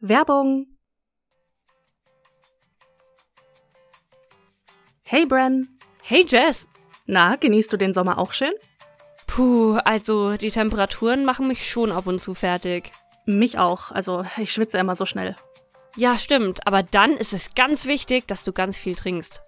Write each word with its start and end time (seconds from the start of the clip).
Werbung. 0.00 0.66
Hey 5.02 5.24
Bren. 5.24 5.78
Hey 6.02 6.26
Jess. 6.28 6.68
Na, 7.06 7.36
genießt 7.36 7.72
du 7.72 7.78
den 7.78 7.94
Sommer 7.94 8.18
auch 8.18 8.34
schön? 8.34 8.52
Puh, 9.26 9.78
also 9.84 10.36
die 10.36 10.50
Temperaturen 10.50 11.24
machen 11.24 11.48
mich 11.48 11.66
schon 11.68 11.92
ab 11.92 12.06
und 12.06 12.18
zu 12.18 12.34
fertig. 12.34 12.92
Mich 13.24 13.58
auch, 13.58 13.90
also 13.90 14.24
ich 14.36 14.52
schwitze 14.52 14.76
immer 14.76 14.96
so 14.96 15.06
schnell. 15.06 15.34
Ja, 15.96 16.18
stimmt, 16.18 16.66
aber 16.66 16.82
dann 16.82 17.12
ist 17.12 17.32
es 17.32 17.54
ganz 17.54 17.86
wichtig, 17.86 18.28
dass 18.28 18.44
du 18.44 18.52
ganz 18.52 18.76
viel 18.76 18.96
trinkst. 18.96 19.42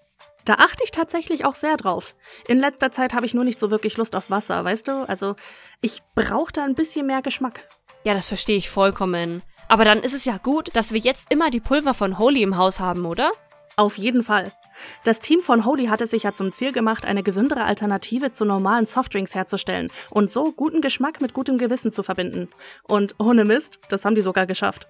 Da 0.47 0.55
achte 0.55 0.83
ich 0.83 0.93
tatsächlich 0.93 1.45
auch 1.45 1.57
sehr 1.57 1.77
drauf. 1.77 2.17
In 2.47 2.59
letzter 2.59 2.91
Zeit 2.91 3.13
habe 3.13 3.27
ich 3.27 3.35
nur 3.35 3.45
nicht 3.45 3.61
so 3.61 3.71
wirklich 3.71 3.99
Lust 3.99 4.17
auf 4.17 4.31
Wasser, 4.31 4.65
weißt 4.65 4.89
du? 4.89 5.07
Also 5.09 5.37
ich 5.83 6.01
brauche 6.15 6.53
da 6.53 6.65
ein 6.65 6.75
bisschen 6.75 7.07
mehr 7.07 7.21
Geschmack. 7.21 7.69
Ja, 8.03 8.15
das 8.15 8.29
verstehe 8.29 8.57
ich 8.57 8.71
vollkommen. 8.71 9.43
Aber 9.69 9.85
dann 9.85 10.01
ist 10.01 10.15
es 10.15 10.25
ja 10.25 10.39
gut, 10.39 10.75
dass 10.75 10.93
wir 10.93 11.01
jetzt 11.01 11.33
immer 11.33 11.51
die 11.51 11.61
Pulver 11.61 11.95
von 11.95 12.19
Holy 12.19 12.43
im 12.43 12.57
Haus 12.57 12.81
haben, 12.81 13.05
oder? 13.05 13.33
Auf 13.77 13.99
jeden 13.99 14.23
Fall. 14.23 14.51
Das 15.05 15.21
Team 15.21 15.41
von 15.41 15.65
Holy 15.65 15.87
hat 15.87 16.01
es 16.01 16.11
sich 16.11 16.25
ja 16.25 16.35
zum 16.35 16.53
Ziel 16.53 16.73
gemacht, 16.73 17.05
eine 17.05 17.23
gesündere 17.23 17.65
Alternative 17.65 18.33
zu 18.33 18.45
normalen 18.45 18.87
Softdrinks 18.87 19.35
herzustellen 19.35 19.91
und 20.11 20.31
so 20.31 20.53
guten 20.53 20.81
Geschmack 20.81 21.21
mit 21.21 21.35
gutem 21.35 21.59
Gewissen 21.59 21.93
zu 21.93 22.03
verbinden. 22.03 22.49
Und 22.85 23.15
ohne 23.19 23.45
Mist, 23.45 23.79
das 23.89 24.05
haben 24.05 24.15
die 24.15 24.23
sogar 24.23 24.47
geschafft. 24.47 24.89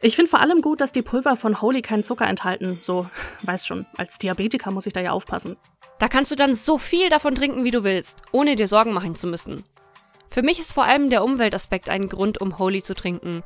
Ich 0.00 0.14
finde 0.14 0.30
vor 0.30 0.40
allem 0.40 0.62
gut, 0.62 0.80
dass 0.80 0.92
die 0.92 1.02
Pulver 1.02 1.36
von 1.36 1.60
Holy 1.60 1.82
keinen 1.82 2.04
Zucker 2.04 2.26
enthalten. 2.26 2.78
So, 2.82 3.08
weiß 3.42 3.66
schon, 3.66 3.86
als 3.96 4.18
Diabetiker 4.18 4.70
muss 4.70 4.86
ich 4.86 4.92
da 4.92 5.00
ja 5.00 5.12
aufpassen. 5.12 5.56
Da 5.98 6.08
kannst 6.08 6.30
du 6.30 6.36
dann 6.36 6.54
so 6.54 6.78
viel 6.78 7.08
davon 7.08 7.34
trinken, 7.34 7.64
wie 7.64 7.72
du 7.72 7.82
willst, 7.82 8.22
ohne 8.30 8.56
dir 8.56 8.68
Sorgen 8.68 8.92
machen 8.92 9.14
zu 9.14 9.26
müssen. 9.26 9.64
Für 10.30 10.42
mich 10.42 10.60
ist 10.60 10.72
vor 10.72 10.84
allem 10.84 11.10
der 11.10 11.24
Umweltaspekt 11.24 11.88
ein 11.88 12.08
Grund, 12.08 12.40
um 12.40 12.58
Holy 12.58 12.82
zu 12.82 12.94
trinken. 12.94 13.42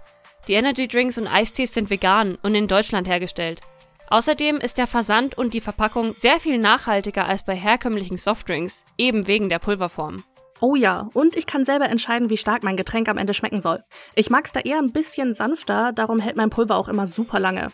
Die 0.48 0.54
Energy 0.54 0.88
Drinks 0.88 1.18
und 1.18 1.28
Eistees 1.28 1.72
sind 1.72 1.88
vegan 1.88 2.36
und 2.42 2.54
in 2.56 2.66
Deutschland 2.66 3.06
hergestellt. 3.06 3.60
Außerdem 4.08 4.56
ist 4.56 4.76
der 4.76 4.88
Versand 4.88 5.38
und 5.38 5.54
die 5.54 5.60
Verpackung 5.60 6.14
sehr 6.14 6.40
viel 6.40 6.58
nachhaltiger 6.58 7.26
als 7.26 7.44
bei 7.44 7.54
herkömmlichen 7.54 8.16
Softdrinks, 8.16 8.84
eben 8.98 9.28
wegen 9.28 9.48
der 9.48 9.60
Pulverform. 9.60 10.24
Oh 10.60 10.74
ja, 10.74 11.08
und 11.14 11.36
ich 11.36 11.46
kann 11.46 11.64
selber 11.64 11.88
entscheiden, 11.88 12.28
wie 12.28 12.36
stark 12.36 12.62
mein 12.62 12.76
Getränk 12.76 13.08
am 13.08 13.18
Ende 13.18 13.34
schmecken 13.34 13.60
soll. 13.60 13.84
Ich 14.14 14.30
mag's 14.30 14.52
da 14.52 14.60
eher 14.60 14.78
ein 14.78 14.92
bisschen 14.92 15.32
sanfter, 15.32 15.92
darum 15.92 16.18
hält 16.18 16.36
mein 16.36 16.50
Pulver 16.50 16.76
auch 16.76 16.88
immer 16.88 17.06
super 17.06 17.40
lange. 17.40 17.72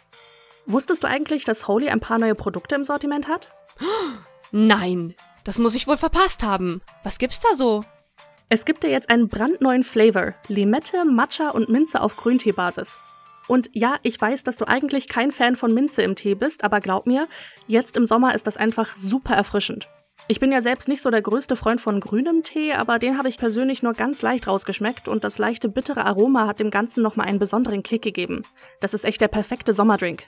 Wusstest 0.67 1.03
du 1.03 1.09
eigentlich, 1.09 1.45
dass 1.45 1.69
Holy 1.69 1.89
ein 1.89 2.01
paar 2.01 2.19
neue 2.19 2.35
Produkte 2.35 2.75
im 2.75 2.85
Sortiment 2.85 3.29
hat? 3.29 3.55
Nein, 4.53 5.15
das 5.45 5.59
muss 5.59 5.75
ich 5.75 5.87
wohl 5.87 5.97
verpasst 5.97 6.43
haben. 6.43 6.83
Was 7.03 7.19
gibt's 7.19 7.41
da 7.41 7.55
so? 7.55 7.83
Es 8.51 8.65
gibt 8.65 8.83
ja 8.83 8.89
jetzt 8.89 9.11
einen 9.11 9.29
brandneuen 9.29 9.85
Flavor: 9.85 10.33
Limette, 10.47 11.05
Matcha 11.05 11.51
und 11.51 11.69
Minze 11.69 12.01
auf 12.01 12.17
Grünteebasis. 12.17 12.99
Und 13.47 13.69
ja, 13.75 13.97
ich 14.03 14.19
weiß, 14.19 14.43
dass 14.43 14.57
du 14.57 14.67
eigentlich 14.67 15.09
kein 15.09 15.31
Fan 15.31 15.55
von 15.55 15.75
Minze 15.75 16.03
im 16.03 16.15
Tee 16.15 16.35
bist, 16.35 16.65
aber 16.65 16.81
glaub 16.81 17.07
mir, 17.07 17.29
jetzt 17.67 17.97
im 17.97 18.07
Sommer 18.07 18.35
ist 18.35 18.47
das 18.47 18.57
einfach 18.57 18.97
super 18.97 19.35
erfrischend. 19.35 19.89
Ich 20.29 20.41
bin 20.41 20.51
ja 20.51 20.63
selbst 20.63 20.89
nicht 20.89 21.03
so 21.03 21.11
der 21.11 21.23
größte 21.23 21.57
Freund 21.57 21.81
von 21.81 22.01
grünem 22.01 22.43
Tee, 22.43 22.73
aber 22.73 22.99
den 22.99 23.17
habe 23.19 23.29
ich 23.29 23.39
persönlich 23.39 23.83
nur 23.83 23.95
ganz 23.95 24.23
leicht 24.23 24.47
rausgeschmeckt 24.47 25.09
und 25.09 25.25
das 25.25 25.39
leichte 25.39 25.69
bittere 25.69 26.05
Aroma 26.05 26.47
hat 26.47 26.61
dem 26.61 26.71
Ganzen 26.71 27.03
nochmal 27.03 27.29
einen 27.29 27.39
besonderen 27.39 27.83
Kick 27.83 28.03
gegeben. 28.03 28.45
Das 28.81 28.95
ist 28.95 29.05
echt 29.05 29.21
der 29.21 29.29
perfekte 29.29 29.73
Sommerdrink. 29.75 30.25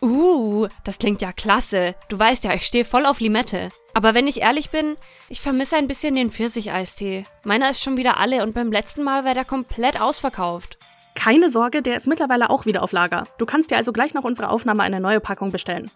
Uh, 0.00 0.68
das 0.84 0.98
klingt 0.98 1.22
ja 1.22 1.32
klasse. 1.32 1.94
Du 2.08 2.18
weißt 2.18 2.44
ja, 2.44 2.54
ich 2.54 2.66
stehe 2.66 2.84
voll 2.84 3.06
auf 3.06 3.20
Limette. 3.20 3.70
Aber 3.94 4.14
wenn 4.14 4.26
ich 4.26 4.42
ehrlich 4.42 4.70
bin, 4.70 4.96
ich 5.28 5.40
vermisse 5.40 5.76
ein 5.76 5.86
bisschen 5.86 6.14
den 6.14 6.30
Pfirsicheistee. 6.30 7.26
Meiner 7.44 7.70
ist 7.70 7.82
schon 7.82 7.96
wieder 7.96 8.18
alle 8.18 8.42
und 8.42 8.54
beim 8.54 8.72
letzten 8.72 9.02
Mal 9.02 9.24
war 9.24 9.34
der 9.34 9.44
komplett 9.44 10.00
ausverkauft. 10.00 10.78
Keine 11.14 11.48
Sorge, 11.48 11.80
der 11.80 11.96
ist 11.96 12.08
mittlerweile 12.08 12.50
auch 12.50 12.66
wieder 12.66 12.82
auf 12.82 12.92
Lager. 12.92 13.26
Du 13.38 13.46
kannst 13.46 13.70
dir 13.70 13.76
also 13.76 13.92
gleich 13.92 14.14
nach 14.14 14.24
unserer 14.24 14.50
Aufnahme 14.50 14.82
eine 14.82 15.00
neue 15.00 15.20
Packung 15.20 15.52
bestellen. 15.52 15.90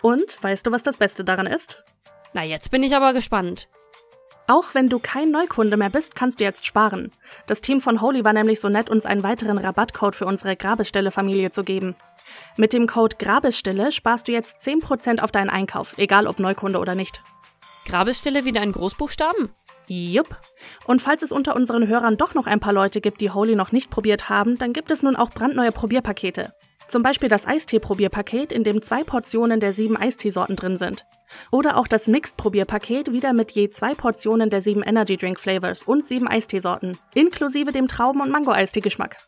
Und 0.00 0.38
weißt 0.42 0.66
du, 0.66 0.72
was 0.72 0.82
das 0.82 0.96
Beste 0.96 1.24
daran 1.24 1.46
ist? 1.46 1.84
Na, 2.32 2.44
jetzt 2.44 2.70
bin 2.70 2.82
ich 2.82 2.94
aber 2.94 3.12
gespannt. 3.12 3.68
Auch 4.46 4.74
wenn 4.74 4.88
du 4.88 4.98
kein 4.98 5.30
Neukunde 5.30 5.76
mehr 5.76 5.90
bist, 5.90 6.16
kannst 6.16 6.40
du 6.40 6.44
jetzt 6.44 6.66
sparen. 6.66 7.12
Das 7.46 7.60
Team 7.60 7.80
von 7.80 8.00
Holy 8.00 8.24
war 8.24 8.32
nämlich 8.32 8.58
so 8.58 8.68
nett, 8.68 8.90
uns 8.90 9.06
einen 9.06 9.22
weiteren 9.22 9.58
Rabattcode 9.58 10.16
für 10.16 10.26
unsere 10.26 10.56
Grabestelle-Familie 10.56 11.52
zu 11.52 11.62
geben. 11.62 11.94
Mit 12.56 12.72
dem 12.72 12.86
Code 12.86 13.16
Grabestelle 13.18 13.92
sparst 13.92 14.28
du 14.28 14.32
jetzt 14.32 14.58
10% 14.66 15.20
auf 15.20 15.30
deinen 15.30 15.50
Einkauf, 15.50 15.94
egal 15.98 16.26
ob 16.26 16.38
Neukunde 16.38 16.78
oder 16.78 16.94
nicht. 16.94 17.22
Grabestelle 17.86 18.44
wieder 18.44 18.62
in 18.62 18.72
Großbuchstaben? 18.72 19.50
Jupp. 19.88 20.40
Und 20.84 21.02
falls 21.02 21.22
es 21.22 21.32
unter 21.32 21.56
unseren 21.56 21.88
Hörern 21.88 22.16
doch 22.16 22.34
noch 22.34 22.46
ein 22.46 22.60
paar 22.60 22.72
Leute 22.72 23.00
gibt, 23.00 23.20
die 23.20 23.30
Holy 23.30 23.56
noch 23.56 23.72
nicht 23.72 23.90
probiert 23.90 24.28
haben, 24.28 24.56
dann 24.56 24.72
gibt 24.72 24.90
es 24.90 25.02
nun 25.02 25.16
auch 25.16 25.30
brandneue 25.30 25.72
Probierpakete. 25.72 26.52
Zum 26.86 27.02
Beispiel 27.02 27.28
das 27.28 27.46
Eistee-Probierpaket, 27.46 28.52
in 28.52 28.64
dem 28.64 28.82
zwei 28.82 29.04
Portionen 29.04 29.60
der 29.60 29.72
sieben 29.72 29.96
Eisteesorten 29.96 30.56
drin 30.56 30.76
sind. 30.76 31.06
Oder 31.52 31.76
auch 31.76 31.86
das 31.86 32.08
Mixed-Probierpaket, 32.08 33.12
wieder 33.12 33.32
mit 33.32 33.52
je 33.52 33.70
zwei 33.70 33.94
Portionen 33.94 34.50
der 34.50 34.60
sieben 34.60 34.82
Energy 34.82 35.16
Drink 35.16 35.38
Flavors 35.38 35.84
und 35.84 36.04
sieben 36.04 36.26
Eisteesorten, 36.26 36.98
inklusive 37.14 37.70
dem 37.70 37.86
Trauben- 37.86 38.20
und 38.20 38.30
Mango-Eistee-Geschmack. 38.30 39.18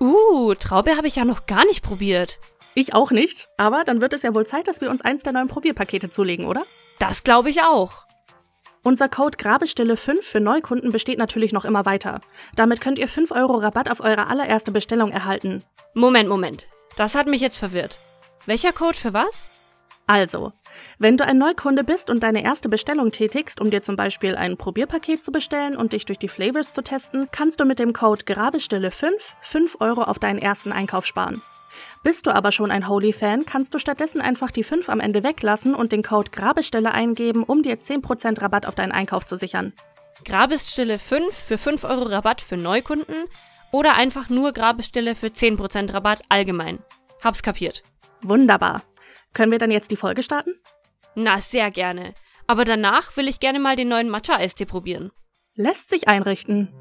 Uh, 0.00 0.54
Traube 0.54 0.96
habe 0.96 1.06
ich 1.06 1.16
ja 1.16 1.24
noch 1.24 1.46
gar 1.46 1.64
nicht 1.66 1.82
probiert. 1.82 2.38
Ich 2.74 2.94
auch 2.94 3.12
nicht, 3.12 3.48
aber 3.56 3.84
dann 3.84 4.00
wird 4.00 4.12
es 4.12 4.22
ja 4.22 4.34
wohl 4.34 4.46
Zeit, 4.46 4.66
dass 4.66 4.80
wir 4.80 4.90
uns 4.90 5.00
eins 5.00 5.22
der 5.22 5.32
neuen 5.32 5.48
Probierpakete 5.48 6.10
zulegen, 6.10 6.46
oder? 6.46 6.64
Das 6.98 7.22
glaube 7.22 7.50
ich 7.50 7.62
auch. 7.62 8.04
Unser 8.82 9.08
Code 9.08 9.38
Grabestille5 9.38 10.22
für 10.22 10.40
Neukunden 10.40 10.92
besteht 10.92 11.18
natürlich 11.18 11.52
noch 11.52 11.64
immer 11.64 11.86
weiter. 11.86 12.20
Damit 12.54 12.80
könnt 12.80 12.98
ihr 12.98 13.08
5 13.08 13.30
Euro 13.30 13.54
Rabatt 13.54 13.90
auf 13.90 14.00
eure 14.00 14.26
allererste 14.26 14.72
Bestellung 14.72 15.10
erhalten. 15.10 15.62
Moment, 15.94 16.28
Moment. 16.28 16.66
Das 16.96 17.14
hat 17.14 17.26
mich 17.26 17.40
jetzt 17.40 17.56
verwirrt. 17.56 17.98
Welcher 18.44 18.72
Code 18.72 18.98
für 18.98 19.14
was? 19.14 19.50
Also, 20.06 20.52
wenn 20.98 21.16
du 21.16 21.24
ein 21.24 21.38
Neukunde 21.38 21.82
bist 21.82 22.10
und 22.10 22.22
deine 22.22 22.44
erste 22.44 22.68
Bestellung 22.68 23.10
tätigst, 23.10 23.60
um 23.60 23.70
dir 23.70 23.82
zum 23.82 23.96
Beispiel 23.96 24.36
ein 24.36 24.58
Probierpaket 24.58 25.24
zu 25.24 25.32
bestellen 25.32 25.76
und 25.76 25.94
dich 25.94 26.04
durch 26.04 26.18
die 26.18 26.28
Flavors 26.28 26.74
zu 26.74 26.82
testen, 26.82 27.28
kannst 27.32 27.60
du 27.60 27.64
mit 27.64 27.78
dem 27.78 27.94
Code 27.94 28.24
Grabestille5 28.24 29.12
5 29.40 29.76
Euro 29.80 30.02
auf 30.02 30.18
deinen 30.18 30.38
ersten 30.38 30.72
Einkauf 30.72 31.06
sparen. 31.06 31.42
Bist 32.02 32.26
du 32.26 32.34
aber 32.34 32.52
schon 32.52 32.70
ein 32.70 32.86
Holy-Fan, 32.86 33.46
kannst 33.46 33.74
du 33.74 33.78
stattdessen 33.78 34.20
einfach 34.20 34.50
die 34.50 34.62
5 34.62 34.90
am 34.90 35.00
Ende 35.00 35.24
weglassen 35.24 35.74
und 35.74 35.90
den 35.90 36.02
Code 36.02 36.30
Grabestelle 36.30 36.92
eingeben, 36.92 37.42
um 37.42 37.62
dir 37.62 37.80
10% 37.80 38.42
Rabatt 38.42 38.66
auf 38.66 38.74
deinen 38.74 38.92
Einkauf 38.92 39.24
zu 39.24 39.36
sichern. 39.36 39.72
Grabestille 40.24 40.98
5 40.98 41.34
für 41.34 41.58
5 41.58 41.84
Euro 41.84 42.04
Rabatt 42.04 42.42
für 42.42 42.58
Neukunden 42.58 43.24
oder 43.72 43.94
einfach 43.94 44.28
nur 44.28 44.52
Grabestille 44.52 45.14
für 45.14 45.28
10% 45.28 45.92
Rabatt 45.92 46.22
allgemein. 46.28 46.78
Hab's 47.22 47.42
kapiert. 47.42 47.82
Wunderbar. 48.22 48.82
Können 49.34 49.52
wir 49.52 49.58
dann 49.58 49.70
jetzt 49.70 49.90
die 49.90 49.96
Folge 49.96 50.22
starten? 50.22 50.54
Na, 51.14 51.38
sehr 51.38 51.70
gerne. 51.70 52.14
Aber 52.46 52.64
danach 52.64 53.16
will 53.16 53.28
ich 53.28 53.40
gerne 53.40 53.58
mal 53.58 53.76
den 53.76 53.88
neuen 53.88 54.08
Matcha-Eistee 54.08 54.66
probieren. 54.66 55.10
Lässt 55.54 55.90
sich 55.90 56.08
einrichten. 56.08 56.72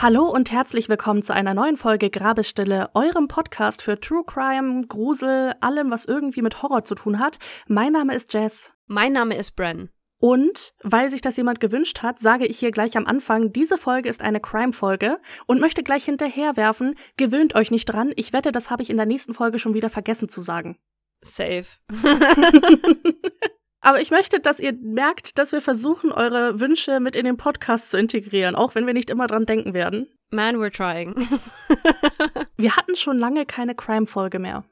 Hallo 0.00 0.26
und 0.26 0.52
herzlich 0.52 0.88
willkommen 0.88 1.24
zu 1.24 1.34
einer 1.34 1.54
neuen 1.54 1.76
Folge 1.76 2.08
Grabestille, 2.08 2.88
eurem 2.94 3.26
Podcast 3.26 3.82
für 3.82 3.98
True 3.98 4.22
Crime, 4.24 4.86
Grusel, 4.86 5.54
allem, 5.60 5.90
was 5.90 6.04
irgendwie 6.04 6.40
mit 6.40 6.62
Horror 6.62 6.84
zu 6.84 6.94
tun 6.94 7.18
hat. 7.18 7.40
Mein 7.66 7.94
Name 7.94 8.14
ist 8.14 8.32
Jess. 8.32 8.72
Mein 8.86 9.12
Name 9.12 9.36
ist 9.36 9.56
Bren. 9.56 9.90
Und 10.20 10.72
weil 10.84 11.10
sich 11.10 11.20
das 11.20 11.36
jemand 11.36 11.58
gewünscht 11.58 12.00
hat, 12.00 12.20
sage 12.20 12.46
ich 12.46 12.60
hier 12.60 12.70
gleich 12.70 12.96
am 12.96 13.06
Anfang, 13.06 13.52
diese 13.52 13.76
Folge 13.76 14.08
ist 14.08 14.22
eine 14.22 14.38
Crime-Folge 14.38 15.18
und 15.46 15.60
möchte 15.60 15.82
gleich 15.82 16.04
hinterherwerfen, 16.04 16.94
gewöhnt 17.16 17.56
euch 17.56 17.72
nicht 17.72 17.86
dran, 17.86 18.12
ich 18.14 18.32
wette, 18.32 18.52
das 18.52 18.70
habe 18.70 18.82
ich 18.82 18.90
in 18.90 18.98
der 18.98 19.06
nächsten 19.06 19.34
Folge 19.34 19.58
schon 19.58 19.74
wieder 19.74 19.90
vergessen 19.90 20.28
zu 20.28 20.42
sagen. 20.42 20.78
Safe. 21.22 21.66
Aber 23.80 24.00
ich 24.00 24.10
möchte, 24.10 24.40
dass 24.40 24.58
ihr 24.58 24.72
merkt, 24.72 25.38
dass 25.38 25.52
wir 25.52 25.60
versuchen, 25.60 26.10
eure 26.10 26.60
Wünsche 26.60 27.00
mit 27.00 27.14
in 27.14 27.24
den 27.24 27.36
Podcast 27.36 27.90
zu 27.90 27.98
integrieren, 27.98 28.56
auch 28.56 28.74
wenn 28.74 28.86
wir 28.86 28.94
nicht 28.94 29.10
immer 29.10 29.26
dran 29.26 29.46
denken 29.46 29.72
werden. 29.72 30.08
Man, 30.30 30.56
we're 30.56 30.72
trying. 30.72 31.14
wir 32.56 32.76
hatten 32.76 32.96
schon 32.96 33.18
lange 33.18 33.46
keine 33.46 33.74
Crime-Folge 33.74 34.38
mehr. 34.38 34.64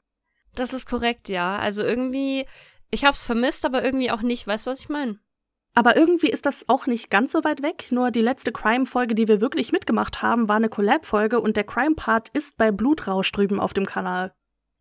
Das 0.55 0.73
ist 0.73 0.87
korrekt, 0.87 1.29
ja. 1.29 1.57
Also 1.57 1.83
irgendwie, 1.83 2.45
ich 2.91 3.05
hab's 3.05 3.23
vermisst, 3.23 3.65
aber 3.65 3.83
irgendwie 3.83 4.11
auch 4.11 4.21
nicht. 4.21 4.45
Weißt 4.45 4.67
du, 4.67 4.71
was 4.71 4.81
ich 4.81 4.89
meine? 4.89 5.19
Aber 5.73 5.95
irgendwie 5.95 6.29
ist 6.29 6.45
das 6.47 6.67
auch 6.69 6.87
nicht 6.87 7.09
ganz 7.09 7.31
so 7.31 7.43
weit 7.43 7.61
weg. 7.61 7.91
Nur 7.91 8.11
die 8.11 8.21
letzte 8.21 8.51
Crime-Folge, 8.51 9.13
die 9.13 9.27
wir 9.27 9.41
wirklich 9.41 9.71
mitgemacht 9.71 10.21
haben, 10.21 10.49
war 10.49 10.55
eine 10.55 10.69
Collab-Folge 10.69 11.39
und 11.39 11.55
der 11.55 11.65
Crime-Part 11.65 12.29
ist 12.29 12.57
bei 12.57 12.71
Blutrausch 12.71 13.31
drüben 13.31 13.59
auf 13.59 13.73
dem 13.73 13.85
Kanal. 13.85 14.33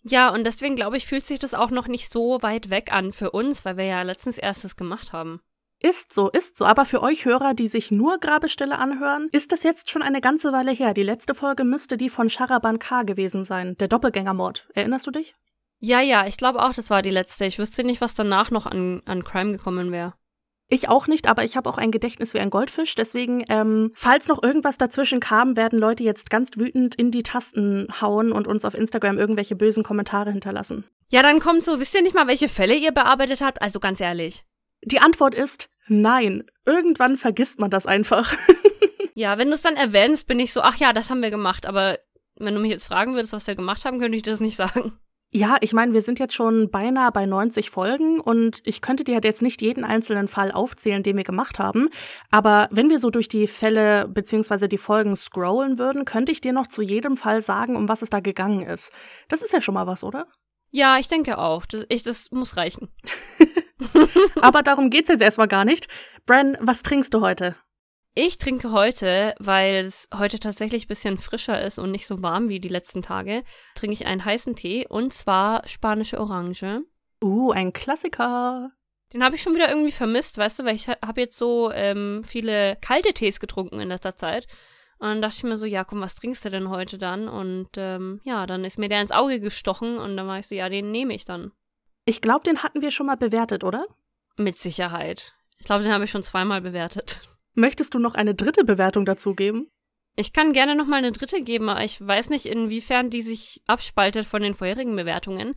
Ja, 0.09 0.29
und 0.29 0.45
deswegen 0.45 0.77
glaube 0.77 0.97
ich, 0.97 1.07
fühlt 1.07 1.27
sich 1.27 1.41
das 1.41 1.55
auch 1.55 1.71
noch 1.71 1.89
nicht 1.89 2.11
so 2.11 2.41
weit 2.41 2.71
weg 2.71 2.93
an 2.93 3.13
für 3.13 3.33
uns, 3.33 3.65
weil 3.65 3.77
wir 3.77 3.87
ja 3.87 4.03
letztens 4.03 4.39
erstes 4.39 4.77
gemacht 4.77 5.13
haben. 5.13 5.41
Ist 5.81 6.15
so, 6.15 6.31
ist 6.31 6.57
so. 6.57 6.65
Aber 6.65 6.85
für 6.85 7.03
euch 7.03 7.25
Hörer, 7.25 7.55
die 7.55 7.69
sich 7.69 7.91
nur 7.91 8.19
Grabestelle 8.19 8.79
anhören, 8.79 9.29
ist 9.33 9.53
das 9.53 9.63
jetzt 9.63 9.91
schon 9.91 10.03
eine 10.03 10.21
ganze 10.21 10.53
Weile 10.53 10.73
her. 10.73 10.95
Die 10.95 11.03
letzte 11.03 11.35
Folge 11.35 11.65
müsste 11.65 11.97
die 11.97 12.09
von 12.09 12.31
Sharaban 12.31 12.79
K. 12.79 13.03
gewesen 13.03 13.45
sein, 13.45 13.77
der 13.79 13.89
Doppelgängermord. 13.89 14.69
Erinnerst 14.75 15.07
du 15.07 15.11
dich? 15.11 15.35
Ja, 15.79 16.01
ja, 16.01 16.27
ich 16.27 16.39
glaube 16.39 16.63
auch, 16.63 16.73
das 16.73 16.89
war 16.89 17.03
die 17.03 17.11
letzte. 17.11 17.45
Ich 17.45 17.59
wüsste 17.59 17.85
nicht, 17.85 18.01
was 18.01 18.15
danach 18.15 18.51
noch 18.51 18.67
an, 18.67 19.03
an 19.05 19.25
Crime 19.25 19.53
gekommen 19.53 19.93
wäre. 19.93 20.15
Ich 20.69 20.89
auch 20.89 21.07
nicht, 21.07 21.29
aber 21.29 21.45
ich 21.45 21.57
habe 21.57 21.71
auch 21.71 21.79
ein 21.79 21.93
Gedächtnis 21.93 22.35
wie 22.35 22.41
ein 22.41 22.51
Goldfisch. 22.51 22.97
Deswegen, 22.97 23.45
ähm, 23.49 23.93
falls 23.95 24.27
noch 24.27 24.43
irgendwas 24.43 24.79
dazwischen 24.79 25.21
kam, 25.21 25.57
werden 25.57 25.79
Leute 25.79 26.03
jetzt 26.03 26.29
ganz 26.29 26.51
wütend 26.57 26.97
in 26.97 27.13
die 27.13 27.23
Tasten 27.23 27.87
hauen 28.01 28.33
und 28.33 28.49
uns 28.49 28.65
auf 28.65 28.75
Instagram 28.75 29.17
irgendwelche 29.17 29.55
bösen 29.55 29.85
Kommentare 29.85 30.33
hinterlassen. 30.33 30.85
Ja, 31.09 31.23
dann 31.23 31.39
kommt 31.39 31.63
so, 31.63 31.79
wisst 31.79 31.95
ihr 31.95 32.03
nicht 32.03 32.17
mal, 32.17 32.27
welche 32.27 32.49
Fälle 32.49 32.75
ihr 32.75 32.91
bearbeitet 32.91 33.43
habt? 33.43 33.63
Also 33.63 33.79
ganz 33.79 34.01
ehrlich. 34.01 34.45
Die 34.83 34.99
Antwort 34.99 35.35
ist 35.35 35.69
nein. 35.87 36.43
Irgendwann 36.65 37.17
vergisst 37.17 37.61
man 37.61 37.71
das 37.71 37.87
einfach. 37.87 38.37
ja, 39.15 39.39
wenn 39.39 39.49
du 39.49 39.55
es 39.55 39.63
dann 39.63 39.77
erwähnst, 39.77 40.27
bin 40.27 40.41
ich 40.41 40.53
so, 40.53 40.63
ach 40.63 40.77
ja, 40.77 40.93
das 40.93 41.11
haben 41.11 41.23
wir 41.23 41.31
gemacht. 41.31 41.67
Aber 41.67 42.01
wenn 42.35 42.55
du 42.55 42.61
mich 42.61 42.73
jetzt 42.73 42.87
fragen 42.87 43.15
würdest, 43.15 43.33
was 43.33 43.47
wir 43.47 43.55
gemacht 43.55 43.85
haben, 43.85 44.01
könnte 44.01 44.17
ich 44.17 44.25
das 44.25 44.41
nicht 44.41 44.57
sagen. 44.57 44.99
Ja, 45.33 45.57
ich 45.61 45.73
meine, 45.73 45.93
wir 45.93 46.03
sind 46.03 46.19
jetzt 46.19 46.35
schon 46.35 46.71
beinahe 46.71 47.11
bei 47.11 47.27
90 47.27 47.71
Folgen 47.71 48.21
und 48.21 48.61
ich 48.65 48.81
könnte 48.81 49.05
dir 49.05 49.15
halt 49.15 49.25
jetzt 49.25 49.43
nicht 49.43 49.61
jeden 49.61 49.85
einzelnen 49.85 50.29
Fall 50.29 50.53
aufzählen, 50.53 51.03
den 51.03 51.17
wir 51.17 51.25
gemacht 51.25 51.59
haben. 51.59 51.89
Aber 52.31 52.69
wenn 52.71 52.89
wir 52.89 53.01
so 53.01 53.11
durch 53.11 53.29
die 53.29 53.47
Fälle 53.47 54.09
bzw. 54.09 54.69
die 54.69 54.79
Folgen 54.79 55.17
scrollen 55.17 55.79
würden, 55.79 56.05
könnte 56.05 56.33
ich 56.33 56.41
dir 56.41 56.53
noch 56.53 56.69
zu 56.69 56.81
jedem 56.81 57.17
Fall 57.17 57.41
sagen, 57.41 57.77
um 57.77 57.89
was 57.89 58.03
es 58.03 58.11
da 58.11 58.21
gegangen 58.21 58.63
ist. 58.63 58.93
Das 59.29 59.43
ist 59.43 59.53
ja 59.53 59.61
schon 59.61 59.75
mal 59.75 59.87
was, 59.87 60.05
oder? 60.05 60.29
Ja, 60.71 60.99
ich 60.99 61.09
denke 61.09 61.39
auch. 61.39 61.67
Das, 61.67 61.85
ich, 61.89 62.03
das 62.03 62.31
muss 62.31 62.57
reichen. 62.57 62.89
Aber 64.41 64.63
darum 64.63 64.91
geht's 64.91 65.09
jetzt 65.09 65.23
erstmal 65.23 65.49
gar 65.49 65.65
nicht. 65.65 65.89
Bran, 66.25 66.57
was 66.61 66.83
trinkst 66.83 67.13
du 67.13 67.21
heute? 67.21 67.57
Ich 68.19 68.39
trinke 68.39 68.73
heute, 68.73 69.35
weil 69.41 69.75
es 69.75 70.09
heute 70.17 70.41
tatsächlich 70.41 70.87
ein 70.87 70.89
bisschen 70.89 71.19
frischer 71.19 71.61
ist 71.61 71.79
und 71.79 71.91
nicht 71.91 72.07
so 72.07 72.23
warm 72.23 72.49
wie 72.49 72.61
die 72.61 72.69
letzten 72.69 73.03
Tage, 73.03 73.45
trinke 73.75 73.93
ich 73.93 74.07
einen 74.07 74.25
heißen 74.25 74.57
Tee 74.57 74.87
und 74.89 75.13
zwar 75.13 75.69
spanische 75.69 76.19
Orange. 76.19 76.81
Uh, 77.23 77.51
ein 77.51 77.75
Klassiker. 77.75 78.71
Den 79.13 79.23
habe 79.23 79.37
ich 79.37 79.43
schon 79.43 79.55
wieder 79.55 79.69
irgendwie 79.69 79.93
vermisst, 79.93 80.39
weißt 80.39 80.59
du, 80.59 80.65
weil 80.65 80.77
ich 80.77 80.89
habe 80.89 81.21
jetzt 81.21 81.37
so 81.37 81.71
ähm, 81.73 82.23
viele 82.25 82.79
kalte 82.81 83.13
Tees 83.13 83.39
getrunken 83.39 83.81
in 83.81 83.89
letzter 83.89 84.17
Zeit. 84.17 84.47
Und 84.99 85.09
dann 85.09 85.21
dachte 85.21 85.37
ich 85.37 85.45
mir 85.45 85.59
so, 85.59 85.67
ja, 85.67 85.85
komm, 85.85 86.01
was 86.01 86.17
trinkst 86.17 86.43
du 86.47 86.49
denn 86.49 86.71
heute 86.71 86.97
dann? 86.97 87.29
Und 87.29 87.69
ähm, 87.77 88.23
ja, 88.25 88.47
dann 88.47 88.65
ist 88.65 88.79
mir 88.79 88.89
der 88.89 89.03
ins 89.03 89.13
Auge 89.13 89.41
gestochen 89.41 89.99
und 89.99 90.17
dann 90.17 90.27
war 90.27 90.39
ich 90.39 90.47
so, 90.47 90.55
ja, 90.55 90.71
den 90.71 90.91
nehme 90.91 91.13
ich 91.13 91.27
dann. 91.27 91.53
Ich 92.07 92.23
glaube, 92.23 92.45
den 92.45 92.63
hatten 92.63 92.81
wir 92.81 92.93
schon 92.93 93.09
mal 93.09 93.19
bewertet, 93.19 93.63
oder? 93.63 93.85
Mit 94.39 94.57
Sicherheit. 94.57 95.35
Ich 95.59 95.67
glaube, 95.67 95.83
den 95.83 95.93
habe 95.93 96.05
ich 96.05 96.11
schon 96.11 96.23
zweimal 96.23 96.63
bewertet. 96.63 97.21
Möchtest 97.57 97.95
du 97.95 97.99
noch 97.99 98.15
eine 98.15 98.35
dritte 98.35 98.65
Bewertung 98.65 99.07
dazu 99.07 99.35
geben? 99.35 99.71
Ich 100.15 100.33
kann 100.35 100.53
gerne 100.53 100.77
noch 100.77 100.87
mal 100.87 100.97
eine 100.97 101.13
dritte 101.13 101.43
geben, 101.43 101.71
aber 101.71 101.83
ich 101.83 102.07
weiß 102.07 102.29
nicht, 102.29 102.47
inwiefern 102.47 103.09
die 103.09 103.23
sich 103.23 103.63
abspaltet 103.67 104.27
von 104.27 104.43
den 104.43 104.55
vorherigen 104.55 104.95
Bewertungen. 104.95 105.55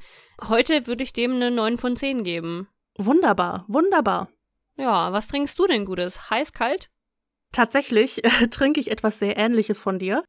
Heute 0.47 0.87
würde 0.87 1.03
ich 1.03 1.11
dem 1.11 1.33
eine 1.33 1.51
9 1.51 1.77
von 1.77 1.97
10 1.97 2.23
geben. 2.23 2.69
Wunderbar, 2.97 3.65
wunderbar. 3.67 4.29
Ja, 4.77 5.11
was 5.11 5.27
trinkst 5.27 5.59
du 5.59 5.67
denn 5.67 5.83
Gutes? 5.83 6.29
Heiß, 6.29 6.53
kalt? 6.53 6.89
Tatsächlich 7.51 8.23
äh, 8.23 8.47
trinke 8.47 8.79
ich 8.79 8.91
etwas 8.91 9.19
sehr 9.19 9.35
Ähnliches 9.37 9.81
von 9.81 9.99
dir. 9.99 10.23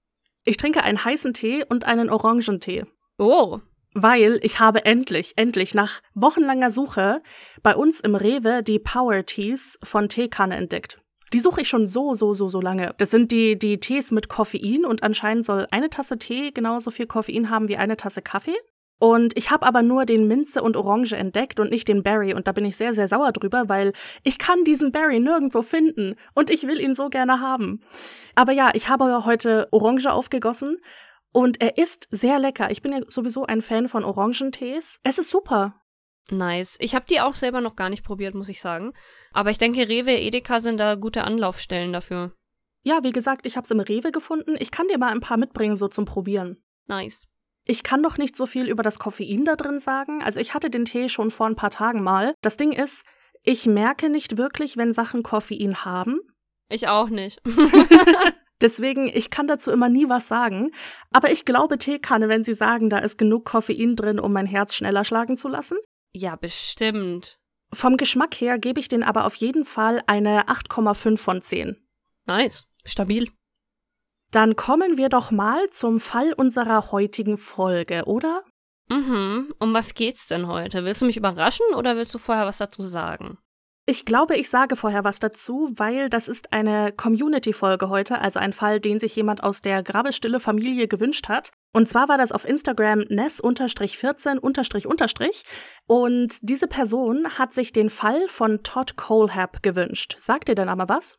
Ich 0.45 0.57
trinke 0.57 0.83
einen 0.83 1.05
heißen 1.05 1.35
Tee 1.35 1.65
und 1.69 1.85
einen 1.85 2.11
Orangentee. 2.11 2.85
Oh. 3.17 3.61
Weil 3.95 4.41
ich 4.43 4.59
habe 4.59 4.85
endlich, 4.85 5.35
endlich 5.37 5.75
nach 5.75 6.01
wochenlanger 6.15 6.71
Suche 6.71 7.23
bei 7.63 7.77
uns 7.77 8.01
im 8.01 8.17
Rewe 8.17 8.63
die 8.63 8.79
Power 8.79 9.25
Teas 9.25 9.79
von 9.83 10.09
Teekanne 10.09 10.57
entdeckt. 10.57 11.00
Die 11.33 11.41
suche 11.41 11.61
ich 11.61 11.69
schon 11.69 11.87
so, 11.87 12.15
so, 12.15 12.35
so, 12.35 12.49
so 12.49 12.61
lange. 12.61 12.95
Das 12.99 13.11
sind 13.11 13.31
die, 13.31 13.59
die 13.59 13.79
Tees 13.79 14.11
mit 14.11 14.29
Koffein 14.29 14.85
und 14.85 15.03
anscheinend 15.03 15.45
soll 15.45 15.67
eine 15.71 15.91
Tasse 15.91 16.19
Tee 16.19 16.51
genauso 16.51 16.91
viel 16.91 17.07
Koffein 17.07 17.51
haben 17.51 17.69
wie 17.69 17.77
eine 17.77 17.97
Tasse 17.97 18.23
Kaffee. 18.23 18.57
Und 18.99 19.37
ich 19.39 19.51
habe 19.51 19.65
aber 19.65 19.83
nur 19.83 20.05
den 20.05 20.29
Minze 20.29 20.63
und 20.63 20.77
Orange 20.77 21.17
entdeckt 21.17 21.59
und 21.59 21.71
nicht 21.71 21.89
den 21.89 22.03
Berry 22.03 22.35
und 22.35 22.47
da 22.47 22.53
bin 22.53 22.67
ich 22.67 22.77
sehr, 22.77 22.93
sehr 22.93 23.09
sauer 23.09 23.33
drüber, 23.33 23.69
weil 23.69 23.95
ich 24.25 24.39
kann 24.39 24.63
diesen 24.65 24.93
Berry 24.93 25.21
nirgendwo 25.21 25.63
finden 25.63 26.17
und 26.35 26.51
ich 26.51 26.67
will 26.67 26.79
ihn 26.79 26.95
so 26.95 27.09
gerne 27.09 27.41
haben. 27.41 27.81
Aber 28.35 28.53
ja, 28.53 28.71
ich 28.75 28.91
habe 28.91 29.25
heute 29.25 29.69
Orange 29.71 30.13
aufgegossen 30.13 30.77
und 31.33 31.63
er 31.63 31.79
ist 31.79 32.09
sehr 32.11 32.39
lecker. 32.39 32.71
Ich 32.71 32.83
bin 32.83 32.93
ja 32.93 33.01
sowieso 33.07 33.47
ein 33.47 33.63
Fan 33.63 33.89
von 33.89 34.05
Orangentees. 34.05 35.01
Es 35.03 35.17
ist 35.17 35.31
super. 35.31 35.80
Nice. 36.31 36.77
Ich 36.81 36.95
habe 36.95 37.07
die 37.09 37.21
auch 37.21 37.35
selber 37.35 37.61
noch 37.61 37.77
gar 37.77 37.89
nicht 37.89 38.05
probiert, 38.05 38.35
muss 38.35 38.49
ich 38.49 38.61
sagen. 38.61 38.93
Aber 39.33 39.51
ich 39.51 39.59
denke, 39.59 39.89
Rewe, 39.89 40.13
Edeka 40.13 40.61
sind 40.61 40.79
da 40.79 40.95
gute 40.95 41.25
Anlaufstellen 41.25 41.93
dafür. 41.93 42.33
Ja, 42.83 43.01
wie 43.03 43.13
gesagt, 43.13 43.47
ich 43.47 43.57
habe 43.57 43.65
es 43.65 43.71
im 43.71 43.81
Rewe 43.81 44.13
gefunden. 44.13 44.57
Ich 44.59 44.71
kann 44.71 44.89
dir 44.89 44.99
mal 44.99 45.13
ein 45.13 45.21
paar 45.21 45.37
mitbringen, 45.37 45.77
so 45.77 45.89
zum 45.89 46.05
Probieren. 46.05 46.63
Nice. 46.87 47.27
Ich 47.67 47.83
kann 47.83 48.01
noch 48.01 48.17
nicht 48.17 48.37
so 48.37 48.47
viel 48.47 48.69
über 48.69 48.83
das 48.83 48.99
Koffein 48.99 49.45
da 49.45 49.55
drin 49.55 49.79
sagen. 49.79 50.23
Also 50.23 50.41
ich 50.41 50.55
hatte 50.55 50.71
den 50.71 50.87
Tee 50.87 51.09
schon 51.09 51.31
vor 51.31 51.47
ein 51.47 51.57
paar 51.57 51.71
Tagen 51.71 52.03
mal. 52.03 52.35
Das 52.41 52.57
Ding 52.57 52.73
ist, 52.73 53.05
ich 53.43 53.67
merke 53.67 54.09
nicht 54.09 54.39
wirklich, 54.39 54.77
wenn 54.77 54.93
Sachen 54.93 55.23
Koffein 55.23 55.85
haben. 55.85 56.21
Ich 56.69 56.89
auch 56.89 57.11
nicht. 57.11 57.43
Deswegen, 58.61 59.09
ich 59.13 59.31
kann 59.31 59.47
dazu 59.47 59.71
immer 59.71 59.89
nie 59.89 60.09
was 60.09 60.29
sagen. 60.29 60.73
Aber 61.13 61.31
ich 61.31 61.45
glaube 61.45 61.79
Teekanne, 61.79 62.29
wenn 62.29 62.43
sie 62.43 62.55
sagen, 62.55 62.91
da 62.91 62.99
ist 62.99 63.19
genug 63.19 63.45
Koffein 63.45 63.97
drin, 63.97 64.21
um 64.21 64.33
mein 64.33 64.47
Herz 64.47 64.75
schneller 64.75 65.05
schlagen 65.05 65.37
zu 65.37 65.49
lassen. 65.49 65.79
Ja, 66.13 66.37
bestimmt. 66.37 67.39
Vom 67.73 67.97
Geschmack 67.97 68.35
her 68.35 68.59
gebe 68.59 68.81
ich 68.81 68.89
den 68.89 69.03
aber 69.03 69.25
auf 69.27 69.37
jeden 69.37 69.65
Fall 69.65 70.03
eine 70.07 70.49
8,5 70.49 71.17
von 71.19 71.41
10. 71.41 71.77
Nice. 72.27 72.67
Stabil. 72.85 73.31
Dann 74.31 74.57
kommen 74.57 74.97
wir 74.97 75.09
doch 75.09 75.31
mal 75.31 75.69
zum 75.71 76.01
Fall 76.01 76.33
unserer 76.33 76.93
heutigen 76.93 77.37
Folge, 77.37 78.05
oder? 78.07 78.45
Mhm. 78.89 79.55
Um 79.59 79.73
was 79.73 79.95
geht's 79.95 80.29
denn 80.29 80.47
heute? 80.47 80.85
Willst 80.85 81.03
du 81.03 81.07
mich 81.07 81.17
überraschen 81.17 81.67
oder 81.77 81.97
willst 81.97 82.15
du 82.15 82.19
vorher 82.19 82.47
was 82.47 82.59
dazu 82.59 82.83
sagen? 82.83 83.39
Ich 83.87 84.05
glaube, 84.05 84.37
ich 84.37 84.49
sage 84.49 84.77
vorher 84.77 85.05
was 85.05 85.19
dazu, 85.21 85.71
weil 85.75 86.09
das 86.09 86.29
ist 86.29 86.53
eine 86.53 86.93
Community-Folge 86.93 87.89
heute, 87.89 88.21
also 88.21 88.39
ein 88.39 88.53
Fall, 88.53 88.79
den 88.79 89.01
sich 89.01 89.17
jemand 89.17 89.43
aus 89.43 89.63
der 89.63 89.83
Grabestille 89.83 90.39
Familie 90.39 90.87
gewünscht 90.87 91.29
hat. 91.29 91.51
Und 91.73 91.89
zwar 91.89 92.09
war 92.09 92.19
das 92.19 92.33
auf 92.33 92.45
Instagram 92.45 93.05
ness-14- 93.09 94.39
und 95.87 96.39
diese 96.43 96.67
Person 96.67 97.39
hat 97.39 97.55
sich 97.55 97.73
den 97.73 97.91
Fall 97.91 98.29
von 98.29 98.63
Todd 98.63 98.97
Colehab 98.97 99.63
gewünscht. 99.63 100.17
Sagt 100.19 100.49
ihr 100.49 100.57
denn 100.57 100.69
aber 100.69 100.89
was? 100.89 101.17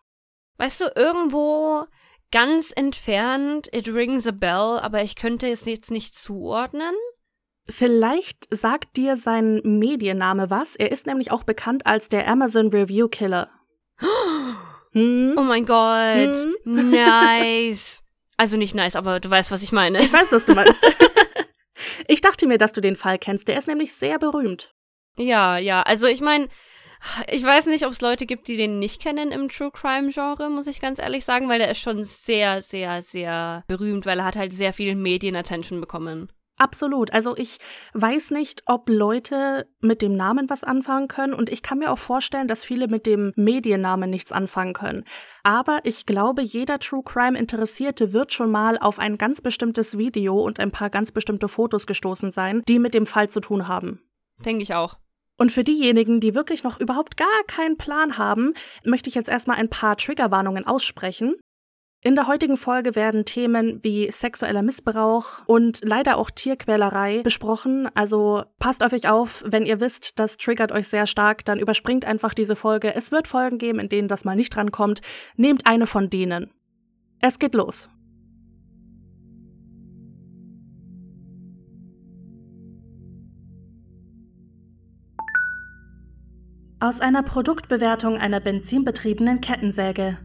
Weißt 0.57 0.81
du, 0.81 0.91
irgendwo 0.95 1.85
ganz 2.31 2.71
entfernt, 2.75 3.69
it 3.73 3.87
rings 3.87 4.27
a 4.27 4.31
bell, 4.31 4.79
aber 4.81 5.01
ich 5.03 5.15
könnte 5.15 5.47
es 5.49 5.65
jetzt 5.65 5.89
nicht 5.89 6.15
zuordnen. 6.15 6.93
Vielleicht 7.69 8.47
sagt 8.53 8.97
dir 8.97 9.15
sein 9.17 9.61
Medienname 9.63 10.49
was. 10.49 10.75
Er 10.75 10.91
ist 10.91 11.05
nämlich 11.05 11.31
auch 11.31 11.43
bekannt 11.43 11.85
als 11.85 12.09
der 12.09 12.27
Amazon 12.27 12.67
Review 12.67 13.07
Killer. 13.07 13.49
Hm? 14.93 15.35
Oh 15.37 15.43
mein 15.43 15.65
Gott. 15.65 16.35
Hm? 16.65 16.91
Nice. 16.91 18.00
Also 18.41 18.57
nicht 18.57 18.73
nice, 18.73 18.95
aber 18.95 19.19
du 19.19 19.29
weißt, 19.29 19.51
was 19.51 19.61
ich 19.61 19.71
meine. 19.71 20.01
Ich 20.01 20.11
weiß, 20.11 20.31
was 20.31 20.45
du 20.45 20.55
meinst. 20.55 20.83
ich 22.07 22.21
dachte 22.21 22.47
mir, 22.47 22.57
dass 22.57 22.73
du 22.73 22.81
den 22.81 22.95
Fall 22.95 23.19
kennst. 23.19 23.47
Der 23.47 23.55
ist 23.55 23.67
nämlich 23.67 23.93
sehr 23.93 24.17
berühmt. 24.17 24.73
Ja, 25.15 25.59
ja. 25.59 25.83
Also 25.83 26.07
ich 26.07 26.21
meine, 26.21 26.47
ich 27.29 27.43
weiß 27.43 27.67
nicht, 27.67 27.85
ob 27.85 27.91
es 27.91 28.01
Leute 28.01 28.25
gibt, 28.25 28.47
die 28.47 28.57
den 28.57 28.79
nicht 28.79 28.99
kennen 28.99 29.31
im 29.31 29.47
True 29.47 29.69
Crime 29.69 30.09
Genre, 30.09 30.49
muss 30.49 30.65
ich 30.65 30.81
ganz 30.81 30.97
ehrlich 30.97 31.23
sagen, 31.23 31.49
weil 31.49 31.59
der 31.59 31.69
ist 31.69 31.81
schon 31.81 32.03
sehr, 32.03 32.63
sehr, 32.63 33.03
sehr 33.03 33.63
berühmt, 33.67 34.07
weil 34.07 34.17
er 34.17 34.25
hat 34.25 34.37
halt 34.37 34.53
sehr 34.53 34.73
viel 34.73 34.95
Medienattention 34.95 35.79
bekommen. 35.79 36.31
Absolut. 36.61 37.11
Also 37.11 37.35
ich 37.37 37.57
weiß 37.93 38.29
nicht, 38.29 38.61
ob 38.67 38.87
Leute 38.87 39.67
mit 39.79 40.03
dem 40.03 40.15
Namen 40.15 40.47
was 40.47 40.63
anfangen 40.63 41.07
können 41.07 41.33
und 41.33 41.49
ich 41.49 41.63
kann 41.63 41.79
mir 41.79 41.91
auch 41.91 41.97
vorstellen, 41.97 42.47
dass 42.47 42.63
viele 42.63 42.87
mit 42.87 43.07
dem 43.07 43.33
Mediennamen 43.35 44.07
nichts 44.07 44.31
anfangen 44.31 44.73
können. 44.73 45.03
Aber 45.41 45.79
ich 45.85 46.05
glaube, 46.05 46.43
jeder 46.43 46.77
True 46.77 47.01
Crime 47.03 47.35
Interessierte 47.35 48.13
wird 48.13 48.31
schon 48.31 48.51
mal 48.51 48.77
auf 48.77 48.99
ein 48.99 49.17
ganz 49.17 49.41
bestimmtes 49.41 49.97
Video 49.97 50.39
und 50.39 50.59
ein 50.59 50.69
paar 50.69 50.91
ganz 50.91 51.11
bestimmte 51.11 51.47
Fotos 51.47 51.87
gestoßen 51.87 52.29
sein, 52.29 52.61
die 52.67 52.77
mit 52.77 52.93
dem 52.93 53.07
Fall 53.07 53.27
zu 53.27 53.39
tun 53.39 53.67
haben. 53.67 54.03
Denke 54.45 54.61
ich 54.61 54.75
auch. 54.75 54.97
Und 55.39 55.51
für 55.51 55.63
diejenigen, 55.63 56.19
die 56.19 56.35
wirklich 56.35 56.63
noch 56.63 56.79
überhaupt 56.79 57.17
gar 57.17 57.43
keinen 57.47 57.77
Plan 57.77 58.19
haben, 58.19 58.53
möchte 58.85 59.09
ich 59.09 59.15
jetzt 59.15 59.29
erstmal 59.29 59.57
ein 59.57 59.69
paar 59.69 59.97
Triggerwarnungen 59.97 60.67
aussprechen. 60.67 61.37
In 62.03 62.15
der 62.15 62.25
heutigen 62.25 62.57
Folge 62.57 62.95
werden 62.95 63.25
Themen 63.25 63.79
wie 63.83 64.09
sexueller 64.09 64.63
Missbrauch 64.63 65.45
und 65.45 65.81
leider 65.83 66.17
auch 66.17 66.31
Tierquälerei 66.31 67.21
besprochen. 67.21 67.89
Also 67.93 68.43
passt 68.57 68.83
auf 68.83 68.91
euch 68.91 69.07
auf, 69.07 69.43
wenn 69.45 69.67
ihr 69.67 69.79
wisst, 69.79 70.17
das 70.17 70.37
triggert 70.37 70.71
euch 70.71 70.87
sehr 70.87 71.05
stark, 71.05 71.45
dann 71.45 71.59
überspringt 71.59 72.05
einfach 72.05 72.33
diese 72.33 72.55
Folge. 72.55 72.95
Es 72.95 73.11
wird 73.11 73.27
Folgen 73.27 73.59
geben, 73.59 73.77
in 73.77 73.87
denen 73.87 74.07
das 74.07 74.25
mal 74.25 74.35
nicht 74.35 74.55
drankommt. 74.55 75.01
Nehmt 75.35 75.67
eine 75.67 75.85
von 75.85 76.09
denen. 76.09 76.49
Es 77.19 77.37
geht 77.37 77.53
los. 77.53 77.87
Aus 86.79 86.99
einer 86.99 87.21
Produktbewertung 87.21 88.17
einer 88.17 88.39
benzinbetriebenen 88.39 89.39
Kettensäge. 89.39 90.17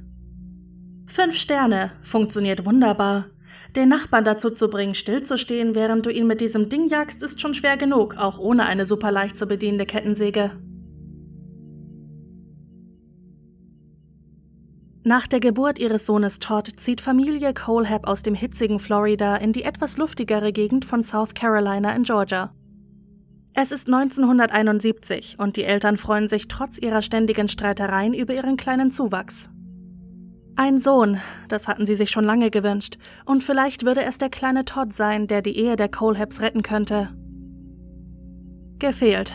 Fünf 1.16 1.36
Sterne, 1.36 1.92
funktioniert 2.02 2.66
wunderbar. 2.66 3.24
Den 3.74 3.88
Nachbarn 3.88 4.26
dazu 4.26 4.50
zu 4.50 4.68
bringen, 4.68 4.94
stillzustehen, 4.94 5.74
während 5.74 6.04
du 6.04 6.10
ihn 6.10 6.26
mit 6.26 6.42
diesem 6.42 6.68
Ding 6.68 6.88
jagst, 6.88 7.22
ist 7.22 7.40
schon 7.40 7.54
schwer 7.54 7.78
genug, 7.78 8.18
auch 8.18 8.38
ohne 8.38 8.66
eine 8.66 8.84
super 8.84 9.10
leicht 9.10 9.38
zu 9.38 9.46
bedienende 9.46 9.86
Kettensäge. 9.86 10.50
Nach 15.04 15.26
der 15.26 15.40
Geburt 15.40 15.78
ihres 15.78 16.04
Sohnes 16.04 16.38
Todd 16.38 16.68
zieht 16.76 17.00
Familie 17.00 17.54
Colehab 17.54 18.06
aus 18.06 18.22
dem 18.22 18.34
hitzigen 18.34 18.78
Florida 18.78 19.36
in 19.36 19.54
die 19.54 19.62
etwas 19.62 19.96
luftigere 19.96 20.52
Gegend 20.52 20.84
von 20.84 21.02
South 21.02 21.32
Carolina 21.32 21.96
in 21.96 22.02
Georgia. 22.02 22.52
Es 23.54 23.72
ist 23.72 23.86
1971 23.86 25.38
und 25.38 25.56
die 25.56 25.64
Eltern 25.64 25.96
freuen 25.96 26.28
sich 26.28 26.46
trotz 26.48 26.76
ihrer 26.76 27.00
ständigen 27.00 27.48
Streitereien 27.48 28.12
über 28.12 28.34
ihren 28.34 28.58
kleinen 28.58 28.90
Zuwachs. 28.90 29.48
Ein 30.58 30.78
Sohn, 30.78 31.20
das 31.48 31.68
hatten 31.68 31.84
sie 31.84 31.94
sich 31.94 32.10
schon 32.10 32.24
lange 32.24 32.50
gewünscht, 32.50 32.96
und 33.26 33.44
vielleicht 33.44 33.84
würde 33.84 34.02
es 34.02 34.16
der 34.16 34.30
kleine 34.30 34.64
Todd 34.64 34.94
sein, 34.94 35.26
der 35.26 35.42
die 35.42 35.58
Ehe 35.58 35.76
der 35.76 35.90
Colehabs 35.90 36.40
retten 36.40 36.62
könnte. 36.62 37.10
Gefehlt. 38.78 39.32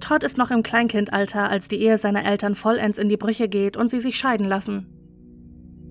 Todd 0.00 0.24
ist 0.24 0.36
noch 0.36 0.50
im 0.50 0.64
Kleinkindalter, 0.64 1.48
als 1.48 1.68
die 1.68 1.80
Ehe 1.80 1.96
seiner 1.96 2.24
Eltern 2.24 2.56
vollends 2.56 2.98
in 2.98 3.08
die 3.08 3.16
Brüche 3.16 3.48
geht 3.48 3.76
und 3.76 3.88
sie 3.88 4.00
sich 4.00 4.18
scheiden 4.18 4.46
lassen. 4.46 4.88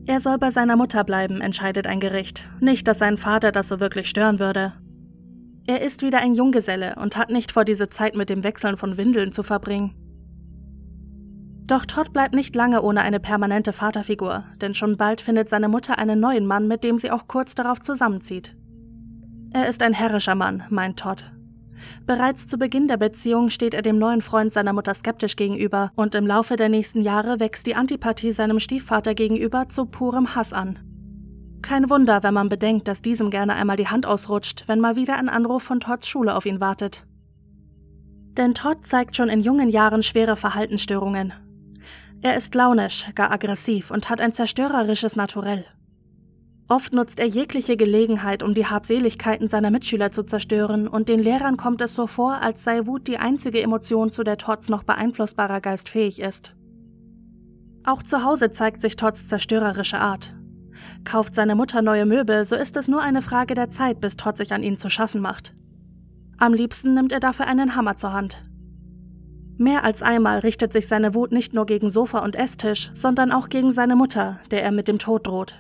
Er 0.06 0.20
soll 0.20 0.38
bei 0.38 0.52
seiner 0.52 0.76
Mutter 0.76 1.06
bleiben, 1.06 1.40
entscheidet 1.40 1.88
ein 1.88 2.02
Gericht. 2.02 2.44
Nicht, 2.60 2.88
dass 2.90 3.00
sein 3.00 3.18
Vater 3.18 3.54
das 3.54 3.70
so 3.70 3.80
wirklich 3.80 4.10
stören 4.10 4.38
würde. 4.38 4.74
Er 5.66 5.82
ist 5.82 6.02
wieder 6.02 6.20
ein 6.20 6.36
Junggeselle 6.36 6.96
und 6.98 7.16
hat 7.16 7.30
nicht 7.30 7.54
vor, 7.54 7.64
diese 7.64 7.88
Zeit 7.88 8.18
mit 8.18 8.30
dem 8.30 8.44
Wechseln 8.44 8.76
von 8.76 8.98
Windeln 8.98 9.32
zu 9.32 9.44
verbringen. 9.44 9.96
Doch 11.66 11.86
Todd 11.86 12.12
bleibt 12.12 12.34
nicht 12.34 12.56
lange 12.56 12.82
ohne 12.82 13.02
eine 13.02 13.20
permanente 13.20 13.72
Vaterfigur, 13.72 14.44
denn 14.62 14.74
schon 14.74 14.98
bald 14.98 15.22
findet 15.22 15.48
seine 15.48 15.70
Mutter 15.70 15.98
einen 15.98 16.20
neuen 16.20 16.46
Mann, 16.46 16.68
mit 16.68 16.84
dem 16.84 16.98
sie 16.98 17.10
auch 17.10 17.28
kurz 17.28 17.56
darauf 17.56 17.82
zusammenzieht. 17.82 18.56
Er 19.52 19.68
ist 19.68 19.82
ein 19.82 19.94
herrischer 19.94 20.36
Mann, 20.36 20.64
meint 20.70 21.00
Todd. 21.00 21.32
Bereits 22.06 22.48
zu 22.48 22.58
Beginn 22.58 22.88
der 22.88 22.98
Beziehung 22.98 23.50
steht 23.50 23.74
er 23.74 23.82
dem 23.82 23.98
neuen 23.98 24.22
Freund 24.22 24.52
seiner 24.52 24.74
Mutter 24.74 24.94
skeptisch 24.94 25.36
gegenüber, 25.36 25.92
und 25.96 26.16
im 26.16 26.28
Laufe 26.28 26.56
der 26.56 26.70
nächsten 26.70 27.02
Jahre 27.02 27.40
wächst 27.40 27.66
die 27.68 27.76
Antipathie 27.76 28.32
seinem 28.32 28.60
Stiefvater 28.60 29.14
gegenüber 29.14 29.70
zu 29.70 29.86
purem 29.86 30.36
Hass 30.36 30.54
an. 30.54 30.80
Kein 31.62 31.90
Wunder, 31.90 32.24
wenn 32.24 32.34
man 32.34 32.50
bedenkt, 32.50 32.88
dass 32.90 33.02
diesem 33.02 33.30
gerne 33.30 33.54
einmal 33.54 33.78
die 33.78 33.88
Hand 33.88 34.06
ausrutscht, 34.06 34.66
wenn 34.68 34.82
mal 34.82 34.98
wieder 34.98 35.16
ein 35.16 35.30
Anruf 35.30 35.64
von 35.64 35.80
Todds 35.80 36.08
Schule 36.08 36.36
auf 36.36 36.46
ihn 36.46 36.60
wartet. 36.60 37.06
Denn 38.38 38.54
Todd 38.54 38.86
zeigt 38.86 39.16
schon 39.16 39.30
in 39.30 39.42
jungen 39.42 39.70
Jahren 39.70 40.04
schwere 40.04 40.36
Verhaltensstörungen. 40.36 41.32
Er 42.24 42.38
ist 42.38 42.56
launisch, 42.56 43.10
gar 43.16 43.32
aggressiv 43.32 43.92
und 43.92 44.10
hat 44.10 44.22
ein 44.22 44.32
zerstörerisches 44.32 45.18
Naturell. 45.18 45.66
Oft 46.70 46.94
nutzt 46.94 47.20
er 47.20 47.28
jegliche 47.28 47.76
Gelegenheit, 47.76 48.44
um 48.44 48.54
die 48.54 48.66
Habseligkeiten 48.66 49.50
seiner 49.50 49.72
Mitschüler 49.72 50.10
zu 50.14 50.24
zerstören, 50.24 50.88
und 50.88 51.10
den 51.10 51.20
Lehrern 51.20 51.58
kommt 51.58 51.82
es 51.82 51.94
so 51.94 52.08
vor, 52.08 52.42
als 52.42 52.64
sei 52.64 52.86
Wut 52.86 53.08
die 53.08 53.18
einzige 53.18 53.62
Emotion, 53.62 54.10
zu 54.10 54.24
der 54.24 54.38
Todds 54.38 54.70
noch 54.70 54.84
beeinflussbarer 54.84 55.60
Geist 55.60 55.90
fähig 55.90 56.22
ist. 56.22 56.56
Auch 57.84 58.02
zu 58.02 58.24
Hause 58.24 58.52
zeigt 58.52 58.80
sich 58.80 58.96
Todds 58.96 59.28
zerstörerische 59.28 60.00
Art. 60.00 60.34
Kauft 61.04 61.36
seine 61.36 61.56
Mutter 61.56 61.82
neue 61.82 62.06
Möbel, 62.06 62.46
so 62.46 62.56
ist 62.56 62.78
es 62.78 62.88
nur 62.88 63.02
eine 63.02 63.22
Frage 63.22 63.54
der 63.54 63.70
Zeit, 63.70 64.00
bis 64.00 64.16
Todd 64.16 64.38
sich 64.38 64.54
an 64.54 64.64
ihnen 64.64 64.78
zu 64.78 64.90
schaffen 64.90 65.20
macht. 65.20 65.54
Am 66.38 66.54
liebsten 66.54 66.94
nimmt 66.94 67.12
er 67.12 67.20
dafür 67.20 67.48
einen 67.48 67.76
Hammer 67.76 67.98
zur 67.98 68.14
Hand. 68.14 68.42
Mehr 69.58 69.84
als 69.84 70.02
einmal 70.02 70.40
richtet 70.40 70.74
sich 70.74 70.88
seine 70.88 71.14
Wut 71.14 71.32
nicht 71.32 71.54
nur 71.54 71.66
gegen 71.66 71.90
Sofa 71.90 72.20
und 72.20 72.36
Esstisch, 72.36 72.90
sondern 72.94 73.32
auch 73.32 73.50
gegen 73.50 73.72
seine 73.72 73.96
Mutter, 73.96 74.40
der 74.52 74.64
er 74.64 74.72
mit 74.72 74.88
dem 74.88 75.00
Tod 75.00 75.28
droht. 75.28 75.56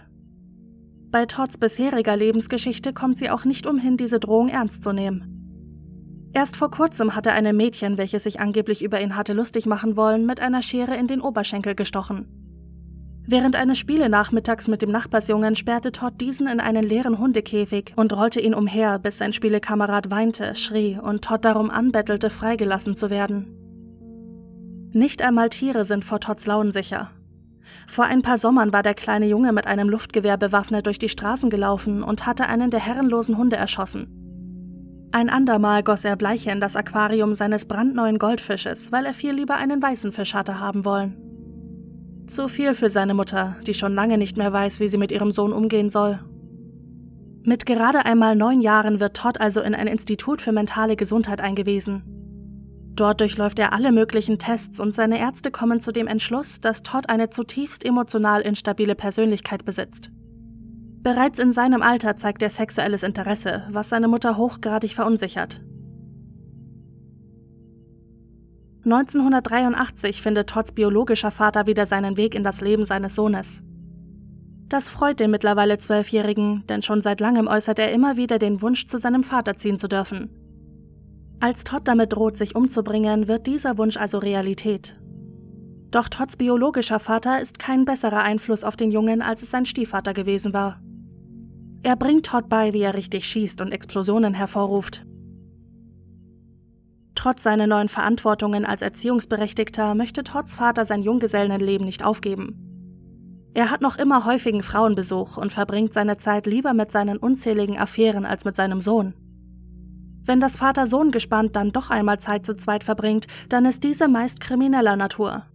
Bei 1.11 1.27
Todds 1.27 1.59
bisheriger 1.59 2.15
Lebensgeschichte 2.15 2.91
kommt 2.91 3.19
sie 3.19 3.29
auch 3.29 3.45
nicht 3.45 3.67
umhin, 3.67 3.97
diese 3.97 4.19
Drohung 4.19 4.49
ernst 4.49 4.83
zu 4.83 4.93
nehmen. 4.93 6.31
Erst 6.33 6.57
vor 6.57 6.71
kurzem 6.71 7.15
hatte 7.15 7.31
eine 7.31 7.53
Mädchen, 7.53 7.99
welches 7.99 8.23
sich 8.23 8.39
angeblich 8.39 8.83
über 8.83 8.99
ihn 8.99 9.15
hatte 9.15 9.33
lustig 9.33 9.67
machen 9.67 9.95
wollen, 9.95 10.25
mit 10.25 10.39
einer 10.39 10.63
Schere 10.63 10.95
in 10.95 11.05
den 11.05 11.21
Oberschenkel 11.21 11.75
gestochen. 11.75 12.25
Während 13.27 13.55
eines 13.55 13.77
Spielenachmittags 13.77 14.67
mit 14.67 14.81
dem 14.81 14.89
Nachbarsjungen 14.91 15.55
sperrte 15.55 15.91
Todd 15.91 16.19
diesen 16.19 16.47
in 16.47 16.59
einen 16.59 16.83
leeren 16.83 17.19
Hundekäfig 17.19 17.93
und 17.95 18.11
rollte 18.11 18.41
ihn 18.41 18.55
umher, 18.55 18.97
bis 18.97 19.19
sein 19.19 19.31
Spielekamerad 19.31 20.09
weinte, 20.09 20.55
schrie 20.55 20.97
und 20.97 21.23
Todd 21.23 21.45
darum 21.45 21.69
anbettelte, 21.69 22.31
freigelassen 22.31 22.97
zu 22.97 23.11
werden. 23.11 23.62
Nicht 24.93 25.23
einmal 25.23 25.49
Tiere 25.49 25.85
sind 25.85 26.05
vor 26.05 26.19
Todds 26.19 26.45
Launen 26.45 26.71
sicher. 26.71 27.09
Vor 27.87 28.05
ein 28.05 28.21
paar 28.21 28.37
Sommern 28.37 28.71
war 28.71 28.83
der 28.83 28.93
kleine 28.93 29.25
Junge 29.25 29.51
mit 29.51 29.65
einem 29.65 29.89
Luftgewehr 29.89 30.37
bewaffnet 30.37 30.85
durch 30.85 30.99
die 30.99 31.09
Straßen 31.09 31.49
gelaufen 31.49 32.03
und 32.03 32.27
hatte 32.27 32.47
einen 32.47 32.69
der 32.69 32.79
herrenlosen 32.79 33.37
Hunde 33.37 33.55
erschossen. 33.55 34.07
Ein 35.11 35.29
andermal 35.29 35.83
goss 35.83 36.05
er 36.05 36.15
Bleiche 36.15 36.51
in 36.51 36.59
das 36.59 36.75
Aquarium 36.75 37.33
seines 37.33 37.65
brandneuen 37.65 38.19
Goldfisches, 38.19 38.91
weil 38.91 39.05
er 39.05 39.13
viel 39.13 39.33
lieber 39.33 39.55
einen 39.55 39.81
weißen 39.81 40.11
Fisch 40.11 40.33
hatte 40.35 40.59
haben 40.59 40.85
wollen. 40.85 41.17
Zu 42.27 42.47
viel 42.47 42.73
für 42.75 42.89
seine 42.89 43.13
Mutter, 43.13 43.55
die 43.65 43.73
schon 43.73 43.93
lange 43.93 44.17
nicht 44.17 44.37
mehr 44.37 44.53
weiß, 44.53 44.79
wie 44.79 44.87
sie 44.87 44.97
mit 44.97 45.11
ihrem 45.11 45.31
Sohn 45.31 45.53
umgehen 45.53 45.89
soll. 45.89 46.19
Mit 47.43 47.65
gerade 47.65 48.05
einmal 48.05 48.35
neun 48.35 48.61
Jahren 48.61 48.99
wird 48.99 49.17
Todd 49.17 49.41
also 49.41 49.61
in 49.61 49.75
ein 49.75 49.87
Institut 49.87 50.41
für 50.41 50.51
mentale 50.51 50.95
Gesundheit 50.95 51.41
eingewiesen. 51.41 52.22
Dort 52.95 53.21
durchläuft 53.21 53.57
er 53.57 53.73
alle 53.73 53.91
möglichen 53.91 54.37
Tests 54.37 54.79
und 54.79 54.93
seine 54.93 55.19
Ärzte 55.19 55.49
kommen 55.49 55.81
zu 55.81 55.91
dem 55.91 56.07
Entschluss, 56.07 56.61
dass 56.61 56.83
Todd 56.83 57.09
eine 57.09 57.29
zutiefst 57.29 57.83
emotional 57.83 58.41
instabile 58.41 58.93
Persönlichkeit 58.93 59.65
besitzt. 59.65 60.11
Bereits 61.01 61.39
in 61.39 61.51
seinem 61.51 61.81
Alter 61.81 62.17
zeigt 62.17 62.43
er 62.43 62.49
sexuelles 62.49 63.03
Interesse, 63.03 63.63
was 63.71 63.89
seine 63.89 64.07
Mutter 64.07 64.37
hochgradig 64.37 64.93
verunsichert. 64.93 65.59
1983 68.85 70.21
findet 70.21 70.49
Todds 70.49 70.73
biologischer 70.73 71.31
Vater 71.31 71.67
wieder 71.67 71.85
seinen 71.85 72.17
Weg 72.17 72.35
in 72.35 72.43
das 72.43 72.61
Leben 72.61 72.85
seines 72.85 73.15
Sohnes. 73.15 73.63
Das 74.67 74.89
freut 74.89 75.19
den 75.19 75.31
mittlerweile 75.31 75.77
Zwölfjährigen, 75.77 76.65
denn 76.67 76.81
schon 76.81 77.01
seit 77.01 77.21
langem 77.21 77.47
äußert 77.47 77.79
er 77.79 77.91
immer 77.91 78.17
wieder 78.17 78.39
den 78.39 78.61
Wunsch, 78.61 78.85
zu 78.85 78.97
seinem 78.97 79.23
Vater 79.23 79.55
ziehen 79.55 79.79
zu 79.79 79.87
dürfen. 79.87 80.42
Als 81.43 81.65
Todd 81.65 81.81
damit 81.89 82.13
droht, 82.13 82.37
sich 82.37 82.55
umzubringen, 82.55 83.27
wird 83.27 83.47
dieser 83.47 83.77
Wunsch 83.77 83.97
also 83.97 84.17
Realität. 84.17 84.97
Doch 85.91 86.07
Todds 86.07 86.37
biologischer 86.37 87.01
Vater 87.01 87.41
ist 87.41 87.59
kein 87.59 87.83
besserer 87.83 88.23
Einfluss 88.23 88.63
auf 88.63 88.77
den 88.77 88.91
Jungen, 88.91 89.21
als 89.21 89.41
es 89.41 89.51
sein 89.51 89.65
Stiefvater 89.65 90.13
gewesen 90.13 90.53
war. 90.53 90.79
Er 91.81 91.97
bringt 91.97 92.27
Todd 92.27 92.47
bei, 92.47 92.71
wie 92.71 92.79
er 92.79 92.93
richtig 92.93 93.27
schießt 93.27 93.59
und 93.59 93.73
Explosionen 93.73 94.33
hervorruft. 94.33 95.05
Trotz 97.13 97.43
seiner 97.43 97.67
neuen 97.67 97.89
Verantwortungen 97.89 98.63
als 98.63 98.81
Erziehungsberechtigter 98.81 99.95
möchte 99.95 100.23
Todds 100.23 100.55
Vater 100.55 100.85
sein 100.85 101.03
Junggesellenleben 101.03 101.85
nicht 101.85 102.05
aufgeben. 102.05 103.51
Er 103.53 103.69
hat 103.69 103.81
noch 103.81 103.97
immer 103.97 104.23
häufigen 104.23 104.63
Frauenbesuch 104.63 105.35
und 105.35 105.51
verbringt 105.51 105.93
seine 105.93 106.15
Zeit 106.15 106.45
lieber 106.45 106.73
mit 106.73 106.93
seinen 106.93 107.17
unzähligen 107.17 107.77
Affären 107.77 108.25
als 108.25 108.45
mit 108.45 108.55
seinem 108.55 108.79
Sohn. 108.79 109.13
Wenn 110.25 110.39
das 110.39 110.55
Vater-Sohn-Gespann 110.55 111.51
dann 111.51 111.71
doch 111.71 111.89
einmal 111.89 112.19
Zeit 112.19 112.45
zu 112.45 112.55
zweit 112.55 112.83
verbringt, 112.83 113.27
dann 113.49 113.65
ist 113.65 113.83
diese 113.83 114.07
meist 114.07 114.39
krimineller 114.39 114.95
Natur. 114.95 115.45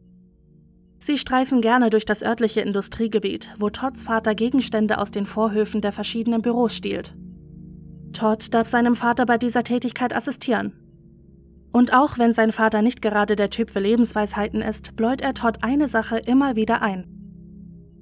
Sie 0.98 1.16
streifen 1.16 1.60
gerne 1.60 1.90
durch 1.90 2.04
das 2.04 2.22
örtliche 2.22 2.60
Industriegebiet, 2.60 3.54
wo 3.58 3.70
Todds 3.70 4.02
Vater 4.02 4.34
Gegenstände 4.34 4.98
aus 4.98 5.10
den 5.10 5.26
Vorhöfen 5.26 5.80
der 5.80 5.92
verschiedenen 5.92 6.42
Büros 6.42 6.74
stiehlt. 6.74 7.14
Todd 8.12 8.52
darf 8.52 8.68
seinem 8.68 8.96
Vater 8.96 9.26
bei 9.26 9.38
dieser 9.38 9.62
Tätigkeit 9.62 10.14
assistieren 10.14 10.72
und 11.72 11.92
auch 11.92 12.18
wenn 12.18 12.32
sein 12.32 12.52
Vater 12.52 12.82
nicht 12.82 13.02
gerade 13.02 13.36
der 13.36 13.50
Typ 13.50 13.70
für 13.70 13.80
Lebensweisheiten 13.80 14.62
ist, 14.62 14.96
bläut 14.96 15.20
er 15.20 15.34
Todd 15.34 15.58
eine 15.62 15.88
Sache 15.88 16.18
immer 16.18 16.56
wieder 16.56 16.82
ein. 16.82 17.06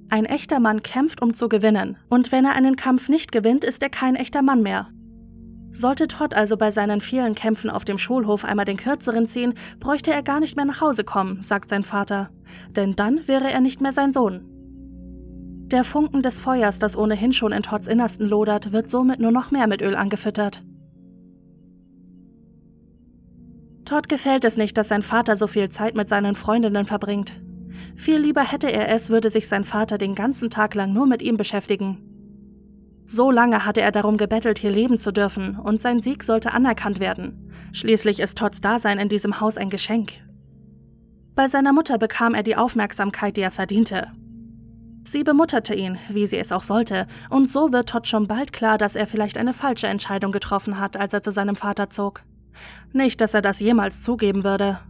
Ein 0.09 0.25
echter 0.25 0.61
Mann 0.61 0.83
kämpft, 0.83 1.21
um 1.21 1.35
zu 1.35 1.49
gewinnen, 1.49 1.97
und 2.09 2.31
wenn 2.31 2.45
er 2.45 2.55
einen 2.55 2.77
Kampf 2.77 3.09
nicht 3.09 3.33
gewinnt, 3.33 3.65
ist 3.65 3.83
er 3.83 3.91
kein 3.91 4.15
echter 4.15 4.41
Mann 4.41 4.63
mehr. 4.63 4.89
Sollte 5.77 6.09
Todd 6.09 6.33
also 6.33 6.57
bei 6.57 6.71
seinen 6.71 7.03
vielen 7.03 7.35
Kämpfen 7.35 7.69
auf 7.69 7.85
dem 7.85 7.99
Schulhof 7.99 8.47
einmal 8.47 8.65
den 8.65 8.79
kürzeren 8.79 9.27
ziehen, 9.27 9.53
bräuchte 9.79 10.11
er 10.11 10.23
gar 10.23 10.41
nicht 10.41 10.57
mehr 10.57 10.65
nach 10.65 10.81
Hause 10.81 11.05
kommen, 11.05 11.43
sagt 11.43 11.69
sein 11.69 11.85
Vater, 11.85 12.31
denn 12.71 12.97
dann 12.97 13.29
wäre 13.29 13.53
er 13.53 13.61
nicht 13.61 13.83
mehr 13.83 13.93
sein 13.93 14.15
Sohn. 14.15 14.41
Der 15.67 15.85
Funken 15.85 16.23
des 16.23 16.41
Feuers, 16.41 16.79
das 16.79 16.97
ohnehin 16.97 17.35
schon 17.35 17.53
in 17.53 17.63
Todds 17.63 17.89
Innersten 17.89 18.27
lodert, 18.27 18.73
wird 18.73 18.89
somit 18.89 19.21
nur 19.21 19.33
noch 19.33 19.51
mehr 19.51 19.67
mit 19.67 19.83
Öl 19.83 19.97
angefüttert. 19.97 20.65
Todd 23.85 24.09
gefällt 24.09 24.47
es 24.47 24.57
nicht, 24.57 24.79
dass 24.79 24.89
sein 24.89 25.03
Vater 25.03 25.37
so 25.37 25.47
viel 25.47 25.69
Zeit 25.69 25.95
mit 25.95 26.09
seinen 26.09 26.37
Freundinnen 26.37 26.87
verbringt. 26.87 27.43
Viel 27.97 28.17
lieber 28.17 28.51
hätte 28.51 28.73
er 28.73 28.89
es, 28.89 29.11
würde 29.11 29.29
sich 29.29 29.47
sein 29.47 29.65
Vater 29.65 29.99
den 29.99 30.15
ganzen 30.15 30.49
Tag 30.49 30.75
lang 30.75 30.95
nur 30.95 31.07
mit 31.07 31.21
ihm 31.21 31.37
beschäftigen. 31.37 32.16
So 33.07 33.31
lange 33.31 33.65
hatte 33.65 33.81
er 33.81 33.93
darum 33.93 34.17
gebettelt, 34.17 34.59
hier 34.59 34.71
leben 34.71 34.99
zu 34.99 35.13
dürfen, 35.13 35.57
und 35.57 35.81
sein 35.81 36.03
Sieg 36.03 36.25
sollte 36.25 36.53
anerkannt 36.53 36.99
werden. 36.99 37.53
Schließlich 37.73 38.19
ist 38.19 38.37
Todds 38.37 38.61
Dasein 38.61 38.99
in 38.99 39.09
diesem 39.09 39.41
Haus 39.41 39.57
ein 39.57 39.71
Geschenk. 39.71 40.15
Bei 41.37 41.47
seiner 41.47 41.73
Mutter 41.73 41.99
bekam 41.99 42.35
er 42.35 42.43
die 42.43 42.57
Aufmerksamkeit, 42.57 43.37
die 43.37 43.43
er 43.43 43.51
verdiente. 43.53 44.09
Sie 45.05 45.23
bemutterte 45.23 45.73
ihn, 45.73 45.99
wie 46.09 46.27
sie 46.27 46.39
es 46.39 46.51
auch 46.51 46.65
sollte, 46.65 47.07
und 47.31 47.49
so 47.49 47.73
wird 47.73 47.91
Todd 47.91 48.09
schon 48.09 48.27
bald 48.27 48.53
klar, 48.53 48.77
dass 48.77 48.97
er 48.97 49.07
vielleicht 49.07 49.39
eine 49.39 49.53
falsche 49.53 49.87
Entscheidung 49.87 50.33
getroffen 50.33 50.81
hat, 50.81 50.97
als 50.97 51.13
er 51.13 51.23
zu 51.23 51.31
seinem 51.31 51.55
Vater 51.55 51.91
zog. 51.91 52.25
Nicht, 52.93 53.21
dass 53.21 53.35
er 53.35 53.43
das 53.43 53.61
jemals 53.61 54.03
zugeben 54.03 54.43
würde. 54.43 54.81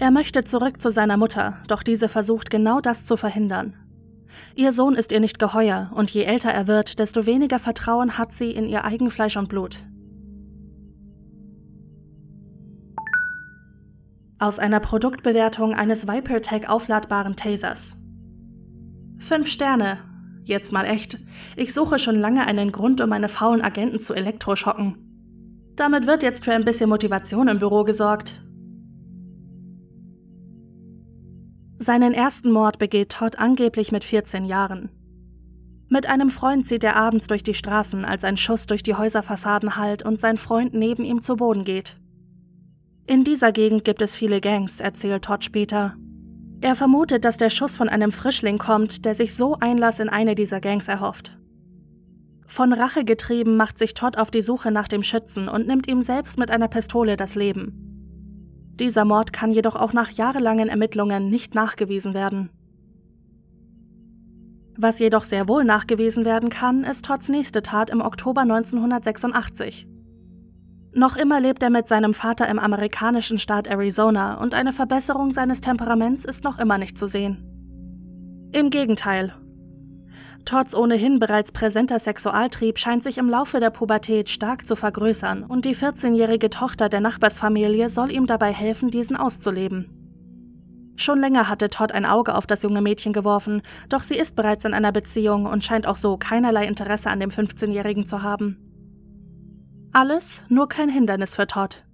Er 0.00 0.10
möchte 0.10 0.42
zurück 0.42 0.80
zu 0.80 0.90
seiner 0.90 1.16
Mutter, 1.16 1.58
doch 1.68 1.84
diese 1.84 2.08
versucht 2.08 2.50
genau 2.50 2.80
das 2.80 3.04
zu 3.04 3.16
verhindern. 3.16 3.74
Ihr 4.54 4.72
Sohn 4.72 4.94
ist 4.94 5.12
ihr 5.12 5.20
nicht 5.20 5.38
geheuer, 5.38 5.90
und 5.94 6.10
je 6.10 6.22
älter 6.22 6.50
er 6.50 6.66
wird, 6.66 6.98
desto 6.98 7.26
weniger 7.26 7.58
Vertrauen 7.58 8.18
hat 8.18 8.32
sie 8.32 8.50
in 8.50 8.66
ihr 8.66 8.84
Eigenfleisch 8.84 9.36
und 9.36 9.48
Blut. 9.48 9.84
Aus 14.38 14.58
einer 14.58 14.80
Produktbewertung 14.80 15.74
eines 15.74 16.06
ViperTech 16.06 16.68
aufladbaren 16.68 17.34
Tasers. 17.34 17.96
Fünf 19.18 19.48
Sterne. 19.48 19.98
Jetzt 20.44 20.72
mal 20.72 20.84
echt. 20.84 21.18
Ich 21.56 21.74
suche 21.74 21.98
schon 21.98 22.16
lange 22.16 22.46
einen 22.46 22.72
Grund, 22.72 23.00
um 23.00 23.10
meine 23.10 23.28
faulen 23.28 23.62
Agenten 23.62 23.98
zu 23.98 24.14
elektroschocken. 24.14 24.96
Damit 25.74 26.06
wird 26.06 26.22
jetzt 26.22 26.44
für 26.44 26.52
ein 26.52 26.64
bisschen 26.64 26.88
Motivation 26.88 27.48
im 27.48 27.58
Büro 27.58 27.84
gesorgt. 27.84 28.42
Seinen 31.78 32.12
ersten 32.12 32.50
Mord 32.50 32.78
begeht 32.78 33.10
Todd 33.10 33.38
angeblich 33.38 33.92
mit 33.92 34.02
14 34.02 34.44
Jahren. 34.44 34.90
Mit 35.88 36.08
einem 36.08 36.28
Freund 36.28 36.66
zieht 36.66 36.82
er 36.82 36.96
abends 36.96 37.28
durch 37.28 37.42
die 37.42 37.54
Straßen, 37.54 38.04
als 38.04 38.24
ein 38.24 38.36
Schuss 38.36 38.66
durch 38.66 38.82
die 38.82 38.96
Häuserfassaden 38.96 39.76
hallt 39.76 40.02
und 40.02 40.20
sein 40.20 40.36
Freund 40.36 40.74
neben 40.74 41.04
ihm 41.04 41.22
zu 41.22 41.36
Boden 41.36 41.64
geht. 41.64 41.96
In 43.06 43.24
dieser 43.24 43.52
Gegend 43.52 43.84
gibt 43.84 44.02
es 44.02 44.14
viele 44.14 44.40
Gangs, 44.40 44.80
erzählt 44.80 45.24
Todd 45.24 45.44
später. 45.44 45.94
Er 46.60 46.74
vermutet, 46.74 47.24
dass 47.24 47.36
der 47.36 47.48
Schuss 47.48 47.76
von 47.76 47.88
einem 47.88 48.10
Frischling 48.10 48.58
kommt, 48.58 49.04
der 49.04 49.14
sich 49.14 49.34
so 49.34 49.54
Einlass 49.60 50.00
in 50.00 50.08
eine 50.08 50.34
dieser 50.34 50.60
Gangs 50.60 50.88
erhofft. 50.88 51.38
Von 52.44 52.72
Rache 52.72 53.04
getrieben 53.04 53.56
macht 53.56 53.78
sich 53.78 53.94
Todd 53.94 54.18
auf 54.18 54.30
die 54.30 54.42
Suche 54.42 54.72
nach 54.72 54.88
dem 54.88 55.04
Schützen 55.04 55.48
und 55.48 55.66
nimmt 55.66 55.86
ihm 55.86 56.02
selbst 56.02 56.38
mit 56.38 56.50
einer 56.50 56.68
Pistole 56.68 57.16
das 57.16 57.36
Leben. 57.36 57.87
Dieser 58.80 59.04
Mord 59.04 59.32
kann 59.32 59.50
jedoch 59.50 59.76
auch 59.76 59.92
nach 59.92 60.10
jahrelangen 60.10 60.68
Ermittlungen 60.68 61.28
nicht 61.28 61.54
nachgewiesen 61.54 62.14
werden. 62.14 62.50
Was 64.76 65.00
jedoch 65.00 65.24
sehr 65.24 65.48
wohl 65.48 65.64
nachgewiesen 65.64 66.24
werden 66.24 66.50
kann, 66.50 66.84
ist 66.84 67.04
Todds 67.04 67.28
nächste 67.28 67.62
Tat 67.62 67.90
im 67.90 68.00
Oktober 68.00 68.42
1986. 68.42 69.88
Noch 70.94 71.16
immer 71.16 71.40
lebt 71.40 71.62
er 71.64 71.70
mit 71.70 71.88
seinem 71.88 72.14
Vater 72.14 72.48
im 72.48 72.60
amerikanischen 72.60 73.38
Staat 73.38 73.66
Arizona 73.66 74.34
und 74.40 74.54
eine 74.54 74.72
Verbesserung 74.72 75.32
seines 75.32 75.60
Temperaments 75.60 76.24
ist 76.24 76.44
noch 76.44 76.60
immer 76.60 76.78
nicht 76.78 76.96
zu 76.96 77.08
sehen. 77.08 77.44
Im 78.52 78.70
Gegenteil, 78.70 79.34
Todds 80.48 80.74
ohnehin 80.74 81.18
bereits 81.18 81.52
präsenter 81.52 81.98
Sexualtrieb 81.98 82.78
scheint 82.78 83.02
sich 83.02 83.18
im 83.18 83.28
Laufe 83.28 83.60
der 83.60 83.68
Pubertät 83.68 84.30
stark 84.30 84.66
zu 84.66 84.76
vergrößern 84.76 85.44
und 85.44 85.66
die 85.66 85.76
14-jährige 85.76 86.48
Tochter 86.48 86.88
der 86.88 87.00
Nachbarsfamilie 87.00 87.90
soll 87.90 88.10
ihm 88.10 88.24
dabei 88.24 88.50
helfen, 88.50 88.90
diesen 88.90 89.14
auszuleben. 89.14 89.90
Schon 90.96 91.20
länger 91.20 91.50
hatte 91.50 91.68
Todd 91.68 91.92
ein 91.92 92.06
Auge 92.06 92.34
auf 92.34 92.46
das 92.46 92.62
junge 92.62 92.80
Mädchen 92.80 93.12
geworfen, 93.12 93.60
doch 93.90 94.02
sie 94.02 94.14
ist 94.14 94.36
bereits 94.36 94.64
in 94.64 94.72
einer 94.72 94.90
Beziehung 94.90 95.44
und 95.44 95.64
scheint 95.64 95.86
auch 95.86 95.96
so 95.96 96.16
keinerlei 96.16 96.66
Interesse 96.66 97.10
an 97.10 97.20
dem 97.20 97.28
15-Jährigen 97.28 98.06
zu 98.06 98.22
haben. 98.22 98.56
Alles 99.92 100.44
nur 100.48 100.66
kein 100.66 100.88
Hindernis 100.88 101.34
für 101.34 101.46
Todd. 101.46 101.84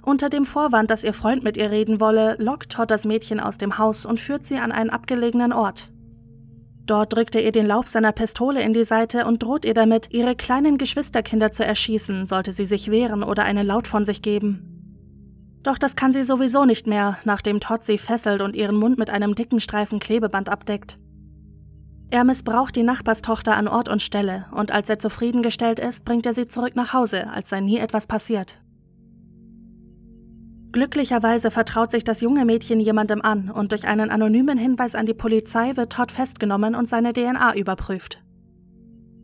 Unter 0.00 0.30
dem 0.30 0.46
Vorwand, 0.46 0.90
dass 0.90 1.04
ihr 1.04 1.12
Freund 1.12 1.44
mit 1.44 1.58
ihr 1.58 1.70
reden 1.70 2.00
wolle, 2.00 2.36
lockt 2.38 2.72
Todd 2.72 2.90
das 2.90 3.04
Mädchen 3.04 3.38
aus 3.38 3.58
dem 3.58 3.76
Haus 3.76 4.06
und 4.06 4.18
führt 4.18 4.46
sie 4.46 4.56
an 4.56 4.72
einen 4.72 4.88
abgelegenen 4.88 5.52
Ort. 5.52 5.90
Dort 6.90 7.12
drückt 7.12 7.36
er 7.36 7.44
ihr 7.44 7.52
den 7.52 7.66
Lauf 7.66 7.86
seiner 7.86 8.10
Pistole 8.10 8.62
in 8.62 8.72
die 8.72 8.82
Seite 8.82 9.24
und 9.24 9.44
droht 9.44 9.64
ihr 9.64 9.74
damit, 9.74 10.10
ihre 10.10 10.34
kleinen 10.34 10.76
Geschwisterkinder 10.76 11.52
zu 11.52 11.64
erschießen, 11.64 12.26
sollte 12.26 12.50
sie 12.50 12.64
sich 12.64 12.90
wehren 12.90 13.22
oder 13.22 13.44
einen 13.44 13.64
Laut 13.64 13.86
von 13.86 14.04
sich 14.04 14.22
geben. 14.22 15.60
Doch 15.62 15.78
das 15.78 15.94
kann 15.94 16.12
sie 16.12 16.24
sowieso 16.24 16.64
nicht 16.64 16.88
mehr, 16.88 17.16
nachdem 17.22 17.60
Todd 17.60 17.84
sie 17.84 17.96
fesselt 17.96 18.42
und 18.42 18.56
ihren 18.56 18.74
Mund 18.74 18.98
mit 18.98 19.08
einem 19.08 19.36
dicken 19.36 19.60
Streifen 19.60 20.00
Klebeband 20.00 20.48
abdeckt. 20.48 20.98
Er 22.10 22.24
missbraucht 22.24 22.74
die 22.74 22.82
Nachbarstochter 22.82 23.56
an 23.56 23.68
Ort 23.68 23.88
und 23.88 24.02
Stelle, 24.02 24.46
und 24.50 24.72
als 24.72 24.90
er 24.90 24.98
zufriedengestellt 24.98 25.78
ist, 25.78 26.04
bringt 26.04 26.26
er 26.26 26.34
sie 26.34 26.48
zurück 26.48 26.74
nach 26.74 26.92
Hause, 26.92 27.28
als 27.30 27.50
sei 27.50 27.60
nie 27.60 27.78
etwas 27.78 28.08
passiert. 28.08 28.60
Glücklicherweise 30.72 31.50
vertraut 31.50 31.90
sich 31.90 32.04
das 32.04 32.20
junge 32.20 32.44
Mädchen 32.44 32.78
jemandem 32.78 33.22
an 33.22 33.50
und 33.50 33.72
durch 33.72 33.88
einen 33.88 34.10
anonymen 34.10 34.56
Hinweis 34.56 34.94
an 34.94 35.06
die 35.06 35.14
Polizei 35.14 35.76
wird 35.76 35.92
Todd 35.92 36.12
festgenommen 36.12 36.76
und 36.76 36.88
seine 36.88 37.12
DNA 37.12 37.56
überprüft. 37.56 38.22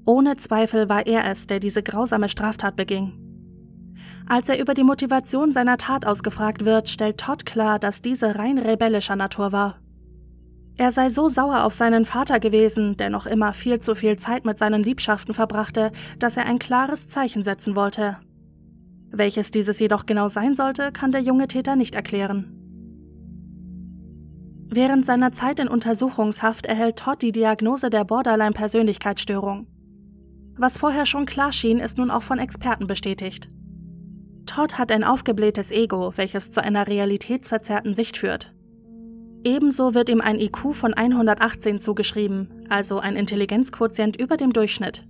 Ohne 0.05 0.37
Zweifel 0.37 0.89
war 0.89 1.07
er 1.07 1.29
es, 1.31 1.47
der 1.47 1.61
diese 1.61 1.83
grausame 1.83 2.29
Straftat 2.29 2.75
beging. 2.75 3.13
Als 4.29 4.49
er 4.49 4.59
über 4.61 4.75
die 4.75 4.83
Motivation 4.83 5.53
seiner 5.53 5.77
Tat 5.77 6.05
ausgefragt 6.05 6.65
wird, 6.65 6.89
stellt 6.89 7.19
Todd 7.19 7.47
klar, 7.47 7.79
dass 7.79 8.03
diese 8.03 8.37
rein 8.37 8.59
rebellischer 8.59 9.17
Natur 9.17 9.53
war. 9.53 9.79
Er 10.77 10.91
sei 10.91 11.09
so 11.09 11.29
sauer 11.29 11.65
auf 11.65 11.75
seinen 11.75 12.05
Vater 12.05 12.39
gewesen, 12.41 12.97
der 12.97 13.09
noch 13.09 13.27
immer 13.27 13.53
viel 13.55 13.81
zu 13.81 13.95
viel 13.95 14.17
Zeit 14.17 14.45
mit 14.45 14.59
seinen 14.59 14.83
Liebschaften 14.83 15.33
verbrachte, 15.33 15.91
dass 16.19 16.37
er 16.37 16.47
ein 16.47 16.59
klares 16.59 17.07
Zeichen 17.07 17.43
setzen 17.43 17.77
wollte. 17.77 18.19
Welches 19.19 19.51
dieses 19.51 19.79
jedoch 19.79 20.05
genau 20.05 20.29
sein 20.29 20.55
sollte, 20.55 20.93
kann 20.93 21.11
der 21.11 21.23
junge 21.23 21.49
Täter 21.49 21.75
nicht 21.75 21.95
erklären. 21.95 22.53
Während 24.69 25.07
seiner 25.07 25.33
Zeit 25.33 25.59
in 25.59 25.69
Untersuchungshaft 25.69 26.67
erhält 26.67 26.99
Todd 26.99 27.23
die 27.23 27.33
Diagnose 27.33 27.89
der 27.89 28.05
Borderline-Persönlichkeitsstörung. 28.05 29.69
Was 30.59 30.77
vorher 30.77 31.07
schon 31.07 31.25
klar 31.25 31.53
schien, 31.53 31.79
ist 31.79 31.97
nun 31.97 32.11
auch 32.11 32.23
von 32.23 32.39
Experten 32.39 32.87
bestätigt. 32.87 33.49
Todd 34.45 34.77
hat 34.77 34.93
ein 34.93 35.05
aufgeblähtes 35.05 35.71
Ego, 35.71 36.13
welches 36.17 36.51
zu 36.51 36.63
einer 36.63 36.87
realitätsverzerrten 36.87 37.95
Sicht 37.95 38.19
führt. 38.19 38.53
Ebenso 39.45 39.95
wird 39.95 40.11
ihm 40.11 40.21
ein 40.21 40.39
IQ 40.39 40.75
von 40.75 40.93
118 40.93 41.81
zugeschrieben, 41.81 42.67
also 42.69 42.99
ein 42.99 43.17
Intelligenzquotient 43.17 44.21
über 44.21 44.37
dem 44.37 44.53
Durchschnitt. 44.53 45.07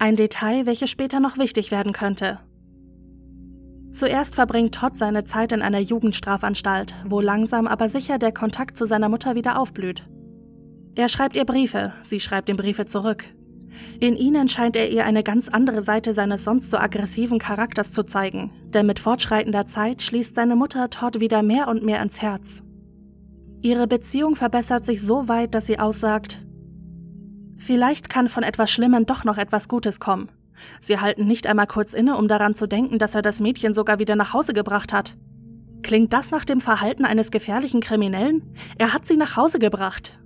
Ein 0.00 0.16
Detail, 0.16 0.66
welches 0.66 0.90
später 0.90 1.20
noch 1.20 1.38
wichtig 1.38 1.70
werden 1.70 1.92
könnte. 1.92 2.40
Zuerst 3.92 4.34
verbringt 4.34 4.74
Todd 4.74 4.96
seine 4.96 5.24
Zeit 5.24 5.52
in 5.52 5.62
einer 5.62 5.80
Jugendstrafanstalt, 5.80 6.94
wo 7.06 7.20
langsam 7.20 7.66
aber 7.66 7.88
sicher 7.88 8.18
der 8.18 8.32
Kontakt 8.32 8.76
zu 8.76 8.86
seiner 8.86 9.08
Mutter 9.08 9.34
wieder 9.34 9.58
aufblüht. 9.58 10.04
Er 10.94 11.08
schreibt 11.08 11.36
ihr 11.36 11.44
Briefe, 11.44 11.92
sie 12.02 12.20
schreibt 12.20 12.48
ihm 12.48 12.56
Briefe 12.56 12.86
zurück. 12.86 13.24
In 13.98 14.16
ihnen 14.16 14.48
scheint 14.48 14.76
er 14.76 14.90
ihr 14.90 15.04
eine 15.04 15.22
ganz 15.22 15.48
andere 15.48 15.82
Seite 15.82 16.12
seines 16.12 16.44
sonst 16.44 16.70
so 16.70 16.76
aggressiven 16.76 17.38
Charakters 17.38 17.92
zu 17.92 18.04
zeigen, 18.04 18.52
denn 18.68 18.86
mit 18.86 18.98
fortschreitender 18.98 19.66
Zeit 19.66 20.02
schließt 20.02 20.34
seine 20.34 20.56
Mutter 20.56 20.90
Todd 20.90 21.20
wieder 21.20 21.42
mehr 21.42 21.68
und 21.68 21.82
mehr 21.82 22.02
ins 22.02 22.20
Herz. 22.20 22.62
Ihre 23.62 23.86
Beziehung 23.86 24.36
verbessert 24.36 24.84
sich 24.84 25.02
so 25.02 25.28
weit, 25.28 25.54
dass 25.54 25.66
sie 25.66 25.78
aussagt, 25.78 26.44
Vielleicht 27.60 28.08
kann 28.08 28.30
von 28.30 28.42
etwas 28.42 28.70
Schlimmem 28.70 29.04
doch 29.04 29.24
noch 29.24 29.36
etwas 29.36 29.68
Gutes 29.68 30.00
kommen. 30.00 30.30
Sie 30.80 30.98
halten 30.98 31.26
nicht 31.26 31.46
einmal 31.46 31.66
kurz 31.66 31.92
inne, 31.92 32.16
um 32.16 32.28
daran 32.28 32.54
zu 32.54 32.66
denken, 32.66 32.98
dass 32.98 33.14
er 33.14 33.22
das 33.22 33.40
Mädchen 33.40 33.74
sogar 33.74 33.98
wieder 33.98 34.16
nach 34.16 34.32
Hause 34.32 34.52
gebracht 34.52 34.92
hat. 34.92 35.16
Klingt 35.82 36.12
das 36.12 36.30
nach 36.30 36.44
dem 36.44 36.60
Verhalten 36.60 37.04
eines 37.04 37.30
gefährlichen 37.30 37.80
Kriminellen? 37.80 38.54
Er 38.78 38.92
hat 38.92 39.06
sie 39.06 39.16
nach 39.16 39.36
Hause 39.36 39.58
gebracht. 39.58 40.18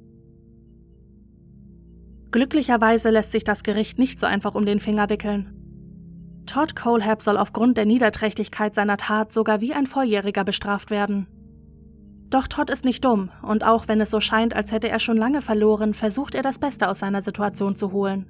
Glücklicherweise 2.33 3.11
lässt 3.11 3.31
sich 3.31 3.45
das 3.45 3.63
Gericht 3.63 3.99
nicht 3.99 4.19
so 4.19 4.27
einfach 4.27 4.55
um 4.57 4.67
den 4.67 4.81
Finger 4.81 5.09
wickeln. 5.09 5.55
Todd 6.47 6.75
Colehab 6.77 7.23
soll 7.23 7.39
aufgrund 7.39 7.79
der 7.79 7.87
Niederträchtigkeit 7.87 8.75
seiner 8.75 8.97
Tat 8.97 9.33
sogar 9.33 9.61
wie 9.61 9.73
ein 9.73 9.87
Volljähriger 9.87 10.45
bestraft 10.45 10.91
werden. 10.91 11.29
Doch 12.31 12.49
Todd 12.49 12.71
ist 12.71 12.85
nicht 12.85 13.05
dumm, 13.05 13.31
und 13.43 13.65
auch 13.65 13.87
wenn 13.87 14.01
es 14.01 14.11
so 14.11 14.21
scheint, 14.21 14.55
als 14.55 14.73
hätte 14.73 14.89
er 14.89 14.99
schon 14.99 15.17
lange 15.17 15.41
verloren, 15.41 15.95
versucht 15.95 16.35
er 16.35 16.43
das 16.43 16.59
Beste 16.59 16.89
aus 16.89 16.99
seiner 16.99 17.23
Situation 17.23 17.77
zu 17.77 17.93
holen. 17.93 18.27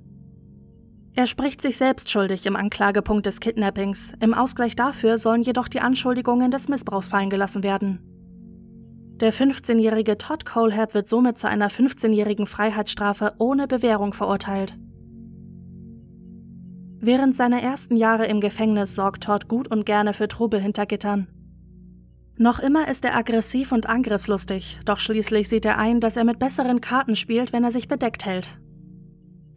Er 1.16 1.28
spricht 1.28 1.62
sich 1.62 1.76
selbst 1.76 2.10
schuldig 2.10 2.44
im 2.44 2.56
Anklagepunkt 2.56 3.24
des 3.26 3.38
Kidnappings, 3.38 4.14
im 4.18 4.34
Ausgleich 4.34 4.74
dafür 4.74 5.16
sollen 5.16 5.42
jedoch 5.42 5.68
die 5.68 5.80
Anschuldigungen 5.80 6.50
des 6.50 6.68
Missbrauchs 6.68 7.06
fallen 7.06 7.30
gelassen 7.30 7.62
werden. 7.62 8.00
Der 9.20 9.32
15-jährige 9.32 10.18
Todd 10.18 10.44
Colehab 10.44 10.92
wird 10.92 11.06
somit 11.06 11.38
zu 11.38 11.48
einer 11.48 11.70
15-jährigen 11.70 12.48
Freiheitsstrafe 12.48 13.34
ohne 13.38 13.68
Bewährung 13.68 14.12
verurteilt. 14.12 14.76
Während 16.98 17.36
seiner 17.36 17.62
ersten 17.62 17.94
Jahre 17.94 18.26
im 18.26 18.40
Gefängnis 18.40 18.96
sorgt 18.96 19.22
Todd 19.22 19.46
gut 19.46 19.68
und 19.68 19.86
gerne 19.86 20.14
für 20.14 20.26
Trubel 20.26 20.60
hinter 20.60 20.84
Gittern. 20.84 21.28
Noch 22.36 22.58
immer 22.58 22.88
ist 22.88 23.04
er 23.04 23.14
aggressiv 23.14 23.70
und 23.70 23.88
angriffslustig, 23.88 24.80
doch 24.84 24.98
schließlich 24.98 25.48
sieht 25.48 25.64
er 25.64 25.78
ein, 25.78 26.00
dass 26.00 26.16
er 26.16 26.24
mit 26.24 26.40
besseren 26.40 26.80
Karten 26.80 27.14
spielt, 27.14 27.52
wenn 27.52 27.62
er 27.62 27.70
sich 27.70 27.86
bedeckt 27.86 28.24
hält. 28.24 28.58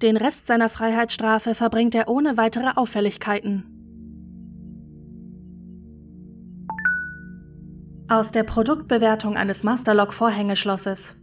Den 0.01 0.15
Rest 0.15 0.45
seiner 0.45 0.69
Freiheitsstrafe 0.69 1.55
verbringt 1.55 1.95
er 1.95 2.07
ohne 2.07 2.37
weitere 2.37 2.71
Auffälligkeiten. 2.75 3.65
Aus 8.07 8.31
der 8.31 8.43
Produktbewertung 8.43 9.35
eines 9.37 9.63
Masterlock-Vorhängeschlosses. 9.63 11.19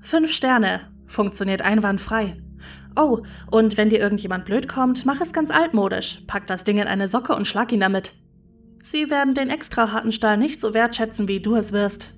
Fünf 0.00 0.32
Sterne. 0.32 0.80
Funktioniert 1.06 1.62
einwandfrei. 1.62 2.36
Oh, 2.96 3.20
und 3.50 3.76
wenn 3.76 3.88
dir 3.88 4.00
irgendjemand 4.00 4.44
blöd 4.44 4.68
kommt, 4.68 5.06
mach 5.06 5.20
es 5.20 5.32
ganz 5.32 5.50
altmodisch. 5.50 6.22
Pack 6.26 6.48
das 6.48 6.64
Ding 6.64 6.78
in 6.78 6.88
eine 6.88 7.06
Socke 7.06 7.34
und 7.34 7.46
schlag 7.46 7.70
ihn 7.72 7.80
damit. 7.80 8.12
Sie 8.82 9.10
werden 9.10 9.34
den 9.34 9.48
extra 9.48 9.92
harten 9.92 10.12
Stahl 10.12 10.36
nicht 10.36 10.60
so 10.60 10.74
wertschätzen, 10.74 11.28
wie 11.28 11.40
du 11.40 11.54
es 11.54 11.72
wirst. 11.72 12.14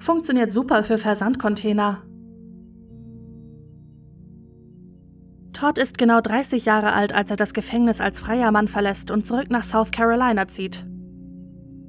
Funktioniert 0.00 0.52
super 0.52 0.82
für 0.82 0.98
Versandcontainer. 0.98 2.02
Todd 5.62 5.78
ist 5.78 5.96
genau 5.96 6.20
30 6.20 6.64
Jahre 6.64 6.92
alt, 6.92 7.14
als 7.14 7.30
er 7.30 7.36
das 7.36 7.54
Gefängnis 7.54 8.00
als 8.00 8.18
freier 8.18 8.50
Mann 8.50 8.66
verlässt 8.66 9.12
und 9.12 9.24
zurück 9.24 9.48
nach 9.48 9.62
South 9.62 9.92
Carolina 9.92 10.48
zieht. 10.48 10.84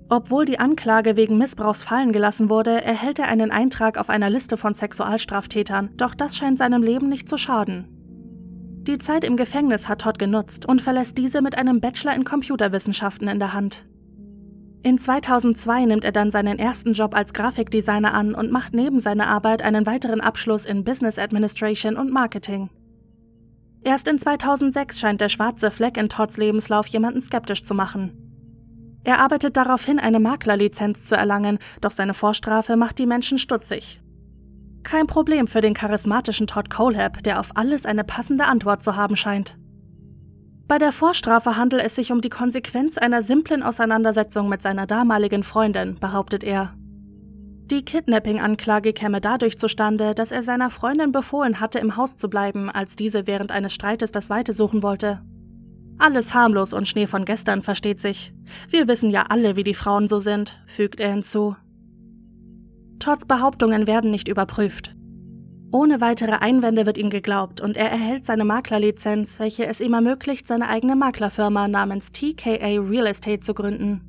Obwohl 0.10 0.46
die 0.46 0.60
Anklage 0.60 1.16
wegen 1.16 1.40
Missbrauchs 1.40 1.82
fallen 1.82 2.12
gelassen 2.12 2.52
wurde, 2.52 2.84
erhält 2.84 3.18
er 3.18 3.30
einen 3.30 3.50
Eintrag 3.50 3.98
auf 3.98 4.12
einer 4.12 4.30
Liste 4.30 4.58
von 4.58 4.76
Sexualstraftätern, 4.76 5.90
doch 5.98 6.14
das 6.14 6.38
scheint 6.38 6.60
seinem 6.60 6.84
Leben 6.84 7.10
nicht 7.10 7.28
zu 7.28 7.40
schaden. 7.40 7.88
Die 8.84 9.00
Zeit 9.00 9.24
im 9.24 9.38
Gefängnis 9.38 9.88
hat 9.88 10.02
Todd 10.02 10.20
genutzt 10.20 10.68
und 10.68 10.80
verlässt 10.80 11.18
diese 11.18 11.42
mit 11.42 11.58
einem 11.58 11.82
Bachelor 11.82 12.14
in 12.14 12.26
Computerwissenschaften 12.26 13.28
in 13.28 13.40
der 13.40 13.54
Hand. 13.54 13.88
In 14.84 15.00
2002 15.00 15.86
nimmt 15.86 16.06
er 16.06 16.12
dann 16.12 16.30
seinen 16.30 16.60
ersten 16.60 16.94
Job 16.94 17.16
als 17.16 17.34
Grafikdesigner 17.34 18.14
an 18.14 18.36
und 18.36 18.52
macht 18.52 18.76
neben 18.76 19.00
seiner 19.00 19.30
Arbeit 19.30 19.64
einen 19.64 19.88
weiteren 19.88 20.22
Abschluss 20.22 20.66
in 20.66 20.84
Business 20.84 21.18
Administration 21.18 21.98
und 21.98 22.12
Marketing. 22.12 22.70
Erst 23.84 24.08
in 24.08 24.18
2006 24.18 25.00
scheint 25.00 25.20
der 25.20 25.30
schwarze 25.30 25.70
Fleck 25.70 25.98
in 25.98 26.10
Todds 26.10 26.38
Lebenslauf 26.38 26.88
jemanden 26.88 27.20
skeptisch 27.20 27.64
zu 27.64 27.74
machen. 27.74 28.24
Er 29.04 29.20
arbeitet 29.20 29.58
darauf 29.58 29.84
hin, 29.84 30.00
eine 30.00 30.22
Maklerlizenz 30.22 31.04
zu 31.04 31.16
erlangen, 31.16 31.60
doch 31.82 31.92
seine 31.92 32.14
Vorstrafe 32.14 32.78
macht 32.78 32.98
die 33.00 33.06
Menschen 33.06 33.38
stutzig. 33.38 34.02
Kein 34.84 35.08
Problem 35.08 35.48
für 35.48 35.62
den 35.62 35.74
charismatischen 35.74 36.48
Todd 36.48 36.70
Colehab, 36.70 37.24
der 37.24 37.40
auf 37.40 37.56
alles 37.56 37.86
eine 37.86 38.04
passende 38.04 38.46
Antwort 38.46 38.84
zu 38.84 38.96
haben 38.96 39.18
scheint. 39.18 39.58
Bei 40.68 40.78
der 40.78 40.94
Vorstrafe 40.94 41.58
handelt 41.58 41.84
es 41.84 41.96
sich 41.96 42.12
um 42.14 42.22
die 42.22 42.30
Konsequenz 42.30 42.98
einer 42.98 43.22
simplen 43.22 43.64
Auseinandersetzung 43.64 44.48
mit 44.48 44.62
seiner 44.62 44.88
damaligen 44.88 45.44
Freundin, 45.44 45.96
behauptet 46.00 46.44
er. 46.44 46.74
Die 47.72 47.86
Kidnapping-Anklage 47.86 48.92
käme 48.92 49.22
dadurch 49.22 49.58
zustande, 49.58 50.14
dass 50.14 50.32
er 50.32 50.44
seiner 50.44 50.70
Freundin 50.70 51.12
befohlen 51.12 51.60
hatte, 51.60 51.80
im 51.80 51.96
Haus 51.96 52.18
zu 52.18 52.30
bleiben, 52.30 52.70
als 52.70 52.96
diese 52.96 53.26
während 53.26 53.52
eines 53.52 53.74
Streites 53.74 54.12
das 54.12 54.30
Weite 54.30 54.52
suchen 54.52 54.84
wollte. 54.84 55.22
Alles 55.98 56.34
harmlos 56.34 56.74
und 56.74 56.88
Schnee 56.88 57.08
von 57.08 57.24
gestern, 57.24 57.62
versteht 57.62 58.02
sich. 58.02 58.34
Wir 58.68 58.88
wissen 58.88 59.12
ja 59.12 59.28
alle, 59.30 59.56
wie 59.56 59.64
die 59.64 59.76
Frauen 59.76 60.08
so 60.08 60.20
sind, 60.20 60.60
fügt 60.68 61.00
er 61.00 61.12
hinzu. 61.12 61.56
Todds 63.00 63.26
Behauptungen 63.26 63.88
werden 63.88 64.12
nicht 64.12 64.28
überprüft. 64.28 64.96
Ohne 65.72 66.02
weitere 66.02 66.34
Einwände 66.34 66.86
wird 66.86 66.98
ihm 66.98 67.10
geglaubt 67.10 67.62
und 67.62 67.78
er 67.78 67.90
erhält 67.90 68.26
seine 68.26 68.46
Maklerlizenz, 68.46 69.40
welche 69.40 69.66
es 69.66 69.82
ihm 69.82 69.94
ermöglicht, 69.94 70.46
seine 70.46 70.70
eigene 70.70 70.96
Maklerfirma 70.96 71.68
namens 71.68 72.12
TKA 72.12 72.80
Real 72.80 73.08
Estate 73.08 73.40
zu 73.40 73.54
gründen. 73.54 74.02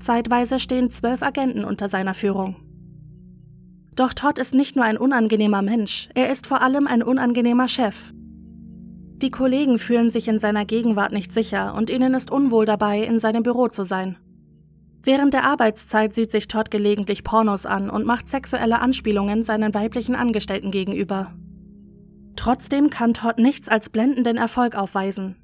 Zeitweise 0.00 0.58
stehen 0.58 0.90
zwölf 0.90 1.22
Agenten 1.22 1.64
unter 1.64 1.88
seiner 1.88 2.12
Führung. 2.12 2.56
Doch 3.96 4.12
Todd 4.12 4.38
ist 4.38 4.54
nicht 4.54 4.76
nur 4.76 4.84
ein 4.84 4.96
unangenehmer 4.96 5.62
Mensch, 5.62 6.08
er 6.14 6.30
ist 6.30 6.46
vor 6.46 6.62
allem 6.62 6.86
ein 6.86 7.02
unangenehmer 7.02 7.68
Chef. 7.68 8.12
Die 9.16 9.30
Kollegen 9.30 9.78
fühlen 9.78 10.10
sich 10.10 10.26
in 10.26 10.38
seiner 10.38 10.64
Gegenwart 10.64 11.12
nicht 11.12 11.32
sicher 11.32 11.74
und 11.74 11.90
ihnen 11.90 12.14
ist 12.14 12.30
unwohl 12.30 12.66
dabei, 12.66 13.02
in 13.02 13.18
seinem 13.18 13.44
Büro 13.44 13.68
zu 13.68 13.84
sein. 13.84 14.16
Während 15.04 15.34
der 15.34 15.44
Arbeitszeit 15.44 16.14
sieht 16.14 16.32
sich 16.32 16.48
Todd 16.48 16.70
gelegentlich 16.70 17.24
Pornos 17.24 17.66
an 17.66 17.90
und 17.90 18.06
macht 18.06 18.26
sexuelle 18.26 18.80
Anspielungen 18.80 19.42
seinen 19.42 19.74
weiblichen 19.74 20.14
Angestellten 20.14 20.70
gegenüber. 20.70 21.32
Trotzdem 22.36 22.90
kann 22.90 23.14
Todd 23.14 23.38
nichts 23.38 23.68
als 23.68 23.90
blendenden 23.90 24.36
Erfolg 24.36 24.76
aufweisen. 24.76 25.36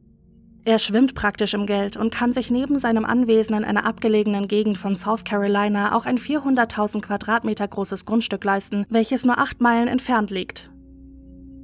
Er 0.64 0.78
schwimmt 0.78 1.14
praktisch 1.14 1.54
im 1.54 1.64
Geld 1.64 1.96
und 1.96 2.12
kann 2.12 2.34
sich 2.34 2.50
neben 2.50 2.78
seinem 2.78 3.06
Anwesen 3.06 3.56
in 3.56 3.64
einer 3.64 3.86
abgelegenen 3.86 4.46
Gegend 4.46 4.76
von 4.76 4.94
South 4.94 5.24
Carolina 5.24 5.96
auch 5.96 6.04
ein 6.04 6.18
400.000 6.18 7.00
Quadratmeter 7.00 7.66
großes 7.66 8.04
Grundstück 8.04 8.44
leisten, 8.44 8.84
welches 8.90 9.24
nur 9.24 9.38
acht 9.38 9.60
Meilen 9.60 9.88
entfernt 9.88 10.30
liegt. 10.30 10.70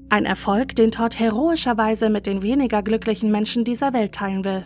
Ein 0.09 0.25
Erfolg, 0.25 0.75
den 0.77 0.93
Todd 0.93 1.19
heroischerweise 1.19 2.09
mit 2.09 2.27
den 2.27 2.43
weniger 2.43 2.83
glücklichen 2.83 3.31
Menschen 3.31 3.65
dieser 3.65 3.93
Welt 3.93 4.13
teilen 4.13 4.45
will. 4.45 4.65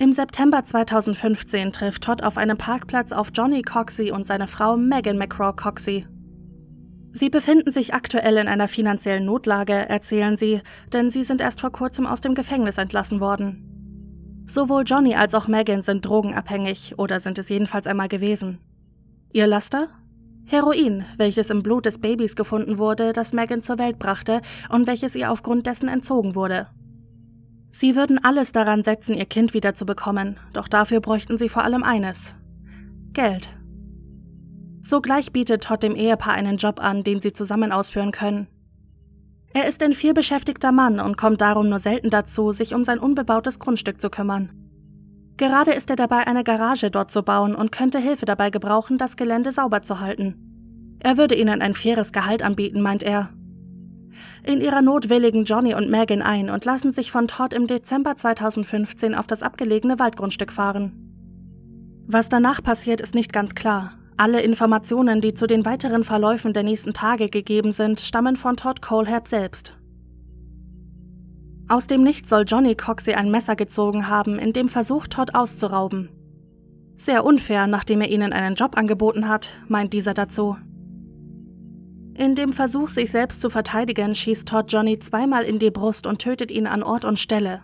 Im 0.00 0.12
September 0.12 0.64
2015 0.64 1.72
trifft 1.72 2.04
Todd 2.04 2.22
auf 2.22 2.38
einem 2.38 2.56
Parkplatz 2.56 3.12
auf 3.12 3.30
Johnny 3.34 3.62
Coxey 3.62 4.10
und 4.10 4.24
seine 4.24 4.48
Frau 4.48 4.76
Megan 4.76 5.18
McCraw 5.18 5.52
Coxey. 5.54 6.06
Sie 7.18 7.30
befinden 7.30 7.72
sich 7.72 7.94
aktuell 7.94 8.36
in 8.36 8.46
einer 8.46 8.68
finanziellen 8.68 9.24
Notlage, 9.24 9.72
erzählen 9.72 10.36
sie, 10.36 10.60
denn 10.92 11.10
sie 11.10 11.24
sind 11.24 11.40
erst 11.40 11.60
vor 11.60 11.72
kurzem 11.72 12.06
aus 12.06 12.20
dem 12.20 12.34
Gefängnis 12.34 12.78
entlassen 12.78 13.18
worden. 13.18 14.44
Sowohl 14.46 14.84
Johnny 14.86 15.16
als 15.16 15.34
auch 15.34 15.48
Megan 15.48 15.82
sind 15.82 16.06
drogenabhängig 16.06 16.96
oder 16.96 17.18
sind 17.18 17.36
es 17.38 17.48
jedenfalls 17.48 17.88
einmal 17.88 18.06
gewesen. 18.06 18.60
Ihr 19.32 19.48
Laster? 19.48 19.88
Heroin, 20.46 21.06
welches 21.16 21.50
im 21.50 21.64
Blut 21.64 21.86
des 21.86 21.98
Babys 21.98 22.36
gefunden 22.36 22.78
wurde, 22.78 23.12
das 23.12 23.32
Megan 23.32 23.62
zur 23.62 23.80
Welt 23.80 23.98
brachte 23.98 24.40
und 24.68 24.86
welches 24.86 25.16
ihr 25.16 25.32
aufgrund 25.32 25.66
dessen 25.66 25.88
entzogen 25.88 26.36
wurde. 26.36 26.68
Sie 27.72 27.96
würden 27.96 28.22
alles 28.22 28.52
daran 28.52 28.84
setzen, 28.84 29.16
ihr 29.16 29.26
Kind 29.26 29.54
wiederzubekommen, 29.54 30.38
doch 30.52 30.68
dafür 30.68 31.00
bräuchten 31.00 31.36
sie 31.36 31.48
vor 31.48 31.64
allem 31.64 31.82
eines. 31.82 32.36
Geld. 33.12 33.57
Sogleich 34.80 35.32
bietet 35.32 35.64
Todd 35.64 35.82
dem 35.82 35.94
Ehepaar 35.94 36.34
einen 36.34 36.56
Job 36.56 36.80
an, 36.82 37.04
den 37.04 37.20
sie 37.20 37.32
zusammen 37.32 37.72
ausführen 37.72 38.12
können. 38.12 38.46
Er 39.54 39.66
ist 39.66 39.82
ein 39.82 39.94
vielbeschäftigter 39.94 40.72
Mann 40.72 41.00
und 41.00 41.16
kommt 41.16 41.40
darum 41.40 41.68
nur 41.68 41.78
selten 41.78 42.10
dazu, 42.10 42.52
sich 42.52 42.74
um 42.74 42.84
sein 42.84 42.98
unbebautes 42.98 43.58
Grundstück 43.58 44.00
zu 44.00 44.10
kümmern. 44.10 44.52
Gerade 45.36 45.72
ist 45.72 45.88
er 45.88 45.96
dabei, 45.96 46.26
eine 46.26 46.44
Garage 46.44 46.90
dort 46.90 47.10
zu 47.10 47.22
bauen 47.22 47.54
und 47.54 47.72
könnte 47.72 47.98
Hilfe 47.98 48.26
dabei 48.26 48.50
gebrauchen, 48.50 48.98
das 48.98 49.16
Gelände 49.16 49.52
sauber 49.52 49.82
zu 49.82 50.00
halten. 50.00 50.98
Er 51.00 51.16
würde 51.16 51.36
ihnen 51.36 51.62
ein 51.62 51.74
faires 51.74 52.12
Gehalt 52.12 52.42
anbieten, 52.42 52.82
meint 52.82 53.02
er. 53.02 53.30
In 54.44 54.60
ihrer 54.60 54.82
Not 54.82 55.08
willigen 55.08 55.44
Johnny 55.44 55.74
und 55.74 55.90
Megan 55.90 56.22
ein 56.22 56.50
und 56.50 56.64
lassen 56.64 56.90
sich 56.90 57.12
von 57.12 57.28
Todd 57.28 57.54
im 57.54 57.66
Dezember 57.66 58.16
2015 58.16 59.14
auf 59.14 59.26
das 59.26 59.42
abgelegene 59.42 59.98
Waldgrundstück 59.98 60.52
fahren. 60.52 60.92
Was 62.08 62.28
danach 62.28 62.62
passiert, 62.62 63.00
ist 63.00 63.14
nicht 63.14 63.32
ganz 63.32 63.54
klar. 63.54 63.92
Alle 64.20 64.42
Informationen, 64.42 65.20
die 65.20 65.32
zu 65.32 65.46
den 65.46 65.64
weiteren 65.64 66.02
Verläufen 66.02 66.52
der 66.52 66.64
nächsten 66.64 66.92
Tage 66.92 67.28
gegeben 67.28 67.70
sind, 67.70 68.00
stammen 68.00 68.34
von 68.34 68.56
Todd 68.56 68.82
Colehab 68.82 69.28
selbst. 69.28 69.78
Aus 71.68 71.86
dem 71.86 72.02
Nichts 72.02 72.28
soll 72.28 72.42
Johnny 72.44 72.74
Coxey 72.74 73.14
ein 73.14 73.30
Messer 73.30 73.54
gezogen 73.54 74.08
haben, 74.08 74.40
in 74.40 74.52
dem 74.52 74.68
Versuch, 74.68 75.06
Todd 75.06 75.36
auszurauben. 75.36 76.08
Sehr 76.96 77.24
unfair, 77.24 77.68
nachdem 77.68 78.00
er 78.00 78.08
ihnen 78.08 78.32
einen 78.32 78.56
Job 78.56 78.76
angeboten 78.76 79.28
hat, 79.28 79.50
meint 79.68 79.92
dieser 79.92 80.14
dazu. 80.14 80.56
In 82.14 82.34
dem 82.34 82.52
Versuch, 82.52 82.88
sich 82.88 83.12
selbst 83.12 83.40
zu 83.40 83.50
verteidigen, 83.50 84.16
schießt 84.16 84.48
Todd 84.48 84.72
Johnny 84.72 84.98
zweimal 84.98 85.44
in 85.44 85.60
die 85.60 85.70
Brust 85.70 86.08
und 86.08 86.18
tötet 86.18 86.50
ihn 86.50 86.66
an 86.66 86.82
Ort 86.82 87.04
und 87.04 87.20
Stelle. 87.20 87.62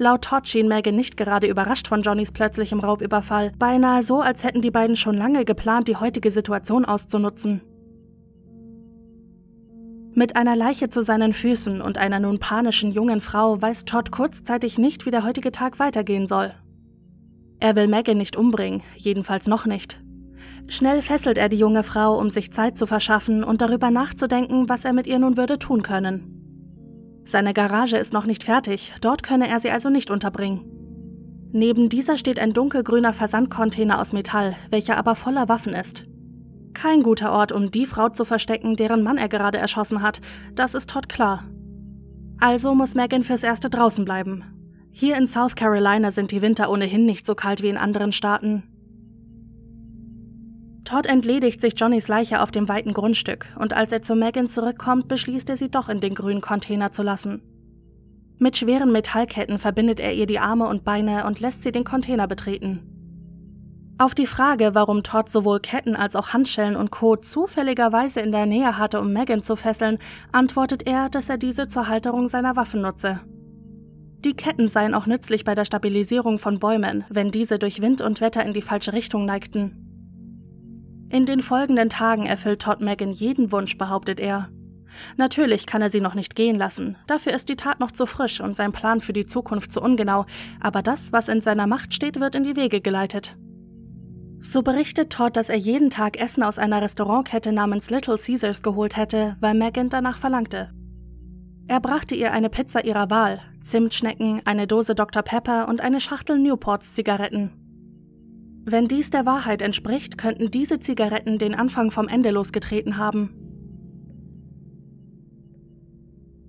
Laut 0.00 0.22
Todd 0.22 0.46
schien 0.46 0.68
Megan 0.68 0.94
nicht 0.94 1.16
gerade 1.16 1.48
überrascht 1.48 1.88
von 1.88 2.02
Johnnys 2.02 2.30
plötzlichem 2.30 2.78
Raubüberfall, 2.78 3.50
beinahe 3.58 4.04
so, 4.04 4.20
als 4.20 4.44
hätten 4.44 4.62
die 4.62 4.70
beiden 4.70 4.94
schon 4.94 5.16
lange 5.16 5.44
geplant, 5.44 5.88
die 5.88 5.96
heutige 5.96 6.30
Situation 6.30 6.84
auszunutzen. 6.84 7.62
Mit 10.14 10.36
einer 10.36 10.54
Leiche 10.54 10.88
zu 10.88 11.02
seinen 11.02 11.32
Füßen 11.32 11.80
und 11.80 11.98
einer 11.98 12.20
nun 12.20 12.38
panischen 12.38 12.92
jungen 12.92 13.20
Frau 13.20 13.60
weiß 13.60 13.86
Todd 13.86 14.12
kurzzeitig 14.12 14.78
nicht, 14.78 15.04
wie 15.04 15.10
der 15.10 15.24
heutige 15.24 15.50
Tag 15.50 15.80
weitergehen 15.80 16.28
soll. 16.28 16.52
Er 17.58 17.74
will 17.74 17.88
Megan 17.88 18.18
nicht 18.18 18.36
umbringen, 18.36 18.82
jedenfalls 18.96 19.48
noch 19.48 19.66
nicht. 19.66 20.00
Schnell 20.68 21.02
fesselt 21.02 21.38
er 21.38 21.48
die 21.48 21.58
junge 21.58 21.82
Frau, 21.82 22.16
um 22.18 22.30
sich 22.30 22.52
Zeit 22.52 22.78
zu 22.78 22.86
verschaffen 22.86 23.42
und 23.42 23.60
darüber 23.60 23.90
nachzudenken, 23.90 24.68
was 24.68 24.84
er 24.84 24.92
mit 24.92 25.08
ihr 25.08 25.18
nun 25.18 25.36
würde 25.36 25.58
tun 25.58 25.82
können. 25.82 26.37
Seine 27.28 27.52
Garage 27.52 27.98
ist 27.98 28.14
noch 28.14 28.24
nicht 28.24 28.44
fertig, 28.44 28.94
dort 29.02 29.22
könne 29.22 29.50
er 29.50 29.60
sie 29.60 29.70
also 29.70 29.90
nicht 29.90 30.10
unterbringen. 30.10 30.64
Neben 31.52 31.90
dieser 31.90 32.16
steht 32.16 32.38
ein 32.38 32.54
dunkelgrüner 32.54 33.12
Versandcontainer 33.12 34.00
aus 34.00 34.14
Metall, 34.14 34.56
welcher 34.70 34.96
aber 34.96 35.14
voller 35.14 35.46
Waffen 35.46 35.74
ist. 35.74 36.04
Kein 36.72 37.02
guter 37.02 37.30
Ort, 37.30 37.52
um 37.52 37.70
die 37.70 37.84
Frau 37.84 38.08
zu 38.08 38.24
verstecken, 38.24 38.76
deren 38.76 39.02
Mann 39.02 39.18
er 39.18 39.28
gerade 39.28 39.58
erschossen 39.58 40.00
hat. 40.00 40.22
Das 40.54 40.74
ist 40.74 40.88
Todd 40.88 41.10
klar. 41.10 41.44
Also 42.40 42.74
muss 42.74 42.94
Megan 42.94 43.22
fürs 43.22 43.42
Erste 43.42 43.68
draußen 43.68 44.06
bleiben. 44.06 44.44
Hier 44.90 45.18
in 45.18 45.26
South 45.26 45.54
Carolina 45.54 46.10
sind 46.10 46.30
die 46.30 46.40
Winter 46.40 46.70
ohnehin 46.70 47.04
nicht 47.04 47.26
so 47.26 47.34
kalt 47.34 47.62
wie 47.62 47.68
in 47.68 47.76
anderen 47.76 48.12
Staaten. 48.12 48.62
Todd 50.88 51.04
entledigt 51.04 51.60
sich 51.60 51.74
Johnnys 51.76 52.08
Leiche 52.08 52.40
auf 52.40 52.50
dem 52.50 52.66
weiten 52.66 52.94
Grundstück 52.94 53.44
und 53.58 53.74
als 53.74 53.92
er 53.92 54.00
zu 54.00 54.14
Megan 54.14 54.46
zurückkommt, 54.46 55.06
beschließt 55.06 55.50
er 55.50 55.58
sie 55.58 55.70
doch 55.70 55.90
in 55.90 56.00
den 56.00 56.14
grünen 56.14 56.40
Container 56.40 56.92
zu 56.92 57.02
lassen. 57.02 57.42
Mit 58.38 58.56
schweren 58.56 58.90
Metallketten 58.90 59.58
verbindet 59.58 60.00
er 60.00 60.14
ihr 60.14 60.24
die 60.24 60.38
Arme 60.38 60.66
und 60.66 60.84
Beine 60.84 61.26
und 61.26 61.40
lässt 61.40 61.62
sie 61.62 61.72
den 61.72 61.84
Container 61.84 62.26
betreten. 62.26 62.80
Auf 63.98 64.14
die 64.14 64.24
Frage, 64.24 64.70
warum 64.72 65.02
Todd 65.02 65.28
sowohl 65.28 65.60
Ketten 65.60 65.94
als 65.94 66.16
auch 66.16 66.32
Handschellen 66.32 66.74
und 66.74 66.90
Co. 66.90 67.16
zufälligerweise 67.16 68.20
in 68.20 68.32
der 68.32 68.46
Nähe 68.46 68.78
hatte, 68.78 69.02
um 69.02 69.12
Megan 69.12 69.42
zu 69.42 69.56
fesseln, 69.56 69.98
antwortet 70.32 70.86
er, 70.86 71.10
dass 71.10 71.28
er 71.28 71.36
diese 71.36 71.68
zur 71.68 71.88
Halterung 71.88 72.28
seiner 72.28 72.56
Waffen 72.56 72.80
nutze. 72.80 73.20
Die 74.24 74.32
Ketten 74.32 74.68
seien 74.68 74.94
auch 74.94 75.04
nützlich 75.04 75.44
bei 75.44 75.54
der 75.54 75.66
Stabilisierung 75.66 76.38
von 76.38 76.58
Bäumen, 76.58 77.04
wenn 77.10 77.30
diese 77.30 77.58
durch 77.58 77.82
Wind 77.82 78.00
und 78.00 78.22
Wetter 78.22 78.42
in 78.42 78.54
die 78.54 78.62
falsche 78.62 78.94
Richtung 78.94 79.26
neigten. 79.26 79.84
In 81.10 81.24
den 81.24 81.42
folgenden 81.42 81.88
Tagen 81.88 82.26
erfüllt 82.26 82.62
Todd 82.62 82.80
Megan 82.80 83.12
jeden 83.12 83.50
Wunsch, 83.50 83.78
behauptet 83.78 84.20
er. 84.20 84.50
Natürlich 85.16 85.66
kann 85.66 85.80
er 85.80 85.90
sie 85.90 86.00
noch 86.00 86.14
nicht 86.14 86.34
gehen 86.34 86.56
lassen, 86.56 86.96
dafür 87.06 87.32
ist 87.32 87.48
die 87.48 87.56
Tat 87.56 87.80
noch 87.80 87.92
zu 87.92 88.04
frisch 88.04 88.40
und 88.40 88.56
sein 88.56 88.72
Plan 88.72 89.00
für 89.00 89.12
die 89.12 89.26
Zukunft 89.26 89.72
zu 89.72 89.80
ungenau, 89.80 90.26
aber 90.60 90.82
das, 90.82 91.12
was 91.12 91.28
in 91.28 91.40
seiner 91.40 91.66
Macht 91.66 91.94
steht, 91.94 92.20
wird 92.20 92.34
in 92.34 92.44
die 92.44 92.56
Wege 92.56 92.80
geleitet. 92.80 93.36
So 94.40 94.62
berichtet 94.62 95.10
Todd, 95.10 95.36
dass 95.36 95.48
er 95.48 95.56
jeden 95.56 95.90
Tag 95.90 96.20
Essen 96.20 96.42
aus 96.42 96.58
einer 96.58 96.80
Restaurantkette 96.80 97.52
namens 97.52 97.90
Little 97.90 98.16
Caesars 98.16 98.62
geholt 98.62 98.96
hätte, 98.96 99.36
weil 99.40 99.54
Megan 99.54 99.88
danach 99.88 100.18
verlangte. 100.18 100.70
Er 101.66 101.80
brachte 101.80 102.14
ihr 102.14 102.32
eine 102.32 102.48
Pizza 102.48 102.84
ihrer 102.84 103.10
Wahl, 103.10 103.40
Zimtschnecken, 103.62 104.40
eine 104.44 104.66
Dose 104.66 104.94
Dr. 104.94 105.22
Pepper 105.22 105.68
und 105.68 105.80
eine 105.80 106.00
Schachtel 106.00 106.38
Newports 106.38 106.94
Zigaretten. 106.94 107.67
Wenn 108.70 108.86
dies 108.86 109.08
der 109.08 109.24
Wahrheit 109.24 109.62
entspricht, 109.62 110.18
könnten 110.18 110.50
diese 110.50 110.78
Zigaretten 110.78 111.38
den 111.38 111.54
Anfang 111.54 111.90
vom 111.90 112.06
Ende 112.06 112.30
losgetreten 112.30 112.98
haben. 112.98 113.32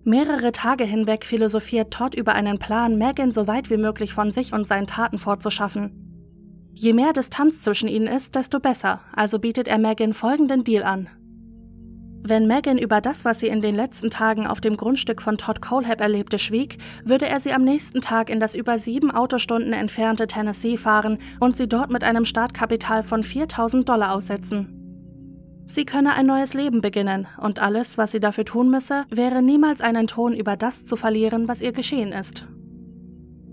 Mehrere 0.03 0.51
Tage 0.51 0.83
hinweg 0.83 1.23
philosophiert 1.23 1.93
Todd 1.93 2.15
über 2.15 2.33
einen 2.33 2.59
Plan, 2.59 2.97
Megan 2.97 3.31
so 3.31 3.47
weit 3.47 3.69
wie 3.69 3.77
möglich 3.77 4.13
von 4.13 4.31
sich 4.31 4.51
und 4.51 4.67
seinen 4.67 4.87
Taten 4.87 5.17
fortzuschaffen. 5.17 6.71
Je 6.73 6.91
mehr 6.91 7.13
Distanz 7.13 7.61
zwischen 7.61 7.87
ihnen 7.87 8.07
ist, 8.07 8.35
desto 8.35 8.59
besser, 8.59 8.99
also 9.13 9.39
bietet 9.39 9.69
er 9.69 9.77
Megan 9.77 10.13
folgenden 10.13 10.65
Deal 10.65 10.83
an. 10.83 11.07
Wenn 12.21 12.47
Megan 12.47 12.77
über 12.77 12.99
das, 13.01 13.23
was 13.23 13.39
sie 13.39 13.47
in 13.47 13.61
den 13.61 13.75
letzten 13.75 14.09
Tagen 14.09 14.45
auf 14.45 14.59
dem 14.59 14.75
Grundstück 14.75 15.21
von 15.21 15.37
Todd 15.37 15.61
Colehab 15.61 16.01
erlebte, 16.01 16.37
schwieg, 16.37 16.77
würde 17.05 17.27
er 17.27 17.39
sie 17.39 17.53
am 17.53 17.63
nächsten 17.63 18.01
Tag 18.01 18.29
in 18.29 18.39
das 18.39 18.55
über 18.55 18.77
sieben 18.77 19.09
Autostunden 19.11 19.73
entfernte 19.73 20.27
Tennessee 20.27 20.77
fahren 20.77 21.17
und 21.39 21.55
sie 21.55 21.69
dort 21.69 21.91
mit 21.91 22.03
einem 22.03 22.25
Startkapital 22.25 23.03
von 23.03 23.23
4000 23.23 23.87
Dollar 23.87 24.13
aussetzen. 24.13 24.75
Sie 25.65 25.85
könne 25.85 26.13
ein 26.13 26.25
neues 26.25 26.53
Leben 26.55 26.81
beginnen 26.81 27.27
und 27.37 27.59
alles, 27.59 27.97
was 27.97 28.11
sie 28.11 28.19
dafür 28.19 28.43
tun 28.43 28.69
müsse, 28.69 29.05
wäre 29.11 29.41
niemals 29.41 29.81
einen 29.81 30.07
Ton 30.07 30.33
über 30.33 30.57
das 30.57 30.85
zu 30.85 30.95
verlieren, 30.95 31.47
was 31.47 31.61
ihr 31.61 31.71
geschehen 31.71 32.11
ist. 32.11 32.47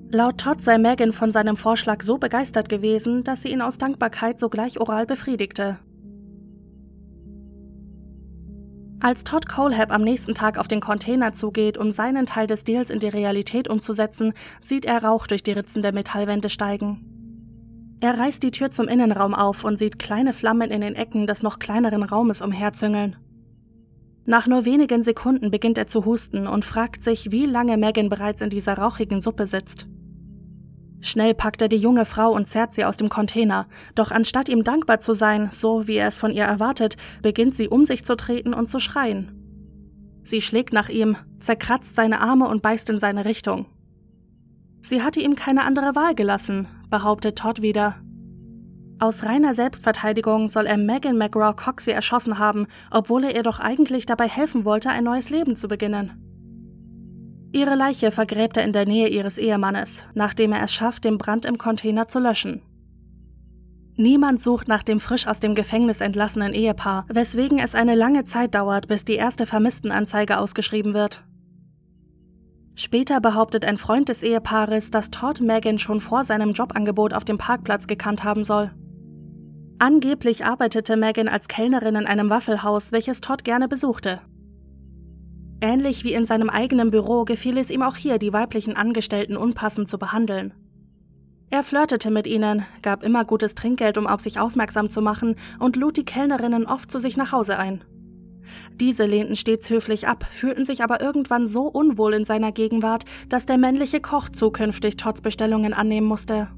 Laut 0.09 0.38
Todd 0.38 0.62
sei 0.62 0.79
Megan 0.79 1.12
von 1.12 1.31
seinem 1.31 1.57
Vorschlag 1.57 2.02
so 2.02 2.16
begeistert 2.16 2.68
gewesen, 2.68 3.22
dass 3.22 3.42
sie 3.42 3.50
ihn 3.50 3.61
aus 3.61 3.76
Dankbarkeit 3.76 4.40
sogleich 4.40 4.81
oral 4.81 5.05
befriedigte. 5.05 5.79
Als 9.06 9.22
Todd 9.22 9.48
Colehab 9.48 9.92
am 9.92 10.02
nächsten 10.02 10.34
Tag 10.34 10.58
auf 10.58 10.66
den 10.66 10.80
Container 10.80 11.32
zugeht, 11.32 11.78
um 11.78 11.92
seinen 11.92 12.26
Teil 12.26 12.48
des 12.48 12.64
Deals 12.64 12.90
in 12.90 12.98
die 12.98 13.06
Realität 13.06 13.68
umzusetzen, 13.68 14.32
sieht 14.60 14.84
er 14.84 15.04
Rauch 15.04 15.28
durch 15.28 15.44
die 15.44 15.52
Ritzen 15.52 15.80
der 15.80 15.92
Metallwände 15.92 16.48
steigen. 16.48 17.98
Er 18.00 18.18
reißt 18.18 18.42
die 18.42 18.50
Tür 18.50 18.72
zum 18.72 18.88
Innenraum 18.88 19.32
auf 19.32 19.62
und 19.62 19.78
sieht 19.78 20.00
kleine 20.00 20.32
Flammen 20.32 20.72
in 20.72 20.80
den 20.80 20.96
Ecken 20.96 21.28
des 21.28 21.44
noch 21.44 21.60
kleineren 21.60 22.02
Raumes 22.02 22.42
umherzüngeln. 22.42 23.14
Nach 24.24 24.48
nur 24.48 24.64
wenigen 24.64 25.04
Sekunden 25.04 25.52
beginnt 25.52 25.78
er 25.78 25.86
zu 25.86 26.04
husten 26.04 26.48
und 26.48 26.64
fragt 26.64 27.00
sich, 27.00 27.30
wie 27.30 27.44
lange 27.44 27.76
Megan 27.76 28.08
bereits 28.08 28.40
in 28.40 28.50
dieser 28.50 28.76
rauchigen 28.76 29.20
Suppe 29.20 29.46
sitzt. 29.46 29.86
Schnell 31.00 31.35
packt 31.35 31.62
er 31.62 31.68
die 31.68 31.76
junge 31.76 32.04
Frau 32.04 32.32
und 32.32 32.48
zerrt 32.48 32.74
sie 32.74 32.85
aus 32.85 32.96
dem 32.96 33.09
Container, 33.09 33.66
doch 33.94 34.11
anstatt 34.11 34.48
ihm 34.48 34.64
dankbar 34.64 35.00
zu 35.00 35.14
sein, 35.14 35.50
so 35.52 35.87
wie 35.87 35.96
er 35.96 36.09
es 36.09 36.18
von 36.18 36.32
ihr 36.32 36.44
erwartet, 36.44 36.96
beginnt 37.22 37.54
sie 37.54 37.68
um 37.68 37.85
sich 37.85 38.04
zu 38.04 38.16
treten 38.16 38.54
und 38.54 38.68
zu 38.68 38.80
schreien. 38.80 39.32
Sie 40.22 40.40
schlägt 40.40 40.72
nach 40.72 40.88
ihm, 40.88 41.16
zerkratzt 41.38 41.94
seine 41.94 42.20
Arme 42.20 42.48
und 42.48 42.62
beißt 42.62 42.90
in 42.90 42.98
seine 42.98 43.24
Richtung. 43.24 43.66
Sie 44.80 45.02
hatte 45.02 45.20
ihm 45.20 45.37
keine 45.37 45.64
andere 45.64 45.94
Wahl 45.94 46.14
gelassen, 46.14 46.66
behauptet 46.90 47.38
Todd 47.38 47.62
wieder. 47.62 47.96
Aus 48.98 49.24
reiner 49.24 49.52
Selbstverteidigung 49.52 50.48
soll 50.48 50.66
er 50.66 50.78
Megan 50.78 51.18
McGraw 51.18 51.54
Coxey 51.54 51.92
erschossen 51.92 52.38
haben, 52.38 52.66
obwohl 52.90 53.24
er 53.24 53.37
ihr 53.37 53.42
doch 53.42 53.61
eigentlich 53.61 54.06
dabei 54.06 54.26
helfen 54.26 54.64
wollte, 54.64 54.88
ein 54.88 55.04
neues 55.04 55.28
Leben 55.28 55.54
zu 55.54 55.68
beginnen. 55.68 56.25
Ihre 57.56 57.74
Leiche 57.74 58.12
vergräbt 58.12 58.58
er 58.58 58.64
in 58.64 58.72
der 58.72 58.84
Nähe 58.84 59.08
ihres 59.08 59.38
Ehemannes, 59.38 60.04
nachdem 60.12 60.52
er 60.52 60.62
es 60.62 60.74
schafft, 60.74 61.04
den 61.04 61.16
Brand 61.16 61.46
im 61.46 61.56
Container 61.56 62.06
zu 62.06 62.18
löschen. 62.18 62.60
Niemand 63.96 64.42
sucht 64.42 64.68
nach 64.68 64.82
dem 64.82 65.00
frisch 65.00 65.26
aus 65.26 65.40
dem 65.40 65.54
Gefängnis 65.54 66.02
entlassenen 66.02 66.52
Ehepaar, 66.52 67.06
weswegen 67.08 67.58
es 67.58 67.74
eine 67.74 67.94
lange 67.94 68.24
Zeit 68.24 68.54
dauert, 68.54 68.88
bis 68.88 69.06
die 69.06 69.14
erste 69.14 69.46
Vermisstenanzeige 69.46 70.36
ausgeschrieben 70.36 70.92
wird. 70.92 71.24
Später 72.74 73.22
behauptet 73.22 73.64
ein 73.64 73.78
Freund 73.78 74.10
des 74.10 74.22
Ehepaares, 74.22 74.90
dass 74.90 75.10
Todd 75.10 75.40
Megan 75.40 75.78
schon 75.78 76.02
vor 76.02 76.24
seinem 76.24 76.52
Jobangebot 76.52 77.14
auf 77.14 77.24
dem 77.24 77.38
Parkplatz 77.38 77.86
gekannt 77.86 78.22
haben 78.22 78.44
soll. 78.44 78.70
Angeblich 79.78 80.44
arbeitete 80.44 80.98
Megan 80.98 81.28
als 81.28 81.48
Kellnerin 81.48 81.96
in 81.96 82.06
einem 82.06 82.28
Waffelhaus, 82.28 82.92
welches 82.92 83.22
Todd 83.22 83.44
gerne 83.44 83.66
besuchte. 83.66 84.20
Ähnlich 85.60 86.04
wie 86.04 86.12
in 86.12 86.24
seinem 86.24 86.50
eigenen 86.50 86.90
Büro 86.90 87.24
gefiel 87.24 87.56
es 87.56 87.70
ihm 87.70 87.82
auch 87.82 87.96
hier, 87.96 88.18
die 88.18 88.32
weiblichen 88.32 88.76
Angestellten 88.76 89.36
unpassend 89.36 89.88
zu 89.88 89.98
behandeln. 89.98 90.52
Er 91.48 91.62
flirtete 91.62 92.10
mit 92.10 92.26
ihnen, 92.26 92.64
gab 92.82 93.02
immer 93.02 93.24
gutes 93.24 93.54
Trinkgeld, 93.54 93.96
um 93.98 94.06
auf 94.06 94.20
sich 94.20 94.38
aufmerksam 94.38 94.90
zu 94.90 95.00
machen, 95.00 95.36
und 95.58 95.76
lud 95.76 95.96
die 95.96 96.04
Kellnerinnen 96.04 96.66
oft 96.66 96.90
zu 96.90 96.98
sich 96.98 97.16
nach 97.16 97.32
Hause 97.32 97.58
ein. 97.58 97.84
Diese 98.74 99.06
lehnten 99.06 99.36
stets 99.36 99.70
höflich 99.70 100.08
ab, 100.08 100.26
fühlten 100.30 100.64
sich 100.64 100.82
aber 100.82 101.00
irgendwann 101.00 101.46
so 101.46 101.62
unwohl 101.62 102.14
in 102.14 102.24
seiner 102.24 102.52
Gegenwart, 102.52 103.04
dass 103.28 103.46
der 103.46 103.58
männliche 103.58 104.00
Koch 104.00 104.28
zukünftig 104.28 104.96
Todds 104.96 105.20
Bestellungen 105.20 105.72
annehmen 105.72 106.06
musste. 106.06 106.48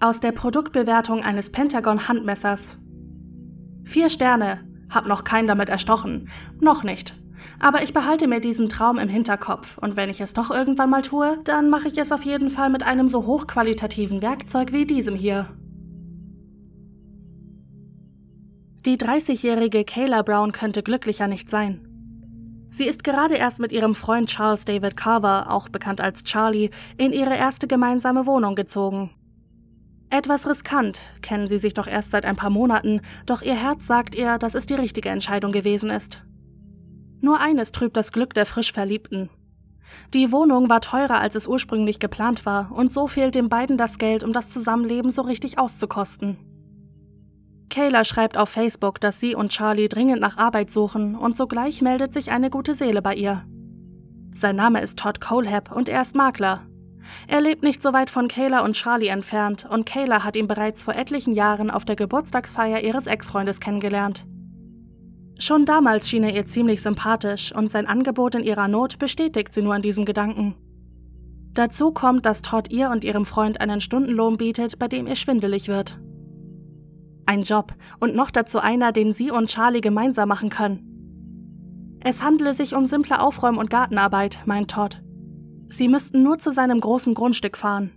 Aus 0.00 0.20
der 0.20 0.32
Produktbewertung 0.32 1.22
eines 1.24 1.50
Pentagon-Handmessers 1.50 2.78
Vier 3.88 4.10
Sterne. 4.10 4.60
Hab 4.90 5.06
noch 5.06 5.24
keinen 5.24 5.48
damit 5.48 5.70
erstochen. 5.70 6.28
Noch 6.60 6.84
nicht. 6.84 7.14
Aber 7.58 7.82
ich 7.82 7.94
behalte 7.94 8.26
mir 8.26 8.38
diesen 8.38 8.68
Traum 8.68 8.98
im 8.98 9.08
Hinterkopf 9.08 9.78
und 9.78 9.96
wenn 9.96 10.10
ich 10.10 10.20
es 10.20 10.34
doch 10.34 10.50
irgendwann 10.50 10.90
mal 10.90 11.00
tue, 11.00 11.38
dann 11.44 11.70
mache 11.70 11.88
ich 11.88 11.96
es 11.96 12.12
auf 12.12 12.22
jeden 12.22 12.50
Fall 12.50 12.68
mit 12.68 12.82
einem 12.82 13.08
so 13.08 13.24
hochqualitativen 13.24 14.20
Werkzeug 14.20 14.74
wie 14.74 14.84
diesem 14.84 15.14
hier. 15.14 15.46
Die 18.84 18.98
30-jährige 18.98 19.84
Kayla 19.84 20.20
Brown 20.20 20.52
könnte 20.52 20.82
glücklicher 20.82 21.26
nicht 21.26 21.48
sein. 21.48 21.88
Sie 22.70 22.84
ist 22.84 23.04
gerade 23.04 23.36
erst 23.36 23.58
mit 23.58 23.72
ihrem 23.72 23.94
Freund 23.94 24.28
Charles 24.28 24.66
David 24.66 24.98
Carver, 24.98 25.50
auch 25.50 25.70
bekannt 25.70 26.02
als 26.02 26.24
Charlie, 26.24 26.68
in 26.98 27.14
ihre 27.14 27.34
erste 27.34 27.66
gemeinsame 27.66 28.26
Wohnung 28.26 28.54
gezogen. 28.54 29.10
Etwas 30.10 30.48
riskant, 30.48 31.00
kennen 31.20 31.48
sie 31.48 31.58
sich 31.58 31.74
doch 31.74 31.86
erst 31.86 32.12
seit 32.12 32.24
ein 32.24 32.36
paar 32.36 32.50
Monaten, 32.50 33.02
doch 33.26 33.42
ihr 33.42 33.54
Herz 33.54 33.86
sagt 33.86 34.14
ihr, 34.14 34.38
dass 34.38 34.54
es 34.54 34.64
die 34.64 34.74
richtige 34.74 35.10
Entscheidung 35.10 35.52
gewesen 35.52 35.90
ist. 35.90 36.24
Nur 37.20 37.40
eines 37.40 37.72
trübt 37.72 37.96
das 37.96 38.12
Glück 38.12 38.32
der 38.32 38.46
frisch 38.46 38.72
Verliebten. 38.72 39.28
Die 40.14 40.32
Wohnung 40.32 40.70
war 40.70 40.80
teurer, 40.80 41.20
als 41.20 41.34
es 41.34 41.46
ursprünglich 41.46 41.98
geplant 41.98 42.46
war, 42.46 42.72
und 42.72 42.90
so 42.90 43.06
fehlt 43.06 43.34
den 43.34 43.50
beiden 43.50 43.76
das 43.76 43.98
Geld, 43.98 44.24
um 44.24 44.32
das 44.32 44.48
Zusammenleben 44.48 45.10
so 45.10 45.22
richtig 45.22 45.58
auszukosten. 45.58 46.38
Kayla 47.68 48.04
schreibt 48.04 48.38
auf 48.38 48.48
Facebook, 48.48 49.00
dass 49.00 49.20
sie 49.20 49.34
und 49.34 49.50
Charlie 49.50 49.88
dringend 49.88 50.20
nach 50.20 50.38
Arbeit 50.38 50.70
suchen, 50.70 51.16
und 51.16 51.36
sogleich 51.36 51.82
meldet 51.82 52.14
sich 52.14 52.30
eine 52.30 52.48
gute 52.48 52.74
Seele 52.74 53.02
bei 53.02 53.14
ihr. 53.14 53.44
Sein 54.32 54.56
Name 54.56 54.80
ist 54.80 54.98
Todd 54.98 55.20
Colehab 55.20 55.72
und 55.74 55.88
er 55.88 56.00
ist 56.00 56.14
Makler, 56.14 56.62
er 57.26 57.40
lebt 57.40 57.62
nicht 57.62 57.82
so 57.82 57.92
weit 57.92 58.10
von 58.10 58.28
Kayla 58.28 58.60
und 58.60 58.74
Charlie 58.74 59.08
entfernt 59.08 59.66
und 59.70 59.86
Kayla 59.86 60.24
hat 60.24 60.36
ihn 60.36 60.48
bereits 60.48 60.82
vor 60.82 60.94
etlichen 60.94 61.34
Jahren 61.34 61.70
auf 61.70 61.84
der 61.84 61.96
Geburtstagsfeier 61.96 62.80
ihres 62.80 63.06
Ex-Freundes 63.06 63.60
kennengelernt. 63.60 64.26
Schon 65.38 65.64
damals 65.64 66.08
schien 66.08 66.24
er 66.24 66.34
ihr 66.34 66.46
ziemlich 66.46 66.82
sympathisch 66.82 67.54
und 67.54 67.70
sein 67.70 67.86
Angebot 67.86 68.34
in 68.34 68.42
ihrer 68.42 68.66
Not 68.66 68.98
bestätigt 68.98 69.54
sie 69.54 69.62
nur 69.62 69.74
an 69.74 69.82
diesem 69.82 70.04
Gedanken. 70.04 70.56
Dazu 71.54 71.92
kommt, 71.92 72.26
dass 72.26 72.42
Todd 72.42 72.70
ihr 72.70 72.90
und 72.90 73.04
ihrem 73.04 73.24
Freund 73.24 73.60
einen 73.60 73.80
Stundenlohn 73.80 74.36
bietet, 74.36 74.78
bei 74.78 74.88
dem 74.88 75.06
ihr 75.06 75.16
schwindelig 75.16 75.68
wird. 75.68 76.00
Ein 77.26 77.42
Job 77.42 77.74
und 78.00 78.14
noch 78.14 78.30
dazu 78.30 78.58
einer, 78.58 78.90
den 78.92 79.12
sie 79.12 79.30
und 79.30 79.48
Charlie 79.48 79.80
gemeinsam 79.80 80.28
machen 80.28 80.50
können. 80.50 81.98
Es 82.00 82.22
handele 82.22 82.54
sich 82.54 82.74
um 82.74 82.84
simple 82.84 83.20
Aufräum- 83.20 83.58
und 83.58 83.70
Gartenarbeit, 83.70 84.38
meint 84.46 84.70
Todd. 84.70 85.02
Sie 85.68 85.88
müssten 85.88 86.22
nur 86.22 86.38
zu 86.38 86.52
seinem 86.52 86.80
großen 86.80 87.14
Grundstück 87.14 87.56
fahren. 87.56 87.90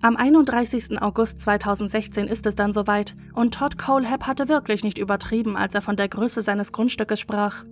Am 0.00 0.16
31. 0.16 1.00
August 1.00 1.40
2016 1.40 2.26
ist 2.26 2.46
es 2.46 2.54
dann 2.54 2.72
soweit 2.72 3.16
und 3.34 3.54
Todd 3.54 3.78
Colehab 3.78 4.26
hatte 4.26 4.48
wirklich 4.48 4.84
nicht 4.84 4.98
übertrieben, 4.98 5.56
als 5.56 5.74
er 5.74 5.82
von 5.82 5.96
der 5.96 6.08
Größe 6.08 6.42
seines 6.42 6.72
Grundstückes 6.72 7.20
sprach. 7.20 7.64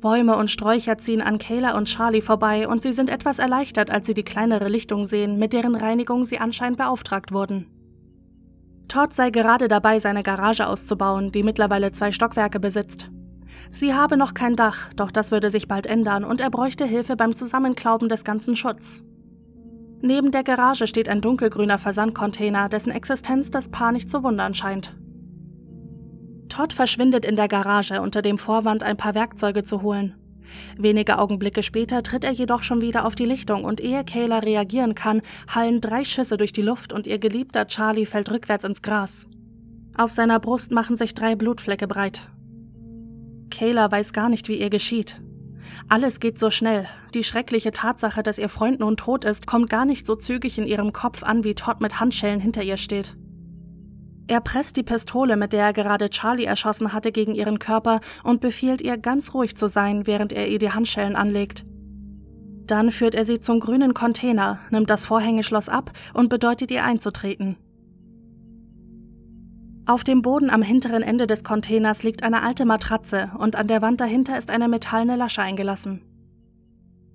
Bäume 0.00 0.36
und 0.36 0.50
Sträucher 0.50 0.98
ziehen 0.98 1.20
an 1.20 1.38
Kayla 1.38 1.76
und 1.76 1.86
Charlie 1.86 2.20
vorbei 2.20 2.68
und 2.68 2.82
sie 2.82 2.92
sind 2.92 3.10
etwas 3.10 3.38
erleichtert, 3.38 3.90
als 3.90 4.06
sie 4.06 4.14
die 4.14 4.24
kleinere 4.24 4.68
Lichtung 4.68 5.06
sehen, 5.06 5.38
mit 5.38 5.52
deren 5.52 5.74
Reinigung 5.74 6.24
sie 6.24 6.38
anscheinend 6.38 6.78
beauftragt 6.78 7.32
wurden. 7.32 7.66
Todd 8.86 9.12
sei 9.12 9.30
gerade 9.30 9.68
dabei, 9.68 9.98
seine 9.98 10.22
Garage 10.22 10.66
auszubauen, 10.66 11.30
die 11.32 11.42
mittlerweile 11.42 11.92
zwei 11.92 12.12
Stockwerke 12.12 12.58
besitzt. 12.58 13.10
Sie 13.70 13.94
habe 13.94 14.16
noch 14.16 14.34
kein 14.34 14.56
Dach, 14.56 14.92
doch 14.94 15.10
das 15.10 15.30
würde 15.30 15.50
sich 15.50 15.68
bald 15.68 15.86
ändern 15.86 16.24
und 16.24 16.40
er 16.40 16.50
bräuchte 16.50 16.84
Hilfe 16.84 17.16
beim 17.16 17.34
Zusammenklauben 17.34 18.08
des 18.08 18.24
ganzen 18.24 18.56
Schutz. 18.56 19.02
Neben 20.00 20.30
der 20.30 20.44
Garage 20.44 20.86
steht 20.86 21.08
ein 21.08 21.20
dunkelgrüner 21.20 21.78
Versandcontainer, 21.78 22.68
dessen 22.68 22.92
Existenz 22.92 23.50
das 23.50 23.68
Paar 23.68 23.92
nicht 23.92 24.08
zu 24.08 24.22
wundern 24.22 24.54
scheint. 24.54 24.96
Todd 26.48 26.72
verschwindet 26.72 27.24
in 27.24 27.36
der 27.36 27.48
Garage 27.48 28.00
unter 28.00 28.22
dem 28.22 28.38
Vorwand, 28.38 28.82
ein 28.82 28.96
paar 28.96 29.14
Werkzeuge 29.14 29.64
zu 29.64 29.82
holen. 29.82 30.14
Wenige 30.76 31.18
Augenblicke 31.18 31.62
später 31.62 32.02
tritt 32.02 32.24
er 32.24 32.30
jedoch 32.30 32.62
schon 32.62 32.80
wieder 32.80 33.04
auf 33.04 33.14
die 33.14 33.24
Lichtung 33.24 33.64
und 33.64 33.80
ehe 33.80 34.04
Kayla 34.04 34.38
reagieren 34.38 34.94
kann, 34.94 35.20
hallen 35.48 35.80
drei 35.80 36.04
Schüsse 36.04 36.36
durch 36.36 36.52
die 36.52 36.62
Luft 36.62 36.92
und 36.92 37.06
ihr 37.06 37.18
geliebter 37.18 37.66
Charlie 37.66 38.06
fällt 38.06 38.30
rückwärts 38.30 38.64
ins 38.64 38.82
Gras. 38.82 39.26
Auf 39.96 40.10
seiner 40.10 40.40
Brust 40.40 40.70
machen 40.70 40.96
sich 40.96 41.12
drei 41.12 41.34
Blutflecke 41.34 41.86
breit. 41.86 42.28
Kayla 43.58 43.90
weiß 43.90 44.12
gar 44.12 44.28
nicht, 44.28 44.46
wie 44.48 44.60
ihr 44.60 44.70
geschieht. 44.70 45.20
Alles 45.88 46.20
geht 46.20 46.38
so 46.38 46.48
schnell. 46.48 46.86
Die 47.12 47.24
schreckliche 47.24 47.72
Tatsache, 47.72 48.22
dass 48.22 48.38
ihr 48.38 48.48
Freund 48.48 48.78
nun 48.78 48.96
tot 48.96 49.24
ist, 49.24 49.48
kommt 49.48 49.68
gar 49.68 49.84
nicht 49.84 50.06
so 50.06 50.14
zügig 50.14 50.58
in 50.58 50.66
ihrem 50.68 50.92
Kopf 50.92 51.24
an, 51.24 51.42
wie 51.42 51.56
Todd 51.56 51.80
mit 51.80 51.98
Handschellen 51.98 52.38
hinter 52.38 52.62
ihr 52.62 52.76
steht. 52.76 53.16
Er 54.28 54.40
presst 54.40 54.76
die 54.76 54.84
Pistole, 54.84 55.36
mit 55.36 55.52
der 55.52 55.64
er 55.64 55.72
gerade 55.72 56.08
Charlie 56.08 56.44
erschossen 56.44 56.92
hatte, 56.92 57.10
gegen 57.10 57.34
ihren 57.34 57.58
Körper 57.58 58.00
und 58.22 58.40
befiehlt 58.40 58.80
ihr, 58.80 58.96
ganz 58.96 59.34
ruhig 59.34 59.56
zu 59.56 59.66
sein, 59.66 60.06
während 60.06 60.32
er 60.32 60.46
ihr 60.46 60.60
die 60.60 60.70
Handschellen 60.70 61.16
anlegt. 61.16 61.64
Dann 62.64 62.92
führt 62.92 63.16
er 63.16 63.24
sie 63.24 63.40
zum 63.40 63.58
grünen 63.58 63.92
Container, 63.92 64.60
nimmt 64.70 64.88
das 64.88 65.04
Vorhängeschloss 65.04 65.68
ab 65.68 65.90
und 66.14 66.28
bedeutet 66.28 66.70
ihr 66.70 66.84
einzutreten. 66.84 67.56
Auf 69.88 70.04
dem 70.04 70.20
Boden 70.20 70.50
am 70.50 70.60
hinteren 70.60 71.02
Ende 71.02 71.26
des 71.26 71.44
Containers 71.44 72.02
liegt 72.02 72.22
eine 72.22 72.42
alte 72.42 72.66
Matratze 72.66 73.30
und 73.38 73.56
an 73.56 73.68
der 73.68 73.80
Wand 73.80 74.02
dahinter 74.02 74.36
ist 74.36 74.50
eine 74.50 74.68
metallene 74.68 75.16
Lasche 75.16 75.40
eingelassen. 75.40 76.02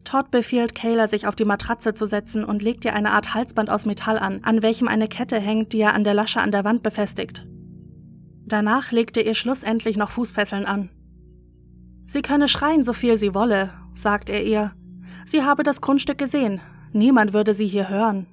Todd 0.04 0.32
befiehlt 0.32 0.74
Kayla, 0.74 1.06
sich 1.06 1.28
auf 1.28 1.36
die 1.36 1.46
Matratze 1.46 1.94
zu 1.94 2.08
setzen 2.08 2.44
und 2.44 2.64
legt 2.64 2.84
ihr 2.84 2.96
eine 2.96 3.12
Art 3.12 3.36
Halsband 3.36 3.70
aus 3.70 3.86
Metall 3.86 4.18
an, 4.18 4.40
an 4.44 4.64
welchem 4.64 4.88
eine 4.88 5.08
Kette 5.08 5.40
hängt, 5.40 5.72
die 5.72 5.82
er 5.82 5.94
an 5.94 6.04
der 6.04 6.16
Lasche 6.16 6.42
an 6.42 6.52
der 6.52 6.64
Wand 6.64 6.82
befestigt. 6.82 7.46
Danach 8.48 8.92
legt 8.92 9.18
er 9.18 9.26
ihr 9.28 9.36
schlussendlich 9.36 9.96
noch 9.96 10.10
Fußfesseln 10.10 10.66
an. 10.66 10.90
Sie 12.08 12.24
könne 12.24 12.48
schreien, 12.48 12.84
so 12.84 12.94
viel 12.94 13.20
sie 13.20 13.36
wolle, 13.36 13.70
sagt 13.94 14.32
er 14.32 14.44
ihr. 14.44 14.72
Sie 15.26 15.44
habe 15.44 15.62
das 15.62 15.80
Grundstück 15.80 16.18
gesehen. 16.18 16.60
Niemand 16.92 17.34
würde 17.34 17.54
sie 17.54 17.68
hier 17.68 17.88
hören. 17.88 18.26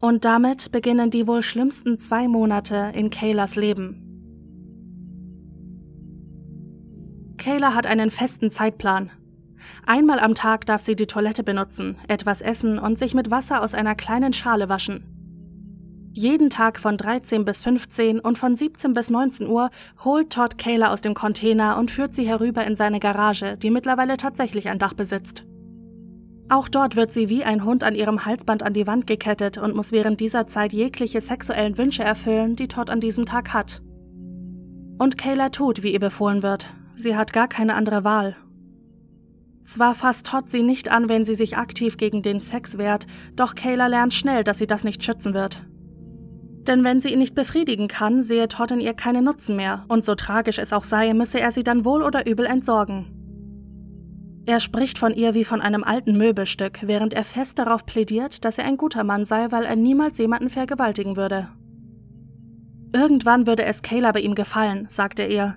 Und 0.00 0.24
damit 0.24 0.70
beginnen 0.70 1.10
die 1.10 1.26
wohl 1.26 1.42
schlimmsten 1.42 1.98
zwei 1.98 2.28
Monate 2.28 2.92
in 2.94 3.10
Kaylas 3.10 3.56
Leben. 3.56 4.04
Kayla 7.36 7.74
hat 7.74 7.86
einen 7.86 8.10
festen 8.10 8.50
Zeitplan, 8.50 9.10
Einmal 9.86 10.20
am 10.20 10.34
Tag 10.34 10.66
darf 10.66 10.82
sie 10.82 10.96
die 10.96 11.06
Toilette 11.06 11.42
benutzen, 11.42 11.96
etwas 12.08 12.40
essen 12.40 12.78
und 12.78 12.98
sich 12.98 13.14
mit 13.14 13.30
Wasser 13.30 13.62
aus 13.62 13.74
einer 13.74 13.94
kleinen 13.94 14.32
Schale 14.32 14.68
waschen. 14.68 15.04
Jeden 16.12 16.50
Tag 16.50 16.80
von 16.80 16.96
13 16.96 17.44
bis 17.44 17.60
15 17.60 18.18
und 18.18 18.38
von 18.38 18.56
17 18.56 18.92
bis 18.92 19.10
19 19.10 19.46
Uhr 19.46 19.70
holt 20.04 20.30
Todd 20.30 20.58
Kayla 20.58 20.92
aus 20.92 21.00
dem 21.00 21.14
Container 21.14 21.78
und 21.78 21.90
führt 21.90 22.12
sie 22.12 22.26
herüber 22.26 22.66
in 22.66 22.74
seine 22.74 22.98
Garage, 22.98 23.56
die 23.56 23.70
mittlerweile 23.70 24.16
tatsächlich 24.16 24.68
ein 24.68 24.78
Dach 24.78 24.94
besitzt. 24.94 25.44
Auch 26.48 26.68
dort 26.68 26.96
wird 26.96 27.12
sie 27.12 27.28
wie 27.28 27.44
ein 27.44 27.64
Hund 27.64 27.84
an 27.84 27.94
ihrem 27.94 28.24
Halsband 28.24 28.62
an 28.62 28.72
die 28.72 28.86
Wand 28.86 29.06
gekettet 29.06 29.58
und 29.58 29.74
muss 29.74 29.92
während 29.92 30.20
dieser 30.20 30.46
Zeit 30.46 30.72
jegliche 30.72 31.20
sexuellen 31.20 31.76
Wünsche 31.76 32.02
erfüllen, 32.02 32.56
die 32.56 32.68
Todd 32.68 32.90
an 32.90 33.00
diesem 33.00 33.26
Tag 33.26 33.52
hat. 33.52 33.82
Und 34.98 35.18
Kayla 35.18 35.50
tut, 35.50 35.82
wie 35.82 35.92
ihr 35.92 36.00
befohlen 36.00 36.42
wird. 36.42 36.72
Sie 36.94 37.16
hat 37.16 37.32
gar 37.32 37.48
keine 37.48 37.74
andere 37.74 38.02
Wahl 38.02 38.36
zwar 39.68 39.94
fasst 39.94 40.26
Todd 40.26 40.48
sie 40.48 40.62
nicht 40.62 40.90
an, 40.90 41.08
wenn 41.08 41.24
sie 41.24 41.34
sich 41.34 41.58
aktiv 41.58 41.98
gegen 41.98 42.22
den 42.22 42.40
Sex 42.40 42.78
wehrt, 42.78 43.06
doch 43.36 43.54
Kayla 43.54 43.86
lernt 43.86 44.14
schnell, 44.14 44.42
dass 44.42 44.58
sie 44.58 44.66
das 44.66 44.82
nicht 44.82 45.04
schützen 45.04 45.34
wird. 45.34 45.62
Denn 46.66 46.84
wenn 46.84 47.00
sie 47.00 47.12
ihn 47.12 47.18
nicht 47.18 47.34
befriedigen 47.34 47.86
kann, 47.88 48.22
sehe 48.22 48.48
Todd 48.48 48.70
in 48.70 48.80
ihr 48.80 48.94
keinen 48.94 49.24
Nutzen 49.24 49.56
mehr, 49.56 49.84
und 49.88 50.04
so 50.04 50.14
tragisch 50.14 50.58
es 50.58 50.72
auch 50.72 50.84
sei, 50.84 51.12
müsse 51.12 51.40
er 51.40 51.52
sie 51.52 51.62
dann 51.62 51.84
wohl 51.84 52.02
oder 52.02 52.26
übel 52.26 52.46
entsorgen. 52.46 53.17
Er 54.48 54.60
spricht 54.60 54.96
von 54.96 55.12
ihr 55.12 55.34
wie 55.34 55.44
von 55.44 55.60
einem 55.60 55.84
alten 55.84 56.16
Möbelstück, 56.16 56.78
während 56.80 57.12
er 57.12 57.24
fest 57.24 57.58
darauf 57.58 57.84
plädiert, 57.84 58.46
dass 58.46 58.56
er 58.56 58.64
ein 58.64 58.78
guter 58.78 59.04
Mann 59.04 59.26
sei, 59.26 59.48
weil 59.50 59.64
er 59.64 59.76
niemals 59.76 60.16
jemanden 60.16 60.48
vergewaltigen 60.48 61.18
würde. 61.18 61.48
Irgendwann 62.94 63.46
würde 63.46 63.66
es 63.66 63.82
Kayla 63.82 64.10
bei 64.10 64.20
ihm 64.20 64.34
gefallen, 64.34 64.86
sagt 64.88 65.18
er 65.18 65.28
ihr, 65.28 65.56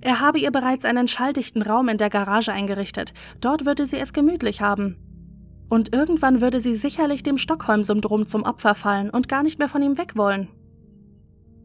er 0.00 0.20
habe 0.20 0.38
ihr 0.38 0.50
bereits 0.50 0.86
einen 0.86 1.06
schalldichten 1.06 1.60
Raum 1.60 1.90
in 1.90 1.98
der 1.98 2.08
Garage 2.08 2.50
eingerichtet. 2.50 3.12
Dort 3.42 3.66
würde 3.66 3.86
sie 3.86 3.98
es 3.98 4.14
gemütlich 4.14 4.62
haben. 4.62 4.96
Und 5.68 5.94
irgendwann 5.94 6.40
würde 6.40 6.60
sie 6.60 6.76
sicherlich 6.76 7.22
dem 7.22 7.36
Stockholm-Syndrom 7.36 8.26
zum 8.26 8.44
Opfer 8.44 8.74
fallen 8.74 9.10
und 9.10 9.28
gar 9.28 9.42
nicht 9.42 9.58
mehr 9.58 9.68
von 9.68 9.82
ihm 9.82 9.98
weg 9.98 10.16
wollen. 10.16 10.48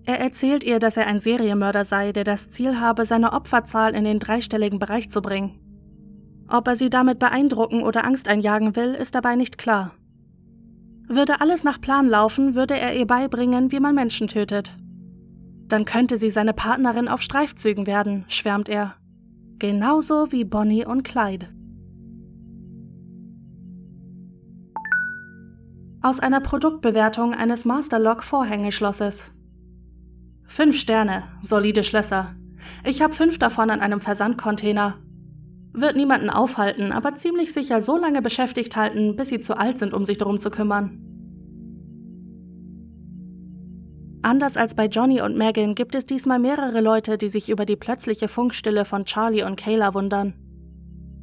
Er 0.03 0.19
erzählt 0.19 0.65
ihr, 0.65 0.79
dass 0.79 0.97
er 0.97 1.07
ein 1.07 1.21
Serienmörder 1.21 1.85
sei, 1.85 2.11
der 2.11 2.25
das 2.25 2.49
Ziel 2.49 2.81
habe, 2.81 3.05
seine 3.05 3.31
Opferzahl 3.31 3.95
in 3.95 4.03
den 4.03 4.19
dreistelligen 4.19 4.79
Bereich 4.79 5.09
zu 5.09 5.21
bringen. 5.21 5.68
Ob 6.51 6.67
er 6.67 6.75
sie 6.75 6.89
damit 6.89 7.19
beeindrucken 7.19 7.83
oder 7.83 8.03
Angst 8.05 8.27
einjagen 8.27 8.75
will, 8.75 8.95
ist 8.95 9.13
dabei 9.13 9.35
nicht 9.35 9.57
klar. 9.57 9.91
Würde 11.07 11.41
alles 11.41 11.63
nach 11.63 11.79
Plan 11.79 12.07
laufen, 12.07 12.55
würde 12.55 12.77
er 12.77 12.95
ihr 12.95 13.05
beibringen, 13.05 13.71
wie 13.71 13.79
man 13.79 13.95
Menschen 13.95 14.27
tötet. 14.27 14.75
Dann 15.67 15.85
könnte 15.85 16.17
sie 16.17 16.31
seine 16.31 16.53
Partnerin 16.53 17.07
auf 17.07 17.21
Streifzügen 17.21 17.85
werden, 17.85 18.25
schwärmt 18.27 18.69
er. 18.69 18.95
Genauso 19.59 20.31
wie 20.31 20.43
Bonnie 20.43 20.85
und 20.85 21.03
Clyde. 21.03 21.47
Aus 26.01 26.19
einer 26.19 26.39
Produktbewertung 26.39 27.33
eines 27.33 27.65
Masterlock 27.65 28.23
Vorhängeschlosses. 28.23 29.35
Fünf 30.45 30.77
Sterne, 30.77 31.23
solide 31.41 31.83
Schlösser. 31.83 32.35
Ich 32.83 33.01
habe 33.01 33.13
fünf 33.13 33.37
davon 33.37 33.69
an 33.69 33.81
einem 33.81 33.99
Versandcontainer. 33.99 34.95
Wird 35.73 35.95
niemanden 35.95 36.29
aufhalten, 36.29 36.91
aber 36.91 37.15
ziemlich 37.15 37.53
sicher 37.53 37.81
so 37.81 37.97
lange 37.97 38.21
beschäftigt 38.21 38.75
halten, 38.75 39.15
bis 39.15 39.29
sie 39.29 39.39
zu 39.39 39.57
alt 39.57 39.77
sind, 39.77 39.93
um 39.93 40.05
sich 40.05 40.17
darum 40.17 40.39
zu 40.39 40.49
kümmern. 40.49 41.05
Anders 44.21 44.57
als 44.57 44.75
bei 44.75 44.87
Johnny 44.87 45.21
und 45.21 45.37
Megan 45.37 45.75
gibt 45.75 45.95
es 45.95 46.05
diesmal 46.05 46.39
mehrere 46.39 46.81
Leute, 46.81 47.17
die 47.17 47.29
sich 47.29 47.49
über 47.49 47.65
die 47.65 47.77
plötzliche 47.77 48.27
Funkstille 48.27 48.83
von 48.83 49.05
Charlie 49.05 49.43
und 49.43 49.55
Kayla 49.55 49.93
wundern. 49.93 50.33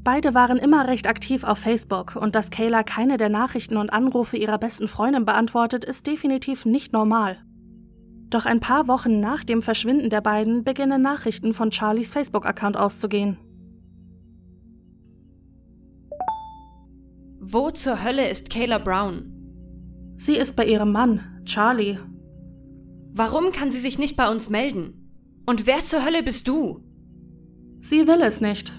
Beide 0.02 0.34
waren 0.34 0.56
immer 0.56 0.86
recht 0.86 1.08
aktiv 1.08 1.44
auf 1.44 1.58
Facebook 1.58 2.16
und 2.16 2.34
dass 2.34 2.50
Kayla 2.50 2.84
keine 2.84 3.16
der 3.16 3.28
Nachrichten 3.28 3.76
und 3.76 3.90
Anrufe 3.90 4.36
ihrer 4.36 4.56
besten 4.56 4.88
Freundin 4.88 5.24
beantwortet, 5.24 5.84
ist 5.84 6.06
definitiv 6.06 6.64
nicht 6.64 6.92
normal. 6.92 7.38
Doch 8.30 8.46
ein 8.46 8.60
paar 8.60 8.88
Wochen 8.88 9.20
nach 9.20 9.44
dem 9.44 9.62
Verschwinden 9.62 10.08
der 10.08 10.20
beiden 10.20 10.64
beginnen 10.64 11.02
Nachrichten 11.02 11.52
von 11.52 11.72
Charlies 11.72 12.12
Facebook-Account 12.12 12.76
auszugehen. 12.76 13.36
Wo 17.48 17.70
zur 17.70 18.02
Hölle 18.02 18.28
ist 18.28 18.50
Kayla 18.50 18.78
Brown? 18.78 19.32
Sie 20.16 20.36
ist 20.36 20.56
bei 20.56 20.66
ihrem 20.66 20.92
Mann, 20.92 21.42
Charlie, 21.44 21.98
Warum 23.18 23.50
kann 23.50 23.70
sie 23.70 23.80
sich 23.80 23.98
nicht 23.98 24.14
bei 24.14 24.30
uns 24.30 24.50
melden? 24.50 25.42
Und 25.46 25.66
wer 25.66 25.82
zur 25.82 26.04
Hölle 26.04 26.22
bist 26.22 26.46
du? 26.48 26.84
Sie 27.80 28.06
will 28.06 28.20
es 28.20 28.42
nicht. 28.42 28.70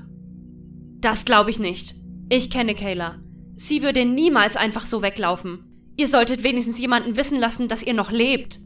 Das 1.00 1.26
glaube 1.26 1.50
ich 1.50 1.60
nicht. 1.60 1.96
Ich 2.30 2.52
kenne 2.52 2.76
Kayla. 2.76 3.16
Sie 3.56 3.82
würde 3.82 4.06
niemals 4.06 4.56
einfach 4.56 4.86
so 4.86 5.02
weglaufen. 5.02 5.64
Ihr 5.98 6.08
solltet 6.08 6.44
wenigstens 6.44 6.78
jemanden 6.78 7.18
wissen 7.18 7.40
lassen, 7.40 7.68
dass 7.68 7.82
ihr 7.82 7.96
noch 7.96 8.12
lebt. 8.12 8.60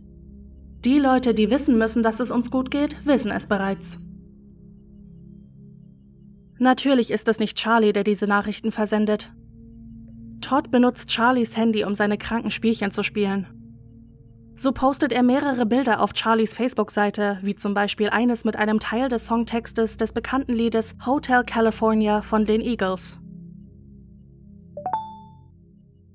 Die 0.84 0.99
Leute, 0.99 1.34
die 1.34 1.49
wissen 1.49 1.78
müssen, 1.78 2.03
dass 2.03 2.19
es 2.19 2.32
uns 2.32 2.51
gut 2.51 2.69
geht, 2.69 3.05
wissen 3.05 3.32
es 3.32 3.47
bereits. 3.47 4.01
Natürlich 6.59 7.11
ist 7.11 7.30
es 7.30 7.39
nicht 7.39 7.57
Charlie, 7.57 7.93
der 7.93 8.03
diese 8.03 8.28
Nachrichten 8.28 8.73
versendet. 8.73 9.32
Todd 10.41 10.71
benutzt 10.71 11.11
Charlies 11.11 11.55
Handy, 11.55 11.83
um 11.85 11.95
seine 11.95 12.17
kranken 12.17 12.51
Spielchen 12.51 12.91
zu 12.91 13.03
spielen. 13.03 13.47
So 14.55 14.71
postet 14.71 15.13
er 15.13 15.23
mehrere 15.23 15.65
Bilder 15.65 16.01
auf 16.01 16.11
Charlies 16.13 16.53
Facebook-Seite, 16.53 17.39
wie 17.41 17.55
zum 17.55 17.73
Beispiel 17.73 18.09
eines 18.09 18.43
mit 18.43 18.57
einem 18.57 18.79
Teil 18.79 19.07
des 19.07 19.25
Songtextes 19.25 19.97
des 19.97 20.13
bekannten 20.13 20.53
Liedes 20.53 20.95
Hotel 21.05 21.43
California 21.43 22.21
von 22.21 22.45
den 22.45 22.61
Eagles. 22.61 23.19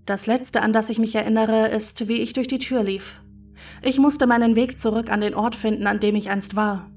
Das 0.04 0.26
Letzte, 0.26 0.62
an 0.62 0.72
das 0.72 0.90
ich 0.90 1.00
mich 1.00 1.14
erinnere, 1.16 1.68
ist, 1.68 2.06
wie 2.06 2.22
ich 2.22 2.32
durch 2.32 2.46
die 2.46 2.58
Tür 2.58 2.84
lief. 2.84 3.20
Ich 3.82 3.98
musste 3.98 4.28
meinen 4.28 4.54
Weg 4.54 4.78
zurück 4.78 5.10
an 5.10 5.20
den 5.20 5.34
Ort 5.34 5.56
finden, 5.56 5.88
an 5.88 5.98
dem 5.98 6.14
ich 6.14 6.30
einst 6.30 6.54
war. 6.54 6.88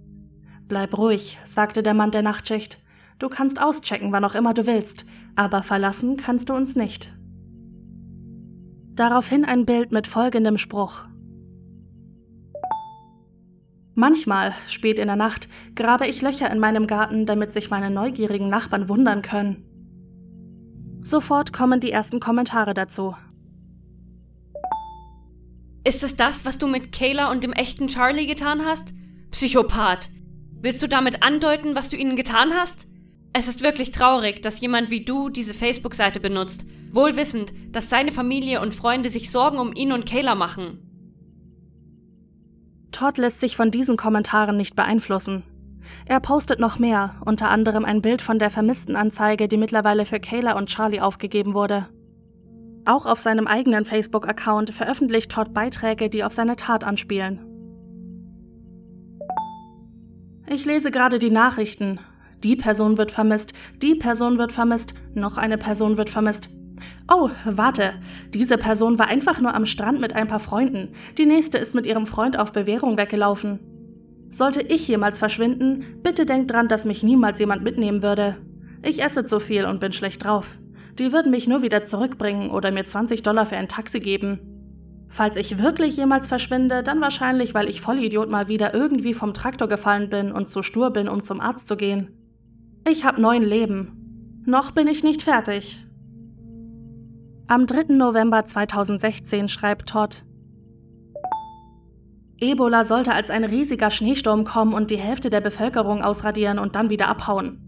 Bleib 0.67 0.95
ruhig, 0.95 1.39
sagte 1.45 1.81
der 1.81 1.95
Mann 1.95 2.11
der 2.11 2.21
Nachtschicht. 2.21 2.77
Du 3.17 3.27
kannst 3.27 3.59
auschecken, 3.59 4.11
wann 4.11 4.23
auch 4.23 4.35
immer 4.35 4.53
du 4.53 4.67
willst, 4.67 5.05
aber 5.35 5.63
verlassen 5.63 6.17
kannst 6.17 6.49
du 6.49 6.53
uns 6.53 6.75
nicht. 6.75 7.11
Daraufhin 8.99 9.45
ein 9.45 9.65
Bild 9.65 9.93
mit 9.93 10.07
folgendem 10.07 10.57
Spruch. 10.57 11.05
Manchmal, 13.95 14.53
spät 14.67 14.99
in 14.99 15.07
der 15.07 15.15
Nacht, 15.15 15.47
grabe 15.73 16.05
ich 16.05 16.21
Löcher 16.21 16.51
in 16.51 16.59
meinem 16.59 16.85
Garten, 16.85 17.25
damit 17.25 17.53
sich 17.53 17.69
meine 17.69 17.91
neugierigen 17.91 18.49
Nachbarn 18.49 18.89
wundern 18.89 19.21
können. 19.21 19.63
Sofort 21.01 21.53
kommen 21.53 21.79
die 21.79 21.93
ersten 21.93 22.19
Kommentare 22.19 22.73
dazu. 22.73 23.15
Ist 25.85 26.03
es 26.03 26.17
das, 26.17 26.43
was 26.43 26.57
du 26.57 26.67
mit 26.67 26.91
Kayla 26.91 27.31
und 27.31 27.45
dem 27.45 27.53
echten 27.53 27.87
Charlie 27.87 28.27
getan 28.27 28.65
hast? 28.65 28.93
Psychopath! 29.31 30.09
Willst 30.59 30.83
du 30.83 30.87
damit 30.87 31.23
andeuten, 31.23 31.73
was 31.73 31.89
du 31.89 31.95
ihnen 31.95 32.17
getan 32.17 32.51
hast? 32.53 32.88
Es 33.33 33.47
ist 33.47 33.61
wirklich 33.61 33.91
traurig, 33.91 34.41
dass 34.41 34.59
jemand 34.59 34.89
wie 34.89 35.05
du 35.05 35.29
diese 35.29 35.53
Facebook-Seite 35.53 36.19
benutzt, 36.19 36.65
wohl 36.91 37.15
wissend, 37.15 37.53
dass 37.71 37.89
seine 37.89 38.11
Familie 38.11 38.61
und 38.61 38.73
Freunde 38.73 39.09
sich 39.09 39.29
Sorgen 39.29 39.59
um 39.59 39.73
ihn 39.73 39.91
und 39.91 40.05
Kayla 40.05 40.35
machen. 40.35 40.79
Todd 42.91 43.17
lässt 43.17 43.39
sich 43.39 43.55
von 43.55 43.71
diesen 43.71 43.97
Kommentaren 43.97 44.57
nicht 44.57 44.75
beeinflussen. 44.75 45.43
Er 46.05 46.19
postet 46.19 46.59
noch 46.59 46.79
mehr, 46.79 47.15
unter 47.25 47.49
anderem 47.49 47.85
ein 47.85 48.01
Bild 48.01 48.21
von 48.21 48.39
der 48.39 48.49
Vermisstenanzeige, 48.49 49.47
die 49.47 49.57
mittlerweile 49.57 50.05
für 50.05 50.19
Kayla 50.19 50.57
und 50.57 50.69
Charlie 50.69 50.99
aufgegeben 50.99 51.53
wurde. 51.53 51.87
Auch 52.85 53.05
auf 53.05 53.19
seinem 53.19 53.47
eigenen 53.47 53.85
Facebook-Account 53.85 54.73
veröffentlicht 54.73 55.31
Todd 55.31 55.53
Beiträge, 55.53 56.09
die 56.09 56.23
auf 56.23 56.33
seine 56.33 56.55
Tat 56.55 56.83
anspielen. 56.83 57.45
Ich 60.47 60.65
lese 60.65 60.89
gerade 60.89 61.19
die 61.19 61.29
Nachrichten. 61.29 61.99
Die 62.43 62.55
Person 62.55 62.97
wird 62.97 63.11
vermisst, 63.11 63.53
die 63.81 63.95
Person 63.95 64.37
wird 64.37 64.51
vermisst, 64.51 64.93
noch 65.13 65.37
eine 65.37 65.57
Person 65.57 65.97
wird 65.97 66.09
vermisst. 66.09 66.49
Oh, 67.11 67.29
warte, 67.43 67.93
diese 68.33 68.57
Person 68.57 68.97
war 68.99 69.07
einfach 69.07 69.41
nur 69.41 69.53
am 69.53 69.65
Strand 69.65 69.99
mit 69.99 70.15
ein 70.15 70.27
paar 70.27 70.39
Freunden. 70.39 70.93
Die 71.17 71.25
nächste 71.25 71.57
ist 71.57 71.75
mit 71.75 71.85
ihrem 71.85 72.05
Freund 72.05 72.39
auf 72.39 72.51
Bewährung 72.51 72.97
weggelaufen. 72.97 73.59
Sollte 74.29 74.61
ich 74.61 74.87
jemals 74.87 75.17
verschwinden, 75.17 75.83
bitte 76.03 76.25
denkt 76.25 76.51
dran, 76.51 76.67
dass 76.67 76.85
mich 76.85 77.03
niemals 77.03 77.39
jemand 77.39 77.63
mitnehmen 77.63 78.03
würde. 78.03 78.37
Ich 78.83 79.03
esse 79.03 79.25
zu 79.25 79.39
viel 79.39 79.65
und 79.65 79.79
bin 79.79 79.91
schlecht 79.91 80.23
drauf. 80.23 80.59
Die 80.99 81.11
würden 81.11 81.31
mich 81.31 81.47
nur 81.47 81.61
wieder 81.61 81.83
zurückbringen 81.83 82.51
oder 82.51 82.71
mir 82.71 82.85
20 82.85 83.23
Dollar 83.23 83.45
für 83.45 83.57
ein 83.57 83.67
Taxi 83.67 83.99
geben. 83.99 84.39
Falls 85.09 85.35
ich 85.35 85.57
wirklich 85.57 85.97
jemals 85.97 86.27
verschwinde, 86.27 86.83
dann 86.83 87.01
wahrscheinlich, 87.01 87.55
weil 87.55 87.67
ich 87.67 87.81
Vollidiot 87.81 88.29
mal 88.29 88.47
wieder 88.47 88.75
irgendwie 88.75 89.15
vom 89.15 89.33
Traktor 89.33 89.67
gefallen 89.67 90.09
bin 90.09 90.31
und 90.31 90.47
zu 90.47 90.61
stur 90.61 90.91
bin, 90.91 91.09
um 91.09 91.23
zum 91.23 91.41
Arzt 91.41 91.67
zu 91.67 91.75
gehen. 91.75 92.18
Ich 92.91 93.05
hab 93.05 93.19
neun 93.19 93.43
Leben. 93.43 94.41
Noch 94.47 94.71
bin 94.71 94.87
ich 94.87 95.03
nicht 95.03 95.21
fertig. 95.21 95.85
Am 97.45 97.67
3. 97.67 97.93
November 97.93 98.45
2016 98.45 99.47
schreibt 99.47 99.89
Todd, 99.89 100.25
Ebola 102.39 102.83
sollte 102.85 103.13
als 103.13 103.29
ein 103.29 103.43
riesiger 103.43 103.91
Schneesturm 103.91 104.43
kommen 104.43 104.73
und 104.73 104.89
die 104.89 104.97
Hälfte 104.97 105.29
der 105.29 105.41
Bevölkerung 105.41 106.01
ausradieren 106.01 106.57
und 106.57 106.75
dann 106.75 106.89
wieder 106.89 107.09
abhauen. 107.09 107.61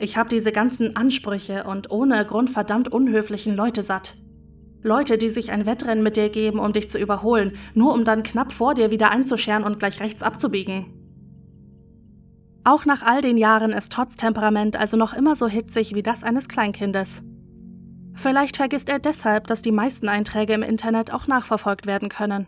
Ich 0.00 0.16
habe 0.16 0.28
diese 0.28 0.50
ganzen 0.50 0.96
Ansprüche 0.96 1.62
und 1.64 1.92
ohne 1.92 2.24
Grund 2.24 2.50
verdammt 2.50 2.88
unhöflichen 2.88 3.54
Leute 3.54 3.84
satt. 3.84 4.14
Leute, 4.82 5.18
die 5.18 5.30
sich 5.30 5.52
ein 5.52 5.66
Wettrennen 5.66 6.02
mit 6.02 6.16
dir 6.16 6.30
geben, 6.30 6.58
um 6.58 6.72
dich 6.72 6.90
zu 6.90 6.98
überholen, 6.98 7.52
nur 7.74 7.94
um 7.94 8.04
dann 8.04 8.24
knapp 8.24 8.52
vor 8.52 8.74
dir 8.74 8.90
wieder 8.90 9.12
einzuscheren 9.12 9.62
und 9.62 9.78
gleich 9.78 10.00
rechts 10.00 10.24
abzubiegen. 10.24 11.03
Auch 12.64 12.86
nach 12.86 13.02
all 13.02 13.20
den 13.20 13.36
Jahren 13.36 13.72
ist 13.72 13.92
Todds 13.92 14.16
Temperament 14.16 14.76
also 14.76 14.96
noch 14.96 15.12
immer 15.12 15.36
so 15.36 15.46
hitzig 15.46 15.94
wie 15.94 16.02
das 16.02 16.24
eines 16.24 16.48
Kleinkindes. 16.48 17.22
Vielleicht 18.14 18.56
vergisst 18.56 18.88
er 18.88 18.98
deshalb, 18.98 19.46
dass 19.48 19.60
die 19.60 19.72
meisten 19.72 20.08
Einträge 20.08 20.54
im 20.54 20.62
Internet 20.62 21.12
auch 21.12 21.26
nachverfolgt 21.26 21.86
werden 21.86 22.08
können. 22.08 22.46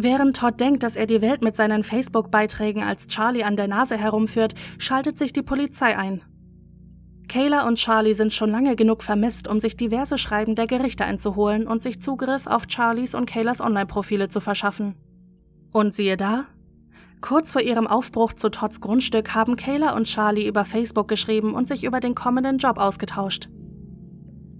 Während 0.00 0.36
Todd 0.36 0.58
denkt, 0.60 0.82
dass 0.82 0.96
er 0.96 1.06
die 1.06 1.20
Welt 1.20 1.42
mit 1.42 1.54
seinen 1.54 1.84
Facebook-Beiträgen 1.84 2.82
als 2.82 3.06
Charlie 3.06 3.44
an 3.44 3.56
der 3.56 3.68
Nase 3.68 3.96
herumführt, 3.96 4.54
schaltet 4.78 5.18
sich 5.18 5.32
die 5.32 5.42
Polizei 5.42 5.96
ein. 5.96 6.22
Kayla 7.28 7.66
und 7.66 7.76
Charlie 7.76 8.14
sind 8.14 8.32
schon 8.32 8.50
lange 8.50 8.74
genug 8.74 9.02
vermisst, 9.02 9.48
um 9.48 9.60
sich 9.60 9.76
diverse 9.76 10.16
Schreiben 10.16 10.54
der 10.54 10.66
Gerichte 10.66 11.04
einzuholen 11.04 11.66
und 11.66 11.82
sich 11.82 12.00
Zugriff 12.00 12.46
auf 12.46 12.64
Charlies 12.68 13.14
und 13.14 13.26
Kaylas 13.26 13.60
Online-Profile 13.60 14.28
zu 14.28 14.40
verschaffen. 14.40 14.94
Und 15.72 15.94
siehe 15.94 16.16
da, 16.16 16.46
Kurz 17.20 17.52
vor 17.52 17.62
ihrem 17.62 17.86
Aufbruch 17.86 18.32
zu 18.32 18.48
Todds 18.50 18.80
Grundstück 18.80 19.34
haben 19.34 19.56
Kayla 19.56 19.94
und 19.96 20.04
Charlie 20.04 20.46
über 20.46 20.64
Facebook 20.64 21.08
geschrieben 21.08 21.54
und 21.54 21.66
sich 21.66 21.84
über 21.84 22.00
den 22.00 22.14
kommenden 22.14 22.58
Job 22.58 22.78
ausgetauscht. 22.78 23.48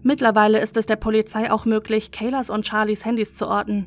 Mittlerweile 0.03 0.61
ist 0.61 0.77
es 0.77 0.87
der 0.87 0.97
Polizei 0.97 1.51
auch 1.53 1.65
möglich, 1.65 2.11
Kaylas 2.11 2.51
und 2.51 2.67
Charlies 2.67 3.05
Handys 3.05 3.35
zu 3.35 3.47
orten. 3.47 3.87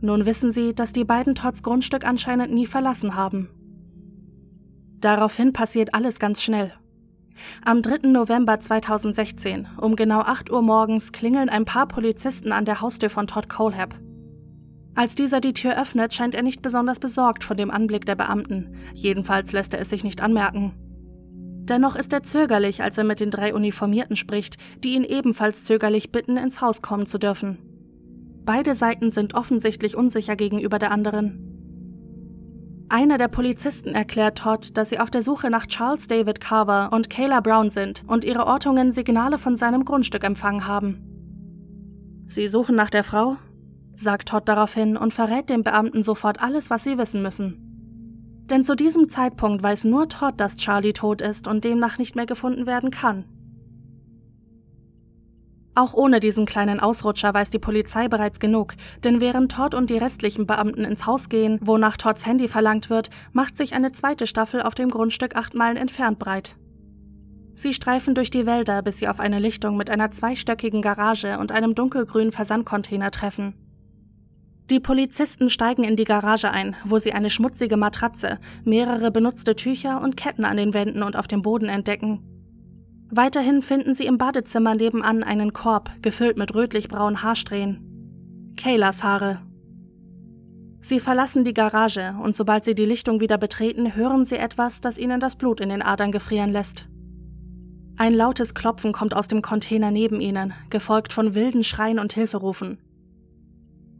Nun 0.00 0.26
wissen 0.26 0.52
sie, 0.52 0.74
dass 0.74 0.92
die 0.92 1.04
beiden 1.04 1.34
Todds 1.34 1.62
Grundstück 1.62 2.06
anscheinend 2.06 2.52
nie 2.52 2.66
verlassen 2.66 3.14
haben. 3.14 3.48
Daraufhin 5.00 5.52
passiert 5.52 5.94
alles 5.94 6.18
ganz 6.18 6.42
schnell. 6.42 6.72
Am 7.64 7.82
3. 7.82 8.08
November 8.08 8.60
2016, 8.60 9.66
um 9.80 9.96
genau 9.96 10.20
8 10.20 10.50
Uhr 10.50 10.62
morgens, 10.62 11.12
klingeln 11.12 11.48
ein 11.48 11.64
paar 11.64 11.88
Polizisten 11.88 12.52
an 12.52 12.64
der 12.64 12.80
Haustür 12.80 13.10
von 13.10 13.26
Todd 13.26 13.48
Colehab. 13.48 13.94
Als 14.96 15.14
dieser 15.14 15.40
die 15.40 15.54
Tür 15.54 15.80
öffnet, 15.80 16.14
scheint 16.14 16.34
er 16.34 16.42
nicht 16.42 16.62
besonders 16.62 17.00
besorgt 17.00 17.42
von 17.42 17.56
dem 17.56 17.70
Anblick 17.70 18.06
der 18.06 18.14
Beamten, 18.14 18.76
jedenfalls 18.94 19.52
lässt 19.52 19.74
er 19.74 19.80
es 19.80 19.90
sich 19.90 20.04
nicht 20.04 20.20
anmerken. 20.20 20.72
Dennoch 21.64 21.96
ist 21.96 22.12
er 22.12 22.22
zögerlich, 22.22 22.82
als 22.82 22.98
er 22.98 23.04
mit 23.04 23.20
den 23.20 23.30
drei 23.30 23.54
Uniformierten 23.54 24.16
spricht, 24.16 24.56
die 24.84 24.94
ihn 24.94 25.04
ebenfalls 25.04 25.64
zögerlich 25.64 26.12
bitten, 26.12 26.36
ins 26.36 26.60
Haus 26.60 26.82
kommen 26.82 27.06
zu 27.06 27.18
dürfen. 27.18 27.58
Beide 28.44 28.74
Seiten 28.74 29.10
sind 29.10 29.34
offensichtlich 29.34 29.96
unsicher 29.96 30.36
gegenüber 30.36 30.78
der 30.78 30.90
anderen. 30.90 31.54
Einer 32.90 33.16
der 33.16 33.28
Polizisten 33.28 33.94
erklärt 33.94 34.38
Todd, 34.38 34.76
dass 34.76 34.90
sie 34.90 35.00
auf 35.00 35.10
der 35.10 35.22
Suche 35.22 35.48
nach 35.48 35.66
Charles 35.66 36.06
David 36.06 36.40
Carver 36.40 36.90
und 36.92 37.08
Kayla 37.08 37.40
Brown 37.40 37.70
sind 37.70 38.04
und 38.06 38.24
ihre 38.24 38.46
Ortungen 38.46 38.92
Signale 38.92 39.38
von 39.38 39.56
seinem 39.56 39.86
Grundstück 39.86 40.22
empfangen 40.22 40.68
haben. 40.68 41.00
Sie 42.26 42.46
suchen 42.46 42.76
nach 42.76 42.90
der 42.90 43.04
Frau? 43.04 43.38
Sagt 43.94 44.28
Todd 44.28 44.48
daraufhin 44.48 44.96
und 44.96 45.12
verrät 45.12 45.50
dem 45.50 45.62
Beamten 45.62 46.02
sofort 46.02 46.42
alles, 46.42 46.70
was 46.70 46.84
sie 46.84 46.98
wissen 46.98 47.22
müssen. 47.22 47.74
Denn 48.50 48.64
zu 48.64 48.74
diesem 48.74 49.08
Zeitpunkt 49.08 49.62
weiß 49.62 49.84
nur 49.84 50.08
Todd, 50.08 50.34
dass 50.36 50.56
Charlie 50.56 50.92
tot 50.92 51.22
ist 51.22 51.48
und 51.48 51.64
demnach 51.64 51.98
nicht 51.98 52.14
mehr 52.14 52.26
gefunden 52.26 52.66
werden 52.66 52.90
kann. 52.90 53.24
Auch 55.76 55.94
ohne 55.94 56.20
diesen 56.20 56.46
kleinen 56.46 56.78
Ausrutscher 56.78 57.34
weiß 57.34 57.50
die 57.50 57.58
Polizei 57.58 58.06
bereits 58.06 58.38
genug, 58.38 58.74
denn 59.02 59.20
während 59.20 59.50
Todd 59.50 59.74
und 59.74 59.90
die 59.90 59.98
restlichen 59.98 60.46
Beamten 60.46 60.84
ins 60.84 61.04
Haus 61.04 61.28
gehen, 61.28 61.58
wonach 61.62 61.96
Todds 61.96 62.26
Handy 62.26 62.46
verlangt 62.46 62.90
wird, 62.90 63.10
macht 63.32 63.56
sich 63.56 63.74
eine 63.74 63.90
zweite 63.90 64.28
Staffel 64.28 64.62
auf 64.62 64.76
dem 64.76 64.88
Grundstück 64.88 65.34
acht 65.34 65.54
Meilen 65.54 65.76
entfernt 65.76 66.20
breit. 66.20 66.56
Sie 67.56 67.74
streifen 67.74 68.14
durch 68.14 68.30
die 68.30 68.46
Wälder, 68.46 68.82
bis 68.82 68.98
sie 68.98 69.08
auf 69.08 69.18
eine 69.18 69.40
Lichtung 69.40 69.76
mit 69.76 69.90
einer 69.90 70.10
zweistöckigen 70.10 70.82
Garage 70.82 71.38
und 71.38 71.50
einem 71.50 71.74
dunkelgrünen 71.74 72.30
Versandcontainer 72.30 73.10
treffen. 73.10 73.54
Die 74.70 74.80
Polizisten 74.80 75.50
steigen 75.50 75.84
in 75.84 75.94
die 75.94 76.04
Garage 76.04 76.50
ein, 76.50 76.74
wo 76.84 76.98
sie 76.98 77.12
eine 77.12 77.28
schmutzige 77.28 77.76
Matratze, 77.76 78.38
mehrere 78.64 79.10
benutzte 79.10 79.56
Tücher 79.56 80.00
und 80.00 80.16
Ketten 80.16 80.46
an 80.46 80.56
den 80.56 80.72
Wänden 80.72 81.02
und 81.02 81.16
auf 81.16 81.26
dem 81.26 81.42
Boden 81.42 81.68
entdecken. 81.68 82.22
Weiterhin 83.10 83.60
finden 83.60 83.94
sie 83.94 84.06
im 84.06 84.16
Badezimmer 84.16 84.74
nebenan 84.74 85.22
einen 85.22 85.52
Korb, 85.52 85.90
gefüllt 86.00 86.38
mit 86.38 86.54
rötlich-braunen 86.54 87.22
Haarsträhnen. 87.22 88.54
Kaylas 88.56 89.02
Haare. 89.02 89.40
Sie 90.80 90.98
verlassen 90.98 91.44
die 91.44 91.54
Garage 91.54 92.14
und 92.22 92.34
sobald 92.34 92.64
sie 92.64 92.74
die 92.74 92.84
Lichtung 92.84 93.20
wieder 93.20 93.38
betreten, 93.38 93.94
hören 93.94 94.24
sie 94.24 94.36
etwas, 94.36 94.80
das 94.80 94.98
ihnen 94.98 95.20
das 95.20 95.36
Blut 95.36 95.60
in 95.60 95.68
den 95.68 95.82
Adern 95.82 96.10
gefrieren 96.10 96.50
lässt. 96.50 96.88
Ein 97.96 98.14
lautes 98.14 98.54
Klopfen 98.54 98.92
kommt 98.92 99.14
aus 99.14 99.28
dem 99.28 99.40
Container 99.40 99.90
neben 99.90 100.20
ihnen, 100.20 100.52
gefolgt 100.70 101.12
von 101.12 101.34
wilden 101.34 101.64
Schreien 101.64 101.98
und 101.98 102.12
Hilferufen. 102.14 102.78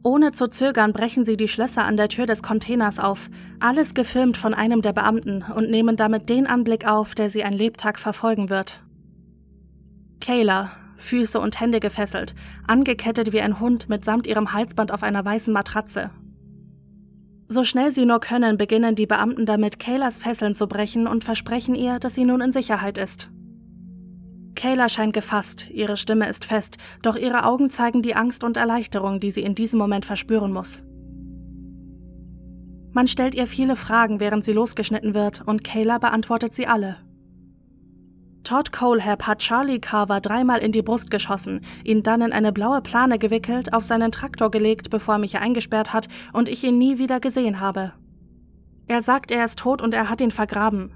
Ohne 0.05 0.31
zu 0.33 0.47
zögern 0.47 0.93
brechen 0.93 1.25
sie 1.25 1.35
die 1.35 1.47
Schlösser 1.47 1.83
an 1.83 1.97
der 1.97 2.09
Tür 2.09 2.27
des 2.27 2.43
Containers 2.43 2.99
auf, 2.99 3.27
alles 3.59 3.95
gefilmt 3.95 4.37
von 4.37 4.53
einem 4.53 4.83
der 4.83 4.93
Beamten 4.93 5.41
und 5.41 5.71
nehmen 5.71 5.95
damit 5.95 6.29
den 6.29 6.45
Anblick 6.45 6.87
auf, 6.87 7.15
der 7.15 7.31
sie 7.31 7.43
ein 7.43 7.53
Lebtag 7.53 7.97
verfolgen 7.97 8.51
wird. 8.51 8.83
Kayla, 10.21 10.69
Füße 10.97 11.39
und 11.39 11.59
Hände 11.59 11.79
gefesselt, 11.79 12.35
angekettet 12.67 13.33
wie 13.33 13.41
ein 13.41 13.59
Hund 13.59 13.89
mitsamt 13.89 14.27
ihrem 14.27 14.53
Halsband 14.53 14.91
auf 14.91 15.01
einer 15.01 15.25
weißen 15.25 15.51
Matratze. 15.51 16.11
So 17.47 17.63
schnell 17.63 17.89
sie 17.89 18.05
nur 18.05 18.19
können, 18.19 18.57
beginnen 18.59 18.93
die 18.93 19.07
Beamten 19.07 19.47
damit, 19.47 19.79
Kaylas 19.79 20.19
Fesseln 20.19 20.53
zu 20.53 20.67
brechen 20.67 21.07
und 21.07 21.23
versprechen 21.23 21.73
ihr, 21.73 21.97
dass 21.97 22.13
sie 22.13 22.25
nun 22.25 22.41
in 22.41 22.51
Sicherheit 22.51 22.99
ist. 22.99 23.31
Kayla 24.55 24.89
scheint 24.89 25.13
gefasst, 25.13 25.69
ihre 25.71 25.97
Stimme 25.97 26.27
ist 26.27 26.45
fest, 26.45 26.77
doch 27.01 27.15
ihre 27.15 27.45
Augen 27.45 27.69
zeigen 27.69 28.01
die 28.01 28.15
Angst 28.15 28.43
und 28.43 28.57
Erleichterung, 28.57 29.19
die 29.19 29.31
sie 29.31 29.43
in 29.43 29.55
diesem 29.55 29.79
Moment 29.79 30.05
verspüren 30.05 30.51
muss. 30.51 30.85
Man 32.93 33.07
stellt 33.07 33.35
ihr 33.35 33.45
viele 33.45 33.75
Fragen, 33.75 34.21
während 34.21 34.45
sie 34.45 34.53
losgeschnitten 34.53 35.13
wird, 35.13 35.45
und 35.45 35.63
Kayla 35.63 35.97
beantwortet 35.97 36.53
sie 36.53 36.65
alle. 36.65 36.97
Todd 38.45 38.71
Colehab 38.71 39.27
hat 39.27 39.39
Charlie 39.39 39.79
Carver 39.79 40.21
dreimal 40.21 40.59
in 40.59 40.71
die 40.71 40.83
Brust 40.83 41.09
geschossen, 41.11 41.61
ihn 41.83 42.03
dann 42.03 42.21
in 42.21 42.31
eine 42.31 42.53
blaue 42.53 42.81
Plane 42.81 43.17
gewickelt, 43.17 43.73
auf 43.73 43.83
seinen 43.83 44.11
Traktor 44.11 44.51
gelegt, 44.51 44.91
bevor 44.91 45.15
er 45.15 45.19
mich 45.19 45.37
eingesperrt 45.39 45.93
hat 45.93 46.07
und 46.31 46.47
ich 46.47 46.63
ihn 46.63 46.77
nie 46.77 46.99
wieder 46.99 47.19
gesehen 47.19 47.59
habe. 47.59 47.93
Er 48.87 49.01
sagt, 49.01 49.31
er 49.31 49.43
ist 49.43 49.59
tot 49.59 49.81
und 49.81 49.95
er 49.95 50.09
hat 50.09 50.21
ihn 50.21 50.31
vergraben. 50.31 50.93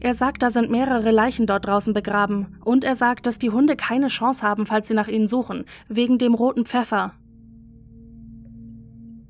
Er 0.00 0.14
sagt, 0.14 0.42
da 0.42 0.50
sind 0.50 0.70
mehrere 0.70 1.10
Leichen 1.10 1.46
dort 1.46 1.66
draußen 1.66 1.94
begraben. 1.94 2.58
Und 2.64 2.84
er 2.84 2.96
sagt, 2.96 3.26
dass 3.26 3.38
die 3.38 3.50
Hunde 3.50 3.76
keine 3.76 4.08
Chance 4.08 4.46
haben, 4.46 4.66
falls 4.66 4.88
sie 4.88 4.94
nach 4.94 5.08
ihnen 5.08 5.28
suchen, 5.28 5.64
wegen 5.88 6.18
dem 6.18 6.34
roten 6.34 6.64
Pfeffer. 6.64 7.12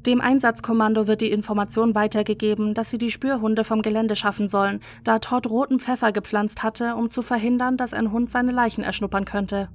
Dem 0.06 0.20
Einsatzkommando 0.20 1.06
wird 1.06 1.20
die 1.20 1.30
Information 1.30 1.94
weitergegeben, 1.94 2.74
dass 2.74 2.90
sie 2.90 2.98
die 2.98 3.10
Spürhunde 3.10 3.62
vom 3.62 3.82
Gelände 3.82 4.16
schaffen 4.16 4.48
sollen, 4.48 4.80
da 5.04 5.20
Todd 5.20 5.48
roten 5.48 5.78
Pfeffer 5.78 6.10
gepflanzt 6.10 6.64
hatte, 6.64 6.96
um 6.96 7.10
zu 7.10 7.22
verhindern, 7.22 7.76
dass 7.76 7.94
ein 7.94 8.10
Hund 8.10 8.28
seine 8.28 8.50
Leichen 8.50 8.82
erschnuppern 8.82 9.24
könnte. 9.24 9.68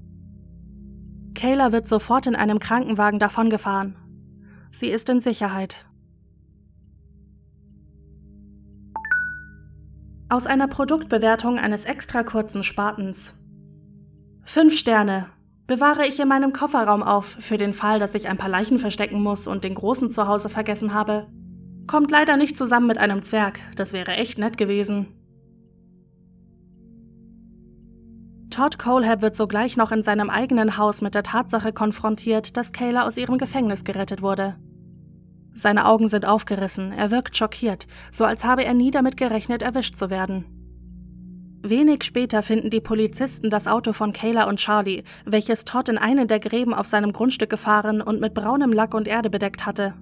Kayla 1.34 1.72
wird 1.72 1.88
sofort 1.88 2.28
in 2.28 2.36
einem 2.36 2.60
Krankenwagen 2.60 3.20
davongefahren. 3.20 3.96
Sie 4.72 4.88
ist 4.88 5.08
in 5.08 5.22
Sicherheit. 5.22 5.87
Aus 10.30 10.46
einer 10.46 10.68
Produktbewertung 10.68 11.58
eines 11.58 11.86
extra 11.86 12.22
kurzen 12.22 12.62
Spartens. 12.62 13.34
Fünf 14.44 14.78
Sterne. 14.78 15.28
Bewahre 15.68 16.06
ich 16.06 16.20
in 16.20 16.28
meinem 16.28 16.52
Kofferraum 16.52 17.02
auf, 17.02 17.26
für 17.26 17.58
den 17.58 17.72
Fall, 17.72 17.98
dass 17.98 18.14
ich 18.14 18.28
ein 18.28 18.38
paar 18.38 18.50
Leichen 18.50 18.78
verstecken 18.78 19.22
muss 19.22 19.48
und 19.48 19.64
den 19.64 19.76
Großen 19.76 20.12
zu 20.12 20.28
Hause 20.28 20.50
vergessen 20.50 20.94
habe. 20.94 21.28
Kommt 21.88 22.12
leider 22.12 22.36
nicht 22.36 22.58
zusammen 22.58 22.88
mit 22.88 22.98
einem 22.98 23.22
Zwerg, 23.22 23.60
das 23.78 23.94
wäre 23.94 24.18
echt 24.18 24.38
nett 24.38 24.58
gewesen. 24.58 25.08
Todd 28.50 28.78
Colehab 28.78 29.22
wird 29.22 29.36
sogleich 29.36 29.78
noch 29.78 29.94
in 29.94 30.04
seinem 30.04 30.30
eigenen 30.30 30.76
Haus 30.76 31.02
mit 31.02 31.16
der 31.16 31.24
Tatsache 31.24 31.72
konfrontiert, 31.72 32.58
dass 32.58 32.74
Kayla 32.74 33.08
aus 33.08 33.16
ihrem 33.16 33.38
Gefängnis 33.38 33.86
gerettet 33.86 34.22
wurde. 34.22 34.58
Seine 35.58 35.88
Augen 35.88 36.08
sind 36.08 36.28
aufgerissen, 36.28 36.92
er 36.92 37.10
wirkt 37.10 37.36
schockiert, 37.36 37.88
so 38.12 38.26
als 38.26 38.44
habe 38.44 38.64
er 38.64 38.76
nie 38.76 38.92
damit 38.92 39.18
gerechnet, 39.18 39.64
erwischt 39.64 39.96
zu 39.96 40.12
werden. 40.12 40.46
Wenig 41.64 42.04
später 42.04 42.44
finden 42.44 42.70
die 42.70 42.80
Polizisten 42.80 43.50
das 43.50 43.66
Auto 43.66 43.92
von 43.92 44.14
Kayla 44.14 44.44
und 44.44 44.60
Charlie, 44.60 45.02
welches 45.26 45.66
Todd 45.66 45.90
in 45.90 45.98
einen 45.98 46.28
der 46.28 46.40
Gräben 46.40 46.76
auf 46.76 46.86
seinem 46.86 47.12
Grundstück 47.12 47.50
gefahren 47.50 48.04
und 48.04 48.22
mit 48.22 48.36
braunem 48.36 48.72
Lack 48.72 48.94
und 48.94 49.08
Erde 49.08 49.32
bedeckt 49.32 49.66
hatte. 49.66 49.96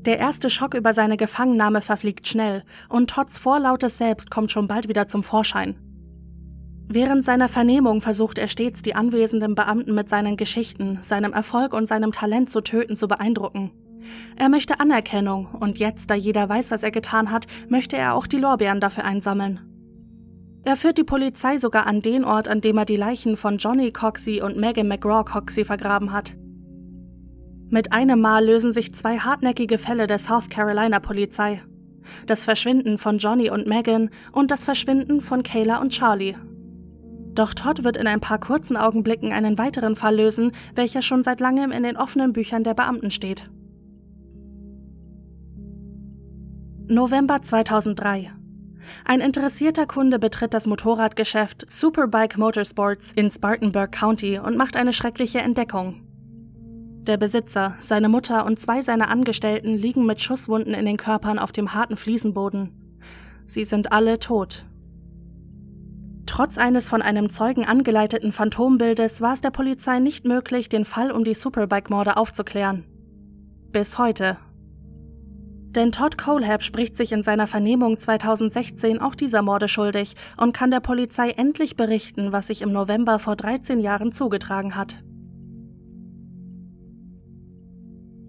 Der 0.00 0.18
erste 0.18 0.50
Schock 0.50 0.74
über 0.74 0.92
seine 0.92 1.16
Gefangennahme 1.16 1.82
verfliegt 1.82 2.26
schnell, 2.26 2.64
und 2.88 3.10
Todds 3.10 3.38
vorlautes 3.38 3.96
Selbst 3.96 4.32
kommt 4.32 4.50
schon 4.50 4.66
bald 4.66 4.88
wieder 4.88 5.06
zum 5.06 5.22
Vorschein. 5.22 5.76
Während 6.92 7.22
seiner 7.22 7.48
Vernehmung 7.48 8.00
versucht 8.00 8.36
er 8.36 8.48
stets, 8.48 8.82
die 8.82 8.96
anwesenden 8.96 9.54
Beamten 9.54 9.94
mit 9.94 10.08
seinen 10.08 10.36
Geschichten, 10.36 10.98
seinem 11.02 11.32
Erfolg 11.32 11.72
und 11.72 11.86
seinem 11.86 12.10
Talent 12.10 12.50
zu 12.50 12.62
töten 12.62 12.96
zu 12.96 13.06
beeindrucken. 13.06 13.70
Er 14.34 14.48
möchte 14.48 14.80
Anerkennung, 14.80 15.46
und 15.60 15.78
jetzt, 15.78 16.10
da 16.10 16.16
jeder 16.16 16.48
weiß, 16.48 16.72
was 16.72 16.82
er 16.82 16.90
getan 16.90 17.30
hat, 17.30 17.46
möchte 17.68 17.96
er 17.96 18.14
auch 18.14 18.26
die 18.26 18.38
Lorbeeren 18.38 18.80
dafür 18.80 19.04
einsammeln. 19.04 19.60
Er 20.64 20.74
führt 20.74 20.98
die 20.98 21.04
Polizei 21.04 21.58
sogar 21.58 21.86
an 21.86 22.02
den 22.02 22.24
Ort, 22.24 22.48
an 22.48 22.60
dem 22.60 22.76
er 22.76 22.86
die 22.86 22.96
Leichen 22.96 23.36
von 23.36 23.58
Johnny 23.58 23.92
Coxey 23.92 24.42
und 24.42 24.56
Megan 24.56 24.88
McGraw 24.88 25.24
Coxey 25.24 25.64
vergraben 25.64 26.12
hat. 26.12 26.34
Mit 27.68 27.92
einem 27.92 28.20
Mal 28.20 28.44
lösen 28.44 28.72
sich 28.72 28.96
zwei 28.96 29.16
hartnäckige 29.16 29.78
Fälle 29.78 30.08
der 30.08 30.18
South 30.18 30.48
Carolina 30.48 30.98
Polizei. 30.98 31.62
Das 32.26 32.42
Verschwinden 32.42 32.98
von 32.98 33.18
Johnny 33.18 33.48
und 33.48 33.68
Megan 33.68 34.10
und 34.32 34.50
das 34.50 34.64
Verschwinden 34.64 35.20
von 35.20 35.44
Kayla 35.44 35.80
und 35.80 35.90
Charlie 35.90 36.34
doch 37.40 37.54
Todd 37.54 37.84
wird 37.84 37.96
in 37.96 38.06
ein 38.06 38.20
paar 38.20 38.38
kurzen 38.38 38.76
Augenblicken 38.76 39.32
einen 39.32 39.58
weiteren 39.58 39.96
Fall 39.96 40.16
lösen, 40.16 40.52
welcher 40.74 41.02
schon 41.02 41.22
seit 41.22 41.40
langem 41.40 41.72
in 41.72 41.82
den 41.82 41.96
offenen 41.96 42.32
Büchern 42.32 42.64
der 42.64 42.74
Beamten 42.74 43.10
steht. 43.10 43.50
November 46.86 47.40
2003 47.40 48.32
ein 49.04 49.20
interessierter 49.20 49.86
Kunde 49.86 50.18
betritt 50.18 50.54
das 50.54 50.66
Motorradgeschäft 50.66 51.70
Superbike 51.70 52.38
Motorsports 52.38 53.12
in 53.14 53.30
Spartanburg 53.30 53.92
County 53.92 54.38
und 54.38 54.56
macht 54.56 54.76
eine 54.76 54.92
schreckliche 54.92 55.38
Entdeckung. 55.38 56.02
Der 57.02 57.16
Besitzer, 57.16 57.76
seine 57.80 58.08
Mutter 58.08 58.44
und 58.44 58.58
zwei 58.58 58.82
seiner 58.82 59.08
Angestellten 59.08 59.76
liegen 59.76 60.06
mit 60.06 60.20
Schusswunden 60.20 60.74
in 60.74 60.86
den 60.86 60.96
Körpern 60.96 61.38
auf 61.38 61.52
dem 61.52 61.72
harten 61.74 61.96
Fliesenboden. 61.96 62.72
Sie 63.46 63.64
sind 63.64 63.92
alle 63.92 64.18
tot. 64.18 64.64
Trotz 66.30 66.58
eines 66.58 66.88
von 66.88 67.02
einem 67.02 67.28
Zeugen 67.28 67.64
angeleiteten 67.64 68.30
Phantombildes 68.30 69.20
war 69.20 69.32
es 69.32 69.40
der 69.40 69.50
Polizei 69.50 69.98
nicht 69.98 70.24
möglich, 70.24 70.68
den 70.68 70.84
Fall 70.84 71.10
um 71.10 71.24
die 71.24 71.34
Superbike-Morde 71.34 72.16
aufzuklären. 72.16 72.84
Bis 73.72 73.98
heute. 73.98 74.38
Denn 75.74 75.90
Todd 75.90 76.18
Colehab 76.18 76.62
spricht 76.62 76.94
sich 76.94 77.10
in 77.10 77.24
seiner 77.24 77.48
Vernehmung 77.48 77.98
2016 77.98 79.00
auch 79.00 79.16
dieser 79.16 79.42
Morde 79.42 79.66
schuldig 79.66 80.14
und 80.36 80.54
kann 80.54 80.70
der 80.70 80.78
Polizei 80.78 81.30
endlich 81.30 81.74
berichten, 81.74 82.30
was 82.30 82.46
sich 82.46 82.62
im 82.62 82.70
November 82.70 83.18
vor 83.18 83.34
13 83.34 83.80
Jahren 83.80 84.12
zugetragen 84.12 84.76
hat. 84.76 85.02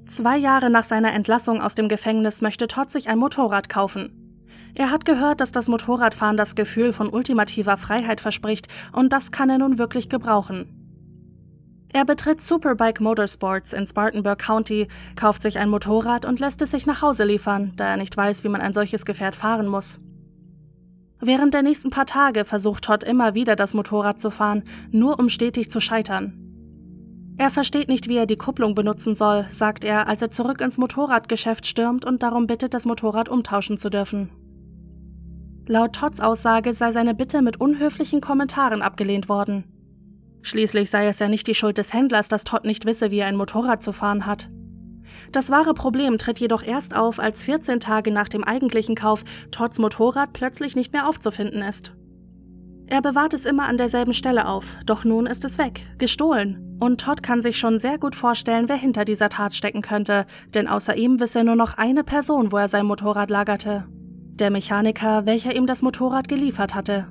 Zwei 0.07 0.37
Jahre 0.37 0.71
nach 0.71 0.85
seiner 0.85 1.13
Entlassung 1.13 1.61
aus 1.61 1.75
dem 1.75 1.87
Gefängnis 1.87 2.41
möchte 2.41 2.67
Todd 2.67 2.89
sich 2.89 3.09
ein 3.09 3.19
Motorrad 3.19 3.69
kaufen. 3.69 4.30
Er 4.73 4.91
hat 4.91 5.05
gehört, 5.05 5.41
dass 5.41 5.51
das 5.51 5.67
Motorradfahren 5.67 6.37
das 6.37 6.55
Gefühl 6.55 6.93
von 6.93 7.09
ultimativer 7.09 7.77
Freiheit 7.77 8.21
verspricht 8.21 8.67
und 8.93 9.11
das 9.11 9.31
kann 9.31 9.49
er 9.49 9.57
nun 9.57 9.77
wirklich 9.77 10.09
gebrauchen. 10.09 10.77
Er 11.93 12.05
betritt 12.05 12.41
Superbike 12.41 13.01
Motorsports 13.01 13.73
in 13.73 13.85
Spartanburg 13.85 14.39
County, 14.39 14.87
kauft 15.17 15.41
sich 15.41 15.59
ein 15.59 15.69
Motorrad 15.69 16.25
und 16.25 16.39
lässt 16.39 16.61
es 16.61 16.71
sich 16.71 16.85
nach 16.85 17.01
Hause 17.01 17.25
liefern, 17.25 17.73
da 17.75 17.85
er 17.85 17.97
nicht 17.97 18.15
weiß, 18.15 18.45
wie 18.45 18.49
man 18.49 18.61
ein 18.61 18.73
solches 18.73 19.03
Gefährt 19.03 19.35
fahren 19.35 19.67
muss. 19.67 19.99
Während 21.19 21.53
der 21.53 21.63
nächsten 21.63 21.89
paar 21.89 22.05
Tage 22.05 22.45
versucht 22.45 22.85
Todd 22.85 23.03
immer 23.03 23.35
wieder 23.35 23.57
das 23.57 23.73
Motorrad 23.73 24.21
zu 24.21 24.31
fahren, 24.31 24.63
nur 24.89 25.19
um 25.19 25.27
stetig 25.27 25.69
zu 25.69 25.81
scheitern. 25.81 26.37
Er 27.37 27.51
versteht 27.51 27.89
nicht, 27.89 28.07
wie 28.07 28.17
er 28.17 28.25
die 28.25 28.37
Kupplung 28.37 28.73
benutzen 28.73 29.13
soll, 29.13 29.45
sagt 29.49 29.83
er, 29.83 30.07
als 30.07 30.21
er 30.21 30.31
zurück 30.31 30.61
ins 30.61 30.77
Motorradgeschäft 30.77 31.67
stürmt 31.67 32.05
und 32.05 32.23
darum 32.23 32.47
bittet, 32.47 32.73
das 32.73 32.85
Motorrad 32.85 33.29
umtauschen 33.29 33.77
zu 33.77 33.89
dürfen. 33.89 34.29
Laut 35.67 35.93
Todds 35.93 36.19
Aussage 36.19 36.73
sei 36.73 36.91
seine 36.91 37.13
Bitte 37.13 37.41
mit 37.41 37.61
unhöflichen 37.61 38.19
Kommentaren 38.19 38.81
abgelehnt 38.81 39.29
worden. 39.29 39.63
Schließlich 40.41 40.89
sei 40.89 41.07
es 41.07 41.19
ja 41.19 41.27
nicht 41.27 41.47
die 41.47 41.53
Schuld 41.53 41.77
des 41.77 41.93
Händlers, 41.93 42.27
dass 42.27 42.43
Todd 42.43 42.65
nicht 42.65 42.85
wisse, 42.85 43.11
wie 43.11 43.19
er 43.19 43.27
ein 43.27 43.35
Motorrad 43.35 43.81
zu 43.81 43.93
fahren 43.93 44.25
hat. 44.25 44.49
Das 45.31 45.51
wahre 45.51 45.73
Problem 45.73 46.17
tritt 46.17 46.39
jedoch 46.39 46.63
erst 46.63 46.95
auf, 46.95 47.19
als 47.19 47.43
14 47.43 47.79
Tage 47.79 48.11
nach 48.11 48.27
dem 48.27 48.43
eigentlichen 48.43 48.95
Kauf 48.95 49.23
Todds 49.51 49.77
Motorrad 49.77 50.33
plötzlich 50.33 50.75
nicht 50.75 50.93
mehr 50.93 51.07
aufzufinden 51.07 51.61
ist. 51.61 51.93
Er 52.87 53.01
bewahrt 53.01 53.33
es 53.33 53.45
immer 53.45 53.67
an 53.67 53.77
derselben 53.77 54.13
Stelle 54.13 54.47
auf, 54.47 54.75
doch 54.85 55.05
nun 55.05 55.27
ist 55.27 55.45
es 55.45 55.57
weg, 55.57 55.85
gestohlen. 55.97 56.77
Und 56.79 56.99
Todd 57.01 57.21
kann 57.21 57.41
sich 57.41 57.57
schon 57.57 57.77
sehr 57.77 57.99
gut 57.99 58.15
vorstellen, 58.15 58.67
wer 58.67 58.75
hinter 58.75 59.05
dieser 59.05 59.29
Tat 59.29 59.53
stecken 59.53 59.81
könnte, 59.81 60.25
denn 60.53 60.67
außer 60.67 60.95
ihm 60.95 61.19
wisse 61.19 61.43
nur 61.43 61.55
noch 61.55 61.77
eine 61.77 62.03
Person, 62.03 62.51
wo 62.51 62.57
er 62.57 62.67
sein 62.67 62.85
Motorrad 62.85 63.29
lagerte 63.29 63.85
der 64.41 64.51
Mechaniker, 64.51 65.25
welcher 65.25 65.55
ihm 65.55 65.65
das 65.65 65.81
Motorrad 65.81 66.27
geliefert 66.27 66.75
hatte. 66.75 67.07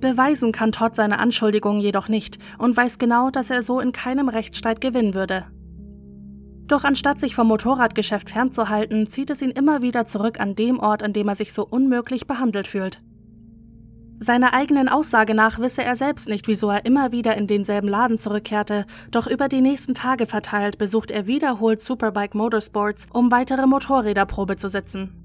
Beweisen 0.00 0.50
kann 0.50 0.72
Todd 0.72 0.94
seine 0.94 1.18
Anschuldigung 1.18 1.78
jedoch 1.80 2.08
nicht 2.08 2.38
und 2.58 2.76
weiß 2.76 2.98
genau, 2.98 3.30
dass 3.30 3.50
er 3.50 3.62
so 3.62 3.78
in 3.78 3.92
keinem 3.92 4.28
Rechtsstreit 4.28 4.80
gewinnen 4.80 5.14
würde. 5.14 5.44
Doch 6.66 6.84
anstatt 6.84 7.20
sich 7.20 7.34
vom 7.34 7.48
Motorradgeschäft 7.48 8.30
fernzuhalten, 8.30 9.06
zieht 9.08 9.30
es 9.30 9.42
ihn 9.42 9.50
immer 9.50 9.82
wieder 9.82 10.06
zurück 10.06 10.40
an 10.40 10.54
dem 10.54 10.80
Ort, 10.80 11.02
an 11.02 11.12
dem 11.12 11.28
er 11.28 11.34
sich 11.34 11.52
so 11.52 11.66
unmöglich 11.66 12.26
behandelt 12.26 12.66
fühlt. 12.66 13.00
Seiner 14.18 14.54
eigenen 14.54 14.88
Aussage 14.88 15.34
nach 15.34 15.58
wisse 15.58 15.82
er 15.82 15.96
selbst 15.96 16.28
nicht, 16.28 16.46
wieso 16.46 16.70
er 16.70 16.84
immer 16.84 17.10
wieder 17.10 17.36
in 17.36 17.48
denselben 17.48 17.88
Laden 17.88 18.18
zurückkehrte, 18.18 18.86
doch 19.10 19.26
über 19.26 19.48
die 19.48 19.60
nächsten 19.60 19.94
Tage 19.94 20.26
verteilt 20.26 20.78
besucht 20.78 21.10
er 21.10 21.26
wiederholt 21.26 21.80
Superbike 21.80 22.36
Motorsports, 22.36 23.06
um 23.12 23.32
weitere 23.32 23.66
Motorräderprobe 23.66 24.56
zu 24.56 24.68
sitzen. 24.68 25.21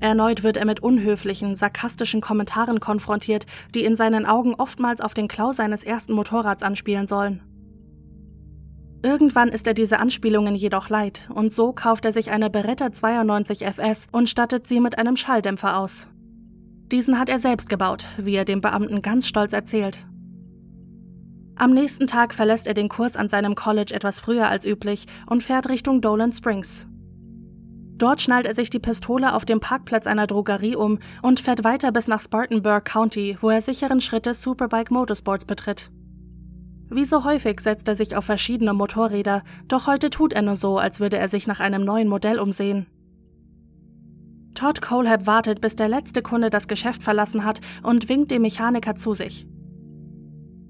Erneut 0.00 0.42
wird 0.42 0.56
er 0.56 0.66
mit 0.66 0.80
unhöflichen, 0.80 1.54
sarkastischen 1.54 2.20
Kommentaren 2.20 2.80
konfrontiert, 2.80 3.46
die 3.74 3.84
in 3.84 3.96
seinen 3.96 4.26
Augen 4.26 4.54
oftmals 4.54 5.00
auf 5.00 5.14
den 5.14 5.28
Klau 5.28 5.52
seines 5.52 5.84
ersten 5.84 6.12
Motorrads 6.12 6.62
anspielen 6.62 7.06
sollen. 7.06 7.42
Irgendwann 9.02 9.50
ist 9.50 9.66
er 9.66 9.74
diese 9.74 10.00
Anspielungen 10.00 10.54
jedoch 10.54 10.88
leid 10.88 11.28
und 11.34 11.52
so 11.52 11.72
kauft 11.72 12.06
er 12.06 12.12
sich 12.12 12.30
eine 12.30 12.48
Beretta 12.48 12.90
92 12.90 13.64
FS 13.66 14.06
und 14.12 14.30
stattet 14.30 14.66
sie 14.66 14.80
mit 14.80 14.96
einem 14.96 15.16
Schalldämpfer 15.16 15.78
aus. 15.78 16.08
Diesen 16.90 17.18
hat 17.18 17.28
er 17.28 17.38
selbst 17.38 17.68
gebaut, 17.68 18.06
wie 18.16 18.34
er 18.34 18.46
dem 18.46 18.62
Beamten 18.62 19.02
ganz 19.02 19.26
stolz 19.26 19.52
erzählt. 19.52 20.06
Am 21.56 21.72
nächsten 21.72 22.06
Tag 22.06 22.34
verlässt 22.34 22.66
er 22.66 22.74
den 22.74 22.88
Kurs 22.88 23.16
an 23.16 23.28
seinem 23.28 23.54
College 23.54 23.94
etwas 23.94 24.18
früher 24.18 24.48
als 24.48 24.64
üblich 24.64 25.06
und 25.28 25.42
fährt 25.42 25.68
Richtung 25.68 26.00
Dolan 26.00 26.32
Springs. 26.32 26.86
Dort 27.96 28.20
schnallt 28.20 28.46
er 28.46 28.54
sich 28.54 28.70
die 28.70 28.80
Pistole 28.80 29.34
auf 29.34 29.44
dem 29.44 29.60
Parkplatz 29.60 30.06
einer 30.06 30.26
Drogerie 30.26 30.74
um 30.74 30.98
und 31.22 31.40
fährt 31.40 31.62
weiter 31.62 31.92
bis 31.92 32.08
nach 32.08 32.20
Spartanburg 32.20 32.84
County, 32.84 33.36
wo 33.40 33.50
er 33.50 33.62
sicheren 33.62 34.00
Schrittes 34.00 34.42
Superbike 34.42 34.90
Motorsports 34.90 35.44
betritt. 35.44 35.90
Wie 36.90 37.04
so 37.04 37.24
häufig 37.24 37.60
setzt 37.60 37.88
er 37.88 37.96
sich 37.96 38.16
auf 38.16 38.24
verschiedene 38.24 38.74
Motorräder, 38.74 39.42
doch 39.68 39.86
heute 39.86 40.10
tut 40.10 40.32
er 40.32 40.42
nur 40.42 40.56
so, 40.56 40.78
als 40.78 41.00
würde 41.00 41.18
er 41.18 41.28
sich 41.28 41.46
nach 41.46 41.60
einem 41.60 41.84
neuen 41.84 42.08
Modell 42.08 42.38
umsehen. 42.38 42.86
Todd 44.54 44.80
Colehab 44.80 45.26
wartet, 45.26 45.60
bis 45.60 45.74
der 45.76 45.88
letzte 45.88 46.22
Kunde 46.22 46.50
das 46.50 46.68
Geschäft 46.68 47.02
verlassen 47.02 47.44
hat 47.44 47.60
und 47.82 48.08
winkt 48.08 48.30
dem 48.30 48.42
Mechaniker 48.42 48.94
zu 48.94 49.14
sich. 49.14 49.46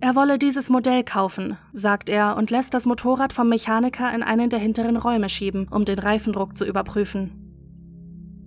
Er 0.05 0.15
wolle 0.17 0.39
dieses 0.39 0.69
Modell 0.69 1.03
kaufen, 1.03 1.57
sagt 1.73 2.11
er 2.11 2.37
und 2.37 2.51
lässt 2.51 2.75
das 2.75 2.85
Motorrad 2.85 3.33
vom 3.33 3.49
Mechaniker 3.49 4.15
in 4.15 4.23
einen 4.23 4.51
der 4.51 4.59
hinteren 4.59 4.99
Räume 4.99 5.31
schieben, 5.31 5.67
um 5.71 5.87
den 5.87 5.99
Reifendruck 5.99 6.59
zu 6.59 6.67
überprüfen. 6.67 7.31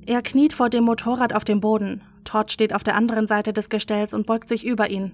Er 0.05 0.21
kniet 0.21 0.53
vor 0.53 0.69
dem 0.69 0.83
Motorrad 0.83 1.33
auf 1.33 1.45
dem 1.45 1.59
Boden. 1.59 2.03
Todd 2.25 2.51
steht 2.51 2.75
auf 2.75 2.83
der 2.83 2.95
anderen 2.95 3.25
Seite 3.25 3.53
des 3.53 3.69
Gestells 3.69 4.13
und 4.13 4.27
beugt 4.27 4.49
sich 4.49 4.67
über 4.67 4.91
ihn. 4.91 5.13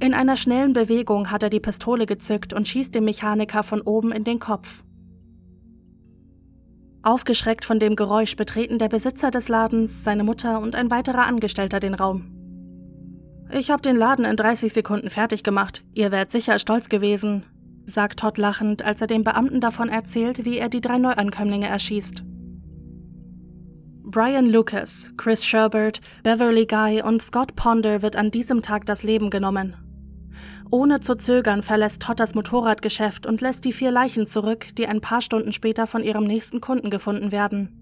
In 0.00 0.14
einer 0.14 0.36
schnellen 0.36 0.72
Bewegung 0.72 1.30
hat 1.30 1.42
er 1.42 1.50
die 1.50 1.60
Pistole 1.60 2.06
gezückt 2.06 2.54
und 2.54 2.66
schießt 2.66 2.94
dem 2.94 3.04
Mechaniker 3.04 3.62
von 3.62 3.82
oben 3.82 4.12
in 4.12 4.24
den 4.24 4.38
Kopf. 4.38 4.82
Aufgeschreckt 7.02 7.66
von 7.66 7.78
dem 7.78 7.96
Geräusch 7.96 8.34
betreten 8.34 8.78
der 8.78 8.88
Besitzer 8.88 9.30
des 9.30 9.50
Ladens, 9.50 10.04
seine 10.04 10.24
Mutter 10.24 10.62
und 10.62 10.74
ein 10.74 10.90
weiterer 10.90 11.26
Angestellter 11.26 11.80
den 11.80 11.92
Raum. 11.92 12.37
Ich 13.50 13.70
habe 13.70 13.82
den 13.82 13.96
Laden 13.96 14.24
in 14.24 14.36
30 14.36 14.72
Sekunden 14.72 15.08
fertig 15.08 15.42
gemacht. 15.42 15.82
Ihr 15.94 16.12
wärt 16.12 16.30
sicher 16.30 16.58
stolz 16.58 16.88
gewesen, 16.88 17.44
sagt 17.84 18.20
Todd 18.20 18.36
lachend, 18.36 18.84
als 18.84 19.00
er 19.00 19.06
dem 19.06 19.24
Beamten 19.24 19.60
davon 19.60 19.88
erzählt, 19.88 20.44
wie 20.44 20.58
er 20.58 20.68
die 20.68 20.82
drei 20.82 20.98
Neuankömmlinge 20.98 21.66
erschießt. 21.66 22.24
Brian 24.10 24.46
Lucas, 24.46 25.12
Chris 25.16 25.44
Sherbert, 25.44 26.00
Beverly 26.22 26.66
Guy 26.66 27.02
und 27.02 27.22
Scott 27.22 27.56
Ponder 27.56 28.02
wird 28.02 28.16
an 28.16 28.30
diesem 28.30 28.62
Tag 28.62 28.86
das 28.86 29.02
Leben 29.02 29.30
genommen. 29.30 29.76
Ohne 30.70 31.00
zu 31.00 31.14
zögern 31.14 31.62
verlässt 31.62 32.02
Todd 32.02 32.20
das 32.20 32.34
Motorradgeschäft 32.34 33.26
und 33.26 33.40
lässt 33.40 33.64
die 33.64 33.72
vier 33.72 33.90
Leichen 33.90 34.26
zurück, 34.26 34.68
die 34.76 34.86
ein 34.86 35.00
paar 35.00 35.22
Stunden 35.22 35.52
später 35.52 35.86
von 35.86 36.02
ihrem 36.02 36.24
nächsten 36.24 36.60
Kunden 36.60 36.90
gefunden 36.90 37.32
werden. 37.32 37.77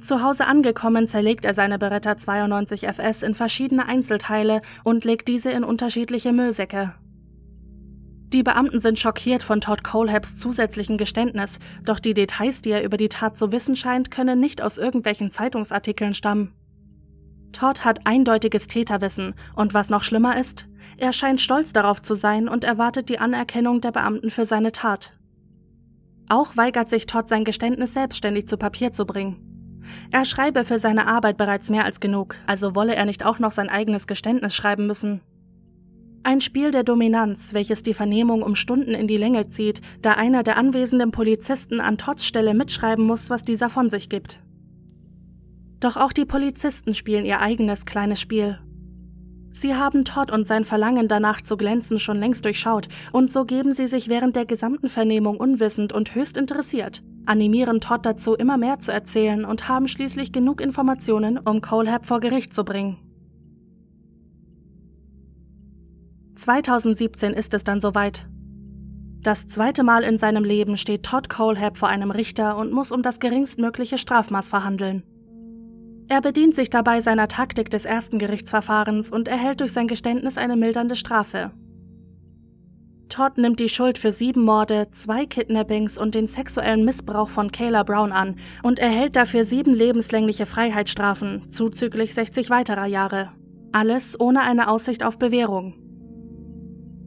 Zu 0.00 0.22
Hause 0.22 0.46
angekommen 0.46 1.06
zerlegt 1.06 1.44
er 1.44 1.52
seine 1.52 1.78
Beretta 1.78 2.16
92 2.16 2.86
FS 2.88 3.22
in 3.22 3.34
verschiedene 3.34 3.86
Einzelteile 3.86 4.62
und 4.82 5.04
legt 5.04 5.28
diese 5.28 5.50
in 5.50 5.62
unterschiedliche 5.62 6.32
Müllsäcke. 6.32 6.94
Die 8.32 8.42
Beamten 8.42 8.80
sind 8.80 8.98
schockiert 8.98 9.42
von 9.42 9.60
Todd 9.60 9.84
Colehabs 9.84 10.38
zusätzlichen 10.38 10.96
Geständnis, 10.96 11.58
doch 11.84 11.98
die 11.98 12.14
Details, 12.14 12.62
die 12.62 12.70
er 12.70 12.84
über 12.84 12.96
die 12.96 13.08
Tat 13.08 13.36
zu 13.36 13.52
wissen 13.52 13.76
scheint, 13.76 14.10
können 14.10 14.40
nicht 14.40 14.62
aus 14.62 14.78
irgendwelchen 14.78 15.30
Zeitungsartikeln 15.30 16.14
stammen. 16.14 16.54
Todd 17.52 17.84
hat 17.84 18.06
eindeutiges 18.06 18.68
Täterwissen 18.68 19.34
und 19.54 19.74
was 19.74 19.90
noch 19.90 20.04
schlimmer 20.04 20.38
ist, 20.38 20.66
er 20.96 21.12
scheint 21.12 21.40
stolz 21.40 21.72
darauf 21.72 22.00
zu 22.00 22.14
sein 22.14 22.48
und 22.48 22.64
erwartet 22.64 23.08
die 23.08 23.18
Anerkennung 23.18 23.80
der 23.80 23.92
Beamten 23.92 24.30
für 24.30 24.46
seine 24.46 24.72
Tat. 24.72 25.12
Auch 26.28 26.56
weigert 26.56 26.88
sich 26.88 27.06
Todd 27.06 27.28
sein 27.28 27.44
Geständnis 27.44 27.92
selbstständig 27.92 28.46
zu 28.46 28.56
Papier 28.56 28.92
zu 28.92 29.04
bringen. 29.04 29.49
Er 30.10 30.24
schreibe 30.24 30.64
für 30.64 30.78
seine 30.78 31.06
Arbeit 31.06 31.36
bereits 31.36 31.70
mehr 31.70 31.84
als 31.84 32.00
genug, 32.00 32.36
also 32.46 32.74
wolle 32.74 32.94
er 32.94 33.04
nicht 33.04 33.24
auch 33.24 33.38
noch 33.38 33.52
sein 33.52 33.68
eigenes 33.68 34.06
Geständnis 34.06 34.54
schreiben 34.54 34.86
müssen. 34.86 35.20
Ein 36.22 36.40
Spiel 36.42 36.70
der 36.70 36.84
Dominanz, 36.84 37.54
welches 37.54 37.82
die 37.82 37.94
Vernehmung 37.94 38.42
um 38.42 38.54
Stunden 38.54 38.90
in 38.90 39.06
die 39.06 39.16
Länge 39.16 39.48
zieht, 39.48 39.80
da 40.02 40.12
einer 40.12 40.42
der 40.42 40.58
anwesenden 40.58 41.12
Polizisten 41.12 41.80
an 41.80 41.96
Todds 41.96 42.26
Stelle 42.26 42.52
mitschreiben 42.52 43.04
muss, 43.04 43.30
was 43.30 43.42
dieser 43.42 43.70
von 43.70 43.88
sich 43.88 44.10
gibt. 44.10 44.42
Doch 45.80 45.96
auch 45.96 46.12
die 46.12 46.26
Polizisten 46.26 46.92
spielen 46.92 47.24
ihr 47.24 47.40
eigenes 47.40 47.86
kleines 47.86 48.20
Spiel. 48.20 48.58
Sie 49.52 49.74
haben 49.74 50.04
Todd 50.04 50.30
und 50.30 50.46
sein 50.46 50.64
Verlangen 50.64 51.08
danach 51.08 51.40
zu 51.40 51.56
glänzen 51.56 51.98
schon 51.98 52.18
längst 52.18 52.44
durchschaut, 52.44 52.88
und 53.12 53.32
so 53.32 53.44
geben 53.44 53.72
sie 53.72 53.88
sich 53.88 54.08
während 54.08 54.36
der 54.36 54.46
gesamten 54.46 54.88
Vernehmung 54.88 55.38
unwissend 55.38 55.92
und 55.92 56.14
höchst 56.14 56.36
interessiert, 56.36 57.02
animieren 57.26 57.80
Todd 57.80 58.06
dazu, 58.06 58.34
immer 58.34 58.56
mehr 58.56 58.78
zu 58.78 58.92
erzählen 58.92 59.44
und 59.44 59.68
haben 59.68 59.88
schließlich 59.88 60.32
genug 60.32 60.60
Informationen, 60.60 61.38
um 61.38 61.60
Colehab 61.60 62.06
vor 62.06 62.20
Gericht 62.20 62.54
zu 62.54 62.64
bringen. 62.64 62.98
2017 66.36 67.34
ist 67.34 67.52
es 67.52 67.64
dann 67.64 67.80
soweit. 67.80 68.28
Das 69.22 69.48
zweite 69.48 69.82
Mal 69.82 70.02
in 70.04 70.16
seinem 70.16 70.44
Leben 70.44 70.78
steht 70.78 71.02
Todd 71.02 71.28
Colehab 71.28 71.76
vor 71.76 71.88
einem 71.88 72.10
Richter 72.10 72.56
und 72.56 72.72
muss 72.72 72.90
um 72.90 73.02
das 73.02 73.20
geringstmögliche 73.20 73.98
Strafmaß 73.98 74.48
verhandeln. 74.48 75.02
Er 76.10 76.20
bedient 76.20 76.56
sich 76.56 76.70
dabei 76.70 76.98
seiner 76.98 77.28
Taktik 77.28 77.70
des 77.70 77.84
ersten 77.84 78.18
Gerichtsverfahrens 78.18 79.12
und 79.12 79.28
erhält 79.28 79.60
durch 79.60 79.72
sein 79.72 79.86
Geständnis 79.86 80.38
eine 80.38 80.56
mildernde 80.56 80.96
Strafe. 80.96 81.52
Todd 83.08 83.38
nimmt 83.38 83.60
die 83.60 83.68
Schuld 83.68 83.96
für 83.96 84.10
sieben 84.10 84.42
Morde, 84.42 84.88
zwei 84.90 85.24
Kidnappings 85.24 85.96
und 85.96 86.16
den 86.16 86.26
sexuellen 86.26 86.84
Missbrauch 86.84 87.28
von 87.28 87.52
Kayla 87.52 87.84
Brown 87.84 88.10
an 88.10 88.40
und 88.64 88.80
erhält 88.80 89.14
dafür 89.14 89.44
sieben 89.44 89.72
lebenslängliche 89.72 90.46
Freiheitsstrafen, 90.46 91.48
zuzüglich 91.48 92.12
60 92.12 92.50
weiterer 92.50 92.86
Jahre. 92.86 93.30
Alles 93.70 94.18
ohne 94.18 94.40
eine 94.40 94.68
Aussicht 94.68 95.04
auf 95.04 95.16
Bewährung. 95.16 95.74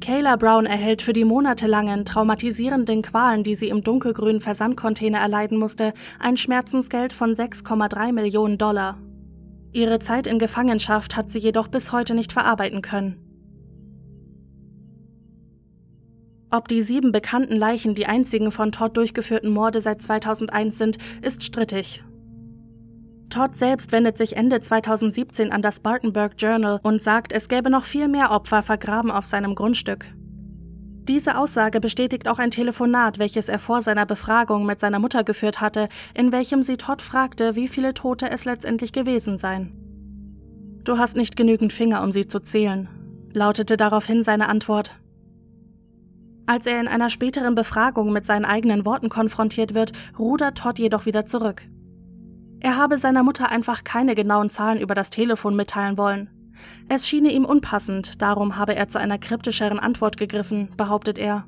Kayla 0.03 0.35
Brown 0.35 0.65
erhält 0.65 1.01
für 1.01 1.13
die 1.13 1.23
monatelangen, 1.23 2.03
traumatisierenden 2.03 3.03
Qualen, 3.03 3.45
die 3.45 3.55
sie 3.55 3.69
im 3.69 3.85
dunkelgrünen 3.85 4.41
Versandcontainer 4.41 5.19
erleiden 5.19 5.57
musste, 5.57 5.93
ein 6.19 6.35
Schmerzensgeld 6.35 7.13
von 7.13 7.35
6,3 7.35 8.11
Millionen 8.11 8.57
Dollar. 8.57 8.97
Ihre 9.71 9.99
Zeit 9.99 10.27
in 10.27 10.39
Gefangenschaft 10.39 11.15
hat 11.15 11.31
sie 11.31 11.39
jedoch 11.39 11.69
bis 11.69 11.93
heute 11.93 12.15
nicht 12.15 12.33
verarbeiten 12.33 12.81
können. 12.81 13.15
Ob 16.51 16.67
die 16.67 16.81
sieben 16.81 17.13
bekannten 17.13 17.55
Leichen 17.55 17.95
die 17.95 18.05
einzigen 18.05 18.51
von 18.51 18.73
Todd 18.73 18.97
durchgeführten 18.97 19.51
Morde 19.51 19.79
seit 19.79 20.01
2001 20.01 20.77
sind, 20.77 20.97
ist 21.21 21.45
strittig. 21.45 22.03
Todd 23.33 23.55
selbst 23.55 23.91
wendet 23.91 24.15
sich 24.15 24.35
Ende 24.35 24.61
2017 24.61 25.51
an 25.51 25.63
das 25.63 25.77
Spartanburg 25.77 26.33
Journal 26.37 26.79
und 26.83 27.01
sagt, 27.01 27.33
es 27.33 27.49
gäbe 27.49 27.71
noch 27.71 27.83
viel 27.83 28.07
mehr 28.07 28.29
Opfer 28.29 28.61
vergraben 28.61 29.09
auf 29.09 29.25
seinem 29.25 29.55
Grundstück. 29.55 30.05
Diese 31.07 31.39
Aussage 31.39 31.79
bestätigt 31.79 32.27
auch 32.27 32.37
ein 32.37 32.51
Telefonat, 32.51 33.17
welches 33.17 33.49
er 33.49 33.57
vor 33.57 33.81
seiner 33.81 34.05
Befragung 34.05 34.67
mit 34.67 34.79
seiner 34.79 34.99
Mutter 34.99 35.23
geführt 35.23 35.61
hatte, 35.61 35.89
in 36.13 36.31
welchem 36.31 36.61
sie 36.61 36.77
Todd 36.77 37.01
fragte, 37.01 37.55
wie 37.55 37.67
viele 37.67 37.95
Tote 37.95 38.29
es 38.29 38.45
letztendlich 38.45 38.93
gewesen 38.93 39.39
seien. 39.39 39.71
Du 40.83 40.99
hast 40.99 41.17
nicht 41.17 41.35
genügend 41.35 41.73
Finger, 41.73 42.03
um 42.03 42.11
sie 42.11 42.27
zu 42.27 42.39
zählen, 42.39 42.87
lautete 43.33 43.77
daraufhin 43.77 44.21
seine 44.21 44.47
Antwort. 44.47 44.95
Als 46.45 46.67
er 46.67 46.79
in 46.79 46.87
einer 46.87 47.09
späteren 47.09 47.55
Befragung 47.55 48.13
mit 48.13 48.27
seinen 48.27 48.45
eigenen 48.45 48.85
Worten 48.85 49.09
konfrontiert 49.09 49.73
wird, 49.73 49.91
rudert 50.19 50.59
Todd 50.59 50.77
jedoch 50.77 51.07
wieder 51.07 51.25
zurück. 51.25 51.63
Er 52.63 52.77
habe 52.77 52.97
seiner 52.97 53.23
Mutter 53.23 53.51
einfach 53.51 53.83
keine 53.83 54.15
genauen 54.15 54.49
Zahlen 54.49 54.79
über 54.79 54.95
das 54.95 55.09
Telefon 55.09 55.55
mitteilen 55.55 55.97
wollen. 55.97 56.29
Es 56.87 57.05
schiene 57.07 57.29
ihm 57.31 57.43
unpassend, 57.43 58.21
darum 58.21 58.55
habe 58.55 58.73
er 58.73 58.87
zu 58.87 58.99
einer 58.99 59.17
kryptischeren 59.17 59.79
Antwort 59.79 60.15
gegriffen, 60.17 60.69
behauptet 60.77 61.19
er. 61.19 61.45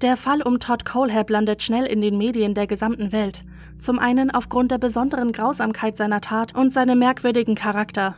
Der 0.00 0.16
Fall 0.16 0.40
um 0.40 0.60
Todd 0.60 0.86
Colehab 0.86 1.28
landet 1.28 1.62
schnell 1.62 1.84
in 1.84 2.00
den 2.00 2.16
Medien 2.16 2.54
der 2.54 2.66
gesamten 2.66 3.12
Welt. 3.12 3.42
Zum 3.78 3.98
einen 3.98 4.30
aufgrund 4.30 4.70
der 4.70 4.78
besonderen 4.78 5.32
Grausamkeit 5.32 5.96
seiner 5.96 6.22
Tat 6.22 6.54
und 6.54 6.72
seinem 6.72 6.98
merkwürdigen 6.98 7.54
Charakter, 7.54 8.16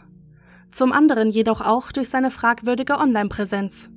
zum 0.70 0.92
anderen 0.92 1.30
jedoch 1.30 1.60
auch 1.60 1.90
durch 1.90 2.08
seine 2.08 2.30
fragwürdige 2.30 2.98
Online-Präsenz. 2.98 3.90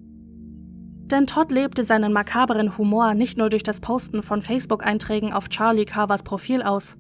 Denn 1.12 1.26
Todd 1.26 1.51
lebte 1.51 1.84
seinen 1.84 2.14
makaberen 2.14 2.78
Humor 2.78 3.16
nicht 3.16 3.38
nur 3.38 3.49
durch 3.49 3.64
das 3.64 3.80
Posten 3.80 4.22
von 4.22 4.41
Facebook-Einträgen 4.41 5.34
auf 5.34 5.49
Charlie 5.49 5.86
Carvers 5.86 6.24
Profil 6.24 6.62
aus. 6.62 6.97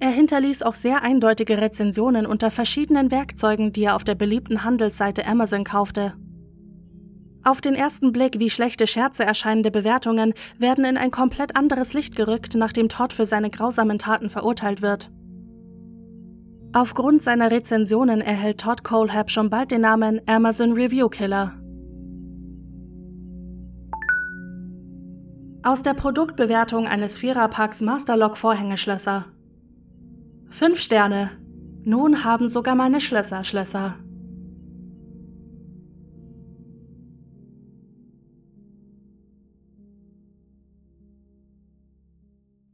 Er 0.00 0.10
hinterließ 0.10 0.62
auch 0.62 0.74
sehr 0.74 1.02
eindeutige 1.02 1.58
Rezensionen 1.58 2.26
unter 2.26 2.50
verschiedenen 2.50 3.10
Werkzeugen, 3.10 3.72
die 3.72 3.84
er 3.84 3.96
auf 3.96 4.04
der 4.04 4.14
beliebten 4.14 4.64
Handelsseite 4.64 5.26
Amazon 5.26 5.64
kaufte. 5.64 6.12
Auf 7.42 7.60
den 7.60 7.74
ersten 7.74 8.12
Blick 8.12 8.38
wie 8.38 8.50
schlechte 8.50 8.86
Scherze 8.86 9.24
erscheinende 9.24 9.70
Bewertungen 9.70 10.34
werden 10.58 10.84
in 10.84 10.96
ein 10.96 11.10
komplett 11.10 11.56
anderes 11.56 11.94
Licht 11.94 12.16
gerückt, 12.16 12.54
nachdem 12.54 12.88
Todd 12.88 13.12
für 13.12 13.26
seine 13.26 13.50
grausamen 13.50 13.98
Taten 13.98 14.30
verurteilt 14.30 14.82
wird. 14.82 15.10
Aufgrund 16.72 17.22
seiner 17.22 17.50
Rezensionen 17.50 18.20
erhält 18.20 18.60
Todd 18.60 18.82
Colehab 18.82 19.30
schon 19.30 19.48
bald 19.48 19.70
den 19.70 19.82
Namen 19.82 20.20
Amazon 20.26 20.72
Review 20.72 21.08
Killer. 21.08 21.63
Aus 25.64 25.82
der 25.82 25.94
Produktbewertung 25.94 26.86
eines 26.86 27.16
Viererpacks 27.16 27.80
Masterlock 27.80 28.36
Vorhängeschlösser. 28.36 29.32
Fünf 30.50 30.78
Sterne. 30.78 31.40
Nun 31.84 32.22
haben 32.22 32.48
sogar 32.48 32.74
meine 32.74 33.00
Schlösser 33.00 33.44
Schlösser. 33.44 33.98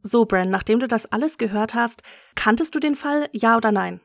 So, 0.02 0.24
Bran, 0.24 0.50
nachdem 0.50 0.80
du 0.80 0.88
das 0.88 1.06
alles 1.06 1.38
gehört 1.38 1.74
hast, 1.74 2.02
kanntest 2.34 2.74
du 2.74 2.80
den 2.80 2.96
Fall, 2.96 3.28
ja 3.32 3.56
oder 3.56 3.70
nein? 3.70 4.00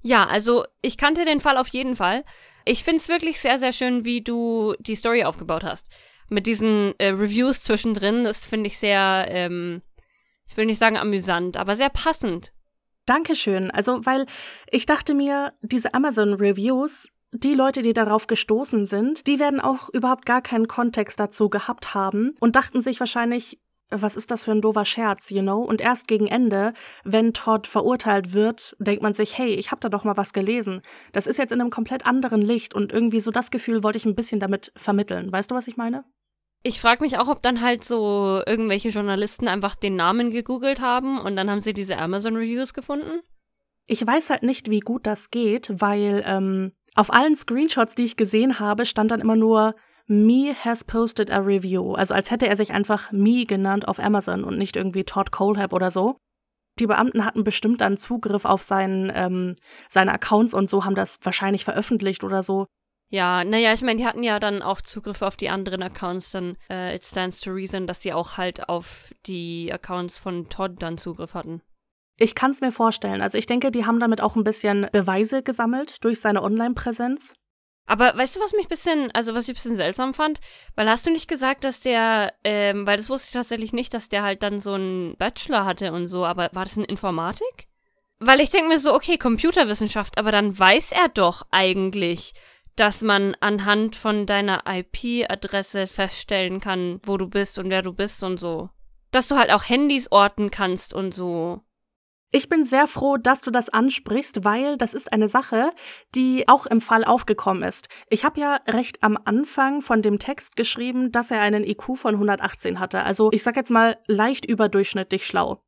Ja, 0.00 0.24
also 0.26 0.64
ich 0.80 0.96
kannte 0.96 1.26
den 1.26 1.40
Fall 1.40 1.58
auf 1.58 1.68
jeden 1.68 1.94
Fall. 1.94 2.24
Ich 2.64 2.84
find's 2.84 3.10
wirklich 3.10 3.38
sehr, 3.38 3.58
sehr 3.58 3.72
schön, 3.72 4.06
wie 4.06 4.22
du 4.22 4.74
die 4.78 4.94
Story 4.94 5.24
aufgebaut 5.24 5.64
hast. 5.64 5.90
Mit 6.28 6.46
diesen 6.46 6.94
äh, 6.98 7.08
Reviews 7.08 7.62
zwischendrin, 7.62 8.24
das 8.24 8.44
finde 8.44 8.68
ich 8.68 8.78
sehr, 8.78 9.26
ähm, 9.28 9.82
ich 10.48 10.56
will 10.56 10.66
nicht 10.66 10.78
sagen 10.78 10.96
amüsant, 10.96 11.56
aber 11.56 11.76
sehr 11.76 11.90
passend. 11.90 12.52
Dankeschön. 13.06 13.70
Also, 13.70 14.04
weil 14.06 14.26
ich 14.70 14.86
dachte 14.86 15.14
mir, 15.14 15.52
diese 15.60 15.92
Amazon-Reviews, 15.94 17.12
die 17.32 17.54
Leute, 17.54 17.82
die 17.82 17.92
darauf 17.92 18.26
gestoßen 18.26 18.86
sind, 18.86 19.26
die 19.26 19.38
werden 19.38 19.60
auch 19.60 19.88
überhaupt 19.90 20.24
gar 20.24 20.40
keinen 20.40 20.68
Kontext 20.68 21.18
dazu 21.18 21.48
gehabt 21.48 21.94
haben 21.94 22.34
und 22.40 22.56
dachten 22.56 22.80
sich 22.80 23.00
wahrscheinlich, 23.00 23.58
was 23.90 24.16
ist 24.16 24.30
das 24.30 24.44
für 24.44 24.52
ein 24.52 24.60
doofer 24.60 24.84
Scherz, 24.84 25.30
you 25.30 25.42
know? 25.42 25.62
Und 25.62 25.80
erst 25.80 26.08
gegen 26.08 26.26
Ende, 26.26 26.72
wenn 27.04 27.32
Todd 27.32 27.66
verurteilt 27.66 28.32
wird, 28.32 28.76
denkt 28.78 29.02
man 29.02 29.14
sich, 29.14 29.38
hey, 29.38 29.50
ich 29.54 29.70
hab 29.70 29.80
da 29.80 29.88
doch 29.88 30.04
mal 30.04 30.16
was 30.16 30.32
gelesen. 30.32 30.82
Das 31.12 31.26
ist 31.26 31.38
jetzt 31.38 31.52
in 31.52 31.60
einem 31.60 31.70
komplett 31.70 32.06
anderen 32.06 32.42
Licht 32.42 32.74
und 32.74 32.92
irgendwie 32.92 33.20
so 33.20 33.30
das 33.30 33.50
Gefühl 33.50 33.82
wollte 33.82 33.98
ich 33.98 34.06
ein 34.06 34.14
bisschen 34.14 34.40
damit 34.40 34.72
vermitteln. 34.76 35.30
Weißt 35.30 35.50
du, 35.50 35.54
was 35.54 35.68
ich 35.68 35.76
meine? 35.76 36.04
Ich 36.62 36.80
frage 36.80 37.04
mich 37.04 37.18
auch, 37.18 37.28
ob 37.28 37.42
dann 37.42 37.60
halt 37.60 37.84
so 37.84 38.42
irgendwelche 38.46 38.88
Journalisten 38.88 39.48
einfach 39.48 39.76
den 39.76 39.96
Namen 39.96 40.30
gegoogelt 40.30 40.80
haben 40.80 41.20
und 41.20 41.36
dann 41.36 41.50
haben 41.50 41.60
sie 41.60 41.74
diese 41.74 41.98
Amazon-Reviews 41.98 42.72
gefunden. 42.72 43.20
Ich 43.86 44.04
weiß 44.04 44.30
halt 44.30 44.42
nicht, 44.42 44.70
wie 44.70 44.80
gut 44.80 45.06
das 45.06 45.30
geht, 45.30 45.70
weil 45.78 46.24
ähm, 46.26 46.72
auf 46.94 47.12
allen 47.12 47.36
Screenshots, 47.36 47.94
die 47.94 48.04
ich 48.04 48.16
gesehen 48.16 48.60
habe, 48.60 48.86
stand 48.86 49.10
dann 49.10 49.20
immer 49.20 49.36
nur 49.36 49.74
Me 50.06 50.54
has 50.64 50.84
posted 50.84 51.30
a 51.30 51.38
review. 51.38 51.94
Also 51.94 52.14
als 52.14 52.30
hätte 52.30 52.46
er 52.46 52.56
sich 52.56 52.72
einfach 52.72 53.10
Me 53.12 53.44
genannt 53.44 53.88
auf 53.88 53.98
Amazon 53.98 54.44
und 54.44 54.58
nicht 54.58 54.76
irgendwie 54.76 55.04
Todd 55.04 55.30
Colehab 55.30 55.72
oder 55.72 55.90
so. 55.90 56.16
Die 56.78 56.86
Beamten 56.86 57.24
hatten 57.24 57.44
bestimmt 57.44 57.80
dann 57.80 57.96
Zugriff 57.96 58.44
auf 58.44 58.62
seinen, 58.62 59.10
ähm, 59.14 59.56
seine 59.88 60.12
Accounts 60.12 60.54
und 60.54 60.68
so, 60.68 60.84
haben 60.84 60.96
das 60.96 61.18
wahrscheinlich 61.22 61.64
veröffentlicht 61.64 62.24
oder 62.24 62.42
so. 62.42 62.66
Ja, 63.10 63.44
naja, 63.44 63.72
ich 63.72 63.82
meine, 63.82 63.98
die 63.98 64.06
hatten 64.06 64.24
ja 64.24 64.40
dann 64.40 64.60
auch 64.60 64.80
Zugriff 64.80 65.22
auf 65.22 65.36
die 65.36 65.48
anderen 65.48 65.82
Accounts, 65.82 66.32
dann 66.32 66.56
äh, 66.68 66.96
it 66.96 67.04
stands 67.04 67.40
to 67.40 67.52
reason, 67.52 67.86
dass 67.86 68.02
sie 68.02 68.12
auch 68.12 68.38
halt 68.38 68.68
auf 68.68 69.14
die 69.26 69.72
Accounts 69.72 70.18
von 70.18 70.48
Todd 70.48 70.82
dann 70.82 70.98
Zugriff 70.98 71.34
hatten. 71.34 71.62
Ich 72.18 72.34
kann 72.34 72.50
es 72.50 72.60
mir 72.60 72.72
vorstellen. 72.72 73.22
Also 73.22 73.38
ich 73.38 73.46
denke, 73.46 73.70
die 73.70 73.86
haben 73.86 74.00
damit 74.00 74.20
auch 74.20 74.36
ein 74.36 74.44
bisschen 74.44 74.88
Beweise 74.92 75.42
gesammelt 75.42 76.02
durch 76.04 76.20
seine 76.20 76.42
Online-Präsenz. 76.42 77.34
Aber 77.86 78.16
weißt 78.16 78.36
du, 78.36 78.40
was 78.40 78.52
mich 78.52 78.68
bisschen, 78.68 79.10
also 79.12 79.34
was 79.34 79.48
ich 79.48 79.54
bisschen 79.54 79.76
seltsam 79.76 80.14
fand? 80.14 80.40
Weil 80.74 80.88
hast 80.88 81.06
du 81.06 81.10
nicht 81.10 81.28
gesagt, 81.28 81.64
dass 81.64 81.80
der, 81.80 82.32
ähm, 82.42 82.86
weil 82.86 82.96
das 82.96 83.10
wusste 83.10 83.28
ich 83.28 83.32
tatsächlich 83.32 83.72
nicht, 83.72 83.92
dass 83.92 84.08
der 84.08 84.22
halt 84.22 84.42
dann 84.42 84.60
so 84.60 84.72
einen 84.72 85.16
Bachelor 85.16 85.64
hatte 85.66 85.92
und 85.92 86.08
so, 86.08 86.24
aber 86.24 86.50
war 86.52 86.64
das 86.64 86.76
in 86.76 86.84
Informatik? 86.84 87.68
Weil 88.20 88.40
ich 88.40 88.50
denke 88.50 88.68
mir 88.68 88.78
so, 88.78 88.94
okay, 88.94 89.18
Computerwissenschaft, 89.18 90.16
aber 90.16 90.32
dann 90.32 90.58
weiß 90.58 90.92
er 90.92 91.08
doch 91.08 91.42
eigentlich, 91.50 92.32
dass 92.76 93.02
man 93.02 93.36
anhand 93.40 93.96
von 93.96 94.24
deiner 94.24 94.64
IP-Adresse 94.66 95.86
feststellen 95.86 96.60
kann, 96.60 97.00
wo 97.04 97.18
du 97.18 97.28
bist 97.28 97.58
und 97.58 97.70
wer 97.70 97.82
du 97.82 97.92
bist 97.92 98.22
und 98.24 98.40
so. 98.40 98.70
Dass 99.10 99.28
du 99.28 99.36
halt 99.36 99.52
auch 99.52 99.68
Handys 99.68 100.10
orten 100.10 100.50
kannst 100.50 100.94
und 100.94 101.14
so. 101.14 101.60
Ich 102.36 102.48
bin 102.48 102.64
sehr 102.64 102.88
froh, 102.88 103.16
dass 103.16 103.42
du 103.42 103.52
das 103.52 103.68
ansprichst, 103.68 104.44
weil 104.44 104.76
das 104.76 104.92
ist 104.92 105.12
eine 105.12 105.28
Sache, 105.28 105.70
die 106.16 106.48
auch 106.48 106.66
im 106.66 106.80
Fall 106.80 107.04
aufgekommen 107.04 107.62
ist. 107.62 107.86
Ich 108.10 108.24
habe 108.24 108.40
ja 108.40 108.58
recht 108.66 109.04
am 109.04 109.16
Anfang 109.24 109.82
von 109.82 110.02
dem 110.02 110.18
Text 110.18 110.56
geschrieben, 110.56 111.12
dass 111.12 111.30
er 111.30 111.42
einen 111.42 111.62
IQ 111.62 111.96
von 111.96 112.14
118 112.14 112.80
hatte. 112.80 113.04
Also 113.04 113.30
ich 113.30 113.44
sag 113.44 113.54
jetzt 113.54 113.70
mal 113.70 113.98
leicht 114.08 114.46
überdurchschnittlich 114.46 115.28
schlau. 115.28 115.62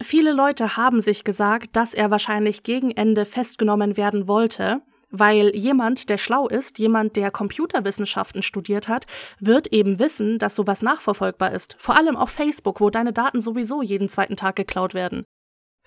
Viele 0.00 0.32
Leute 0.32 0.78
haben 0.78 1.02
sich 1.02 1.22
gesagt, 1.22 1.76
dass 1.76 1.92
er 1.92 2.10
wahrscheinlich 2.10 2.62
gegen 2.62 2.92
Ende 2.92 3.26
festgenommen 3.26 3.98
werden 3.98 4.26
wollte, 4.26 4.80
weil 5.10 5.54
jemand, 5.54 6.08
der 6.08 6.16
schlau 6.16 6.48
ist, 6.48 6.78
jemand, 6.78 7.16
der 7.16 7.30
Computerwissenschaften 7.30 8.42
studiert 8.42 8.88
hat, 8.88 9.04
wird 9.38 9.66
eben 9.66 9.98
wissen, 9.98 10.38
dass 10.38 10.54
sowas 10.54 10.80
nachverfolgbar 10.80 11.52
ist. 11.52 11.76
Vor 11.78 11.98
allem 11.98 12.16
auf 12.16 12.30
Facebook, 12.30 12.80
wo 12.80 12.88
deine 12.88 13.12
Daten 13.12 13.42
sowieso 13.42 13.82
jeden 13.82 14.08
zweiten 14.08 14.36
Tag 14.36 14.56
geklaut 14.56 14.94
werden. 14.94 15.26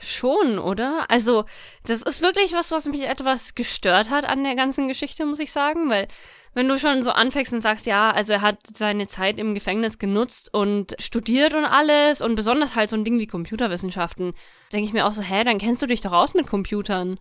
Schon, 0.04 0.60
oder? 0.60 1.06
Also, 1.10 1.46
das 1.86 2.02
ist 2.02 2.22
wirklich 2.22 2.54
was, 2.54 2.72
was 2.72 2.86
mich 2.86 3.04
etwas 3.04 3.56
gestört 3.56 4.10
hat 4.10 4.26
an 4.26 4.44
der 4.44 4.56
ganzen 4.56 4.88
Geschichte, 4.88 5.26
muss 5.26 5.40
ich 5.40 5.52
sagen, 5.52 5.90
weil 5.90 6.08
wenn 6.54 6.68
du 6.68 6.78
schon 6.78 7.04
so 7.04 7.12
anfängst 7.12 7.54
und 7.54 7.62
sagst, 7.62 7.86
ja, 7.88 8.12
also 8.12 8.34
er 8.34 8.42
hat 8.42 8.60
seine 8.76 9.08
Zeit 9.08 9.38
im 9.38 9.54
Gefängnis 9.54 9.98
genutzt 9.98 10.54
und 10.54 10.96
studiert 11.00 11.54
und 11.54 11.66
alles 11.66 12.22
und 12.22 12.36
besonders 12.36 12.76
halt 12.76 12.90
so 12.90 12.96
ein 12.96 13.04
Ding 13.04 13.18
wie 13.18 13.28
Computerwissenschaften, 13.28 14.34
denke 14.72 14.86
ich 14.86 14.94
mir 14.94 15.06
auch 15.08 15.14
so, 15.14 15.24
hä, 15.24 15.44
dann 15.44 15.58
kennst 15.58 15.82
du 15.82 15.88
dich 15.88 16.02
doch 16.02 16.12
aus 16.12 16.34
mit 16.34 16.46
Computern. 16.46 17.20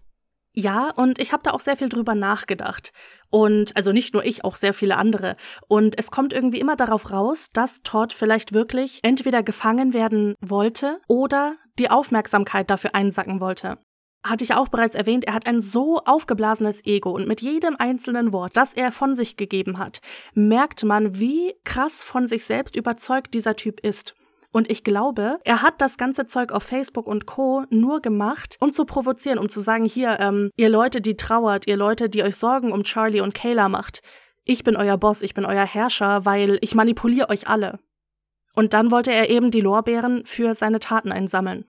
Ja, 0.55 0.91
und 0.91 1.19
ich 1.19 1.33
habe 1.33 1.43
da 1.43 1.53
auch 1.53 1.61
sehr 1.61 1.77
viel 1.77 1.89
drüber 1.89 2.15
nachgedacht. 2.15 2.93
Und 3.31 3.75
also 3.75 3.93
nicht 3.93 4.13
nur 4.13 4.25
ich, 4.25 4.45
auch 4.45 4.57
sehr 4.57 4.75
viele 4.75 4.99
andere. 4.99 5.37
Und 5.67 5.99
es 5.99 6.11
kommt 6.11 6.35
irgendwie 6.35 6.61
immer 6.61 6.77
darauf 6.77 7.11
raus, 7.11 7.49
dass 7.53 7.83
Todd 7.83 8.13
vielleicht 8.13 8.53
wirklich 8.53 9.01
entweder 9.03 9.43
gefangen 9.43 9.95
werden 9.95 10.35
wollte 10.41 11.01
oder 11.09 11.57
die 11.79 11.91
Aufmerksamkeit 11.91 12.71
dafür 12.71 12.95
einsacken 12.95 13.41
wollte. 13.41 13.79
Hatte 14.25 14.45
ich 14.45 14.55
auch 14.55 14.69
bereits 14.69 14.95
erwähnt, 14.95 15.25
er 15.25 15.35
hat 15.35 15.47
ein 15.47 15.61
so 15.61 15.99
aufgeblasenes 16.05 16.85
Ego 16.85 17.11
und 17.11 17.27
mit 17.27 17.41
jedem 17.41 17.77
einzelnen 17.79 18.33
Wort, 18.33 18.57
das 18.57 18.75
er 18.75 18.93
von 18.93 19.17
sich 19.17 19.37
gegeben 19.37 19.79
hat, 19.79 20.01
merkt 20.35 20.85
man, 20.85 21.19
wie 21.19 21.55
krass 21.65 22.03
von 22.03 22.29
sich 22.29 22.45
selbst 22.45 22.77
überzeugt 22.77 23.35
dieser 23.35 23.57
Typ 23.57 23.81
ist. 23.81 24.15
Und 24.53 24.71
ich 24.71 24.85
glaube, 24.85 25.39
er 25.45 25.63
hat 25.63 25.81
das 25.81 25.97
ganze 25.97 26.27
Zeug 26.27 26.53
auf 26.53 26.63
Facebook 26.63 27.07
und 27.07 27.27
Co. 27.27 27.65
nur 27.71 28.03
gemacht, 28.03 28.57
um 28.61 28.73
zu 28.73 28.85
provozieren, 28.85 29.39
um 29.39 29.49
zu 29.49 29.61
sagen, 29.61 29.87
hier, 29.87 30.21
ähm, 30.21 30.51
ihr 30.57 30.69
Leute, 30.69 31.01
die 31.01 31.17
trauert, 31.17 31.67
ihr 31.67 31.77
Leute, 31.77 32.11
die 32.11 32.23
euch 32.23 32.37
Sorgen 32.37 32.71
um 32.71 32.85
Charlie 32.85 33.23
und 33.23 33.35
Kayla 33.35 33.71
macht, 33.71 34.03
ich 34.45 34.63
bin 34.63 34.77
euer 34.77 34.99
Boss, 34.99 35.23
ich 35.23 35.35
bin 35.35 35.47
euer 35.47 35.65
Herrscher, 35.65 36.25
weil 36.27 36.59
ich 36.61 36.75
manipuliere 36.75 37.31
euch 37.31 37.49
alle. 37.49 37.79
Und 38.55 38.75
dann 38.75 38.91
wollte 38.91 39.13
er 39.13 39.31
eben 39.31 39.51
die 39.51 39.61
Lorbeeren 39.61 40.27
für 40.27 40.55
seine 40.55 40.81
Taten 40.81 41.13
einsammeln. 41.13 41.65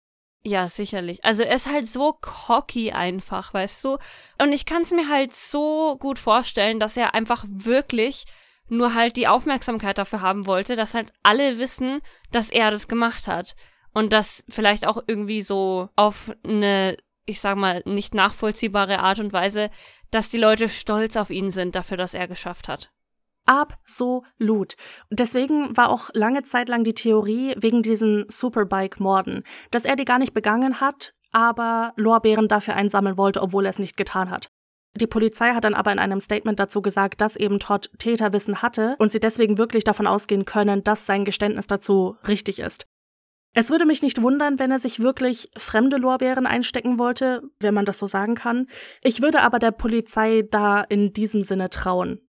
Ja, 0.45 0.69
sicherlich. 0.69 1.25
Also 1.25 1.45
er 1.45 1.55
ist 1.55 1.71
halt 1.71 1.87
so 1.87 2.19
cocky 2.21 2.91
einfach, 2.91 3.55
weißt 3.55 3.85
du? 3.85 3.99
Und 4.43 4.53
ich 4.53 4.67
kann 4.67 4.83
es 4.83 4.91
mir 4.91 5.09
halt 5.09 5.33
so 5.33 5.97
gut 5.99 6.19
vorstellen, 6.19 6.81
dass 6.81 6.97
er 6.97 7.15
einfach 7.15 7.45
wirklich 7.49 8.25
nur 8.69 8.95
halt 8.95 9.17
die 9.17 9.29
Aufmerksamkeit 9.29 9.99
dafür 9.99 10.21
haben 10.21 10.47
wollte, 10.47 10.77
dass 10.77 10.95
halt 10.95 11.13
alle 11.23 11.59
wissen, 11.59 12.01
dass 12.31 12.51
er 12.51 12.71
das 12.71 12.89
gemacht 12.89 13.27
hat. 13.27 13.55
Und 13.93 14.13
das 14.13 14.45
vielleicht 14.49 14.87
auch 14.87 15.03
irgendwie 15.07 15.43
so 15.43 15.91
auf 15.97 16.33
eine, 16.45 16.97
ich 17.27 17.41
sag 17.41 17.57
mal, 17.57 17.83
nicht 17.85 18.15
nachvollziehbare 18.15 19.01
Art 19.01 19.19
und 19.19 19.33
Weise, 19.33 19.71
dass 20.11 20.31
die 20.31 20.39
Leute 20.39 20.69
stolz 20.69 21.17
auf 21.17 21.31
ihn 21.31 21.51
sind 21.51 21.75
dafür, 21.75 21.97
dass 21.97 22.15
er 22.15 22.29
geschafft 22.29 22.69
hat. 22.69 22.91
Absolut. 23.45 24.77
Deswegen 25.11 25.77
war 25.77 25.91
auch 25.91 26.11
lange 26.15 26.43
Zeit 26.43 26.69
lang 26.69 26.85
die 26.85 26.95
Theorie 26.95 27.55
wegen 27.59 27.83
diesen 27.83 28.25
Superbike-Morden, 28.29 29.43
dass 29.71 29.85
er 29.85 29.97
die 29.97 30.05
gar 30.05 30.19
nicht 30.19 30.33
begangen 30.33 30.81
hat, 30.81 31.15
aber 31.33 31.93
Lorbeeren 31.97 32.47
dafür 32.47 32.77
einsammeln 32.77 33.17
wollte, 33.17 33.43
obwohl 33.43 33.67
er 33.67 33.71
es 33.71 33.79
nicht 33.79 33.97
getan 33.97 34.31
hat. 34.31 34.51
Die 34.95 35.07
Polizei 35.07 35.53
hat 35.53 35.65
dann 35.65 35.75
aber 35.75 35.93
in 35.93 35.99
einem 35.99 36.21
Statement 36.21 36.59
dazu 36.61 36.83
gesagt, 36.83 37.21
dass 37.21 37.37
eben 37.37 37.59
Todd 37.59 37.91
Täterwissen 37.99 38.61
hatte 38.61 38.97
und 38.99 39.11
sie 39.11 39.21
deswegen 39.21 39.57
wirklich 39.57 39.85
davon 39.85 40.07
ausgehen 40.07 40.45
können, 40.45 40.85
dass 40.85 41.07
sein 41.07 41.25
Geständnis 41.25 41.67
dazu 41.67 42.17
richtig 42.29 42.59
ist. 42.59 42.87
Es 43.55 43.71
würde 43.71 43.85
mich 43.85 44.03
nicht 44.03 44.23
wundern, 44.23 44.59
wenn 44.59 44.71
er 44.71 44.79
sich 44.79 45.01
wirklich 45.01 45.51
fremde 45.57 45.99
Lorbeeren 45.99 46.47
einstecken 46.47 46.99
wollte, 46.99 47.43
wenn 47.61 47.75
man 47.75 47.85
das 47.85 47.99
so 47.99 48.07
sagen 48.07 48.35
kann. 48.35 48.67
Ich 49.03 49.21
würde 49.21 49.43
aber 49.43 49.59
der 49.59 49.73
Polizei 49.73 50.43
da 50.51 50.81
in 50.81 51.13
diesem 51.13 51.43
Sinne 51.43 51.69
trauen. 51.69 52.21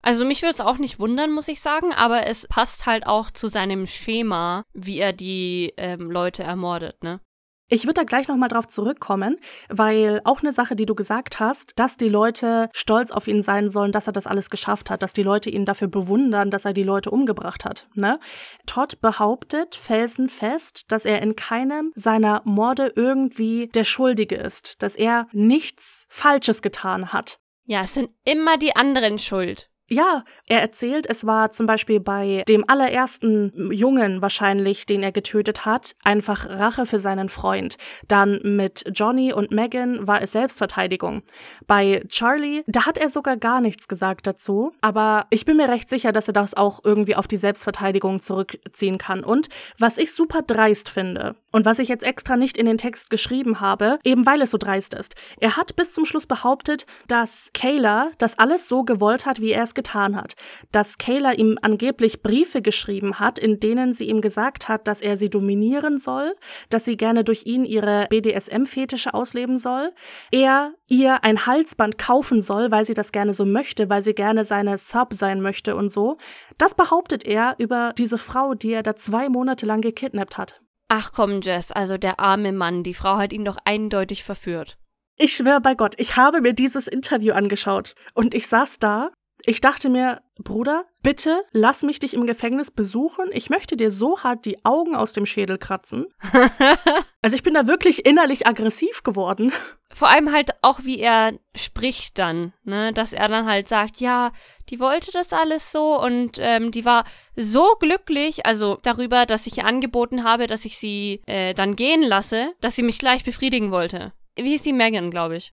Also 0.00 0.24
mich 0.24 0.42
würde 0.42 0.50
es 0.50 0.60
auch 0.60 0.78
nicht 0.78 0.98
wundern, 0.98 1.30
muss 1.30 1.48
ich 1.48 1.60
sagen, 1.60 1.92
aber 1.92 2.26
es 2.26 2.48
passt 2.48 2.86
halt 2.86 3.06
auch 3.06 3.30
zu 3.30 3.48
seinem 3.48 3.86
Schema, 3.86 4.64
wie 4.72 4.98
er 4.98 5.12
die 5.12 5.74
ähm, 5.76 6.10
Leute 6.10 6.42
ermordet, 6.42 7.02
ne? 7.04 7.20
Ich 7.68 7.84
würde 7.84 7.94
da 7.94 8.04
gleich 8.04 8.28
nochmal 8.28 8.48
drauf 8.48 8.68
zurückkommen, 8.68 9.36
weil 9.68 10.20
auch 10.24 10.42
eine 10.42 10.52
Sache, 10.52 10.76
die 10.76 10.84
du 10.84 10.94
gesagt 10.94 11.40
hast, 11.40 11.72
dass 11.76 11.96
die 11.96 12.08
Leute 12.08 12.68
stolz 12.72 13.10
auf 13.10 13.26
ihn 13.26 13.42
sein 13.42 13.68
sollen, 13.68 13.92
dass 13.92 14.06
er 14.06 14.12
das 14.12 14.26
alles 14.26 14.50
geschafft 14.50 14.90
hat, 14.90 15.02
dass 15.02 15.14
die 15.14 15.22
Leute 15.22 15.48
ihn 15.48 15.64
dafür 15.64 15.88
bewundern, 15.88 16.50
dass 16.50 16.64
er 16.64 16.74
die 16.74 16.82
Leute 16.82 17.10
umgebracht 17.10 17.64
hat. 17.64 17.88
Ne? 17.94 18.18
Todd 18.66 19.00
behauptet 19.00 19.74
felsenfest, 19.74 20.84
dass 20.88 21.04
er 21.04 21.22
in 21.22 21.34
keinem 21.34 21.92
seiner 21.94 22.42
Morde 22.44 22.92
irgendwie 22.94 23.68
der 23.68 23.84
Schuldige 23.84 24.36
ist, 24.36 24.82
dass 24.82 24.94
er 24.94 25.26
nichts 25.32 26.04
Falsches 26.08 26.60
getan 26.60 27.12
hat. 27.12 27.38
Ja, 27.64 27.82
es 27.82 27.94
sind 27.94 28.10
immer 28.24 28.58
die 28.58 28.76
anderen 28.76 29.18
schuld. 29.18 29.71
Ja, 29.92 30.24
er 30.46 30.62
erzählt, 30.62 31.06
es 31.06 31.26
war 31.26 31.50
zum 31.50 31.66
Beispiel 31.66 32.00
bei 32.00 32.44
dem 32.48 32.64
allerersten 32.66 33.70
Jungen 33.70 34.22
wahrscheinlich, 34.22 34.86
den 34.86 35.02
er 35.02 35.12
getötet 35.12 35.66
hat, 35.66 35.96
einfach 36.02 36.48
Rache 36.48 36.86
für 36.86 36.98
seinen 36.98 37.28
Freund. 37.28 37.76
Dann 38.08 38.40
mit 38.42 38.84
Johnny 38.94 39.34
und 39.34 39.50
Megan 39.50 40.06
war 40.06 40.22
es 40.22 40.32
Selbstverteidigung. 40.32 41.24
Bei 41.66 42.02
Charlie, 42.08 42.62
da 42.66 42.86
hat 42.86 42.96
er 42.96 43.10
sogar 43.10 43.36
gar 43.36 43.60
nichts 43.60 43.86
gesagt 43.86 44.26
dazu, 44.26 44.72
aber 44.80 45.26
ich 45.28 45.44
bin 45.44 45.58
mir 45.58 45.68
recht 45.68 45.90
sicher, 45.90 46.10
dass 46.10 46.26
er 46.26 46.32
das 46.32 46.54
auch 46.54 46.80
irgendwie 46.84 47.14
auf 47.14 47.28
die 47.28 47.36
Selbstverteidigung 47.36 48.22
zurückziehen 48.22 48.96
kann. 48.96 49.22
Und 49.22 49.50
was 49.78 49.98
ich 49.98 50.14
super 50.14 50.40
dreist 50.40 50.88
finde 50.88 51.36
und 51.50 51.66
was 51.66 51.78
ich 51.78 51.88
jetzt 51.88 52.04
extra 52.04 52.38
nicht 52.38 52.56
in 52.56 52.64
den 52.64 52.78
Text 52.78 53.10
geschrieben 53.10 53.60
habe, 53.60 53.98
eben 54.04 54.24
weil 54.24 54.40
es 54.40 54.52
so 54.52 54.56
dreist 54.56 54.94
ist. 54.94 55.16
Er 55.38 55.58
hat 55.58 55.76
bis 55.76 55.92
zum 55.92 56.06
Schluss 56.06 56.26
behauptet, 56.26 56.86
dass 57.08 57.50
Kayla 57.52 58.10
das 58.16 58.38
alles 58.38 58.68
so 58.68 58.84
gewollt 58.84 59.26
hat, 59.26 59.42
wie 59.42 59.52
er 59.52 59.64
es 59.64 59.74
getan 59.74 59.81
hat. 59.90 60.34
Dass 60.70 60.98
Kayla 60.98 61.32
ihm 61.32 61.58
angeblich 61.62 62.22
Briefe 62.22 62.62
geschrieben 62.62 63.18
hat, 63.18 63.38
in 63.38 63.60
denen 63.60 63.92
sie 63.92 64.08
ihm 64.08 64.20
gesagt 64.20 64.68
hat, 64.68 64.86
dass 64.88 65.00
er 65.00 65.16
sie 65.16 65.30
dominieren 65.30 65.98
soll, 65.98 66.34
dass 66.70 66.84
sie 66.84 66.96
gerne 66.96 67.24
durch 67.24 67.46
ihn 67.46 67.64
ihre 67.64 68.06
BDSM-Fetische 68.08 69.14
ausleben 69.14 69.58
soll. 69.58 69.92
Er 70.30 70.72
ihr 70.88 71.24
ein 71.24 71.46
Halsband 71.46 71.98
kaufen 71.98 72.40
soll, 72.40 72.70
weil 72.70 72.84
sie 72.84 72.94
das 72.94 73.12
gerne 73.12 73.34
so 73.34 73.44
möchte, 73.44 73.90
weil 73.90 74.02
sie 74.02 74.14
gerne 74.14 74.44
seine 74.44 74.78
Sub 74.78 75.14
sein 75.14 75.40
möchte 75.40 75.76
und 75.76 75.90
so. 75.90 76.18
Das 76.58 76.74
behauptet 76.74 77.24
er 77.24 77.54
über 77.58 77.92
diese 77.96 78.18
Frau, 78.18 78.54
die 78.54 78.72
er 78.72 78.82
da 78.82 78.96
zwei 78.96 79.28
Monate 79.28 79.66
lang 79.66 79.80
gekidnappt 79.80 80.38
hat. 80.38 80.60
Ach 80.88 81.10
komm, 81.12 81.40
Jess, 81.40 81.72
also 81.72 81.96
der 81.96 82.20
arme 82.20 82.52
Mann, 82.52 82.82
die 82.82 82.92
Frau 82.92 83.16
hat 83.16 83.32
ihn 83.32 83.46
doch 83.46 83.56
eindeutig 83.64 84.24
verführt. 84.24 84.76
Ich 85.16 85.34
schwöre 85.34 85.60
bei 85.60 85.74
Gott, 85.74 85.94
ich 85.98 86.16
habe 86.16 86.40
mir 86.40 86.52
dieses 86.52 86.86
Interview 86.86 87.32
angeschaut 87.32 87.94
und 88.14 88.34
ich 88.34 88.46
saß 88.46 88.78
da 88.78 89.10
ich 89.44 89.60
dachte 89.60 89.88
mir, 89.88 90.22
Bruder, 90.38 90.84
bitte 91.02 91.44
lass 91.52 91.82
mich 91.82 91.98
dich 91.98 92.14
im 92.14 92.26
Gefängnis 92.26 92.70
besuchen. 92.70 93.26
Ich 93.32 93.50
möchte 93.50 93.76
dir 93.76 93.90
so 93.90 94.20
hart 94.20 94.44
die 94.44 94.64
Augen 94.64 94.94
aus 94.94 95.12
dem 95.12 95.26
Schädel 95.26 95.58
kratzen. 95.58 96.06
also 97.22 97.34
ich 97.34 97.42
bin 97.42 97.54
da 97.54 97.66
wirklich 97.66 98.06
innerlich 98.06 98.46
aggressiv 98.46 99.02
geworden. 99.02 99.52
Vor 99.92 100.08
allem 100.08 100.32
halt 100.32 100.50
auch, 100.62 100.80
wie 100.84 101.00
er 101.00 101.34
spricht 101.54 102.18
dann, 102.18 102.52
ne? 102.64 102.92
Dass 102.92 103.12
er 103.12 103.28
dann 103.28 103.46
halt 103.46 103.68
sagt, 103.68 104.00
ja, 104.00 104.32
die 104.68 104.80
wollte 104.80 105.10
das 105.12 105.32
alles 105.32 105.72
so 105.72 106.00
und 106.00 106.38
ähm, 106.40 106.70
die 106.70 106.84
war 106.84 107.04
so 107.36 107.74
glücklich, 107.78 108.46
also 108.46 108.78
darüber, 108.82 109.26
dass 109.26 109.46
ich 109.46 109.58
ihr 109.58 109.66
angeboten 109.66 110.24
habe, 110.24 110.46
dass 110.46 110.64
ich 110.64 110.78
sie 110.78 111.20
äh, 111.26 111.52
dann 111.52 111.76
gehen 111.76 112.02
lasse, 112.02 112.52
dass 112.60 112.76
sie 112.76 112.82
mich 112.82 112.98
gleich 112.98 113.24
befriedigen 113.24 113.70
wollte. 113.70 114.12
Wie 114.36 114.50
hieß 114.50 114.62
die 114.62 114.72
Megan, 114.72 115.10
glaube 115.10 115.36
ich. 115.36 115.52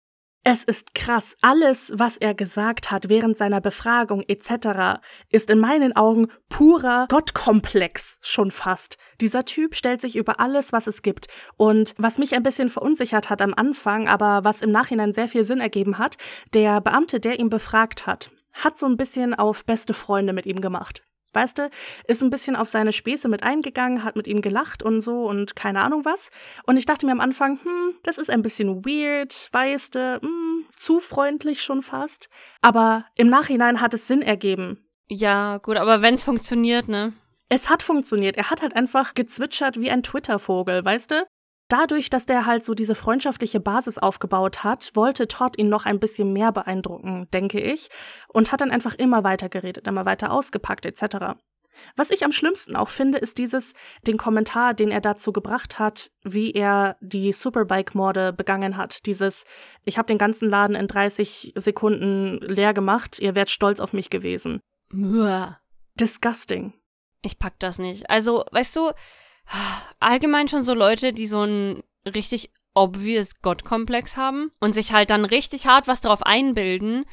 Es 0.44 0.64
ist 0.64 0.96
krass, 0.96 1.36
alles, 1.40 1.92
was 1.94 2.16
er 2.16 2.34
gesagt 2.34 2.90
hat 2.90 3.08
während 3.08 3.36
seiner 3.36 3.60
Befragung 3.60 4.24
etc., 4.26 4.98
ist 5.30 5.50
in 5.50 5.60
meinen 5.60 5.94
Augen 5.94 6.32
purer 6.48 7.06
Gottkomplex 7.08 8.18
schon 8.22 8.50
fast. 8.50 8.98
Dieser 9.20 9.44
Typ 9.44 9.76
stellt 9.76 10.00
sich 10.00 10.16
über 10.16 10.40
alles, 10.40 10.72
was 10.72 10.88
es 10.88 11.02
gibt. 11.02 11.28
Und 11.56 11.94
was 11.96 12.18
mich 12.18 12.34
ein 12.34 12.42
bisschen 12.42 12.70
verunsichert 12.70 13.30
hat 13.30 13.40
am 13.40 13.54
Anfang, 13.54 14.08
aber 14.08 14.42
was 14.42 14.62
im 14.62 14.72
Nachhinein 14.72 15.12
sehr 15.12 15.28
viel 15.28 15.44
Sinn 15.44 15.60
ergeben 15.60 15.98
hat, 15.98 16.16
der 16.54 16.80
Beamte, 16.80 17.20
der 17.20 17.38
ihn 17.38 17.48
befragt 17.48 18.08
hat, 18.08 18.32
hat 18.52 18.76
so 18.76 18.86
ein 18.86 18.96
bisschen 18.96 19.34
auf 19.34 19.64
beste 19.64 19.94
Freunde 19.94 20.32
mit 20.32 20.46
ihm 20.46 20.60
gemacht. 20.60 21.04
Weißt 21.32 21.58
du, 21.58 21.70
ist 22.06 22.22
ein 22.22 22.30
bisschen 22.30 22.56
auf 22.56 22.68
seine 22.68 22.92
Späße 22.92 23.28
mit 23.28 23.42
eingegangen, 23.42 24.04
hat 24.04 24.16
mit 24.16 24.26
ihm 24.26 24.42
gelacht 24.42 24.82
und 24.82 25.00
so 25.00 25.26
und 25.26 25.56
keine 25.56 25.82
Ahnung 25.82 26.04
was. 26.04 26.30
Und 26.66 26.76
ich 26.76 26.86
dachte 26.86 27.06
mir 27.06 27.12
am 27.12 27.20
Anfang, 27.20 27.58
hm, 27.62 27.94
das 28.02 28.18
ist 28.18 28.30
ein 28.30 28.42
bisschen 28.42 28.84
weird, 28.84 29.48
weißt 29.52 29.94
du, 29.94 30.20
hm, 30.20 30.66
zu 30.76 31.00
freundlich 31.00 31.62
schon 31.62 31.82
fast. 31.82 32.28
Aber 32.60 33.06
im 33.16 33.28
Nachhinein 33.28 33.80
hat 33.80 33.94
es 33.94 34.06
Sinn 34.06 34.22
ergeben. 34.22 34.84
Ja, 35.08 35.58
gut, 35.58 35.76
aber 35.76 36.02
wenn's 36.02 36.24
funktioniert, 36.24 36.88
ne? 36.88 37.12
Es 37.48 37.68
hat 37.68 37.82
funktioniert. 37.82 38.38
Er 38.38 38.50
hat 38.50 38.62
halt 38.62 38.74
einfach 38.74 39.12
gezwitschert 39.12 39.78
wie 39.78 39.90
ein 39.90 40.02
Twitter-Vogel, 40.02 40.84
weißt 40.84 41.10
du? 41.10 41.26
Dadurch, 41.72 42.10
dass 42.10 42.26
der 42.26 42.46
halt 42.46 42.64
so 42.64 42.74
diese 42.74 42.94
freundschaftliche 42.94 43.60
Basis 43.60 43.98
aufgebaut 43.98 44.62
hat, 44.62 44.90
wollte 44.94 45.26
Todd 45.26 45.58
ihn 45.58 45.68
noch 45.68 45.86
ein 45.86 45.98
bisschen 45.98 46.32
mehr 46.32 46.52
beeindrucken, 46.52 47.28
denke 47.32 47.60
ich, 47.60 47.88
und 48.28 48.52
hat 48.52 48.60
dann 48.60 48.70
einfach 48.70 48.94
immer 48.94 49.24
weiter 49.24 49.48
geredet, 49.48 49.88
immer 49.88 50.04
weiter 50.04 50.32
ausgepackt 50.32 50.84
etc. 50.84 51.38
Was 51.96 52.10
ich 52.10 52.24
am 52.24 52.32
schlimmsten 52.32 52.76
auch 52.76 52.90
finde, 52.90 53.18
ist 53.18 53.38
dieses, 53.38 53.72
den 54.06 54.18
Kommentar, 54.18 54.74
den 54.74 54.90
er 54.90 55.00
dazu 55.00 55.32
gebracht 55.32 55.78
hat, 55.78 56.10
wie 56.22 56.52
er 56.52 56.96
die 57.00 57.32
Superbike-Morde 57.32 58.32
begangen 58.32 58.76
hat. 58.76 59.06
Dieses, 59.06 59.44
ich 59.84 59.96
habe 59.96 60.06
den 60.06 60.18
ganzen 60.18 60.48
Laden 60.48 60.76
in 60.76 60.86
30 60.86 61.54
Sekunden 61.56 62.38
leer 62.42 62.74
gemacht, 62.74 63.18
ihr 63.18 63.34
wärt 63.34 63.50
stolz 63.50 63.80
auf 63.80 63.94
mich 63.94 64.10
gewesen. 64.10 64.60
Uah. 64.92 65.58
Disgusting. 65.98 66.74
Ich 67.22 67.38
pack 67.38 67.58
das 67.58 67.78
nicht. 67.78 68.10
Also, 68.10 68.44
weißt 68.50 68.76
du, 68.76 68.90
allgemein 70.00 70.48
schon 70.48 70.62
so 70.62 70.74
Leute, 70.74 71.12
die 71.12 71.26
so 71.26 71.40
einen 71.40 71.82
richtig 72.06 72.50
obvious 72.74 73.40
Gottkomplex 73.42 74.16
haben 74.16 74.50
und 74.60 74.72
sich 74.72 74.92
halt 74.92 75.10
dann 75.10 75.24
richtig 75.24 75.66
hart 75.66 75.86
was 75.88 76.00
darauf 76.00 76.22
einbilden, 76.22 77.04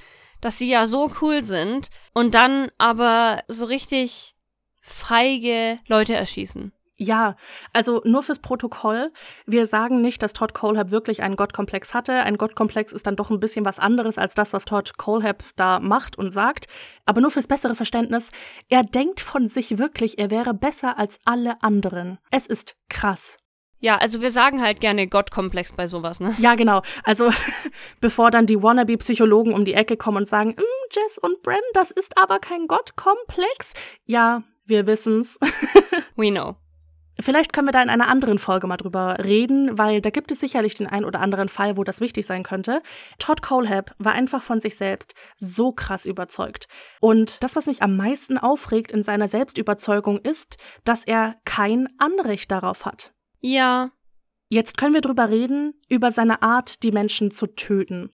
dass 0.42 0.58
sie 0.58 0.70
ja 0.70 0.86
so 0.86 1.12
cool 1.22 1.44
sind 1.44 1.90
und 2.14 2.34
dann 2.34 2.72
aber 2.78 3.44
so 3.48 3.66
richtig 3.66 4.36
feige 4.82 5.80
Leute 5.88 6.14
erschießen. 6.14 6.72
Ja, 7.02 7.38
also 7.72 8.02
nur 8.04 8.24
fürs 8.24 8.40
Protokoll. 8.40 9.14
Wir 9.46 9.66
sagen 9.66 10.02
nicht, 10.02 10.22
dass 10.22 10.34
Todd 10.34 10.54
Colehab 10.54 10.92
wirklich 10.92 11.24
einen 11.24 11.38
Gottkomplex 11.38 11.94
hatte. 11.94 12.12
Ein 12.12 12.36
Gottkomplex 12.36 12.92
ist 12.92 13.08
dann 13.08 13.16
doch 13.16 13.30
ein 13.30 13.40
bisschen 13.40 13.64
was 13.64 13.80
anderes 13.80 14.18
als 14.18 14.36
das, 14.36 14.52
was 14.52 14.66
Todd 14.66 14.98
Colehab 14.98 15.42
da 15.56 15.80
macht 15.80 16.18
und 16.18 16.32
sagt. 16.32 16.68
Aber 17.06 17.22
nur 17.22 17.32
fürs 17.32 17.48
bessere 17.48 17.74
Verständnis. 17.74 18.32
Er 18.68 18.84
denkt 18.84 19.22
von 19.22 19.48
sich 19.48 19.78
wirklich, 19.78 20.20
er 20.20 20.30
wäre 20.30 20.54
besser 20.54 21.00
als 21.00 21.20
alle 21.24 21.64
anderen. 21.64 22.18
Es 22.32 22.48
ist 22.48 22.76
krass. 22.90 23.38
Ja, 23.80 23.96
also 23.96 24.20
wir 24.20 24.30
sagen 24.30 24.62
halt 24.62 24.82
gerne 24.82 25.08
Gottkomplex 25.08 25.72
bei 25.72 25.88
sowas, 25.88 26.20
ne? 26.20 26.36
Ja, 26.40 26.56
genau. 26.56 26.82
Also 27.06 27.32
bevor 28.02 28.30
dann 28.30 28.46
die 28.46 28.62
Wannabe-Psychologen 28.62 29.54
um 29.54 29.64
die 29.64 29.74
Ecke 29.74 29.96
kommen 29.96 30.18
und 30.18 30.28
sagen, 30.28 30.50
mm, 30.50 30.92
Jess 30.92 31.18
und 31.18 31.42
Bren, 31.44 31.62
das 31.74 31.92
ist 31.92 32.18
aber 32.18 32.40
kein 32.40 32.68
Gottkomplex. 32.68 33.74
Ja, 34.06 34.44
wir 34.66 34.86
wissen's. 34.86 35.40
We 36.18 36.30
know. 36.30 36.58
Vielleicht 37.20 37.52
können 37.52 37.68
wir 37.68 37.72
da 37.74 37.82
in 37.82 37.90
einer 37.90 38.08
anderen 38.08 38.40
Folge 38.40 38.68
mal 38.68 38.78
drüber 38.78 39.18
reden, 39.24 39.78
weil 39.78 40.02
da 40.02 40.10
gibt 40.10 40.32
es 40.32 40.40
sicherlich 40.40 40.76
den 40.76 40.88
einen 40.88 41.06
oder 41.06 41.20
anderen 41.20 41.50
Fall, 41.50 41.76
wo 41.76 41.84
das 41.84 42.00
wichtig 42.02 42.26
sein 42.26 42.44
könnte. 42.44 42.82
Todd 43.18 43.42
Colehab 43.42 43.94
war 43.98 44.14
einfach 44.14 44.42
von 44.42 44.62
sich 44.62 44.78
selbst 44.78 45.14
so 45.38 45.72
krass 45.72 46.06
überzeugt. 46.06 46.68
Und 47.02 47.44
das, 47.44 47.56
was 47.56 47.68
mich 47.68 47.82
am 47.82 47.98
meisten 47.98 48.38
aufregt 48.38 48.92
in 48.92 49.04
seiner 49.04 49.28
Selbstüberzeugung, 49.28 50.20
ist, 50.20 50.58
dass 50.86 51.04
er 51.04 51.36
kein 51.46 51.90
Anrecht 51.98 52.52
darauf 52.52 52.86
hat. 52.86 53.14
Ja. 53.42 53.92
Jetzt 54.50 54.78
können 54.78 54.94
wir 54.94 55.02
drüber 55.02 55.30
reden, 55.30 55.74
über 55.90 56.12
seine 56.12 56.42
Art, 56.42 56.84
die 56.84 56.92
Menschen 56.92 57.32
zu 57.32 57.48
töten. 57.48 58.12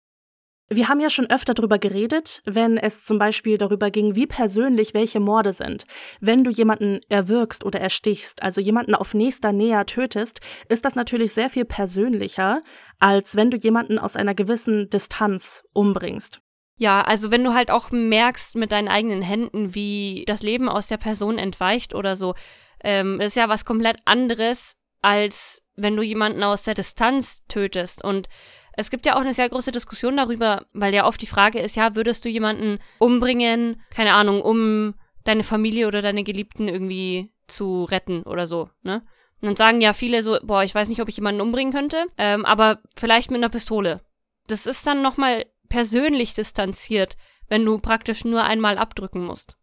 Wir 0.74 0.88
haben 0.88 0.98
ja 0.98 1.08
schon 1.08 1.30
öfter 1.30 1.54
darüber 1.54 1.78
geredet, 1.78 2.42
wenn 2.44 2.76
es 2.76 3.04
zum 3.04 3.16
Beispiel 3.16 3.58
darüber 3.58 3.92
ging, 3.92 4.16
wie 4.16 4.26
persönlich 4.26 4.92
welche 4.92 5.20
Morde 5.20 5.52
sind. 5.52 5.84
Wenn 6.20 6.42
du 6.42 6.50
jemanden 6.50 6.98
erwürgst 7.08 7.64
oder 7.64 7.80
erstichst, 7.80 8.42
also 8.42 8.60
jemanden 8.60 8.96
auf 8.96 9.14
nächster 9.14 9.52
Nähe 9.52 9.86
tötest, 9.86 10.40
ist 10.68 10.84
das 10.84 10.96
natürlich 10.96 11.32
sehr 11.32 11.48
viel 11.48 11.64
persönlicher, 11.64 12.60
als 12.98 13.36
wenn 13.36 13.52
du 13.52 13.56
jemanden 13.56 14.00
aus 14.00 14.16
einer 14.16 14.34
gewissen 14.34 14.90
Distanz 14.90 15.62
umbringst. 15.72 16.40
Ja, 16.76 17.02
also 17.02 17.30
wenn 17.30 17.44
du 17.44 17.54
halt 17.54 17.70
auch 17.70 17.92
merkst 17.92 18.56
mit 18.56 18.72
deinen 18.72 18.88
eigenen 18.88 19.22
Händen, 19.22 19.76
wie 19.76 20.24
das 20.26 20.42
Leben 20.42 20.68
aus 20.68 20.88
der 20.88 20.96
Person 20.96 21.38
entweicht 21.38 21.94
oder 21.94 22.16
so, 22.16 22.34
ähm, 22.82 23.20
ist 23.20 23.36
ja 23.36 23.48
was 23.48 23.64
komplett 23.64 23.98
anderes, 24.06 24.74
als 25.02 25.62
wenn 25.76 25.96
du 25.96 26.02
jemanden 26.02 26.42
aus 26.42 26.64
der 26.64 26.74
Distanz 26.74 27.44
tötest. 27.46 28.02
Und 28.02 28.28
es 28.76 28.90
gibt 28.90 29.06
ja 29.06 29.16
auch 29.16 29.20
eine 29.20 29.34
sehr 29.34 29.48
große 29.48 29.72
Diskussion 29.72 30.16
darüber, 30.16 30.66
weil 30.72 30.94
ja 30.94 31.06
oft 31.06 31.20
die 31.20 31.26
Frage 31.26 31.60
ist, 31.60 31.76
ja, 31.76 31.94
würdest 31.94 32.24
du 32.24 32.28
jemanden 32.28 32.78
umbringen, 32.98 33.82
keine 33.90 34.14
Ahnung, 34.14 34.42
um 34.42 34.94
deine 35.24 35.44
Familie 35.44 35.86
oder 35.86 36.02
deine 36.02 36.24
Geliebten 36.24 36.68
irgendwie 36.68 37.32
zu 37.46 37.84
retten 37.84 38.22
oder 38.22 38.46
so, 38.46 38.68
ne? 38.82 39.02
Und 39.40 39.48
dann 39.48 39.56
sagen 39.56 39.80
ja 39.82 39.92
viele 39.92 40.22
so, 40.22 40.38
boah, 40.42 40.64
ich 40.64 40.74
weiß 40.74 40.88
nicht, 40.88 41.02
ob 41.02 41.08
ich 41.08 41.16
jemanden 41.16 41.42
umbringen 41.42 41.72
könnte, 41.72 42.06
ähm, 42.16 42.46
aber 42.46 42.80
vielleicht 42.96 43.30
mit 43.30 43.38
einer 43.38 43.50
Pistole. 43.50 44.00
Das 44.46 44.64
ist 44.64 44.86
dann 44.86 45.02
nochmal 45.02 45.44
persönlich 45.68 46.32
distanziert, 46.32 47.16
wenn 47.48 47.64
du 47.64 47.78
praktisch 47.78 48.24
nur 48.24 48.44
einmal 48.44 48.78
abdrücken 48.78 49.22
musst. 49.22 49.58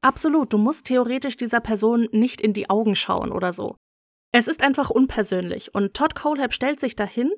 Absolut, 0.00 0.52
du 0.52 0.58
musst 0.58 0.86
theoretisch 0.86 1.36
dieser 1.36 1.60
Person 1.60 2.08
nicht 2.12 2.40
in 2.40 2.52
die 2.52 2.70
Augen 2.70 2.96
schauen 2.96 3.32
oder 3.32 3.52
so. 3.52 3.76
Es 4.32 4.48
ist 4.48 4.62
einfach 4.62 4.90
unpersönlich 4.90 5.74
und 5.74 5.94
Todd 5.94 6.14
Colehab 6.14 6.52
stellt 6.52 6.80
sich 6.80 6.96
dahin, 6.96 7.30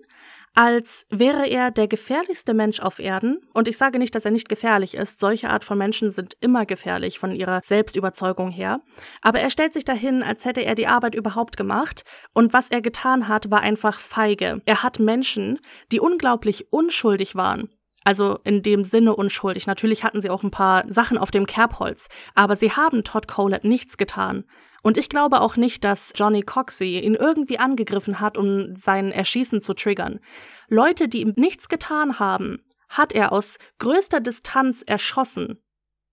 als 0.59 1.07
wäre 1.09 1.47
er 1.47 1.71
der 1.71 1.87
gefährlichste 1.87 2.53
Mensch 2.53 2.81
auf 2.81 2.99
Erden. 2.99 3.39
Und 3.55 3.69
ich 3.69 3.79
sage 3.79 4.01
nicht, 4.01 4.13
dass 4.17 4.25
er 4.25 4.33
nicht 4.33 4.49
gefährlich 4.49 4.95
ist. 4.95 5.21
Solche 5.21 5.51
Art 5.51 5.63
von 5.63 5.79
Menschen 5.79 6.11
sind 6.11 6.37
immer 6.41 6.67
gefährlich 6.67 7.21
von 7.21 7.31
ihrer 7.31 7.61
Selbstüberzeugung 7.63 8.51
her. 8.51 8.81
Aber 9.23 9.39
er 9.39 9.51
stellt 9.51 9.73
sich 9.73 9.85
dahin, 9.85 10.25
als 10.25 10.45
hätte 10.45 10.65
er 10.65 10.75
die 10.75 10.89
Arbeit 10.89 11.15
überhaupt 11.15 11.57
gemacht. 11.57 12.03
Und 12.35 12.55
was 12.55 12.73
er 12.73 12.83
getan 12.83 13.29
hat, 13.29 13.53
war 13.53 13.61
einfach 13.61 14.01
feige. 14.01 14.61
Er 14.67 14.83
hat 14.83 14.99
Menschen, 14.99 15.61
die 15.93 16.01
unglaublich 16.01 16.73
unschuldig 16.73 17.37
waren, 17.37 17.69
Also 18.03 18.41
in 18.43 18.63
dem 18.65 18.83
Sinne 18.83 19.15
unschuldig. 19.15 19.69
Natürlich 19.69 20.03
hatten 20.03 20.21
sie 20.21 20.31
auch 20.31 20.43
ein 20.43 20.51
paar 20.51 20.91
Sachen 20.91 21.19
auf 21.19 21.31
dem 21.31 21.47
Kerbholz, 21.47 22.09
aber 22.35 22.57
sie 22.57 22.73
haben 22.73 23.05
Todd 23.05 23.29
Colett 23.29 23.63
nichts 23.63 23.97
getan. 23.97 24.45
Und 24.83 24.97
ich 24.97 25.09
glaube 25.09 25.41
auch 25.41 25.57
nicht, 25.57 25.85
dass 25.85 26.13
Johnny 26.15 26.43
Coxey 26.43 27.01
ihn 27.01 27.15
irgendwie 27.15 27.59
angegriffen 27.59 28.21
hat, 28.21 28.39
um 28.39 28.77
sein 28.77 29.11
Erschießen 29.11 29.61
zu 29.61 29.75
triggern. 29.75 30.21
Leute, 30.69 31.09
die 31.09 31.23
ihm 31.23 31.35
nichts 31.37 31.69
getan 31.69 32.19
haben, 32.19 32.65
hat 32.89 33.13
er 33.13 33.33
aus 33.33 33.59
größter 33.79 34.21
Distanz 34.21 34.83
erschossen. 34.83 35.63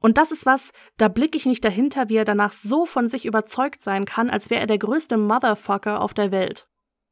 Und 0.01 0.17
das 0.17 0.31
ist 0.31 0.45
was, 0.45 0.71
da 0.97 1.07
blicke 1.07 1.37
ich 1.37 1.45
nicht 1.45 1.63
dahinter, 1.63 2.09
wie 2.09 2.17
er 2.17 2.25
danach 2.25 2.51
so 2.51 2.85
von 2.85 3.07
sich 3.07 3.25
überzeugt 3.25 3.81
sein 3.81 4.05
kann, 4.05 4.29
als 4.29 4.49
wäre 4.49 4.61
er 4.61 4.67
der 4.67 4.77
größte 4.77 5.17
Motherfucker 5.17 6.01
auf 6.01 6.13
der 6.13 6.31
Welt. 6.31 6.67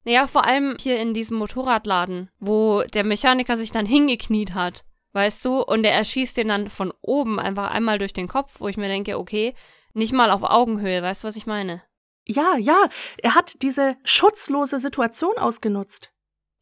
Naja, 0.06 0.28
vor 0.28 0.45
allem 0.45 0.76
hier 0.80 0.99
in 0.99 1.14
diesem 1.14 1.38
Motorradladen, 1.38 2.30
wo 2.39 2.84
der 2.93 3.06
Mechaniker 3.06 3.56
sich 3.56 3.72
dann 3.72 3.86
hingekniet 3.86 4.54
hat, 4.54 4.84
weißt 5.14 5.43
du, 5.45 5.62
und 5.62 5.86
er 5.86 5.93
erschießt 5.93 6.36
den 6.36 6.49
dann 6.49 6.68
von 6.68 6.91
oben 7.01 7.39
einfach 7.39 7.72
einmal 7.72 7.99
durch 7.99 8.14
den 8.14 8.28
Kopf, 8.28 8.60
wo 8.60 8.68
ich 8.68 8.78
mir 8.78 8.89
denke, 8.89 9.18
okay, 9.18 9.54
nicht 9.94 10.14
mal 10.14 10.32
auf 10.32 10.44
Augenhöhe, 10.44 11.02
weißt 11.02 11.24
du, 11.24 11.28
was 11.28 11.36
ich 11.36 11.46
meine? 11.46 11.84
Ja, 12.26 12.56
ja, 12.58 12.88
er 13.22 13.36
hat 13.36 13.62
diese 13.62 13.96
schutzlose 14.04 14.80
Situation 14.80 15.38
ausgenutzt. 15.38 16.12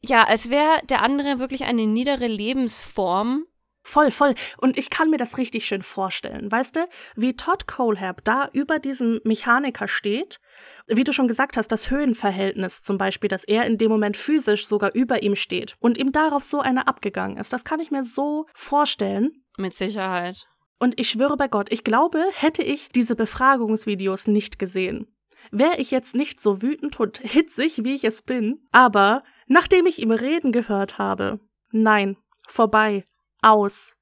Ja, 0.04 0.24
als 0.24 0.50
wäre 0.50 0.82
der 0.90 1.04
andere 1.04 1.40
wirklich 1.40 1.66
eine 1.66 1.86
niedere 1.86 2.28
Lebensform. 2.28 3.46
Voll, 3.84 4.12
voll. 4.12 4.36
Und 4.58 4.78
ich 4.78 4.90
kann 4.90 5.10
mir 5.10 5.18
das 5.18 5.38
richtig 5.38 5.66
schön 5.66 5.82
vorstellen. 5.82 6.52
Weißt 6.52 6.76
du, 6.76 6.88
wie 7.16 7.36
Todd 7.36 7.68
Colehab 7.68 8.24
da 8.24 8.50
über 8.54 8.80
diesem 8.80 9.22
Mechaniker 9.24 9.88
steht, 9.88 10.40
wie 10.88 11.04
du 11.04 11.14
schon 11.14 11.28
gesagt 11.28 11.58
hast, 11.58 11.70
das 11.70 11.90
Höhenverhältnis 11.90 12.84
zum 12.84 12.98
Beispiel, 12.98 13.28
dass 13.28 13.44
er 13.44 13.66
in 13.66 13.78
dem 13.78 13.90
Moment 13.90 14.18
physisch 14.18 14.68
sogar 14.68 14.94
über 14.94 15.24
ihm 15.24 15.36
steht 15.36 15.76
und 15.80 15.98
ihm 15.98 16.12
darauf 16.12 16.44
so 16.44 16.60
eine 16.60 16.88
abgegangen 16.88 17.38
ist. 17.38 17.54
Das 17.54 17.64
kann 17.64 17.80
ich 17.80 17.92
mir 17.92 18.04
so 18.04 18.46
vorstellen. 18.54 19.44
Mit 19.58 19.74
Sicherheit. 19.74 20.48
Und 20.82 21.00
ich 21.00 21.10
schwöre 21.10 21.38
bei 21.38 21.48
Gott, 21.48 21.72
ich 21.72 21.84
glaube, 21.84 22.26
hätte 22.34 22.64
ich 22.64 22.90
diese 22.90 23.16
Befragungsvideos 23.16 24.26
nicht 24.26 24.58
gesehen, 24.58 25.06
wäre 25.52 25.78
ich 25.78 25.92
jetzt 25.92 26.16
nicht 26.16 26.42
so 26.42 26.64
wütend 26.64 27.00
und 27.00 27.20
hitzig, 27.20 27.84
wie 27.84 27.94
ich 27.94 28.04
es 28.04 28.24
bin, 28.24 28.68
aber 28.72 29.22
nachdem 29.46 29.86
ich 29.86 30.02
ihm 30.02 30.10
reden 30.10 30.52
gehört 30.52 30.98
habe, 30.98 31.40
nein, 31.72 32.18
vorbei, 32.48 33.06
aus. 33.44 33.96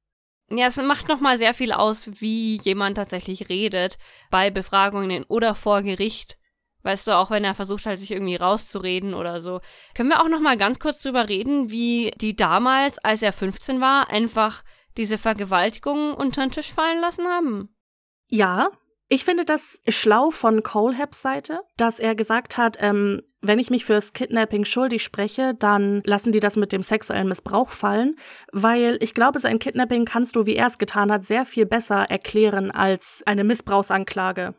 Ja, 0.49 0.67
es 0.67 0.77
macht 0.77 1.09
nochmal 1.09 1.37
sehr 1.37 1.53
viel 1.53 1.73
aus, 1.73 2.21
wie 2.21 2.61
jemand 2.61 2.95
tatsächlich 2.95 3.49
redet 3.49 3.97
bei 4.31 4.49
Befragungen 4.49 5.25
oder 5.25 5.55
vor 5.55 5.81
Gericht. 5.81 6.39
Weißt 6.83 7.07
du, 7.07 7.17
auch 7.17 7.29
wenn 7.29 7.43
er 7.43 7.55
versucht 7.55 7.87
halt, 7.87 7.99
sich 7.99 8.11
irgendwie 8.11 8.37
rauszureden 8.37 9.13
oder 9.13 9.41
so. 9.41 9.59
Können 9.95 10.11
wir 10.11 10.21
auch 10.21 10.29
nochmal 10.29 10.55
ganz 10.55 10.79
kurz 10.79 11.03
drüber 11.03 11.27
reden, 11.27 11.71
wie 11.71 12.11
die 12.21 12.37
damals, 12.37 12.99
als 12.99 13.21
er 13.21 13.33
15 13.33 13.81
war, 13.81 14.09
einfach 14.09 14.63
diese 14.99 15.17
Vergewaltigung 15.17 16.13
unter 16.13 16.41
den 16.41 16.51
Tisch 16.51 16.71
fallen 16.71 17.01
lassen 17.01 17.25
haben. 17.25 17.75
Ja, 18.29 18.69
ich 19.07 19.25
finde 19.25 19.43
das 19.43 19.81
schlau 19.87 20.29
von 20.29 20.61
Colehabs 20.61 21.23
Seite, 21.23 21.61
dass 21.77 21.99
er 21.99 22.13
gesagt 22.13 22.57
hat, 22.57 22.77
ähm, 22.79 23.23
wenn 23.41 23.57
ich 23.57 23.71
mich 23.71 23.85
fürs 23.85 24.13
Kidnapping 24.13 24.65
schuldig 24.65 25.01
spreche, 25.01 25.55
dann 25.55 26.01
lassen 26.05 26.31
die 26.31 26.39
das 26.39 26.57
mit 26.57 26.71
dem 26.71 26.83
sexuellen 26.83 27.27
Missbrauch 27.27 27.69
fallen, 27.69 28.17
weil 28.51 28.97
ich 29.01 29.15
glaube, 29.15 29.39
sein 29.39 29.57
Kidnapping 29.57 30.05
kannst 30.05 30.35
du, 30.35 30.45
wie 30.45 30.55
er 30.55 30.67
es 30.67 30.77
getan 30.77 31.11
hat, 31.11 31.23
sehr 31.23 31.45
viel 31.45 31.65
besser 31.65 32.09
erklären 32.09 32.69
als 32.69 33.23
eine 33.25 33.43
Missbrauchsanklage. 33.43 34.53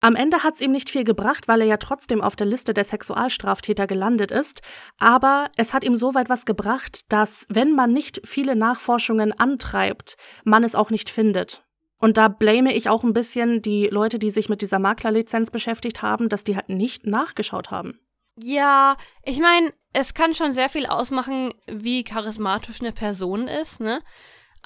Am 0.00 0.14
Ende 0.14 0.42
hat 0.42 0.54
es 0.54 0.60
ihm 0.60 0.72
nicht 0.72 0.90
viel 0.90 1.04
gebracht, 1.04 1.48
weil 1.48 1.62
er 1.62 1.66
ja 1.66 1.76
trotzdem 1.78 2.20
auf 2.20 2.36
der 2.36 2.46
Liste 2.46 2.74
der 2.74 2.84
Sexualstraftäter 2.84 3.86
gelandet 3.86 4.30
ist, 4.30 4.60
aber 4.98 5.50
es 5.56 5.72
hat 5.72 5.84
ihm 5.84 5.96
so 5.96 6.14
weit 6.14 6.28
was 6.28 6.44
gebracht, 6.44 7.10
dass 7.10 7.46
wenn 7.48 7.74
man 7.74 7.92
nicht 7.92 8.20
viele 8.24 8.56
Nachforschungen 8.56 9.32
antreibt, 9.38 10.16
man 10.44 10.64
es 10.64 10.74
auch 10.74 10.90
nicht 10.90 11.08
findet. 11.08 11.64
Und 11.98 12.18
da 12.18 12.28
blame 12.28 12.74
ich 12.74 12.90
auch 12.90 13.04
ein 13.04 13.14
bisschen 13.14 13.62
die 13.62 13.86
Leute, 13.86 14.18
die 14.18 14.30
sich 14.30 14.50
mit 14.50 14.60
dieser 14.60 14.78
Maklerlizenz 14.78 15.50
beschäftigt 15.50 16.02
haben, 16.02 16.28
dass 16.28 16.44
die 16.44 16.56
halt 16.56 16.68
nicht 16.68 17.06
nachgeschaut 17.06 17.70
haben. 17.70 17.98
Ja, 18.38 18.96
ich 19.22 19.40
meine, 19.40 19.72
es 19.94 20.12
kann 20.12 20.34
schon 20.34 20.52
sehr 20.52 20.68
viel 20.68 20.84
ausmachen, 20.84 21.54
wie 21.66 22.04
charismatisch 22.04 22.80
eine 22.80 22.92
Person 22.92 23.48
ist, 23.48 23.80
ne? 23.80 24.00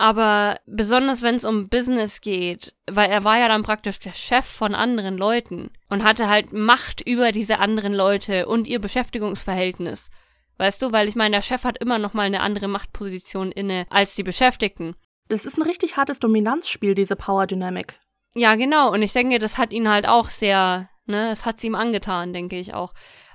Aber 0.01 0.59
besonders 0.65 1.21
wenn 1.21 1.35
es 1.35 1.45
um 1.45 1.69
Business 1.69 2.23
geht, 2.23 2.75
weil 2.91 3.11
er 3.11 3.23
war 3.23 3.39
ja 3.39 3.49
dann 3.49 3.63
praktisch 3.63 3.99
der 3.99 4.15
Chef 4.15 4.47
von 4.47 4.75
anderen 4.75 5.19
Leuten 5.19 5.73
und 5.91 6.05
hatte 6.05 6.31
halt 6.31 6.55
Macht 6.55 7.07
über 7.07 7.33
diese 7.33 7.59
anderen 7.59 7.93
Leute 7.93 8.47
und 8.47 8.67
ihr 8.67 8.79
Beschäftigungsverhältnis. 8.79 10.11
Weißt 10.57 10.81
du, 10.81 10.91
weil 10.93 11.07
ich 11.07 11.17
meine, 11.17 11.37
der 11.37 11.43
Chef 11.43 11.65
hat 11.65 11.77
immer 11.77 11.99
noch 11.99 12.15
mal 12.15 12.23
eine 12.23 12.41
andere 12.41 12.67
Machtposition 12.67 13.53
inne 13.53 13.85
als 13.91 14.15
die 14.15 14.23
Beschäftigten. 14.23 14.97
Das 15.29 15.45
ist 15.45 15.59
ein 15.59 15.65
richtig 15.65 15.99
hartes 15.99 16.19
Dominanzspiel, 16.19 16.95
diese 16.95 17.15
Power 17.15 17.47
Dynamic. 17.47 17.93
Ja, 18.33 18.55
genau. 18.55 18.91
Und 18.91 19.03
ich 19.03 19.13
denke, 19.13 19.39
das 19.39 19.59
hat 19.59 19.71
ihn 19.71 19.91
halt 19.91 20.09
auch 20.09 20.31
sehr, 20.31 20.89
ne, 21.05 21.31
es 21.31 21.45
hat 21.45 21.61
sie 21.61 21.67
ihm 21.67 21.75
angetan, 21.75 22.33
denke 22.33 22.59
ich 22.59 22.73
auch. 22.73 22.95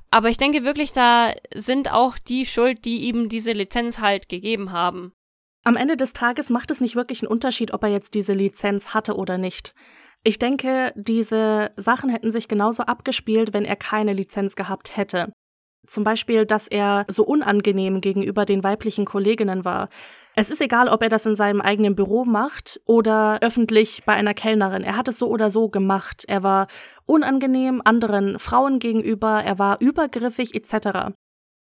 Aber 0.10 0.30
ich 0.30 0.38
denke 0.38 0.64
wirklich, 0.64 0.94
da 0.94 1.32
sind 1.54 1.92
auch 1.92 2.18
die 2.18 2.48
schuld, 2.48 2.86
die 2.86 3.04
ihm 3.04 3.30
diese 3.30 3.52
Lizenz 3.52 4.00
halt 4.00 4.30
gegeben 4.30 4.72
haben. 4.72 5.14
Am 5.68 5.78
Ende 5.78 5.98
des 5.98 6.14
Tages 6.14 6.52
macht 6.52 6.70
es 6.70 6.80
nicht 6.80 6.96
wirklich 6.96 7.24
einen 7.24 7.32
Unterschied, 7.32 7.74
ob 7.74 7.82
er 7.82 7.90
jetzt 7.90 8.14
diese 8.14 8.34
Lizenz 8.34 8.94
hatte 8.94 9.16
oder 9.16 9.40
nicht. 9.40 9.74
Ich 10.24 10.38
denke, 10.38 10.94
diese 10.96 11.72
Sachen 11.76 12.12
hätten 12.12 12.30
sich 12.30 12.48
genauso 12.48 12.84
abgespielt, 12.84 13.52
wenn 13.52 13.66
er 13.66 13.76
keine 13.76 14.14
Lizenz 14.14 14.56
gehabt 14.56 14.96
hätte. 14.96 15.34
Zum 15.88 16.04
Beispiel, 16.04 16.46
dass 16.46 16.68
er 16.68 17.06
so 17.08 17.24
unangenehm 17.24 18.00
gegenüber 18.00 18.46
den 18.46 18.64
weiblichen 18.64 19.06
Kolleginnen 19.06 19.66
war. 19.66 19.90
Es 20.36 20.52
ist 20.52 20.62
egal, 20.62 20.88
ob 20.88 21.02
er 21.02 21.10
das 21.10 21.26
in 21.26 21.36
seinem 21.36 21.62
eigenen 21.62 21.96
Büro 21.96 22.26
macht 22.26 22.80
oder 22.86 23.40
öffentlich 23.42 24.04
bei 24.06 24.14
einer 24.14 24.36
Kellnerin. 24.36 24.84
Er 24.84 24.98
hat 24.98 25.08
es 25.08 25.18
so 25.18 25.30
oder 25.30 25.50
so 25.50 25.70
gemacht. 25.70 26.26
Er 26.28 26.44
war 26.44 26.68
unangenehm 27.06 27.82
anderen 27.84 28.38
Frauen 28.38 28.78
gegenüber, 28.78 29.44
er 29.44 29.58
war 29.58 29.82
übergriffig 29.82 30.54
etc. 30.54 31.16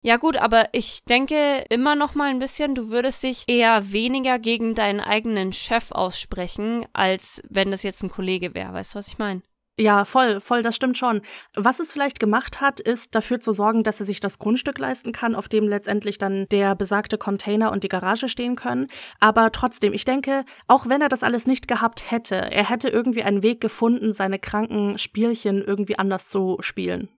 Ja 0.03 0.19
gut, 0.19 0.37
aber 0.37 0.69
ich 0.73 1.05
denke 1.05 1.65
immer 1.69 1.97
noch 1.97 2.15
mal 2.15 2.31
ein 2.31 2.39
bisschen, 2.39 2.75
du 2.75 2.91
würdest 2.91 3.23
dich 3.23 3.45
eher 3.49 3.93
weniger 3.93 4.39
gegen 4.39 4.75
deinen 4.75 5.01
eigenen 5.01 5.53
Chef 5.53 5.91
aussprechen, 5.91 6.87
als 6.93 7.43
wenn 7.49 7.73
das 7.73 7.83
jetzt 7.83 8.03
ein 8.03 8.11
Kollege 8.11 8.55
wäre. 8.55 8.73
Weißt 8.73 8.95
du, 8.95 8.99
was 8.99 9.09
ich 9.09 9.19
meine? 9.19 9.43
Ja, 9.79 10.07
voll, 10.07 10.41
voll, 10.41 10.63
das 10.63 10.75
stimmt 10.75 10.97
schon. 10.97 11.21
Was 11.55 11.81
es 11.81 11.93
vielleicht 11.93 12.19
gemacht 12.19 12.63
hat, 12.63 12.81
ist 12.81 13.15
dafür 13.15 13.41
zu 13.41 13.53
sorgen, 13.53 13.83
dass 13.83 14.01
er 14.01 14.07
sich 14.07 14.21
das 14.21 14.39
Grundstück 14.39 14.79
leisten 14.79 15.13
kann, 15.13 15.35
auf 15.35 15.49
dem 15.49 15.69
letztendlich 15.69 16.17
dann 16.17 16.47
der 16.51 16.75
besagte 16.75 17.19
Container 17.19 17.71
und 17.73 17.85
die 17.85 17.89
Garage 17.89 18.31
stehen 18.31 18.57
können. 18.57 18.87
Aber 19.21 19.53
trotzdem, 19.53 19.93
ich 19.93 20.07
denke, 20.07 20.45
auch 20.67 20.89
wenn 20.89 21.03
er 21.03 21.11
das 21.11 21.23
alles 21.23 21.47
nicht 21.47 21.69
gehabt 21.69 22.11
hätte, 22.11 22.37
er 22.37 22.71
hätte 22.71 22.89
irgendwie 22.89 23.23
einen 23.23 23.43
Weg 23.43 23.61
gefunden, 23.61 24.15
seine 24.15 24.39
kranken 24.39 24.97
Spielchen 24.97 25.63
irgendwie 25.63 25.99
anders 25.99 26.29
zu 26.29 26.57
spielen. 26.61 27.11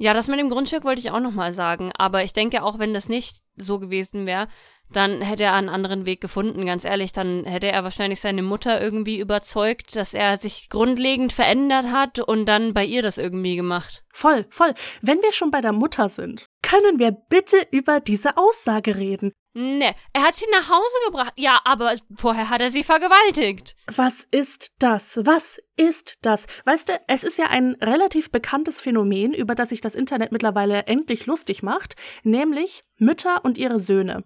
Ja, 0.00 0.14
das 0.14 0.28
mit 0.28 0.38
dem 0.38 0.48
Grundstück 0.48 0.84
wollte 0.84 1.00
ich 1.00 1.10
auch 1.10 1.20
nochmal 1.20 1.52
sagen. 1.52 1.90
Aber 1.96 2.22
ich 2.22 2.32
denke, 2.32 2.62
auch 2.62 2.78
wenn 2.78 2.94
das 2.94 3.08
nicht 3.08 3.42
so 3.60 3.78
gewesen 3.78 4.26
wäre, 4.26 4.48
dann 4.90 5.20
hätte 5.20 5.44
er 5.44 5.54
einen 5.54 5.68
anderen 5.68 6.06
Weg 6.06 6.20
gefunden, 6.20 6.64
ganz 6.64 6.84
ehrlich. 6.84 7.12
Dann 7.12 7.44
hätte 7.44 7.70
er 7.70 7.84
wahrscheinlich 7.84 8.20
seine 8.20 8.42
Mutter 8.42 8.80
irgendwie 8.80 9.18
überzeugt, 9.18 9.96
dass 9.96 10.14
er 10.14 10.36
sich 10.36 10.70
grundlegend 10.70 11.32
verändert 11.32 11.86
hat 11.92 12.20
und 12.20 12.46
dann 12.46 12.72
bei 12.72 12.84
ihr 12.84 13.02
das 13.02 13.18
irgendwie 13.18 13.56
gemacht. 13.56 14.02
Voll, 14.12 14.46
voll. 14.50 14.74
Wenn 15.02 15.20
wir 15.22 15.32
schon 15.32 15.50
bei 15.50 15.60
der 15.60 15.72
Mutter 15.72 16.08
sind, 16.08 16.46
können 16.62 16.98
wir 16.98 17.12
bitte 17.12 17.58
über 17.70 18.00
diese 18.00 18.36
Aussage 18.36 18.96
reden. 18.96 19.32
Ne, 19.54 19.94
er 20.12 20.22
hat 20.22 20.36
sie 20.36 20.46
nach 20.52 20.68
Hause 20.68 20.94
gebracht. 21.06 21.32
Ja, 21.36 21.60
aber 21.64 21.94
vorher 22.16 22.48
hat 22.48 22.60
er 22.60 22.70
sie 22.70 22.84
vergewaltigt. 22.84 23.74
Was 23.86 24.26
ist 24.30 24.70
das? 24.78 25.18
Was 25.22 25.58
ist 25.76 26.18
das? 26.22 26.46
Weißt 26.64 26.88
du, 26.88 27.00
es 27.08 27.24
ist 27.24 27.38
ja 27.38 27.46
ein 27.46 27.76
relativ 27.80 28.30
bekanntes 28.30 28.80
Phänomen, 28.80 29.32
über 29.32 29.54
das 29.54 29.70
sich 29.70 29.80
das 29.80 29.96
Internet 29.96 30.30
mittlerweile 30.30 30.86
endlich 30.86 31.26
lustig 31.26 31.64
macht, 31.64 31.96
nämlich 32.22 32.82
Mütter 32.98 33.44
und 33.44 33.47
ihre 33.56 33.80
Söhne. 33.80 34.24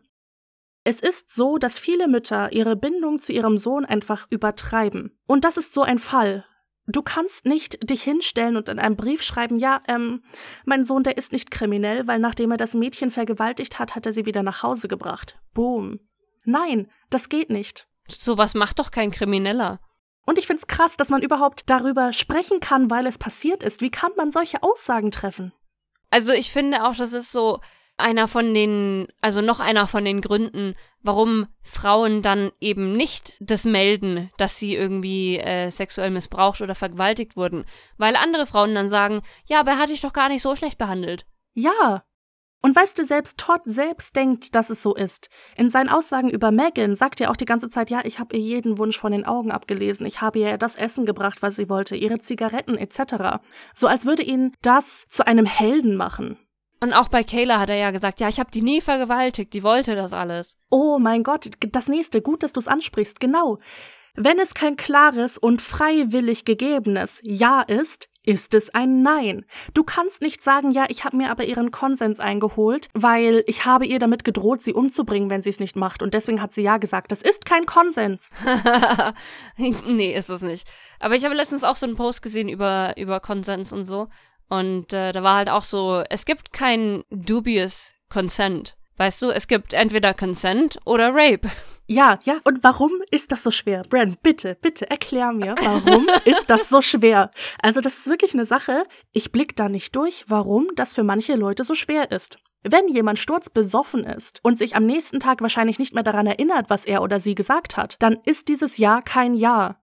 Es 0.85 1.01
ist 1.01 1.33
so, 1.33 1.59
dass 1.59 1.79
viele 1.79 2.09
Mütter 2.09 2.53
ihre 2.53 2.75
Bindung 2.75 3.21
zu 3.21 3.33
ihrem 3.33 3.57
Sohn 3.57 3.85
einfach 3.85 4.27
übertreiben. 4.31 5.17
Und 5.27 5.45
das 5.45 5.57
ist 5.57 5.75
so 5.75 5.83
ein 5.83 5.99
Fall. 5.99 6.45
Du 6.87 7.03
kannst 7.03 7.47
nicht 7.47 7.89
dich 7.89 8.03
hinstellen 8.03 8.57
und 8.57 8.69
in 8.69 8.81
einem 8.81 8.97
Brief 8.97 9.23
schreiben, 9.23 9.59
ja, 9.59 9.81
ähm, 9.87 10.25
mein 10.65 10.85
Sohn, 10.85 11.05
der 11.05 11.17
ist 11.17 11.31
nicht 11.31 11.53
kriminell, 11.53 12.09
weil 12.09 12.19
nachdem 12.19 12.51
er 12.51 12.57
das 12.57 12.75
Mädchen 12.75 13.11
vergewaltigt 13.11 13.79
hat, 13.79 13.95
hat 13.95 14.07
er 14.07 14.13
sie 14.13 14.27
wieder 14.27 14.43
nach 14.43 14.65
Hause 14.65 14.89
gebracht. 14.89 15.39
Boom. 15.55 16.01
Nein, 16.45 16.91
das 17.11 17.29
geht 17.29 17.51
nicht. 17.51 17.87
Sowas 18.09 18.55
macht 18.55 18.81
doch 18.81 18.91
kein 18.91 19.13
Krimineller. 19.13 19.79
Und 20.27 20.39
ich 20.39 20.47
find's 20.49 20.67
krass, 20.67 20.97
dass 20.97 21.11
man 21.11 21.23
überhaupt 21.23 21.71
darüber 21.71 22.13
sprechen 22.13 22.59
kann, 22.59 22.91
weil 22.91 23.07
es 23.07 23.19
passiert 23.19 23.63
ist. 23.63 23.81
Wie 23.81 23.91
kann 23.91 24.13
man 24.17 24.33
solche 24.33 24.63
Aussagen 24.63 25.13
treffen? 25.13 25.53
Also 26.11 26.33
ich 26.33 26.53
finde 26.53 26.85
auch, 26.85 26.97
das 26.97 27.13
ist 27.13 27.33
so, 27.33 27.61
einer 28.03 28.29
von 28.29 28.53
den, 28.53 29.09
also 29.21 29.41
noch 29.41 29.61
einer 29.61 29.87
von 29.87 30.05
den 30.05 30.21
Gründen, 30.21 30.75
warum 31.03 31.47
Frauen 31.63 32.23
dann 32.23 32.53
eben 32.61 32.93
nicht 32.93 33.39
das 33.41 33.65
melden, 33.65 34.31
dass 34.37 34.59
sie 34.59 34.75
irgendwie 34.75 35.39
äh, 35.39 35.71
sexuell 35.71 36.11
missbraucht 36.11 36.61
oder 36.61 36.75
vergewaltigt 36.75 37.37
wurden. 37.37 37.65
Weil 37.97 38.17
andere 38.17 38.47
Frauen 38.47 38.75
dann 38.75 38.89
sagen, 38.89 39.23
ja, 39.47 39.61
aber 39.61 39.73
er 39.73 39.79
hat 39.79 39.91
dich 39.91 40.01
doch 40.01 40.13
gar 40.13 40.29
nicht 40.29 40.43
so 40.43 40.55
schlecht 40.55 40.79
behandelt. 40.79 41.25
Ja. 41.55 42.05
Und 42.65 42.77
weißt 42.77 42.97
du, 42.97 43.05
selbst 43.05 43.39
Todd 43.39 43.63
selbst 43.65 44.15
denkt, 44.15 44.55
dass 44.55 44.71
es 44.71 44.83
so 44.83 44.95
ist. 44.95 45.29
In 45.57 45.69
seinen 45.69 45.89
Aussagen 45.89 46.31
über 46.31 46.53
Megan 46.53 46.95
sagt 46.95 47.21
er 47.21 47.31
auch 47.33 47.37
die 47.37 47.45
ganze 47.45 47.69
Zeit, 47.69 47.91
ja, 47.91 48.03
ich 48.05 48.21
habe 48.21 48.37
ihr 48.37 48.43
jeden 48.43 48.79
Wunsch 48.79 49.01
von 49.01 49.11
den 49.11 49.27
Augen 49.27 49.51
abgelesen, 49.51 50.07
ich 50.07 50.21
habe 50.21 50.39
ihr 50.39 50.59
das 50.59 50.77
Essen 50.77 51.05
gebracht, 51.05 51.43
was 51.43 51.57
sie 51.57 51.69
wollte, 51.69 51.97
ihre 51.97 52.21
Zigaretten 52.21 52.79
etc. 52.79 53.41
So 53.75 53.89
als 53.89 54.07
würde 54.07 54.23
ihn 54.23 54.55
das 54.63 55.07
zu 55.09 55.27
einem 55.27 55.45
Helden 55.45 55.97
machen. 55.97 56.39
Und 56.83 56.95
auch 56.95 57.09
bei 57.09 57.23
Kayla 57.23 57.61
hat 57.61 57.71
er 57.71 57.77
ja 57.77 57.93
gesagt, 57.93 58.19
ja, 58.19 58.29
ich 58.29 58.41
habe 58.41 58.51
die 58.51 58.61
nie 58.61 58.81
vergewaltigt, 58.81 59.55
die 59.55 59.63
wollte 59.63 59.95
das 59.95 60.13
alles. 60.13 60.57
Oh 60.69 60.99
mein 60.99 61.23
Gott, 61.23 61.49
das 61.71 61.87
nächste, 61.87 62.21
gut, 62.21 62.43
dass 62.43 62.53
du 62.53 62.59
es 62.59 62.67
ansprichst, 62.67 63.21
genau. 63.21 63.59
Wenn 64.15 64.41
es 64.41 64.53
kein 64.53 64.77
klares 64.77 65.39
und 65.39 65.63
freiwillig 65.63 66.45
gegebenes 66.45 67.21
Ja 67.23 67.63
ist, 67.63 68.09
ist 68.25 68.53
es 68.55 68.75
ein 68.75 69.01
Nein. 69.01 69.45
Du 69.75 69.85
kannst 69.85 70.23
nicht 70.23 70.43
sagen, 70.43 70.73
ja, 70.73 70.87
ich 70.89 71.05
habe 71.05 71.17
mir 71.17 71.31
aber 71.31 71.45
ihren 71.45 71.71
Konsens 71.71 72.19
eingeholt, 72.19 72.89
weil 72.95 73.45
ich 73.47 73.65
habe 73.65 73.87
ihr 73.87 74.01
damit 74.01 74.25
gedroht, 74.25 74.61
sie 74.61 74.75
umzubringen, 74.75 75.31
wenn 75.31 75.43
sie 75.43 75.51
es 75.51 75.61
nicht 75.61 75.77
macht. 75.77 76.03
Und 76.03 76.15
deswegen 76.15 76.43
hat 76.43 76.53
sie 76.53 76.63
ja 76.63 76.79
gesagt. 76.79 77.13
Das 77.13 77.23
ist 77.23 77.47
kein 77.47 77.65
Konsens. 77.65 78.31
nee, 79.57 80.15
ist 80.15 80.31
es 80.31 80.43
nicht. 80.43 80.69
Aber 80.99 81.15
ich 81.15 81.25
habe 81.25 81.37
letztens 81.37 81.63
auch 81.63 81.77
so 81.77 81.87
einen 81.87 81.97
Post 81.97 82.23
gesehen 82.23 82.49
über, 82.49 82.95
über 82.97 83.21
Konsens 83.21 83.73
und 83.73 83.85
so. 83.85 84.09
Und 84.49 84.93
äh, 84.93 85.13
da 85.13 85.23
war 85.23 85.37
halt 85.37 85.49
auch 85.49 85.65
so, 85.65 86.03
es 86.11 86.25
gibt 86.25 86.53
kein 86.53 87.05
dubious 87.11 87.95
Consent. 88.09 88.77
Weißt 88.99 89.23
du, 89.23 89.31
es 89.31 89.49
gibt 89.49 89.73
entweder 89.73 90.15
Consent 90.15 90.79
oder 90.85 91.11
Rape. 91.15 91.49
Ja, 91.89 92.19
ja. 92.23 92.39
Und 92.45 92.63
warum 92.63 92.93
ist 93.11 93.33
das 93.33 93.43
so 93.43 93.51
schwer? 93.51 93.83
Bran, 93.83 94.17
bitte, 94.23 94.57
bitte 94.63 94.89
erklär 94.89 95.33
mir, 95.33 95.57
warum 95.61 96.09
ist 96.25 96.49
das 96.49 96.69
so 96.69 96.81
schwer? 96.81 97.31
Also 97.61 97.81
das 97.81 97.99
ist 97.99 98.07
wirklich 98.07 98.33
eine 98.35 98.47
Sache, 98.47 98.85
ich 99.13 99.33
blick 99.33 99.57
da 99.57 99.69
nicht 99.69 99.95
durch, 99.97 100.25
warum 100.29 100.69
das 100.77 100.95
für 100.95 101.03
manche 101.03 101.35
Leute 101.35 101.65
so 101.65 101.75
schwer 101.75 102.11
ist. 102.11 102.39
Wenn 102.63 102.87
jemand 102.87 103.19
sturzbesoffen 103.19 104.05
ist 104.05 104.39
und 104.45 104.59
sich 104.59 104.77
am 104.77 104.87
nächsten 104.87 105.19
Tag 105.19 105.41
wahrscheinlich 105.43 105.81
nicht 105.81 105.93
mehr 105.93 106.05
daran 106.05 106.29
erinnert, 106.29 106.71
was 106.71 106.85
er 106.85 107.03
oder 107.03 107.19
sie 107.19 107.35
gesagt 107.35 107.77
hat, 107.77 107.97
dann 107.99 108.19
ist 108.25 108.49
dieses 108.49 108.79
Ja 108.79 109.03
kein 109.03 109.35
Ja. 109.35 109.82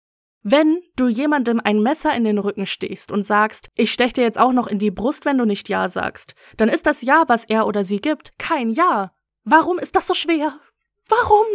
Wenn 0.43 0.81
du 0.95 1.07
jemandem 1.07 1.61
ein 1.63 1.81
Messer 1.81 2.15
in 2.15 2.23
den 2.23 2.39
Rücken 2.39 2.65
stichst 2.65 3.11
und 3.11 3.23
sagst, 3.23 3.69
ich 3.75 3.91
stech 3.91 4.13
dir 4.13 4.23
jetzt 4.23 4.39
auch 4.39 4.53
noch 4.53 4.67
in 4.67 4.79
die 4.79 4.89
Brust, 4.89 5.25
wenn 5.25 5.37
du 5.37 5.45
nicht 5.45 5.69
Ja 5.69 5.87
sagst, 5.87 6.33
dann 6.57 6.69
ist 6.69 6.87
das 6.87 7.03
Ja, 7.03 7.25
was 7.27 7.45
er 7.45 7.67
oder 7.67 7.83
sie 7.83 7.99
gibt, 7.99 8.37
kein 8.39 8.71
Ja. 8.71 9.13
Warum 9.43 9.77
ist 9.77 9.95
das 9.95 10.07
so 10.07 10.13
schwer? 10.13 10.59
Warum? 11.07 11.45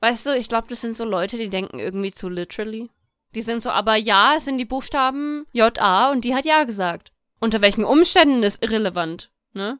Weißt 0.00 0.26
du, 0.26 0.36
ich 0.36 0.48
glaube, 0.48 0.66
das 0.68 0.82
sind 0.82 0.96
so 0.96 1.04
Leute, 1.04 1.38
die 1.38 1.48
denken 1.48 1.78
irgendwie 1.78 2.12
zu 2.12 2.28
literally. 2.28 2.90
Die 3.34 3.42
sind 3.42 3.62
so, 3.62 3.70
aber 3.70 3.96
ja, 3.96 4.34
es 4.36 4.44
sind 4.44 4.58
die 4.58 4.64
Buchstaben 4.64 5.46
J-A 5.52 6.10
und 6.10 6.24
die 6.24 6.34
hat 6.34 6.44
ja 6.44 6.64
gesagt. 6.64 7.12
Unter 7.40 7.60
welchen 7.60 7.84
Umständen 7.84 8.42
ist 8.42 8.62
irrelevant, 8.62 9.30
ne? 9.52 9.78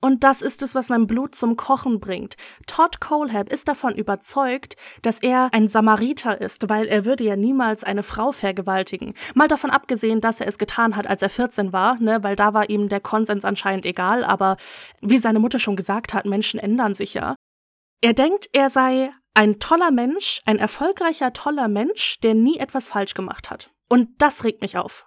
Und 0.00 0.22
das 0.22 0.42
ist 0.42 0.60
es, 0.62 0.74
was 0.74 0.90
mein 0.90 1.06
Blut 1.06 1.34
zum 1.34 1.56
Kochen 1.56 1.98
bringt. 1.98 2.36
Todd 2.66 3.00
Colehab 3.00 3.50
ist 3.50 3.68
davon 3.68 3.94
überzeugt, 3.94 4.76
dass 5.00 5.18
er 5.18 5.48
ein 5.52 5.66
Samariter 5.66 6.40
ist, 6.40 6.68
weil 6.68 6.86
er 6.86 7.06
würde 7.06 7.24
ja 7.24 7.36
niemals 7.36 7.84
eine 7.84 8.02
Frau 8.02 8.30
vergewaltigen. 8.30 9.14
Mal 9.34 9.48
davon 9.48 9.70
abgesehen, 9.70 10.20
dass 10.20 10.40
er 10.40 10.46
es 10.46 10.58
getan 10.58 10.94
hat, 10.96 11.06
als 11.06 11.22
er 11.22 11.30
14 11.30 11.72
war, 11.72 11.98
ne, 12.00 12.22
weil 12.22 12.36
da 12.36 12.52
war 12.52 12.68
ihm 12.68 12.90
der 12.90 13.00
Konsens 13.00 13.46
anscheinend 13.46 13.86
egal, 13.86 14.24
aber 14.24 14.58
wie 15.00 15.18
seine 15.18 15.38
Mutter 15.38 15.58
schon 15.58 15.76
gesagt 15.76 16.12
hat, 16.12 16.26
Menschen 16.26 16.60
ändern 16.60 16.92
sich 16.92 17.14
ja. 17.14 17.34
Er 18.02 18.12
denkt, 18.12 18.50
er 18.52 18.68
sei 18.68 19.10
ein 19.32 19.58
toller 19.58 19.90
Mensch, 19.90 20.40
ein 20.44 20.58
erfolgreicher, 20.58 21.32
toller 21.32 21.68
Mensch, 21.68 22.20
der 22.20 22.34
nie 22.34 22.58
etwas 22.58 22.88
falsch 22.88 23.14
gemacht 23.14 23.50
hat. 23.50 23.70
Und 23.88 24.10
das 24.18 24.44
regt 24.44 24.60
mich 24.60 24.76
auf. 24.76 25.06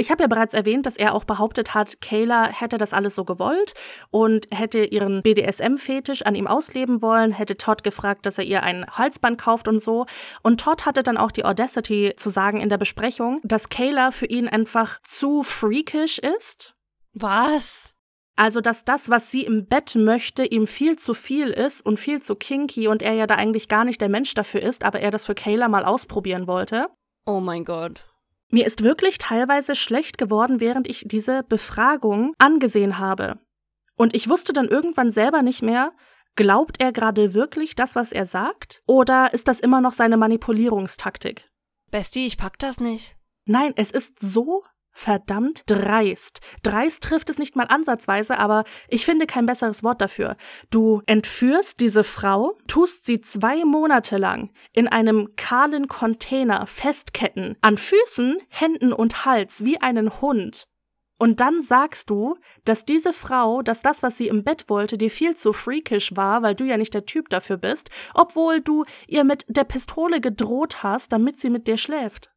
Ich 0.00 0.12
habe 0.12 0.22
ja 0.22 0.28
bereits 0.28 0.54
erwähnt, 0.54 0.86
dass 0.86 0.96
er 0.96 1.12
auch 1.12 1.24
behauptet 1.24 1.74
hat, 1.74 2.00
Kayla 2.00 2.46
hätte 2.46 2.78
das 2.78 2.92
alles 2.92 3.16
so 3.16 3.24
gewollt 3.24 3.74
und 4.10 4.46
hätte 4.52 4.84
ihren 4.84 5.22
BDSM-Fetisch 5.22 6.22
an 6.22 6.36
ihm 6.36 6.46
ausleben 6.46 7.02
wollen, 7.02 7.32
hätte 7.32 7.56
Todd 7.56 7.82
gefragt, 7.82 8.24
dass 8.24 8.38
er 8.38 8.44
ihr 8.44 8.62
ein 8.62 8.86
Halsband 8.86 9.38
kauft 9.38 9.66
und 9.66 9.80
so. 9.80 10.06
Und 10.44 10.60
Todd 10.60 10.86
hatte 10.86 11.02
dann 11.02 11.16
auch 11.16 11.32
die 11.32 11.44
Audacity 11.44 12.12
zu 12.16 12.30
sagen 12.30 12.60
in 12.60 12.68
der 12.68 12.78
Besprechung, 12.78 13.40
dass 13.42 13.70
Kayla 13.70 14.12
für 14.12 14.26
ihn 14.26 14.46
einfach 14.46 15.02
zu 15.02 15.42
freakish 15.42 16.20
ist. 16.20 16.76
Was? 17.12 17.92
Also, 18.36 18.60
dass 18.60 18.84
das, 18.84 19.10
was 19.10 19.32
sie 19.32 19.42
im 19.44 19.66
Bett 19.66 19.96
möchte, 19.96 20.44
ihm 20.44 20.68
viel 20.68 20.94
zu 20.94 21.12
viel 21.12 21.48
ist 21.48 21.84
und 21.84 21.98
viel 21.98 22.22
zu 22.22 22.36
kinky 22.36 22.86
und 22.86 23.02
er 23.02 23.14
ja 23.14 23.26
da 23.26 23.34
eigentlich 23.34 23.66
gar 23.66 23.84
nicht 23.84 24.00
der 24.00 24.08
Mensch 24.08 24.32
dafür 24.34 24.62
ist, 24.62 24.84
aber 24.84 25.00
er 25.00 25.10
das 25.10 25.26
für 25.26 25.34
Kayla 25.34 25.66
mal 25.66 25.84
ausprobieren 25.84 26.46
wollte. 26.46 26.86
Oh 27.26 27.40
mein 27.40 27.64
Gott. 27.64 28.04
Mir 28.50 28.66
ist 28.66 28.82
wirklich 28.82 29.18
teilweise 29.18 29.74
schlecht 29.74 30.16
geworden, 30.16 30.60
während 30.60 30.88
ich 30.88 31.04
diese 31.06 31.42
Befragung 31.42 32.34
angesehen 32.38 32.98
habe. 32.98 33.38
Und 33.96 34.14
ich 34.14 34.28
wusste 34.28 34.52
dann 34.52 34.68
irgendwann 34.68 35.10
selber 35.10 35.42
nicht 35.42 35.60
mehr, 35.60 35.92
glaubt 36.34 36.80
er 36.80 36.92
gerade 36.92 37.34
wirklich 37.34 37.74
das, 37.74 37.94
was 37.94 38.12
er 38.12 38.24
sagt? 38.24 38.82
Oder 38.86 39.34
ist 39.34 39.48
das 39.48 39.60
immer 39.60 39.80
noch 39.80 39.92
seine 39.92 40.16
Manipulierungstaktik? 40.16 41.50
Bestie, 41.90 42.26
ich 42.26 42.38
pack 42.38 42.58
das 42.58 42.80
nicht. 42.80 43.16
Nein, 43.44 43.72
es 43.76 43.90
ist 43.90 44.20
so 44.20 44.62
verdammt 44.98 45.62
dreist. 45.66 46.40
Dreist 46.62 47.04
trifft 47.04 47.30
es 47.30 47.38
nicht 47.38 47.54
mal 47.54 47.66
ansatzweise, 47.68 48.38
aber 48.38 48.64
ich 48.88 49.04
finde 49.04 49.26
kein 49.26 49.46
besseres 49.46 49.84
Wort 49.84 50.00
dafür. 50.00 50.36
Du 50.70 51.02
entführst 51.06 51.78
diese 51.78 52.02
Frau, 52.02 52.58
tust 52.66 53.06
sie 53.06 53.20
zwei 53.20 53.64
Monate 53.64 54.16
lang 54.16 54.50
in 54.72 54.88
einem 54.88 55.36
kahlen 55.36 55.86
Container 55.86 56.66
festketten, 56.66 57.56
an 57.60 57.78
Füßen, 57.78 58.38
Händen 58.48 58.92
und 58.92 59.24
Hals 59.24 59.64
wie 59.64 59.80
einen 59.80 60.20
Hund. 60.20 60.66
Und 61.16 61.40
dann 61.40 61.60
sagst 61.62 62.10
du, 62.10 62.36
dass 62.64 62.84
diese 62.84 63.12
Frau, 63.12 63.62
dass 63.62 63.82
das, 63.82 64.02
was 64.02 64.16
sie 64.16 64.28
im 64.28 64.42
Bett 64.42 64.68
wollte, 64.68 64.98
dir 64.98 65.10
viel 65.10 65.36
zu 65.36 65.52
freakish 65.52 66.16
war, 66.16 66.42
weil 66.42 66.54
du 66.54 66.64
ja 66.64 66.76
nicht 66.76 66.94
der 66.94 67.06
Typ 67.06 67.28
dafür 67.28 67.56
bist, 67.56 67.90
obwohl 68.14 68.60
du 68.60 68.84
ihr 69.06 69.24
mit 69.24 69.44
der 69.48 69.64
Pistole 69.64 70.20
gedroht 70.20 70.82
hast, 70.82 71.12
damit 71.12 71.38
sie 71.38 71.50
mit 71.50 71.66
dir 71.68 71.76
schläft. 71.76 72.30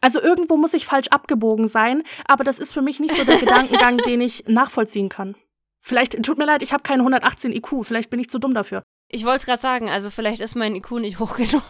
Also 0.00 0.20
irgendwo 0.20 0.56
muss 0.56 0.74
ich 0.74 0.86
falsch 0.86 1.08
abgebogen 1.08 1.68
sein, 1.68 2.02
aber 2.26 2.44
das 2.44 2.58
ist 2.58 2.72
für 2.72 2.82
mich 2.82 3.00
nicht 3.00 3.14
so 3.14 3.24
der 3.24 3.38
Gedankengang, 3.40 3.98
den 3.98 4.20
ich 4.20 4.44
nachvollziehen 4.46 5.08
kann. 5.08 5.36
Vielleicht, 5.82 6.22
tut 6.22 6.38
mir 6.38 6.44
leid, 6.44 6.62
ich 6.62 6.72
habe 6.72 6.82
keine 6.82 7.02
118 7.02 7.52
IQ, 7.52 7.84
vielleicht 7.84 8.10
bin 8.10 8.20
ich 8.20 8.28
zu 8.28 8.38
dumm 8.38 8.54
dafür. 8.54 8.82
Ich 9.12 9.24
wollte 9.24 9.38
es 9.38 9.46
gerade 9.46 9.60
sagen, 9.60 9.88
also 9.88 10.08
vielleicht 10.08 10.40
ist 10.40 10.54
mein 10.54 10.76
IQ 10.76 10.92
nicht 10.92 11.18
hoch 11.18 11.36
genug. 11.36 11.62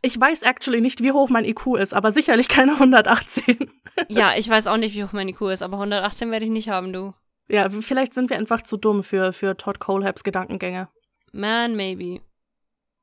Ich 0.00 0.18
weiß 0.18 0.42
actually 0.42 0.80
nicht, 0.80 1.02
wie 1.02 1.12
hoch 1.12 1.28
mein 1.28 1.44
IQ 1.44 1.76
ist, 1.76 1.92
aber 1.92 2.12
sicherlich 2.12 2.48
keine 2.48 2.72
118. 2.72 3.70
Ja, 4.08 4.34
ich 4.36 4.48
weiß 4.48 4.66
auch 4.66 4.76
nicht, 4.76 4.96
wie 4.96 5.04
hoch 5.04 5.12
mein 5.12 5.28
IQ 5.28 5.42
ist, 5.52 5.62
aber 5.62 5.74
118 5.74 6.32
werde 6.32 6.44
ich 6.44 6.50
nicht 6.50 6.68
haben, 6.68 6.92
du. 6.92 7.14
Ja, 7.48 7.70
vielleicht 7.70 8.12
sind 8.12 8.28
wir 8.28 8.36
einfach 8.36 8.62
zu 8.62 8.76
dumm 8.76 9.04
für, 9.04 9.32
für 9.32 9.56
Todd 9.56 9.78
Colehabs 9.78 10.24
Gedankengänge. 10.24 10.88
Man, 11.30 11.76
maybe. 11.76 12.20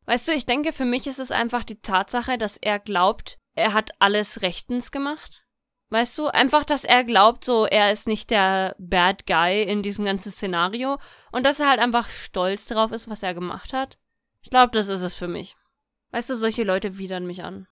Weißt 0.06 0.28
du, 0.28 0.34
ich 0.34 0.46
denke, 0.46 0.74
für 0.74 0.84
mich 0.84 1.08
ist 1.08 1.20
es 1.20 1.32
einfach 1.32 1.64
die 1.64 1.80
Tatsache, 1.80 2.38
dass 2.38 2.58
er 2.58 2.80
glaubt, 2.80 3.38
er 3.56 3.74
hat 3.74 3.92
alles 4.00 4.42
rechtens 4.42 4.92
gemacht. 4.92 5.46
Weißt 5.90 6.18
du, 6.18 6.28
einfach, 6.28 6.64
dass 6.64 6.86
er 6.86 7.04
glaubt, 7.04 7.44
so, 7.44 7.66
er 7.66 7.92
ist 7.92 8.08
nicht 8.08 8.32
der 8.32 8.76
Bad 8.80 9.28
Guy 9.28 9.64
in 9.64 9.84
diesem 9.84 10.06
ganzen 10.06 10.32
Szenario 10.32 10.98
und 11.34 11.46
dass 11.46 11.60
er 11.60 11.70
halt 11.70 11.82
einfach 11.82 12.08
stolz 12.08 12.68
darauf 12.68 12.94
ist, 12.94 13.10
was 13.10 13.24
er 13.24 13.34
gemacht 13.34 13.74
hat. 13.74 13.98
Ich 14.42 14.50
glaube, 14.50 14.72
das 14.72 14.88
ist 14.88 15.02
es 15.02 15.16
für 15.16 15.28
mich. 15.28 15.56
Weißt 16.12 16.30
du, 16.30 16.36
solche 16.36 16.64
Leute 16.64 16.98
widern 16.98 17.26
mich 17.28 17.44
an. 17.44 17.68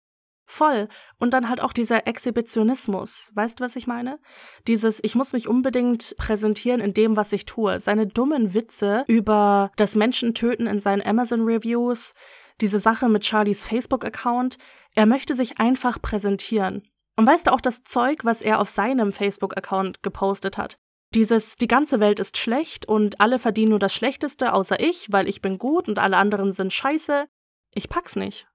Voll. 0.45 0.87
Und 1.17 1.33
dann 1.33 1.49
halt 1.49 1.59
auch 1.59 1.73
dieser 1.73 2.07
Exhibitionismus. 2.07 3.31
Weißt 3.33 3.59
du, 3.59 3.63
was 3.63 3.75
ich 3.75 3.87
meine? 3.87 4.19
Dieses, 4.67 5.03
ich 5.03 5.15
muss 5.15 5.33
mich 5.33 5.47
unbedingt 5.47 6.15
präsentieren 6.17 6.81
in 6.81 6.93
dem, 6.93 7.17
was 7.17 7.33
ich 7.33 7.45
tue. 7.45 7.79
Seine 7.79 8.07
dummen 8.07 8.53
Witze 8.53 9.03
über 9.07 9.71
das 9.75 9.95
Menschentöten 9.95 10.67
in 10.67 10.79
seinen 10.79 11.05
Amazon-Reviews, 11.05 12.13
diese 12.61 12.79
Sache 12.79 13.09
mit 13.09 13.25
Charlies 13.25 13.67
Facebook-Account. 13.67 14.57
Er 14.95 15.05
möchte 15.05 15.35
sich 15.35 15.59
einfach 15.59 16.01
präsentieren. 16.01 16.87
Und 17.17 17.27
weißt 17.27 17.47
du 17.47 17.53
auch 17.53 17.61
das 17.61 17.83
Zeug, 17.83 18.23
was 18.23 18.41
er 18.41 18.59
auf 18.59 18.69
seinem 18.69 19.13
Facebook-Account 19.13 20.03
gepostet 20.03 20.57
hat? 20.57 20.77
Dieses, 21.13 21.55
die 21.55 21.67
ganze 21.67 21.99
Welt 21.99 22.19
ist 22.19 22.37
schlecht 22.37 22.87
und 22.87 23.21
alle 23.21 23.39
verdienen 23.39 23.69
nur 23.69 23.79
das 23.79 23.93
Schlechteste, 23.93 24.53
außer 24.53 24.79
ich, 24.79 25.11
weil 25.11 25.29
ich 25.29 25.41
bin 25.41 25.57
gut 25.57 25.87
und 25.87 25.99
alle 25.99 26.17
anderen 26.17 26.51
sind 26.51 26.73
scheiße. 26.73 27.27
Ich 27.73 27.87
pack's 27.89 28.15
nicht. 28.15 28.47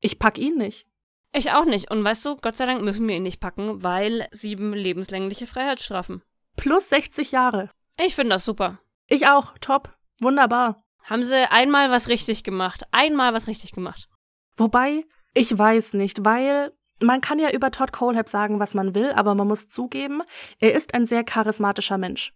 Ich 0.00 0.18
pack 0.18 0.38
ihn 0.38 0.56
nicht. 0.56 0.86
Ich 1.32 1.50
auch 1.50 1.64
nicht. 1.64 1.90
Und 1.90 2.04
weißt 2.04 2.24
du, 2.26 2.36
Gott 2.36 2.54
sei 2.54 2.66
Dank 2.66 2.82
müssen 2.82 3.08
wir 3.08 3.16
ihn 3.16 3.24
nicht 3.24 3.40
packen, 3.40 3.82
weil 3.82 4.28
sieben 4.30 4.72
lebenslängliche 4.72 5.46
Freiheitsstrafen. 5.46 6.22
Plus 6.56 6.88
60 6.90 7.32
Jahre. 7.32 7.70
Ich 8.00 8.14
finde 8.14 8.34
das 8.34 8.44
super. 8.44 8.78
Ich 9.08 9.26
auch. 9.26 9.58
Top. 9.60 9.92
Wunderbar. 10.20 10.84
Haben 11.04 11.24
sie 11.24 11.50
einmal 11.50 11.90
was 11.90 12.08
richtig 12.08 12.44
gemacht. 12.44 12.84
Einmal 12.92 13.34
was 13.34 13.48
richtig 13.48 13.72
gemacht. 13.72 14.08
Wobei, 14.56 15.04
ich 15.34 15.56
weiß 15.56 15.94
nicht, 15.94 16.24
weil 16.24 16.72
man 17.00 17.20
kann 17.20 17.38
ja 17.38 17.50
über 17.50 17.70
Todd 17.70 17.92
Colehab 17.92 18.28
sagen, 18.28 18.60
was 18.60 18.74
man 18.74 18.94
will, 18.94 19.12
aber 19.12 19.34
man 19.34 19.48
muss 19.48 19.68
zugeben, 19.68 20.22
er 20.58 20.74
ist 20.74 20.94
ein 20.94 21.06
sehr 21.06 21.24
charismatischer 21.24 21.98
Mensch. 21.98 22.32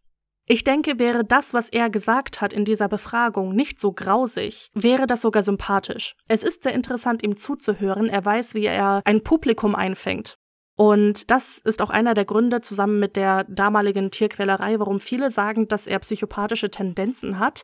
Ich 0.50 0.64
denke, 0.64 0.98
wäre 0.98 1.24
das, 1.24 1.52
was 1.52 1.68
er 1.68 1.90
gesagt 1.90 2.40
hat 2.40 2.54
in 2.54 2.64
dieser 2.64 2.88
Befragung, 2.88 3.54
nicht 3.54 3.78
so 3.78 3.92
grausig, 3.92 4.70
wäre 4.72 5.06
das 5.06 5.20
sogar 5.20 5.42
sympathisch. 5.42 6.14
Es 6.26 6.42
ist 6.42 6.62
sehr 6.62 6.72
interessant, 6.72 7.22
ihm 7.22 7.36
zuzuhören. 7.36 8.08
Er 8.08 8.24
weiß, 8.24 8.54
wie 8.54 8.64
er 8.64 9.02
ein 9.04 9.22
Publikum 9.22 9.74
einfängt. 9.74 10.38
Und 10.74 11.30
das 11.30 11.58
ist 11.58 11.82
auch 11.82 11.90
einer 11.90 12.14
der 12.14 12.24
Gründe, 12.24 12.62
zusammen 12.62 12.98
mit 12.98 13.16
der 13.16 13.44
damaligen 13.44 14.10
Tierquälerei, 14.10 14.78
warum 14.78 15.00
viele 15.00 15.30
sagen, 15.30 15.68
dass 15.68 15.86
er 15.86 15.98
psychopathische 15.98 16.70
Tendenzen 16.70 17.38
hat. 17.38 17.62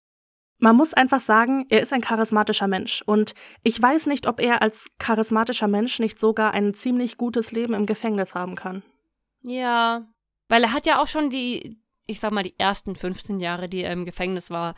Man 0.64 0.76
muss 0.76 0.94
einfach 0.94 1.20
sagen, 1.20 1.66
er 1.68 1.82
ist 1.82 1.92
ein 1.92 2.00
charismatischer 2.00 2.68
Mensch. 2.68 3.02
Und 3.04 3.34
ich 3.64 3.82
weiß 3.82 4.06
nicht, 4.06 4.26
ob 4.26 4.40
er 4.40 4.62
als 4.62 4.92
charismatischer 4.98 5.68
Mensch 5.68 5.98
nicht 5.98 6.18
sogar 6.18 6.54
ein 6.54 6.72
ziemlich 6.72 7.18
gutes 7.18 7.52
Leben 7.52 7.74
im 7.74 7.84
Gefängnis 7.84 8.34
haben 8.34 8.54
kann. 8.54 8.82
Ja, 9.42 10.06
weil 10.48 10.62
er 10.62 10.72
hat 10.72 10.86
ja 10.86 11.02
auch 11.02 11.06
schon 11.06 11.28
die, 11.28 11.76
ich 12.06 12.18
sag 12.18 12.32
mal, 12.32 12.44
die 12.44 12.58
ersten 12.58 12.96
15 12.96 13.40
Jahre, 13.40 13.68
die 13.68 13.82
er 13.82 13.92
im 13.92 14.06
Gefängnis 14.06 14.48
war. 14.48 14.74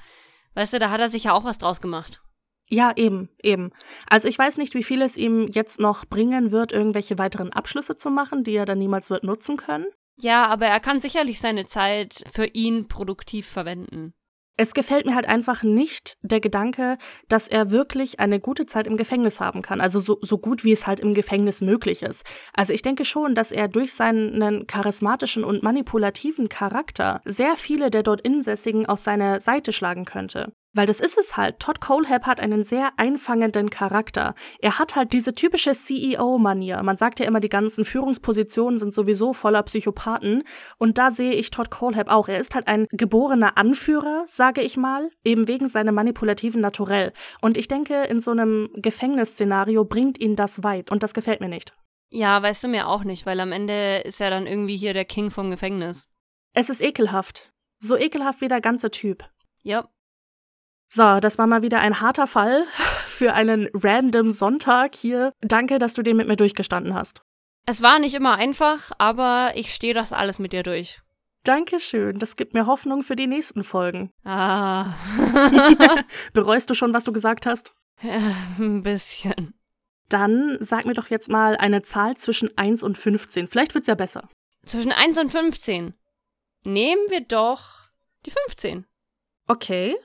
Weißt 0.55 0.73
du, 0.73 0.81
da 0.81 0.91
hat 0.91 0.99
er 0.99 1.09
sich 1.09 1.23
ja 1.23 1.35
auch 1.35 1.45
was 1.45 1.59
draus 1.59 1.81
gemacht. 1.81 2.21
Ja, 2.69 2.93
eben, 2.97 3.29
eben. 3.41 3.71
Also 4.11 4.27
ich 4.27 4.37
weiß 4.37 4.59
nicht, 4.59 4.75
wie 4.75 4.83
viel 4.83 5.03
es 5.03 5.17
ihm 5.17 5.47
jetzt 5.53 5.79
noch 5.79 6.05
bringen 6.05 6.51
wird, 6.51 6.73
irgendwelche 6.73 7.17
weiteren 7.17 7.53
Abschlüsse 7.53 7.97
zu 7.97 8.11
machen, 8.11 8.43
die 8.43 8.57
er 8.57 8.65
dann 8.65 8.81
niemals 8.81 9.09
wird 9.09 9.23
nutzen 9.23 9.57
können. 9.57 9.87
Ja, 10.19 10.49
aber 10.49 10.67
er 10.67 10.81
kann 10.81 11.01
sicherlich 11.01 11.39
seine 11.39 11.65
Zeit 11.65 12.25
für 12.29 12.47
ihn 12.47 12.89
produktiv 12.89 13.47
verwenden. 13.47 14.15
Es 14.57 14.73
gefällt 14.73 15.05
mir 15.05 15.15
halt 15.15 15.29
einfach 15.29 15.63
nicht 15.63 16.17
der 16.23 16.41
Gedanke, 16.41 16.97
dass 17.29 17.47
er 17.47 17.71
wirklich 17.71 18.21
eine 18.21 18.41
gute 18.41 18.65
Zeit 18.65 18.87
im 18.87 18.97
Gefängnis 18.97 19.39
haben 19.39 19.61
kann. 19.61 19.81
Also 19.83 20.01
so, 20.01 20.19
so 20.23 20.39
gut, 20.39 20.65
wie 20.65 20.73
es 20.73 20.87
halt 20.87 21.01
im 21.01 21.13
Gefängnis 21.13 21.61
möglich 21.61 22.03
ist. 22.03 22.25
Also 22.55 22.73
ich 22.73 22.83
denke 22.83 23.05
schon, 23.05 23.35
dass 23.35 23.53
er 23.53 23.69
durch 23.69 23.93
seinen 23.93 24.67
charismatischen 24.67 25.45
und 25.45 25.63
manipulativen 25.63 26.49
Charakter 26.49 27.21
sehr 27.25 27.57
viele 27.57 27.91
der 27.91 28.03
dort 28.03 28.23
Insässigen 28.23 28.87
auf 28.87 29.03
seine 29.03 29.41
Seite 29.41 29.73
schlagen 29.73 30.07
könnte. 30.07 30.53
Weil 30.77 30.87
das 30.87 31.01
ist 31.01 31.17
es 31.17 31.39
halt. 31.39 31.59
Todd 31.59 31.81
Colehab 31.81 32.27
hat 32.27 32.39
einen 32.39 32.63
sehr 32.63 32.91
einfangenden 32.99 33.71
Charakter. 33.71 34.35
Er 34.59 34.79
hat 34.79 34.95
halt 34.95 35.15
diese 35.15 35.33
typische 35.33 35.73
CEO-Manier. 35.73 36.83
Man 36.83 36.99
sagt 36.99 37.19
ja 37.19 37.25
immer, 37.25 37.41
die 37.41 37.49
ganzen 37.49 37.87
Führungspositionen 37.87 38.79
sind 38.79 38.93
sowieso 38.93 39.33
voller 39.33 39.63
Psychopathen. 39.63 40.43
Und 40.77 40.99
da 40.99 41.11
sehe 41.11 41.33
ich 41.33 41.51
Todd 41.51 41.71
Colehab 41.71 42.11
auch. 42.11 42.29
Er 42.29 42.39
ist 42.39 42.55
halt 42.55 42.69
ein 42.69 42.87
geborener 42.91 43.57
Anführer, 43.57 44.25
sage 44.27 44.61
ich 44.61 44.77
mal, 44.77 45.09
eben 45.25 45.49
wegen 45.49 45.67
seinem 45.67 45.95
manipulativen 45.95 46.61
Naturell. 46.61 47.15
Und 47.41 47.57
ich 47.57 47.69
denke, 47.69 48.03
in 48.05 48.21
so 48.21 48.33
einem 48.33 48.69
Gefängnisszenario 48.75 49.87
bringt 49.87 50.21
ihn 50.21 50.37
das 50.37 50.63
weit. 50.63 50.91
Und 50.91 51.03
das 51.03 51.15
gefällt 51.15 51.41
mir 51.41 51.49
nicht. 51.49 51.73
Ja, 52.11 52.43
weißt 52.43 52.65
du 52.65 52.69
mir 52.69 52.87
auch 52.87 53.03
nicht, 53.03 53.25
weil 53.25 53.41
am 53.41 53.53
Ende 53.53 54.03
ist 54.05 54.21
er 54.21 54.29
dann 54.29 54.47
irgendwie 54.47 54.77
hier 54.77 54.93
der 54.93 55.07
King 55.07 55.31
vom 55.31 55.49
Gefängnis. 55.49 56.11
Es 56.53 56.69
ist 56.69 56.83
ekelhaft. 56.83 57.51
So 57.79 57.97
ekelhaft 57.97 58.43
wie 58.43 58.49
der 58.49 58.61
ganze 58.61 58.91
Typ. 58.91 59.25
Ja. 59.63 59.89
So, 60.89 61.21
das 61.21 61.39
war 61.39 61.47
mal 61.47 61.63
wieder 61.63 61.81
ein 61.81 62.01
harter 62.01 62.27
Fall 62.27 62.65
für 63.07 63.35
einen 63.35 63.69
random 63.75 64.31
Sonntag 64.31 64.95
hier. 64.95 65.33
Danke, 65.41 65.79
dass 65.79 65.95
du 65.95 66.03
den 66.03 66.17
mit 66.17 66.29
mir 66.29 66.37
durchgestanden 66.37 66.95
hast. 66.95 67.23
Es 67.67 67.83
war 67.83 67.99
nicht 67.99 68.15
immer 68.15 68.35
einfach, 68.35 68.93
aber 68.99 69.53
ich 69.57 69.75
stehe 69.75 69.95
das 69.95 70.13
alles 70.13 70.39
mit 70.39 70.53
dir 70.53 70.63
durch. 70.63 71.01
Dankeschön, 71.43 72.19
das 72.19 72.37
gibt 72.37 72.55
mir 72.55 72.67
Hoffnung 72.67 73.03
für 73.03 73.17
die 73.17 73.27
nächsten 73.27 73.63
Folgen. 73.63 74.13
Ah. 74.25 74.95
Bereust 76.33 76.71
du 76.71 76.75
schon, 76.75 76.93
was 76.93 77.05
du 77.05 77.13
gesagt 77.13 77.47
hast? 77.47 77.75
Ja, 78.03 78.35
ein 78.59 78.83
bisschen. 78.83 79.55
Dann 80.09 80.57
sag 80.61 80.87
mir 80.87 80.95
doch 80.95 81.09
jetzt 81.09 81.29
mal 81.29 81.57
eine 81.57 81.83
Zahl 81.83 82.17
zwischen 82.17 82.57
1 82.57 82.83
und 82.83 82.97
15. 82.97 83.49
Vielleicht 83.49 83.75
wird's 83.75 83.89
ja 83.89 83.95
besser. 83.95 84.29
Zwischen 84.65 84.93
1 84.93 85.19
und 85.19 85.31
15. 85.31 85.95
Nehmen 86.65 87.03
wir 87.11 87.21
doch 87.21 87.91
die 88.25 88.31
15. 88.31 88.87
Okay. 89.47 89.97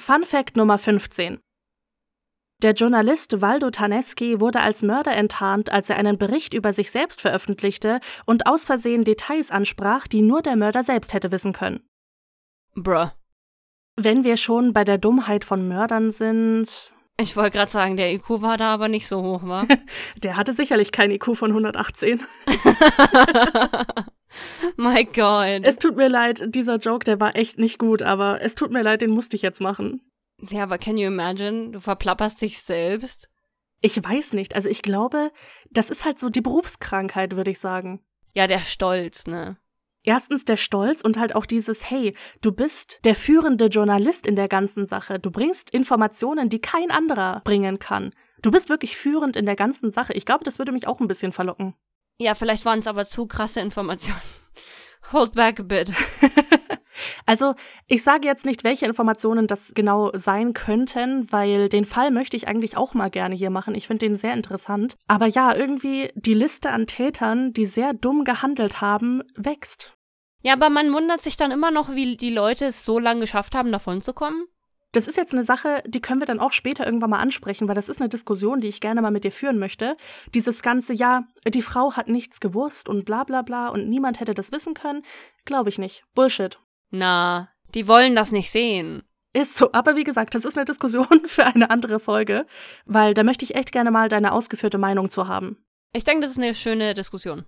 Fun 0.00 0.24
Fact 0.24 0.56
Nummer 0.56 0.78
15. 0.78 1.40
Der 2.62 2.72
Journalist 2.72 3.42
Waldo 3.42 3.70
Taneski 3.70 4.40
wurde 4.40 4.60
als 4.60 4.82
Mörder 4.82 5.14
enttarnt, 5.14 5.70
als 5.70 5.90
er 5.90 5.98
einen 5.98 6.16
Bericht 6.16 6.54
über 6.54 6.72
sich 6.72 6.90
selbst 6.90 7.20
veröffentlichte 7.20 8.00
und 8.24 8.46
aus 8.46 8.64
Versehen 8.64 9.04
Details 9.04 9.50
ansprach, 9.50 10.08
die 10.08 10.22
nur 10.22 10.40
der 10.40 10.56
Mörder 10.56 10.82
selbst 10.82 11.12
hätte 11.12 11.30
wissen 11.32 11.52
können. 11.52 11.86
Bruh. 12.74 13.10
Wenn 13.96 14.24
wir 14.24 14.38
schon 14.38 14.72
bei 14.72 14.84
der 14.84 14.96
Dummheit 14.96 15.44
von 15.44 15.68
Mördern 15.68 16.10
sind. 16.10 16.94
Ich 17.18 17.36
wollte 17.36 17.50
gerade 17.50 17.70
sagen, 17.70 17.98
der 17.98 18.10
IQ 18.14 18.40
war 18.40 18.56
da 18.56 18.72
aber 18.72 18.88
nicht 18.88 19.06
so 19.06 19.22
hoch, 19.22 19.42
wa? 19.42 19.66
der 20.22 20.38
hatte 20.38 20.54
sicherlich 20.54 20.92
kein 20.92 21.10
IQ 21.10 21.36
von 21.36 21.50
118. 21.50 22.22
My 24.76 25.04
God. 25.04 25.64
Es 25.64 25.76
tut 25.76 25.96
mir 25.96 26.08
leid, 26.08 26.54
dieser 26.54 26.76
Joke, 26.76 27.04
der 27.04 27.20
war 27.20 27.36
echt 27.36 27.58
nicht 27.58 27.78
gut, 27.78 28.02
aber 28.02 28.40
es 28.42 28.54
tut 28.54 28.70
mir 28.70 28.82
leid, 28.82 29.02
den 29.02 29.10
musste 29.10 29.36
ich 29.36 29.42
jetzt 29.42 29.60
machen. 29.60 30.02
Ja, 30.48 30.62
aber 30.62 30.78
can 30.78 30.96
you 30.96 31.06
imagine? 31.06 31.70
Du 31.70 31.80
verplapperst 31.80 32.40
dich 32.40 32.62
selbst. 32.62 33.28
Ich 33.80 34.02
weiß 34.02 34.34
nicht. 34.34 34.54
Also 34.54 34.68
ich 34.68 34.82
glaube, 34.82 35.30
das 35.70 35.90
ist 35.90 36.04
halt 36.04 36.18
so 36.18 36.28
die 36.28 36.40
Berufskrankheit, 36.40 37.36
würde 37.36 37.50
ich 37.50 37.58
sagen. 37.58 38.00
Ja, 38.34 38.46
der 38.46 38.60
Stolz, 38.60 39.26
ne? 39.26 39.58
Erstens 40.02 40.46
der 40.46 40.56
Stolz 40.56 41.02
und 41.02 41.18
halt 41.18 41.34
auch 41.34 41.44
dieses, 41.44 41.90
hey, 41.90 42.14
du 42.40 42.52
bist 42.52 43.00
der 43.04 43.14
führende 43.14 43.66
Journalist 43.66 44.26
in 44.26 44.34
der 44.34 44.48
ganzen 44.48 44.86
Sache. 44.86 45.18
Du 45.18 45.30
bringst 45.30 45.70
Informationen, 45.70 46.48
die 46.48 46.60
kein 46.60 46.90
anderer 46.90 47.42
bringen 47.44 47.78
kann. 47.78 48.14
Du 48.40 48.50
bist 48.50 48.70
wirklich 48.70 48.96
führend 48.96 49.36
in 49.36 49.44
der 49.44 49.56
ganzen 49.56 49.90
Sache. 49.90 50.14
Ich 50.14 50.24
glaube, 50.24 50.44
das 50.44 50.58
würde 50.58 50.72
mich 50.72 50.86
auch 50.86 51.00
ein 51.00 51.08
bisschen 51.08 51.32
verlocken. 51.32 51.74
Ja, 52.20 52.34
vielleicht 52.34 52.66
waren 52.66 52.80
es 52.80 52.86
aber 52.86 53.06
zu 53.06 53.26
krasse 53.26 53.60
Informationen. 53.60 54.20
Hold 55.12 55.32
back 55.32 55.58
a 55.58 55.62
bit. 55.62 55.90
also, 57.26 57.54
ich 57.88 58.02
sage 58.02 58.28
jetzt 58.28 58.44
nicht, 58.44 58.62
welche 58.62 58.84
Informationen 58.84 59.46
das 59.46 59.72
genau 59.74 60.10
sein 60.12 60.52
könnten, 60.52 61.32
weil 61.32 61.70
den 61.70 61.86
Fall 61.86 62.10
möchte 62.10 62.36
ich 62.36 62.46
eigentlich 62.46 62.76
auch 62.76 62.92
mal 62.92 63.08
gerne 63.08 63.34
hier 63.34 63.48
machen. 63.48 63.74
Ich 63.74 63.86
finde 63.86 64.06
den 64.06 64.16
sehr 64.16 64.34
interessant. 64.34 64.96
Aber 65.08 65.24
ja, 65.28 65.56
irgendwie 65.56 66.10
die 66.14 66.34
Liste 66.34 66.68
an 66.68 66.86
Tätern, 66.86 67.54
die 67.54 67.64
sehr 67.64 67.94
dumm 67.94 68.24
gehandelt 68.24 68.82
haben, 68.82 69.22
wächst. 69.34 69.94
Ja, 70.42 70.52
aber 70.52 70.68
man 70.68 70.92
wundert 70.92 71.22
sich 71.22 71.38
dann 71.38 71.50
immer 71.50 71.70
noch, 71.70 71.94
wie 71.94 72.18
die 72.18 72.34
Leute 72.34 72.66
es 72.66 72.84
so 72.84 72.98
lange 72.98 73.20
geschafft 73.20 73.54
haben, 73.54 73.72
davon 73.72 74.02
zu 74.02 74.12
kommen. 74.12 74.44
Das 74.92 75.06
ist 75.06 75.16
jetzt 75.16 75.32
eine 75.32 75.44
Sache, 75.44 75.82
die 75.86 76.00
können 76.00 76.20
wir 76.20 76.26
dann 76.26 76.40
auch 76.40 76.52
später 76.52 76.84
irgendwann 76.84 77.10
mal 77.10 77.20
ansprechen, 77.20 77.68
weil 77.68 77.76
das 77.76 77.88
ist 77.88 78.00
eine 78.00 78.08
Diskussion, 78.08 78.60
die 78.60 78.68
ich 78.68 78.80
gerne 78.80 79.02
mal 79.02 79.12
mit 79.12 79.24
dir 79.24 79.30
führen 79.32 79.58
möchte. 79.58 79.96
Dieses 80.34 80.62
ganze, 80.62 80.92
ja, 80.92 81.24
die 81.46 81.62
Frau 81.62 81.92
hat 81.92 82.08
nichts 82.08 82.40
gewusst 82.40 82.88
und 82.88 83.04
bla 83.04 83.24
bla 83.24 83.42
bla 83.42 83.68
und 83.68 83.88
niemand 83.88 84.18
hätte 84.18 84.34
das 84.34 84.50
wissen 84.50 84.74
können, 84.74 85.02
glaube 85.44 85.68
ich 85.68 85.78
nicht. 85.78 86.02
Bullshit. 86.14 86.58
Na, 86.90 87.50
die 87.74 87.86
wollen 87.86 88.16
das 88.16 88.32
nicht 88.32 88.50
sehen. 88.50 89.02
Ist 89.32 89.56
so, 89.56 89.70
aber 89.72 89.94
wie 89.94 90.02
gesagt, 90.02 90.34
das 90.34 90.44
ist 90.44 90.56
eine 90.56 90.64
Diskussion 90.64 91.22
für 91.26 91.46
eine 91.46 91.70
andere 91.70 92.00
Folge, 92.00 92.46
weil 92.84 93.14
da 93.14 93.22
möchte 93.22 93.44
ich 93.44 93.54
echt 93.54 93.70
gerne 93.70 93.92
mal 93.92 94.08
deine 94.08 94.32
ausgeführte 94.32 94.78
Meinung 94.78 95.08
zu 95.08 95.28
haben. 95.28 95.64
Ich 95.92 96.04
denke, 96.04 96.22
das 96.22 96.32
ist 96.32 96.38
eine 96.38 96.54
schöne 96.54 96.94
Diskussion. 96.94 97.44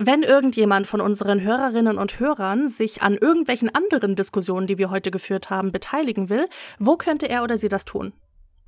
Wenn 0.00 0.22
irgendjemand 0.22 0.86
von 0.86 1.00
unseren 1.00 1.40
Hörerinnen 1.40 1.98
und 1.98 2.20
Hörern 2.20 2.68
sich 2.68 3.02
an 3.02 3.16
irgendwelchen 3.16 3.74
anderen 3.74 4.14
Diskussionen, 4.14 4.68
die 4.68 4.78
wir 4.78 4.90
heute 4.90 5.10
geführt 5.10 5.50
haben, 5.50 5.72
beteiligen 5.72 6.28
will, 6.28 6.46
wo 6.78 6.96
könnte 6.96 7.28
er 7.28 7.42
oder 7.42 7.58
sie 7.58 7.68
das 7.68 7.84
tun? 7.84 8.12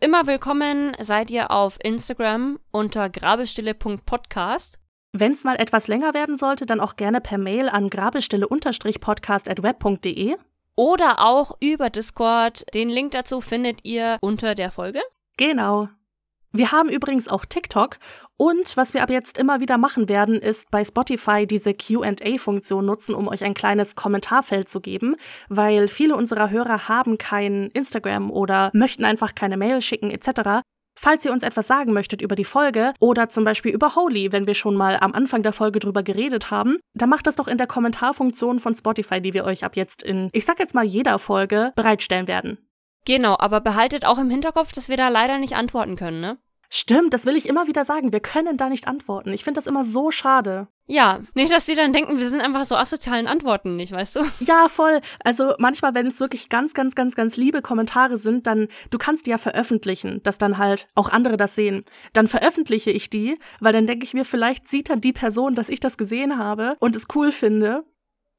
Immer 0.01 0.27
willkommen 0.27 0.97
seid 1.01 1.31
ihr 1.31 1.52
auf 1.52 1.78
Instagram 1.85 2.59
unter 2.73 3.09
grabestille.podcast. 3.09 4.81
Wenn 5.12 5.31
es 5.31 5.44
mal 5.44 5.55
etwas 5.55 5.86
länger 5.86 6.15
werden 6.15 6.36
sollte, 6.36 6.66
dann 6.66 6.81
auch 6.81 6.97
gerne 6.97 7.20
per 7.20 7.39
Mail 7.39 7.69
an 7.69 7.90
grabestille-podcast.web.de. 7.90 10.35
Oder 10.74 11.24
auch 11.24 11.57
über 11.61 11.90
Discord. 11.90 12.65
Den 12.74 12.89
Link 12.89 13.12
dazu 13.12 13.40
findet 13.40 13.85
ihr 13.85 14.19
unter 14.20 14.57
der 14.57 14.73
Folge. 14.73 15.01
Genau. 15.36 15.90
Wir 16.52 16.72
haben 16.72 16.89
übrigens 16.89 17.28
auch 17.28 17.44
TikTok 17.44 17.98
und 18.36 18.77
was 18.77 18.93
wir 18.93 19.02
ab 19.02 19.10
jetzt 19.10 19.39
immer 19.39 19.60
wieder 19.60 19.78
machen 19.78 20.09
werden, 20.09 20.36
ist 20.36 20.70
bei 20.70 20.85
Spotify 20.85 21.47
diese 21.47 21.74
QA-Funktion 21.74 22.85
nutzen, 22.85 23.14
um 23.14 23.28
euch 23.28 23.44
ein 23.44 23.55
kleines 23.55 23.94
Kommentarfeld 23.94 24.68
zu 24.68 24.81
geben, 24.81 25.14
weil 25.48 25.86
viele 25.89 26.16
unserer 26.16 26.51
Hörer 26.51 26.89
haben 26.89 27.18
kein 27.18 27.70
Instagram 27.74 28.31
oder 28.31 28.70
möchten 28.72 29.05
einfach 29.05 29.35
keine 29.35 29.56
Mail 29.56 29.81
schicken 29.81 30.10
etc. 30.10 30.62
Falls 30.98 31.24
ihr 31.24 31.32
uns 31.32 31.43
etwas 31.43 31.66
sagen 31.66 31.93
möchtet 31.93 32.20
über 32.20 32.35
die 32.35 32.44
Folge 32.44 32.94
oder 32.98 33.28
zum 33.28 33.44
Beispiel 33.44 33.72
über 33.72 33.94
Holy, 33.94 34.32
wenn 34.32 34.47
wir 34.47 34.55
schon 34.55 34.74
mal 34.74 34.97
am 35.01 35.12
Anfang 35.12 35.43
der 35.43 35.52
Folge 35.52 35.78
drüber 35.78 36.02
geredet 36.02 36.51
haben, 36.51 36.78
dann 36.94 37.10
macht 37.10 37.27
das 37.27 37.36
doch 37.36 37.47
in 37.47 37.59
der 37.59 37.66
Kommentarfunktion 37.66 38.59
von 38.59 38.74
Spotify, 38.74 39.20
die 39.20 39.35
wir 39.35 39.44
euch 39.44 39.64
ab 39.64 39.77
jetzt 39.77 40.02
in, 40.02 40.31
ich 40.32 40.44
sag 40.44 40.59
jetzt 40.59 40.74
mal, 40.74 40.85
jeder 40.85 41.18
Folge 41.18 41.72
bereitstellen 41.77 42.27
werden. 42.27 42.59
Genau, 43.05 43.36
aber 43.39 43.60
behaltet 43.60 44.05
auch 44.05 44.18
im 44.18 44.31
Hinterkopf, 44.31 44.72
dass 44.72 44.89
wir 44.89 44.97
da 44.97 45.09
leider 45.09 45.39
nicht 45.39 45.55
antworten 45.55 45.97
können, 45.97 46.20
ne? 46.20 46.39
Stimmt, 46.72 47.12
das 47.12 47.27
will 47.27 47.36
ich 47.36 47.48
immer 47.48 47.66
wieder 47.66 47.85
sagen. 47.85 48.12
Wir 48.12 48.20
können 48.20 48.56
da 48.56 48.68
nicht 48.68 48.86
antworten. 48.86 49.32
Ich 49.32 49.43
finde 49.43 49.59
das 49.59 49.66
immer 49.66 49.85
so 49.85 50.12
schade. 50.12 50.68
Ja, 50.86 51.18
nicht, 51.35 51.52
dass 51.52 51.66
sie 51.66 51.74
dann 51.74 51.93
denken, 51.93 52.18
wir 52.18 52.31
sind 52.31 52.40
einfach 52.40 52.64
so 52.64 52.77
asozialen 52.77 53.27
Antworten 53.27 53.74
nicht, 53.74 53.90
weißt 53.90 54.16
du? 54.16 54.20
Ja, 54.39 54.68
voll. 54.68 55.01
Also 55.24 55.55
manchmal, 55.59 55.94
wenn 55.94 56.06
es 56.06 56.20
wirklich 56.20 56.48
ganz, 56.48 56.72
ganz, 56.72 56.94
ganz, 56.94 57.16
ganz 57.16 57.36
liebe 57.36 57.60
Kommentare 57.60 58.18
sind, 58.18 58.47
dann, 58.47 58.68
du 58.90 58.98
kannst 58.98 59.27
die 59.27 59.31
ja 59.31 59.39
veröffentlichen, 59.39 60.22
dass 60.22 60.39
dann 60.39 60.59
halt 60.59 60.89
auch 60.94 61.09
andere 61.09 61.36
das 61.36 61.56
sehen. 61.56 61.82
Dann 62.12 62.28
veröffentliche 62.28 62.93
ich 62.93 63.10
die, 63.10 63.39
weil 63.59 63.72
dann 63.72 63.86
denke 63.86 64.05
ich 64.05 64.14
mir, 64.14 64.24
vielleicht 64.24 64.68
sieht 64.68 64.90
dann 64.90 65.01
die 65.01 65.12
Person, 65.12 65.56
dass 65.56 65.70
ich 65.70 65.81
das 65.81 65.98
gesehen 65.98 66.39
habe 66.39 66.77
und 66.78 66.94
es 66.94 67.09
cool 67.14 67.32
finde 67.32 67.85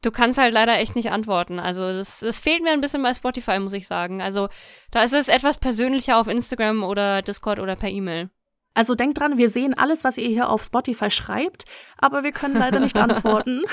Du 0.02 0.12
kannst 0.12 0.40
halt 0.40 0.54
leider 0.54 0.78
echt 0.80 0.96
nicht 0.96 1.12
antworten. 1.12 1.60
Also 1.60 1.94
das, 1.94 2.20
das 2.20 2.40
fehlt 2.40 2.64
mir 2.64 2.72
ein 2.72 2.82
bisschen 2.82 3.04
bei 3.04 3.14
Spotify, 3.14 3.60
muss 3.60 3.74
ich 3.74 3.88
sagen. 3.88 4.22
Also 4.22 4.50
da 4.90 5.04
ist 5.04 5.14
es 5.14 5.28
etwas 5.28 5.58
persönlicher 5.58 6.18
auf 6.18 6.28
Instagram 6.28 6.84
oder 6.84 7.22
Discord 7.22 7.60
oder 7.60 7.76
per 7.76 7.90
E-Mail. 7.90 8.30
Also 8.74 8.96
denkt 8.96 9.20
dran, 9.20 9.38
wir 9.38 9.50
sehen 9.50 9.74
alles, 9.74 10.04
was 10.04 10.18
ihr 10.18 10.30
hier 10.30 10.50
auf 10.50 10.64
Spotify 10.64 11.12
schreibt, 11.12 11.66
aber 11.98 12.24
wir 12.24 12.32
können 12.32 12.56
leider 12.56 12.80
nicht 12.80 12.98
antworten. 12.98 13.64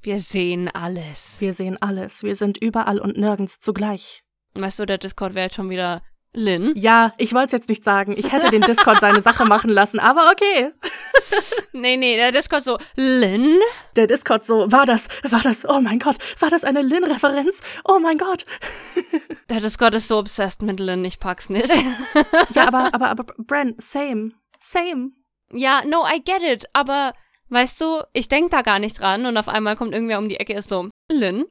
Wir 0.00 0.18
sehen 0.18 0.70
alles. 0.72 1.40
Wir 1.40 1.52
sehen 1.52 1.80
alles. 1.80 2.22
Wir 2.22 2.34
sind 2.34 2.58
überall 2.58 2.98
und 2.98 3.16
nirgends 3.16 3.60
zugleich. 3.60 4.24
Weißt 4.54 4.80
du, 4.80 4.86
der 4.86 4.98
Discord 4.98 5.34
wäre 5.34 5.46
jetzt 5.46 5.54
schon 5.56 5.70
wieder 5.70 6.02
Lynn. 6.34 6.72
Ja, 6.76 7.12
ich 7.18 7.34
wollte 7.34 7.46
es 7.46 7.52
jetzt 7.52 7.68
nicht 7.68 7.84
sagen. 7.84 8.14
Ich 8.16 8.32
hätte 8.32 8.48
den 8.50 8.62
Discord 8.62 9.00
seine 9.00 9.20
Sache 9.20 9.44
machen 9.44 9.68
lassen, 9.68 9.98
aber 9.98 10.30
okay. 10.30 10.72
nee, 11.72 11.96
nee, 11.96 12.16
der 12.16 12.32
Discord 12.32 12.62
so, 12.62 12.78
Lynn? 12.96 13.58
Der 13.96 14.06
Discord 14.06 14.44
so, 14.44 14.72
war 14.72 14.86
das, 14.86 15.08
war 15.24 15.40
das, 15.40 15.68
oh 15.68 15.80
mein 15.80 15.98
Gott, 15.98 16.16
war 16.38 16.48
das 16.48 16.64
eine 16.64 16.80
Lynn-Referenz? 16.80 17.60
Oh 17.84 17.98
mein 17.98 18.16
Gott. 18.16 18.46
der 19.50 19.60
Discord 19.60 19.94
ist 19.94 20.08
so 20.08 20.18
obsessed 20.18 20.62
mit 20.62 20.80
Lynn, 20.80 21.04
ich 21.04 21.20
pack's 21.20 21.50
nicht. 21.50 21.72
ja, 22.54 22.66
aber, 22.66 22.88
aber, 22.94 23.10
aber, 23.10 23.24
Bren, 23.36 23.74
same, 23.78 24.32
same. 24.58 25.10
Ja, 25.52 25.82
no, 25.84 26.06
I 26.06 26.22
get 26.24 26.42
it, 26.42 26.64
aber 26.72 27.12
weißt 27.50 27.78
du, 27.78 28.02
ich 28.14 28.28
denk 28.28 28.50
da 28.50 28.62
gar 28.62 28.78
nicht 28.78 28.98
dran 28.98 29.26
und 29.26 29.36
auf 29.36 29.48
einmal 29.48 29.76
kommt 29.76 29.92
irgendwer 29.92 30.18
um 30.18 30.30
die 30.30 30.40
Ecke, 30.40 30.54
ist 30.54 30.70
so, 30.70 30.88
Lynn? 31.10 31.44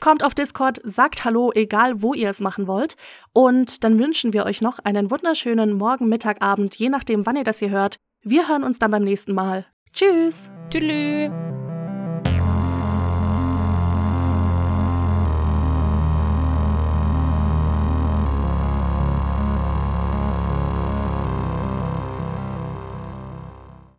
Kommt 0.00 0.22
auf 0.24 0.34
Discord, 0.34 0.80
sagt 0.84 1.24
Hallo, 1.24 1.52
egal 1.54 2.02
wo 2.02 2.14
ihr 2.14 2.28
es 2.28 2.40
machen 2.40 2.66
wollt. 2.66 2.96
Und 3.32 3.82
dann 3.84 3.98
wünschen 3.98 4.32
wir 4.32 4.44
euch 4.44 4.60
noch 4.60 4.78
einen 4.80 5.10
wunderschönen 5.10 5.72
Morgen, 5.72 6.08
Mittag, 6.08 6.42
Abend, 6.42 6.74
je 6.76 6.88
nachdem, 6.88 7.26
wann 7.26 7.36
ihr 7.36 7.44
das 7.44 7.58
hier 7.58 7.70
hört. 7.70 7.96
Wir 8.22 8.48
hören 8.48 8.64
uns 8.64 8.78
dann 8.78 8.90
beim 8.90 9.04
nächsten 9.04 9.34
Mal. 9.34 9.66
Tschüss. 9.92 10.50
Tschüss. 10.70 11.30